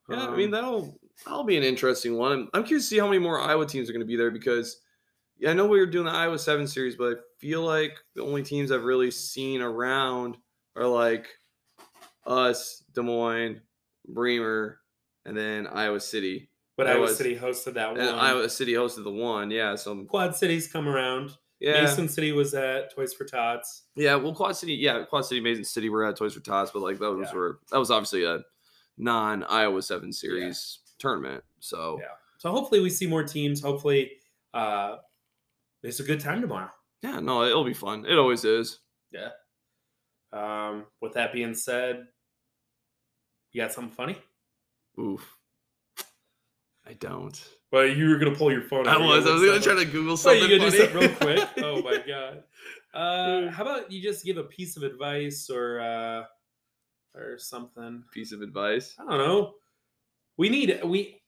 Yeah, 0.08 0.26
I 0.28 0.36
mean 0.36 0.46
Um, 0.46 0.50
that'll 0.50 0.98
that'll 1.24 1.44
be 1.44 1.56
an 1.56 1.62
interesting 1.62 2.16
one. 2.16 2.48
I'm- 2.52 2.64
curious 2.64 2.84
to 2.88 2.94
see 2.94 2.98
how 2.98 3.06
many 3.06 3.18
more 3.20 3.40
Iowa 3.40 3.64
teams 3.64 3.88
are 3.88 3.92
going 3.92 4.00
to 4.00 4.06
be 4.06 4.16
there 4.16 4.30
because 4.30 4.80
yeah, 5.38 5.50
I 5.50 5.54
know 5.54 5.66
we 5.66 5.78
were 5.78 5.86
doing 5.86 6.04
the 6.06 6.10
Iowa 6.12 6.38
Seven 6.38 6.66
series, 6.66 6.96
but 6.96 7.16
I 7.16 7.20
feel 7.38 7.62
like 7.62 7.98
the 8.14 8.22
only 8.22 8.42
teams 8.42 8.70
I've 8.70 8.84
really 8.84 9.10
seen 9.10 9.62
around 9.62 10.36
are 10.76 10.86
like 10.86 11.28
us, 12.26 12.82
Des 12.92 13.02
Moines, 13.02 13.60
Bremer, 14.06 14.80
and 15.24 15.36
then 15.36 15.66
Iowa 15.66 16.00
City. 16.00 16.50
but 16.76 16.86
Iowa 16.86 17.06
iowa 17.06 17.14
city 17.14 17.36
hosted 17.36 17.74
that 17.74 17.92
one 17.92 18.00
Iowa 18.00 18.48
City 18.50 18.72
hosted 18.74 19.04
the 19.04 19.10
one, 19.10 19.50
yeah. 19.50 19.74
So 19.76 20.04
quad 20.04 20.34
cities 20.36 20.66
come 20.68 20.88
around 20.88 21.30
yeah, 21.60 21.82
mason 21.82 22.08
city 22.08 22.32
was 22.32 22.52
at 22.54 22.94
toys 22.94 23.12
for 23.14 23.24
tots 23.24 23.84
yeah. 23.96 24.16
Well, 24.16 24.34
Quad 24.34 24.56
City, 24.56 24.74
yeah, 24.74 25.04
Quad 25.04 25.24
City, 25.24 25.40
Mason 25.40 25.64
City, 25.64 25.88
we're 25.88 26.02
at 26.04 26.16
Toys 26.16 26.34
for 26.34 26.40
Tots, 26.40 26.70
but 26.72 26.82
like 26.82 26.98
those 26.98 27.28
Yeah. 27.28 27.34
were 27.34 27.60
that 27.70 27.78
was 27.78 27.90
obviously 27.92 28.24
a 28.24 28.40
non 28.98 29.44
Iowa 29.44 29.80
Seven 29.82 30.12
series 30.12 30.80
tournament. 30.98 31.44
So 31.60 31.98
Yeah. 32.00 32.08
so 32.38 32.50
hopefully 32.50 32.80
we 32.80 32.90
see 32.90 33.06
more 33.06 33.22
teams 33.22 33.60
hopefully 33.62 34.12
uh 34.52 34.96
it's 35.82 36.00
a 36.00 36.04
good 36.04 36.20
time 36.20 36.40
tomorrow 36.40 36.70
yeah, 37.02 37.20
no, 37.20 37.44
it'll 37.44 37.64
be 37.64 37.74
fun. 37.74 38.04
It 38.06 38.18
always 38.18 38.44
is. 38.44 38.80
yeah 39.12 39.30
um 40.32 40.86
with 41.00 41.12
that 41.14 41.32
being 41.32 41.54
said 41.54 42.06
you 43.52 43.60
got 43.62 43.72
something 43.72 43.94
funny 43.94 44.16
Oof. 44.98 45.36
I 46.86 46.92
don't. 46.94 47.40
Well, 47.74 47.86
you 47.86 48.08
were 48.08 48.16
gonna 48.18 48.36
pull 48.36 48.52
your 48.52 48.62
phone. 48.62 48.86
I 48.86 48.92
out. 48.94 49.00
You 49.00 49.06
was. 49.08 49.26
I 49.26 49.32
was 49.34 49.42
gonna 49.42 49.60
try 49.60 49.74
to 49.74 49.84
Google 49.90 50.16
something. 50.16 50.42
Wait, 50.42 50.50
you 50.50 50.58
gonna 50.58 50.70
do 50.70 50.86
funny. 50.86 51.08
something 51.08 51.26
real 51.26 51.44
quick? 51.46 51.64
Oh 51.64 51.82
my 51.82 51.96
god. 52.06 52.42
Uh, 52.94 53.50
how 53.50 53.62
about 53.64 53.90
you 53.90 54.00
just 54.00 54.24
give 54.24 54.36
a 54.36 54.44
piece 54.44 54.76
of 54.76 54.84
advice 54.84 55.50
or 55.50 55.80
uh, 55.80 56.22
or 57.18 57.36
something? 57.38 58.04
piece 58.12 58.30
of 58.32 58.42
advice. 58.42 58.94
I 58.98 59.10
don't 59.10 59.18
know. 59.18 59.54
We 60.36 60.48
need 60.48 60.80
we 60.84 61.20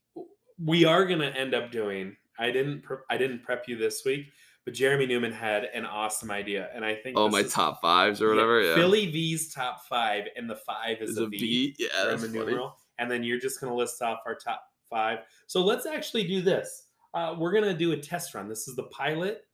we 0.64 0.84
are 0.84 1.04
gonna 1.04 1.30
end 1.30 1.52
up 1.54 1.72
doing. 1.72 2.16
I 2.38 2.50
didn't 2.52 2.82
pre- 2.82 2.98
I 3.10 3.16
didn't 3.18 3.42
prep 3.42 3.66
you 3.66 3.76
this 3.76 4.04
week, 4.04 4.26
but 4.64 4.74
Jeremy 4.74 5.06
Newman 5.06 5.32
had 5.32 5.64
an 5.64 5.84
awesome 5.84 6.30
idea, 6.30 6.68
and 6.74 6.84
I 6.84 6.94
think 6.94 7.18
Oh, 7.18 7.28
my 7.28 7.40
is- 7.40 7.52
top 7.52 7.80
fives 7.80 8.22
or 8.22 8.28
whatever. 8.28 8.60
Yeah. 8.62 8.74
Philly 8.76 9.06
V's 9.10 9.52
top 9.52 9.84
five, 9.88 10.24
and 10.36 10.48
the 10.48 10.56
five 10.56 10.98
is, 11.00 11.10
is 11.10 11.18
a 11.18 11.24
a 11.24 11.28
V. 11.28 11.38
V. 11.38 11.76
Yeah, 11.78 11.88
that's 12.04 12.22
funny. 12.24 12.38
numeral, 12.38 12.76
and 12.98 13.10
then 13.10 13.24
you're 13.24 13.40
just 13.40 13.60
going 13.60 13.72
to 13.72 13.76
list 13.76 14.00
off 14.02 14.20
our 14.26 14.34
top 14.36 14.62
five. 14.88 15.20
So 15.46 15.64
let's 15.64 15.86
actually 15.86 16.26
do 16.26 16.42
this. 16.42 16.84
Uh, 17.14 17.34
we're 17.38 17.52
going 17.52 17.64
to 17.64 17.74
do 17.74 17.92
a 17.92 17.96
test 17.96 18.34
run. 18.34 18.48
This 18.48 18.68
is 18.68 18.76
the 18.76 18.84
pilot 18.84 19.46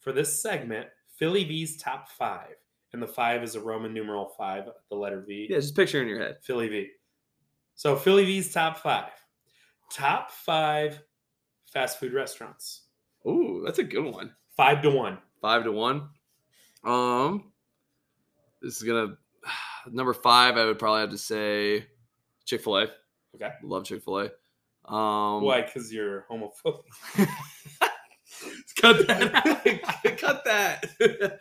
for 0.00 0.12
this 0.12 0.42
segment. 0.42 0.88
Philly 1.16 1.44
V's 1.44 1.76
top 1.76 2.08
five, 2.10 2.54
and 2.92 3.02
the 3.02 3.06
five 3.06 3.42
is 3.42 3.56
a 3.56 3.60
Roman 3.60 3.92
numeral 3.92 4.32
five, 4.38 4.64
the 4.88 4.96
letter 4.96 5.24
V. 5.26 5.48
Yeah, 5.50 5.56
just 5.56 5.74
picture 5.74 6.00
in 6.00 6.08
your 6.08 6.20
head. 6.20 6.36
Philly 6.42 6.68
V. 6.68 6.88
So 7.74 7.96
Philly 7.96 8.24
V's 8.24 8.52
top 8.52 8.78
five. 8.78 9.10
Top 9.90 10.30
five 10.30 11.00
fast 11.72 11.98
food 11.98 12.12
restaurants. 12.12 12.82
Ooh, 13.26 13.62
that's 13.64 13.78
a 13.78 13.84
good 13.84 14.04
one. 14.04 14.32
Five 14.56 14.82
to 14.82 14.90
one. 14.90 15.18
Five 15.40 15.64
to 15.64 15.72
one. 15.72 16.08
Um, 16.84 17.52
this 18.60 18.76
is 18.76 18.82
gonna 18.82 19.16
number 19.90 20.14
five. 20.14 20.56
I 20.56 20.66
would 20.66 20.78
probably 20.78 21.00
have 21.00 21.10
to 21.10 21.18
say 21.18 21.86
Chick 22.44 22.62
Fil 22.62 22.78
A. 22.78 22.86
Okay. 23.34 23.50
Love 23.62 23.84
Chick 23.84 24.02
Fil 24.02 24.20
A. 24.20 24.30
Um, 24.88 25.42
Why? 25.42 25.62
Because 25.62 25.92
you're 25.92 26.24
homophobic. 26.30 26.82
Cut 28.80 29.06
that. 29.08 29.82
Cut 30.18 30.44
that. 30.44 31.38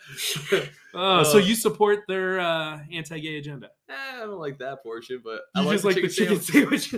Oh, 0.94 1.24
so 1.24 1.38
Uh, 1.38 1.42
you 1.42 1.54
support 1.56 2.00
their 2.08 2.40
uh, 2.40 2.80
anti-gay 2.92 3.38
agenda? 3.38 3.70
Eh, 3.90 3.94
I 3.94 4.20
don't 4.22 4.40
like 4.40 4.58
that 4.60 4.82
portion, 4.82 5.22
but 5.24 5.42
You 5.56 5.70
I 5.70 5.74
just 5.74 5.86
like 5.86 5.96
the 5.96 6.08
chicken 6.08 6.40
sandwich. 6.42 6.92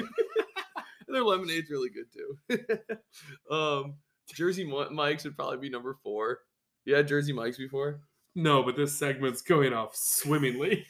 Their 1.08 1.24
lemonade's 1.24 1.70
really 1.70 1.90
good 1.90 2.06
too. 2.14 3.54
um, 3.54 3.96
Jersey 4.34 4.64
Mike's 4.92 5.24
would 5.26 5.36
probably 5.36 5.58
be 5.58 5.70
number 5.70 5.98
four. 6.04 6.40
You 6.86 6.96
had 6.96 7.08
Jersey 7.08 7.34
Mike's 7.34 7.58
before? 7.58 8.02
no, 8.36 8.64
but 8.64 8.78
this 8.78 8.98
segment's 8.98 9.42
going 9.42 9.74
off 9.74 9.96
swimmingly. 9.96 10.86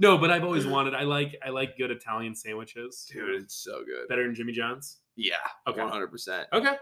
No, 0.00 0.18
but 0.18 0.30
I've 0.30 0.44
always 0.44 0.66
wanted. 0.66 0.94
I 0.94 1.02
like 1.02 1.36
I 1.44 1.50
like 1.50 1.76
good 1.76 1.90
Italian 1.90 2.34
sandwiches. 2.34 3.06
Dude, 3.12 3.42
it's 3.42 3.54
so 3.56 3.82
good. 3.84 4.08
better 4.08 4.24
than 4.24 4.34
Jimmy 4.34 4.52
John's. 4.52 4.98
Yeah, 5.16 5.34
Okay. 5.66 5.80
one 5.80 5.90
hundred 5.90 6.08
percent. 6.08 6.48
Okay. 6.52 6.74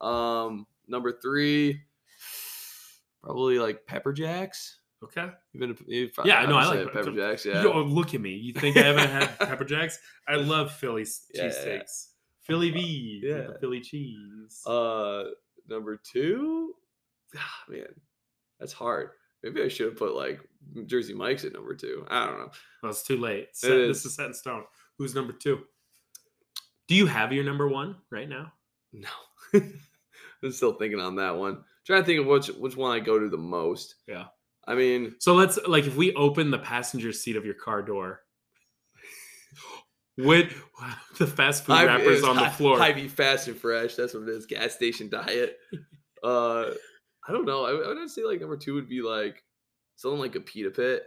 Um, 0.00 0.66
number 0.88 1.12
three, 1.12 1.80
probably 3.22 3.58
like 3.58 3.86
Pepper 3.86 4.12
Jax. 4.12 4.78
Okay. 5.04 5.28
You've 5.52 5.62
Even 5.62 5.70
if, 5.70 5.82
if 5.88 6.18
Yeah, 6.24 6.40
I 6.40 6.46
no, 6.46 6.56
I 6.56 6.64
like 6.66 6.92
Pepper 6.92 7.12
Jax. 7.12 7.44
Yeah, 7.44 7.62
Yo, 7.62 7.82
look 7.82 8.14
at 8.14 8.20
me. 8.20 8.30
You 8.30 8.52
think 8.60 8.76
I 8.76 8.82
haven't 8.82 9.10
had 9.10 9.38
Pepper 9.38 9.64
Jax? 9.64 9.98
I 10.26 10.36
love 10.36 10.72
Philly 10.72 11.04
Yeah, 11.34 11.44
yeah, 11.44 11.50
cheesesteaks. 11.50 12.06
Philly 12.42 12.70
V. 12.70 13.20
Yeah. 13.24 13.48
the 13.48 13.58
Philly 13.60 13.80
cheese. 13.80 14.62
Uh, 14.66 15.24
number 15.68 15.96
two, 16.12 16.72
ah, 17.36 17.62
man, 17.68 17.86
that's 18.58 18.72
hard. 18.72 19.10
Maybe 19.46 19.62
I 19.62 19.68
should 19.68 19.86
have 19.86 19.96
put 19.96 20.16
like 20.16 20.40
Jersey 20.86 21.14
Mike's 21.14 21.44
at 21.44 21.52
number 21.52 21.72
two. 21.74 22.04
I 22.10 22.26
don't 22.26 22.38
know. 22.38 22.50
well, 22.82 22.90
it's 22.90 23.04
too 23.04 23.16
late. 23.16 23.50
Set, 23.52 23.68
this 23.68 23.98
is. 23.98 24.06
is 24.06 24.16
set 24.16 24.26
in 24.26 24.34
stone. 24.34 24.64
Who's 24.98 25.14
number 25.14 25.32
two? 25.32 25.60
Do 26.88 26.96
you 26.96 27.06
have 27.06 27.32
your 27.32 27.44
number 27.44 27.68
one 27.68 27.94
right 28.10 28.28
now? 28.28 28.52
No, 28.92 29.08
I'm 29.54 30.50
still 30.50 30.72
thinking 30.72 30.98
on 30.98 31.14
that 31.16 31.36
one. 31.36 31.62
trying 31.86 32.02
to 32.02 32.06
think 32.06 32.20
of 32.20 32.26
which 32.26 32.48
which 32.48 32.76
one 32.76 32.90
I 32.90 32.98
go 32.98 33.20
to 33.20 33.28
the 33.28 33.36
most. 33.36 33.94
Yeah. 34.08 34.24
I 34.66 34.74
mean, 34.74 35.14
So 35.20 35.34
let's 35.34 35.60
like 35.68 35.84
if 35.84 35.94
we 35.94 36.12
open 36.14 36.50
the 36.50 36.58
passenger 36.58 37.12
seat 37.12 37.36
of 37.36 37.44
your 37.44 37.54
car 37.54 37.82
door, 37.82 38.22
with 40.18 40.52
the 41.18 41.26
fast 41.28 41.64
food 41.64 41.86
wrappers 41.86 42.24
on 42.24 42.34
the 42.34 42.50
floor? 42.50 42.78
Hy-Vee 42.78 43.06
fast 43.06 43.46
and 43.46 43.56
fresh. 43.56 43.94
That's 43.94 44.12
what 44.12 44.24
it 44.24 44.28
is. 44.30 44.46
Gas 44.46 44.74
station 44.74 45.08
diet. 45.08 45.56
uh, 46.24 46.70
I 47.28 47.32
don't 47.32 47.44
know. 47.46 47.64
I, 47.64 47.72
would- 47.72 47.86
I 47.86 47.88
would 48.00 48.10
say 48.10 48.22
like 48.24 48.40
number 48.40 48.56
two 48.56 48.74
would 48.74 48.88
be 48.88 49.02
like 49.02 49.42
something 49.96 50.20
like 50.20 50.34
a 50.36 50.40
pita 50.40 50.70
pit. 50.70 51.04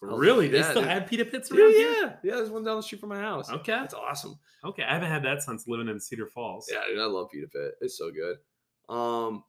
really? 0.00 0.48
They 0.48 0.58
Yeah, 0.58 0.70
still 0.70 0.82
dude. 0.82 0.90
have 0.90 1.06
pita 1.06 1.24
pits 1.24 1.50
Yeah, 1.52 1.68
here? 1.68 1.92
yeah, 2.02 2.12
yeah. 2.22 2.36
There's 2.36 2.50
one 2.50 2.64
down 2.64 2.76
the 2.76 2.82
street 2.82 3.00
from 3.00 3.10
my 3.10 3.20
house. 3.20 3.50
Okay. 3.50 3.72
That's 3.72 3.94
awesome. 3.94 4.38
Okay. 4.64 4.82
I 4.82 4.94
haven't 4.94 5.10
had 5.10 5.24
that 5.24 5.42
since 5.42 5.66
living 5.68 5.88
in 5.88 6.00
Cedar 6.00 6.26
Falls. 6.26 6.68
Yeah, 6.72 6.80
dude, 6.88 6.98
I 6.98 7.04
love 7.04 7.30
Pita 7.30 7.48
Pit. 7.48 7.72
It's 7.80 7.98
so 7.98 8.10
good. 8.10 8.36
Um, 8.94 9.44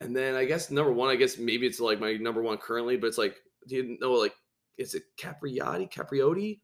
and 0.00 0.16
then 0.16 0.34
I 0.34 0.44
guess 0.46 0.70
number 0.70 0.92
one, 0.92 1.10
I 1.10 1.16
guess 1.16 1.36
maybe 1.38 1.66
it's 1.66 1.80
like 1.80 2.00
my 2.00 2.14
number 2.14 2.42
one 2.42 2.56
currently, 2.58 2.96
but 2.96 3.06
it's 3.08 3.18
like, 3.18 3.36
do 3.68 3.76
you 3.76 3.98
know 4.00 4.12
like 4.12 4.34
is 4.78 4.94
it 4.94 5.02
Capriotti? 5.18 5.92
Capriotti? 5.92 6.52
Is 6.54 6.60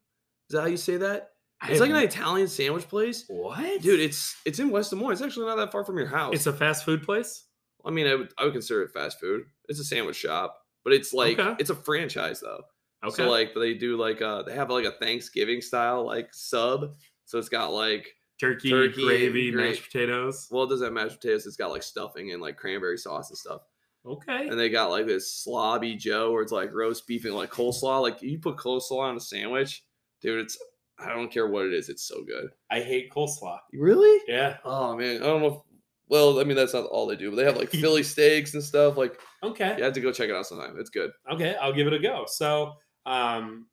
that 0.53 0.61
how 0.61 0.67
you 0.67 0.77
say 0.77 0.97
that? 0.97 1.31
It's 1.67 1.79
like 1.79 1.89
an 1.89 1.95
Italian 1.97 2.47
sandwich 2.47 2.87
place. 2.87 3.25
what? 3.27 3.81
Dude, 3.81 3.99
it's 3.99 4.35
it's 4.45 4.59
in 4.59 4.69
West 4.71 4.89
Des 4.91 4.95
Moines. 4.95 5.13
It's 5.13 5.21
actually 5.21 5.45
not 5.47 5.57
that 5.57 5.71
far 5.71 5.83
from 5.83 5.97
your 5.97 6.07
house. 6.07 6.33
it's 6.35 6.47
a 6.47 6.53
fast 6.53 6.85
food 6.85 7.03
place? 7.03 7.45
I 7.87 7.91
mean, 7.91 8.05
I 8.07 8.15
would 8.15 8.33
I 8.37 8.43
would 8.43 8.53
consider 8.53 8.83
it 8.83 8.91
fast 8.91 9.19
food. 9.19 9.43
It's 9.69 9.79
a 9.79 9.83
sandwich 9.83 10.15
shop, 10.17 10.59
but 10.83 10.93
it's 10.93 11.13
like 11.13 11.39
Okay. 11.39 11.55
it's 11.59 11.69
a 11.69 11.75
franchise 11.75 12.41
though. 12.41 12.61
Okay. 13.03 13.15
So 13.23 13.29
like 13.29 13.53
they 13.55 13.73
do 13.73 13.95
like 13.97 14.21
uh 14.21 14.43
they 14.43 14.53
have 14.55 14.69
like 14.69 14.85
a 14.85 14.91
Thanksgiving 14.91 15.61
style 15.61 16.05
like 16.05 16.29
sub. 16.33 16.95
So 17.25 17.37
it's 17.39 17.49
got 17.49 17.71
like 17.73 18.07
turkey, 18.39 18.69
turkey, 18.69 19.03
gravy, 19.03 19.51
gra- 19.51 19.63
mashed 19.69 19.83
potatoes. 19.83 20.47
well, 20.51 20.63
it 20.65 20.69
doesn't 20.69 20.85
have 20.85 20.93
mashed 20.93 21.19
potatoes. 21.21 21.45
It's 21.45 21.57
got 21.57 21.71
like 21.71 21.83
stuffing 21.83 22.31
and 22.31 22.41
like 22.41 22.57
cranberry 22.57 22.97
sauce 22.97 23.29
and 23.29 23.37
stuff. 23.37 23.61
Okay. 24.05 24.47
And 24.47 24.57
they 24.59 24.69
got 24.69 24.89
like 24.89 25.05
this 25.05 25.33
Slaw 25.33 25.77
Be 25.79 25.95
Joe 25.95 26.31
where 26.31 26.41
it's 26.41 26.51
like 26.51 26.73
roast 26.73 27.05
beef 27.07 27.25
and 27.25 27.35
like 27.35 27.51
coleslaw. 27.51 28.01
Like 28.01 28.21
you 28.21 28.39
put 28.39 28.55
coleslaw 28.57 28.99
on 28.99 29.17
a 29.17 29.19
sandwich, 29.19 29.83
dude. 30.21 30.39
It's 30.45 30.57
I 30.99 31.09
don't 31.09 31.29
care 31.31 31.47
what 31.47 31.65
it 31.67 31.73
is. 31.73 31.89
It's 31.89 32.07
so 32.07 32.23
good. 32.23 32.49
I 32.71 32.79
hate 32.79 33.11
coleslaw. 33.11 33.59
Really? 33.73 34.21
Yeah. 34.27 34.57
Oh 34.63 34.95
man, 34.95 35.17
I 35.21 35.25
don't 35.25 35.41
know. 35.41 35.63
Well, 36.09 36.39
I 36.39 36.43
mean 36.43 36.55
that's 36.55 36.73
not 36.73 36.85
all 36.85 37.05
they 37.07 37.15
do, 37.15 37.29
but 37.29 37.35
they 37.37 37.43
have 37.45 37.57
like 37.57 37.69
Philly 37.81 38.03
steaks 38.03 38.53
and 38.53 38.63
stuff. 38.63 38.97
Like 38.97 39.19
Okay. 39.43 39.75
you 39.77 39.83
have 39.83 39.93
to 39.93 40.01
go 40.01 40.11
check 40.11 40.29
it 40.29 40.35
out 40.35 40.45
sometime. 40.47 40.75
It's 40.79 40.89
good. 40.89 41.11
Okay, 41.31 41.55
I'll 41.61 41.73
give 41.73 41.87
it 41.87 41.93
a 41.93 41.99
go. 41.99 42.25
So, 42.27 42.73
um, 43.05 43.67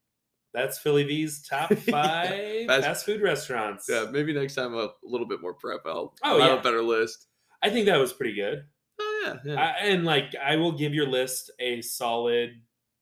that's 0.53 0.79
Philly 0.79 1.05
V's 1.05 1.47
top 1.47 1.73
five 1.91 2.67
Fast- 2.67 2.85
fast 2.85 3.07
food 3.07 3.21
restaurants. 3.23 3.87
Yeah, 3.89 4.07
maybe 4.11 4.33
next 4.33 4.55
time 4.55 4.75
a 4.75 4.91
little 5.03 5.27
bit 5.27 5.41
more 5.43 5.55
prep. 5.55 5.81
I'll 5.87 6.15
Oh, 6.23 6.39
yeah. 6.39 6.59
a 6.59 6.63
better 6.63 6.83
list. 6.83 7.27
I 7.63 7.71
think 7.71 7.87
that 7.87 7.99
was 7.99 8.13
pretty 8.13 8.35
good. 8.35 8.65
Oh 9.01 9.23
yeah, 9.27 9.35
yeah. 9.45 9.61
I, 9.61 9.69
and 9.87 10.05
like, 10.05 10.35
I 10.37 10.57
will 10.57 10.73
give 10.73 10.95
your 10.95 11.07
list 11.09 11.51
a 11.59 11.81
solid 11.83 12.51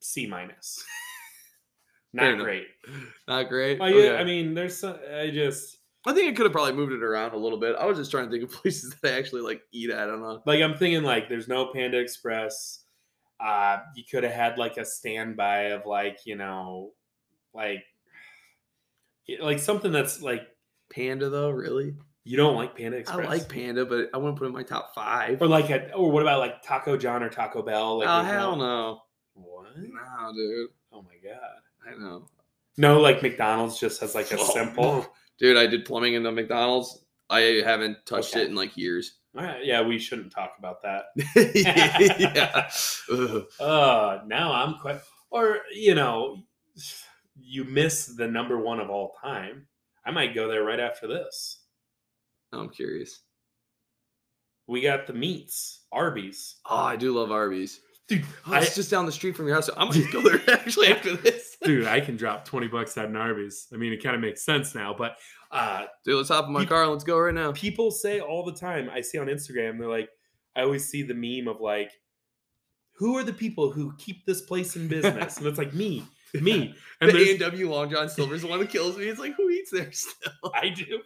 C 0.01 0.27
minus. 0.27 0.83
Not 2.15 2.39
great. 2.39 2.67
Not 3.27 3.49
great. 3.49 3.79
Well, 3.81 3.91
yeah, 3.91 3.97
Okay. 4.11 4.17
I 4.17 4.25
mean, 4.25 4.55
there's 4.55 4.77
some, 4.79 4.97
I 5.15 5.31
just 5.31 5.79
I 6.05 6.13
think 6.13 6.29
I 6.33 6.37
could 6.37 6.47
have 6.47 6.53
probably 6.53 6.73
moved 6.73 6.93
it 6.93 7.03
around 7.03 7.33
a 7.33 7.37
little 7.37 7.59
bit. 7.59 7.77
I 7.77 7.87
was 7.87 7.97
just 7.99 8.11
trying 8.11 8.25
to 8.27 8.31
think 8.31 8.43
of 8.45 8.51
places 8.63 8.95
that 9.03 9.15
I 9.15 9.19
actually 9.19 9.43
like 9.43 9.63
eat 9.73 9.91
at. 9.91 9.99
I 10.01 10.07
don't 10.07 10.21
know. 10.21 10.43
like 10.47 10.61
I'm 10.61 10.77
thinking 10.77 11.03
like 11.03 11.29
there's 11.29 11.49
no 11.49 11.67
Panda 11.73 11.99
Express. 11.99 12.81
Uh, 13.41 13.79
you 13.97 14.05
could 14.11 14.23
have 14.25 14.33
had 14.33 14.59
like 14.59 14.77
a 14.77 14.85
standby 14.85 15.71
of 15.71 15.87
like 15.87 16.19
you 16.25 16.37
know, 16.37 16.93
like 17.55 17.85
like 19.41 19.59
something 19.59 19.93
that's 19.93 20.23
like 20.23 20.47
Panda 20.93 21.29
though, 21.29 21.51
really? 21.51 21.95
you 22.25 22.37
don't 22.37 22.55
like 22.55 22.77
Panda 22.77 22.99
Express. 22.99 23.27
I 23.27 23.29
like 23.31 23.49
Panda, 23.49 23.85
but 23.85 24.09
I 24.15 24.17
wouldn't 24.17 24.39
put 24.39 24.45
it 24.45 24.49
in 24.49 24.53
my 24.55 24.63
top 24.63 24.95
five. 24.95 25.43
Or 25.43 25.49
like 25.49 25.71
a, 25.71 25.93
or 25.93 26.09
what 26.13 26.23
about 26.23 26.39
like 26.39 26.63
Taco 26.63 26.97
John 26.97 27.21
or 27.23 27.29
Taco 27.29 27.63
Bell? 27.63 27.99
Like 27.99 28.09
oh 28.09 28.23
hell 28.23 28.55
no. 28.57 29.01
What? 29.35 29.67
No, 29.77 30.33
dude. 30.33 30.69
Oh 30.93 31.03
my 31.03 31.17
god. 31.23 31.41
I 31.85 31.99
know. 31.99 32.29
No, 32.77 33.01
like 33.01 33.23
McDonald's 33.23 33.79
just 33.81 34.01
has 34.03 34.15
like 34.15 34.31
a 34.31 34.37
Oh, 34.39 34.55
simple. 34.55 34.85
no. 34.85 35.07
Dude, 35.43 35.57
I 35.59 35.67
did 35.67 35.85
plumbing 35.85 36.15
in 36.15 36.23
the 36.23 36.33
McDonald's. 36.33 37.05
I 37.29 37.63
haven't 37.65 37.99
touched 38.07 38.35
Okay. 38.37 38.45
it 38.45 38.49
in 38.51 38.55
like 38.55 38.77
years. 38.77 39.19
All 39.37 39.43
right, 39.45 39.65
yeah, 39.65 39.83
we 39.83 39.99
shouldn't 39.99 40.31
talk 40.33 40.53
about 40.59 40.83
that. 40.83 41.07
yeah. 42.17 42.71
Ugh. 43.11 43.45
Uh 43.59 44.19
now 44.27 44.53
I'm 44.53 44.79
quite 44.79 45.01
or 45.31 45.59
you 45.75 45.95
know, 45.97 46.45
you 47.35 47.65
miss 47.65 48.07
the 48.07 48.29
number 48.29 48.57
one 48.59 48.79
of 48.79 48.89
all 48.89 49.15
time. 49.23 49.67
I 50.07 50.11
might 50.13 50.35
go 50.35 50.47
there 50.49 50.63
right 50.63 50.81
after 50.81 51.07
this. 51.09 51.59
I'm 52.53 52.69
curious. 52.69 53.21
We 54.69 54.81
got 54.81 55.07
the 55.07 55.13
meats, 55.13 55.81
Arby's. 55.91 56.57
Oh, 56.71 56.77
I 56.77 56.97
do 56.97 57.13
love 57.13 57.33
Arby's. 57.33 57.81
Dude, 58.09 58.25
Oh, 58.47 58.53
I, 58.53 58.61
it's 58.61 58.75
just 58.77 58.91
down 58.91 59.07
the 59.07 59.13
street 59.13 59.37
from 59.37 59.47
your 59.47 59.55
house. 59.57 59.71
I'm 59.77 59.89
gonna 59.91 60.13
go 60.13 60.21
there 60.21 60.41
actually 60.57 60.89
after 60.89 61.17
this. 61.17 61.42
Dude, 61.65 61.87
I 61.87 62.01
can 62.01 62.17
drop 62.17 62.45
20 62.45 62.69
bucks 62.69 62.97
at 62.99 63.07
an 63.07 63.17
Arby's. 63.17 63.69
I 63.73 63.77
mean, 63.77 63.93
it 63.93 64.03
kind 64.03 64.15
of 64.15 64.21
makes 64.21 64.45
sense 64.45 64.75
now, 64.75 64.95
but 64.97 65.17
uh 65.51 65.85
Dude, 66.05 66.17
let's 66.17 66.31
hop 66.31 66.47
in 66.47 66.53
my 66.53 66.65
car 66.65 66.83
and 66.83 66.93
let's 66.93 67.05
go 67.05 67.19
right 67.19 67.35
now. 67.35 67.53
people 67.53 67.91
say 67.91 68.21
all 68.21 68.43
the 68.43 68.55
time 68.55 68.89
i 68.91 69.03
see 69.03 69.19
on 69.19 69.27
instagram 69.27 69.79
they're 69.79 69.87
like 69.87 70.09
i 70.57 70.63
always 70.63 70.89
see 70.89 71.03
the 71.03 71.13
meme 71.13 71.47
of 71.47 71.61
like 71.61 71.93
who 72.95 73.19
are 73.19 73.23
the 73.23 73.35
people 73.35 73.71
who 73.71 73.93
keep 73.99 74.25
this 74.25 74.41
place 74.41 74.77
in 74.77 74.89
business 74.89 75.37
and 75.37 75.47
it's 75.47 75.59
like 75.59 75.75
me 75.75 76.03
me 76.41 76.75
and 77.03 77.11
the 77.11 77.13
there's, 77.13 77.29
A 77.29 77.31
and 77.33 77.41
W 77.41 77.71
Long 77.71 77.91
John 77.91 78.09
Silver's 78.09 78.41
the 78.41 78.49
one 78.49 78.61
that 78.61 78.71
kills 78.71 78.97
me. 78.97 79.05
It's 79.05 79.21
like 79.21 79.35
who 79.37 79.51
eats 79.51 79.71
there 79.71 79.93
still? 79.93 80.33
i 80.55 80.71
do 80.71 81.01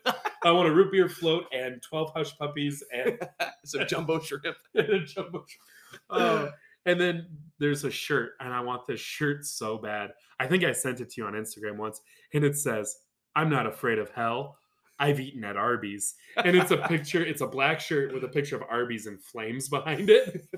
i 0.45 0.51
want 0.53 0.69
a 0.69 0.73
root 0.73 0.93
beer 0.93 1.09
float 1.09 1.47
and 1.53 1.83
12 1.83 2.13
hush 2.15 2.39
puppies 2.39 2.85
and, 2.95 3.19
Some 3.65 3.85
jumbo 3.89 4.21
shrimp. 4.21 4.57
and 4.77 4.89
a 4.89 5.05
jumbo 5.05 5.45
shrimp. 5.49 6.03
Oh, 6.11 6.51
and 6.87 7.01
then 7.01 7.27
there's 7.59 7.85
a 7.85 7.91
shirt 7.91 8.33
and 8.41 8.53
i 8.53 8.61
want 8.61 8.87
this 8.87 9.01
shirt 9.01 9.45
so 9.45 9.77
bad 9.79 10.11
i 10.41 10.47
think 10.47 10.65
i 10.65 10.73
sent 10.73 11.01
it 11.01 11.11
to 11.11 11.21
you 11.21 11.27
on 11.27 11.35
instagram 11.35 11.77
once 11.77 12.01
and 12.33 12.45
it 12.45 12.57
says 12.57 12.97
i'm 13.35 13.51
not 13.51 13.67
afraid 13.67 13.99
of 13.99 14.11
hell 14.11 14.57
I've 14.99 15.21
eaten 15.21 15.45
at 15.45 15.59
Arby's. 15.59 16.15
And 16.43 16.57
it's 16.57 16.71
a 16.71 16.79
picture, 16.79 17.23
it's 17.23 17.43
a 17.43 17.47
black 17.47 17.81
shirt 17.81 18.15
with 18.15 18.25
a 18.25 18.29
picture 18.29 18.57
of 18.57 18.63
Arby's 18.63 19.07
in 19.07 19.19
flames 19.19 19.69
behind 19.69 20.09
it. 20.09 20.49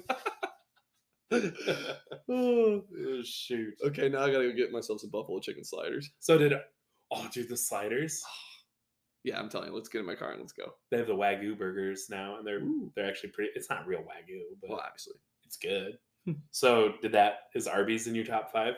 oh, 2.28 2.82
shoot. 3.24 3.74
okay, 3.84 4.08
now 4.08 4.22
I 4.22 4.30
gotta 4.30 4.48
go 4.48 4.56
get 4.56 4.72
myself 4.72 5.00
some 5.00 5.10
buffalo 5.10 5.40
chicken 5.40 5.64
sliders. 5.64 6.10
So 6.20 6.38
did 6.38 6.54
oh 7.10 7.28
dude 7.32 7.48
the 7.48 7.56
sliders? 7.56 8.22
Yeah, 9.24 9.40
I'm 9.40 9.48
telling 9.48 9.68
you, 9.68 9.74
let's 9.74 9.88
get 9.88 9.98
in 9.98 10.06
my 10.06 10.14
car 10.14 10.30
and 10.30 10.40
let's 10.40 10.52
go. 10.52 10.74
They 10.90 10.96
have 10.96 11.08
the 11.08 11.12
wagyu 11.12 11.58
burgers 11.58 12.06
now, 12.08 12.38
and 12.38 12.46
they're 12.46 12.60
Ooh. 12.60 12.92
they're 12.94 13.08
actually 13.08 13.30
pretty. 13.30 13.50
It's 13.56 13.68
not 13.68 13.84
real 13.84 13.98
wagyu, 13.98 14.38
but 14.60 14.70
Well, 14.70 14.80
obviously. 14.82 15.14
it's 15.44 15.56
good. 15.56 15.98
So 16.50 16.94
did 17.02 17.12
that 17.12 17.40
is 17.54 17.66
Arby's 17.66 18.06
in 18.06 18.14
your 18.14 18.24
top 18.24 18.52
five? 18.52 18.74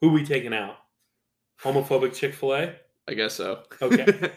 Who 0.00 0.10
we 0.10 0.24
taking 0.24 0.54
out? 0.54 0.76
Homophobic 1.62 2.14
Chick 2.14 2.34
Fil 2.34 2.54
A. 2.54 2.74
I 3.08 3.14
guess 3.14 3.34
so. 3.34 3.62
Okay. 3.80 4.06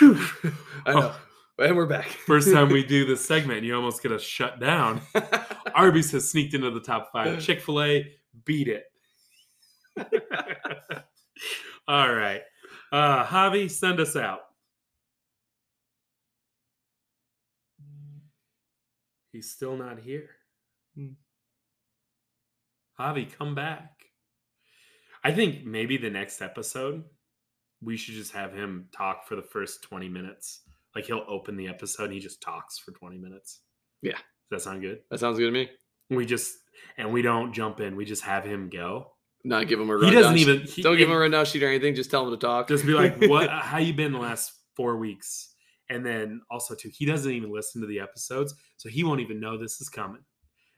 I 0.00 0.92
know. 0.92 1.12
And 1.56 1.76
we're 1.76 1.86
back. 1.86 2.06
First 2.06 2.52
time 2.52 2.68
we 2.68 2.82
do 2.82 3.06
this 3.06 3.24
segment, 3.24 3.62
you 3.62 3.76
almost 3.76 4.02
get 4.02 4.10
us 4.10 4.22
shut 4.22 4.58
down. 4.58 5.00
Arby's 5.76 6.10
has 6.10 6.28
sneaked 6.28 6.52
into 6.52 6.68
the 6.72 6.80
top 6.80 7.12
five. 7.12 7.40
Chick 7.40 7.60
Fil 7.60 7.80
A 7.80 8.12
beat 8.44 8.66
it. 8.66 8.86
All 11.86 12.12
right, 12.12 12.42
uh, 12.90 13.24
Javi, 13.24 13.70
send 13.70 14.00
us 14.00 14.16
out. 14.16 14.40
He's 19.30 19.50
still 19.52 19.76
not 19.76 20.00
here. 20.00 20.30
Hmm. 20.96 21.12
Javi, 22.98 23.32
come 23.36 23.54
back. 23.54 23.90
I 25.22 25.32
think 25.32 25.64
maybe 25.64 25.96
the 25.96 26.10
next 26.10 26.42
episode 26.42 27.04
we 27.82 27.96
should 27.96 28.14
just 28.14 28.32
have 28.32 28.52
him 28.52 28.88
talk 28.92 29.26
for 29.26 29.36
the 29.36 29.42
first 29.42 29.82
20 29.82 30.08
minutes. 30.08 30.62
Like 30.94 31.06
he'll 31.06 31.24
open 31.28 31.56
the 31.56 31.68
episode 31.68 32.04
and 32.04 32.12
he 32.14 32.20
just 32.20 32.40
talks 32.40 32.78
for 32.78 32.92
20 32.92 33.18
minutes. 33.18 33.60
Yeah. 34.02 34.12
Does 34.12 34.22
that 34.50 34.60
sound 34.62 34.82
good? 34.82 35.00
that 35.10 35.20
sounds 35.20 35.38
good 35.38 35.46
to 35.46 35.52
me. 35.52 35.70
We 36.10 36.26
just 36.26 36.54
and 36.96 37.12
we 37.12 37.22
don't 37.22 37.52
jump 37.52 37.80
in. 37.80 37.96
We 37.96 38.04
just 38.04 38.22
have 38.22 38.44
him 38.44 38.68
go. 38.68 39.12
Not 39.46 39.68
give 39.68 39.78
him 39.78 39.90
a 39.90 40.04
He 40.04 40.10
doesn't 40.10 40.38
even. 40.38 40.62
He, 40.62 40.82
Don't 40.82 40.96
give 40.96 41.08
him 41.08 41.14
a 41.14 41.18
rundown 41.18 41.44
sheet 41.44 41.62
or 41.62 41.68
anything. 41.68 41.94
Just 41.94 42.10
tell 42.10 42.24
him 42.24 42.30
to 42.30 42.38
talk. 42.38 42.66
Just 42.66 42.86
be 42.86 42.94
like, 42.94 43.22
"What? 43.28 43.50
How 43.50 43.76
you 43.76 43.92
been 43.92 44.12
the 44.12 44.18
last 44.18 44.52
four 44.74 44.96
weeks?" 44.96 45.54
And 45.90 46.04
then 46.04 46.40
also 46.50 46.74
too, 46.74 46.90
he 46.90 47.04
doesn't 47.04 47.30
even 47.30 47.52
listen 47.52 47.82
to 47.82 47.86
the 47.86 48.00
episodes, 48.00 48.54
so 48.78 48.88
he 48.88 49.04
won't 49.04 49.20
even 49.20 49.40
know 49.40 49.58
this 49.58 49.82
is 49.82 49.90
coming. 49.90 50.22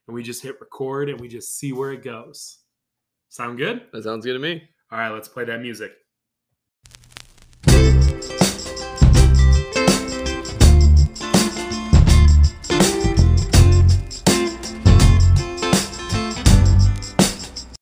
And 0.06 0.14
we 0.14 0.22
just 0.22 0.42
hit 0.42 0.60
record 0.60 1.08
and 1.08 1.20
we 1.20 1.28
just 1.28 1.58
see 1.58 1.72
where 1.72 1.92
it 1.92 2.02
goes. 2.02 2.58
Sound 3.28 3.58
good? 3.58 3.82
that 3.92 4.04
sounds 4.04 4.24
good 4.24 4.34
to 4.34 4.38
me. 4.38 4.62
All 4.90 4.98
right, 4.98 5.10
let's 5.10 5.28
play 5.28 5.44
that 5.44 5.60
music. 5.60 5.92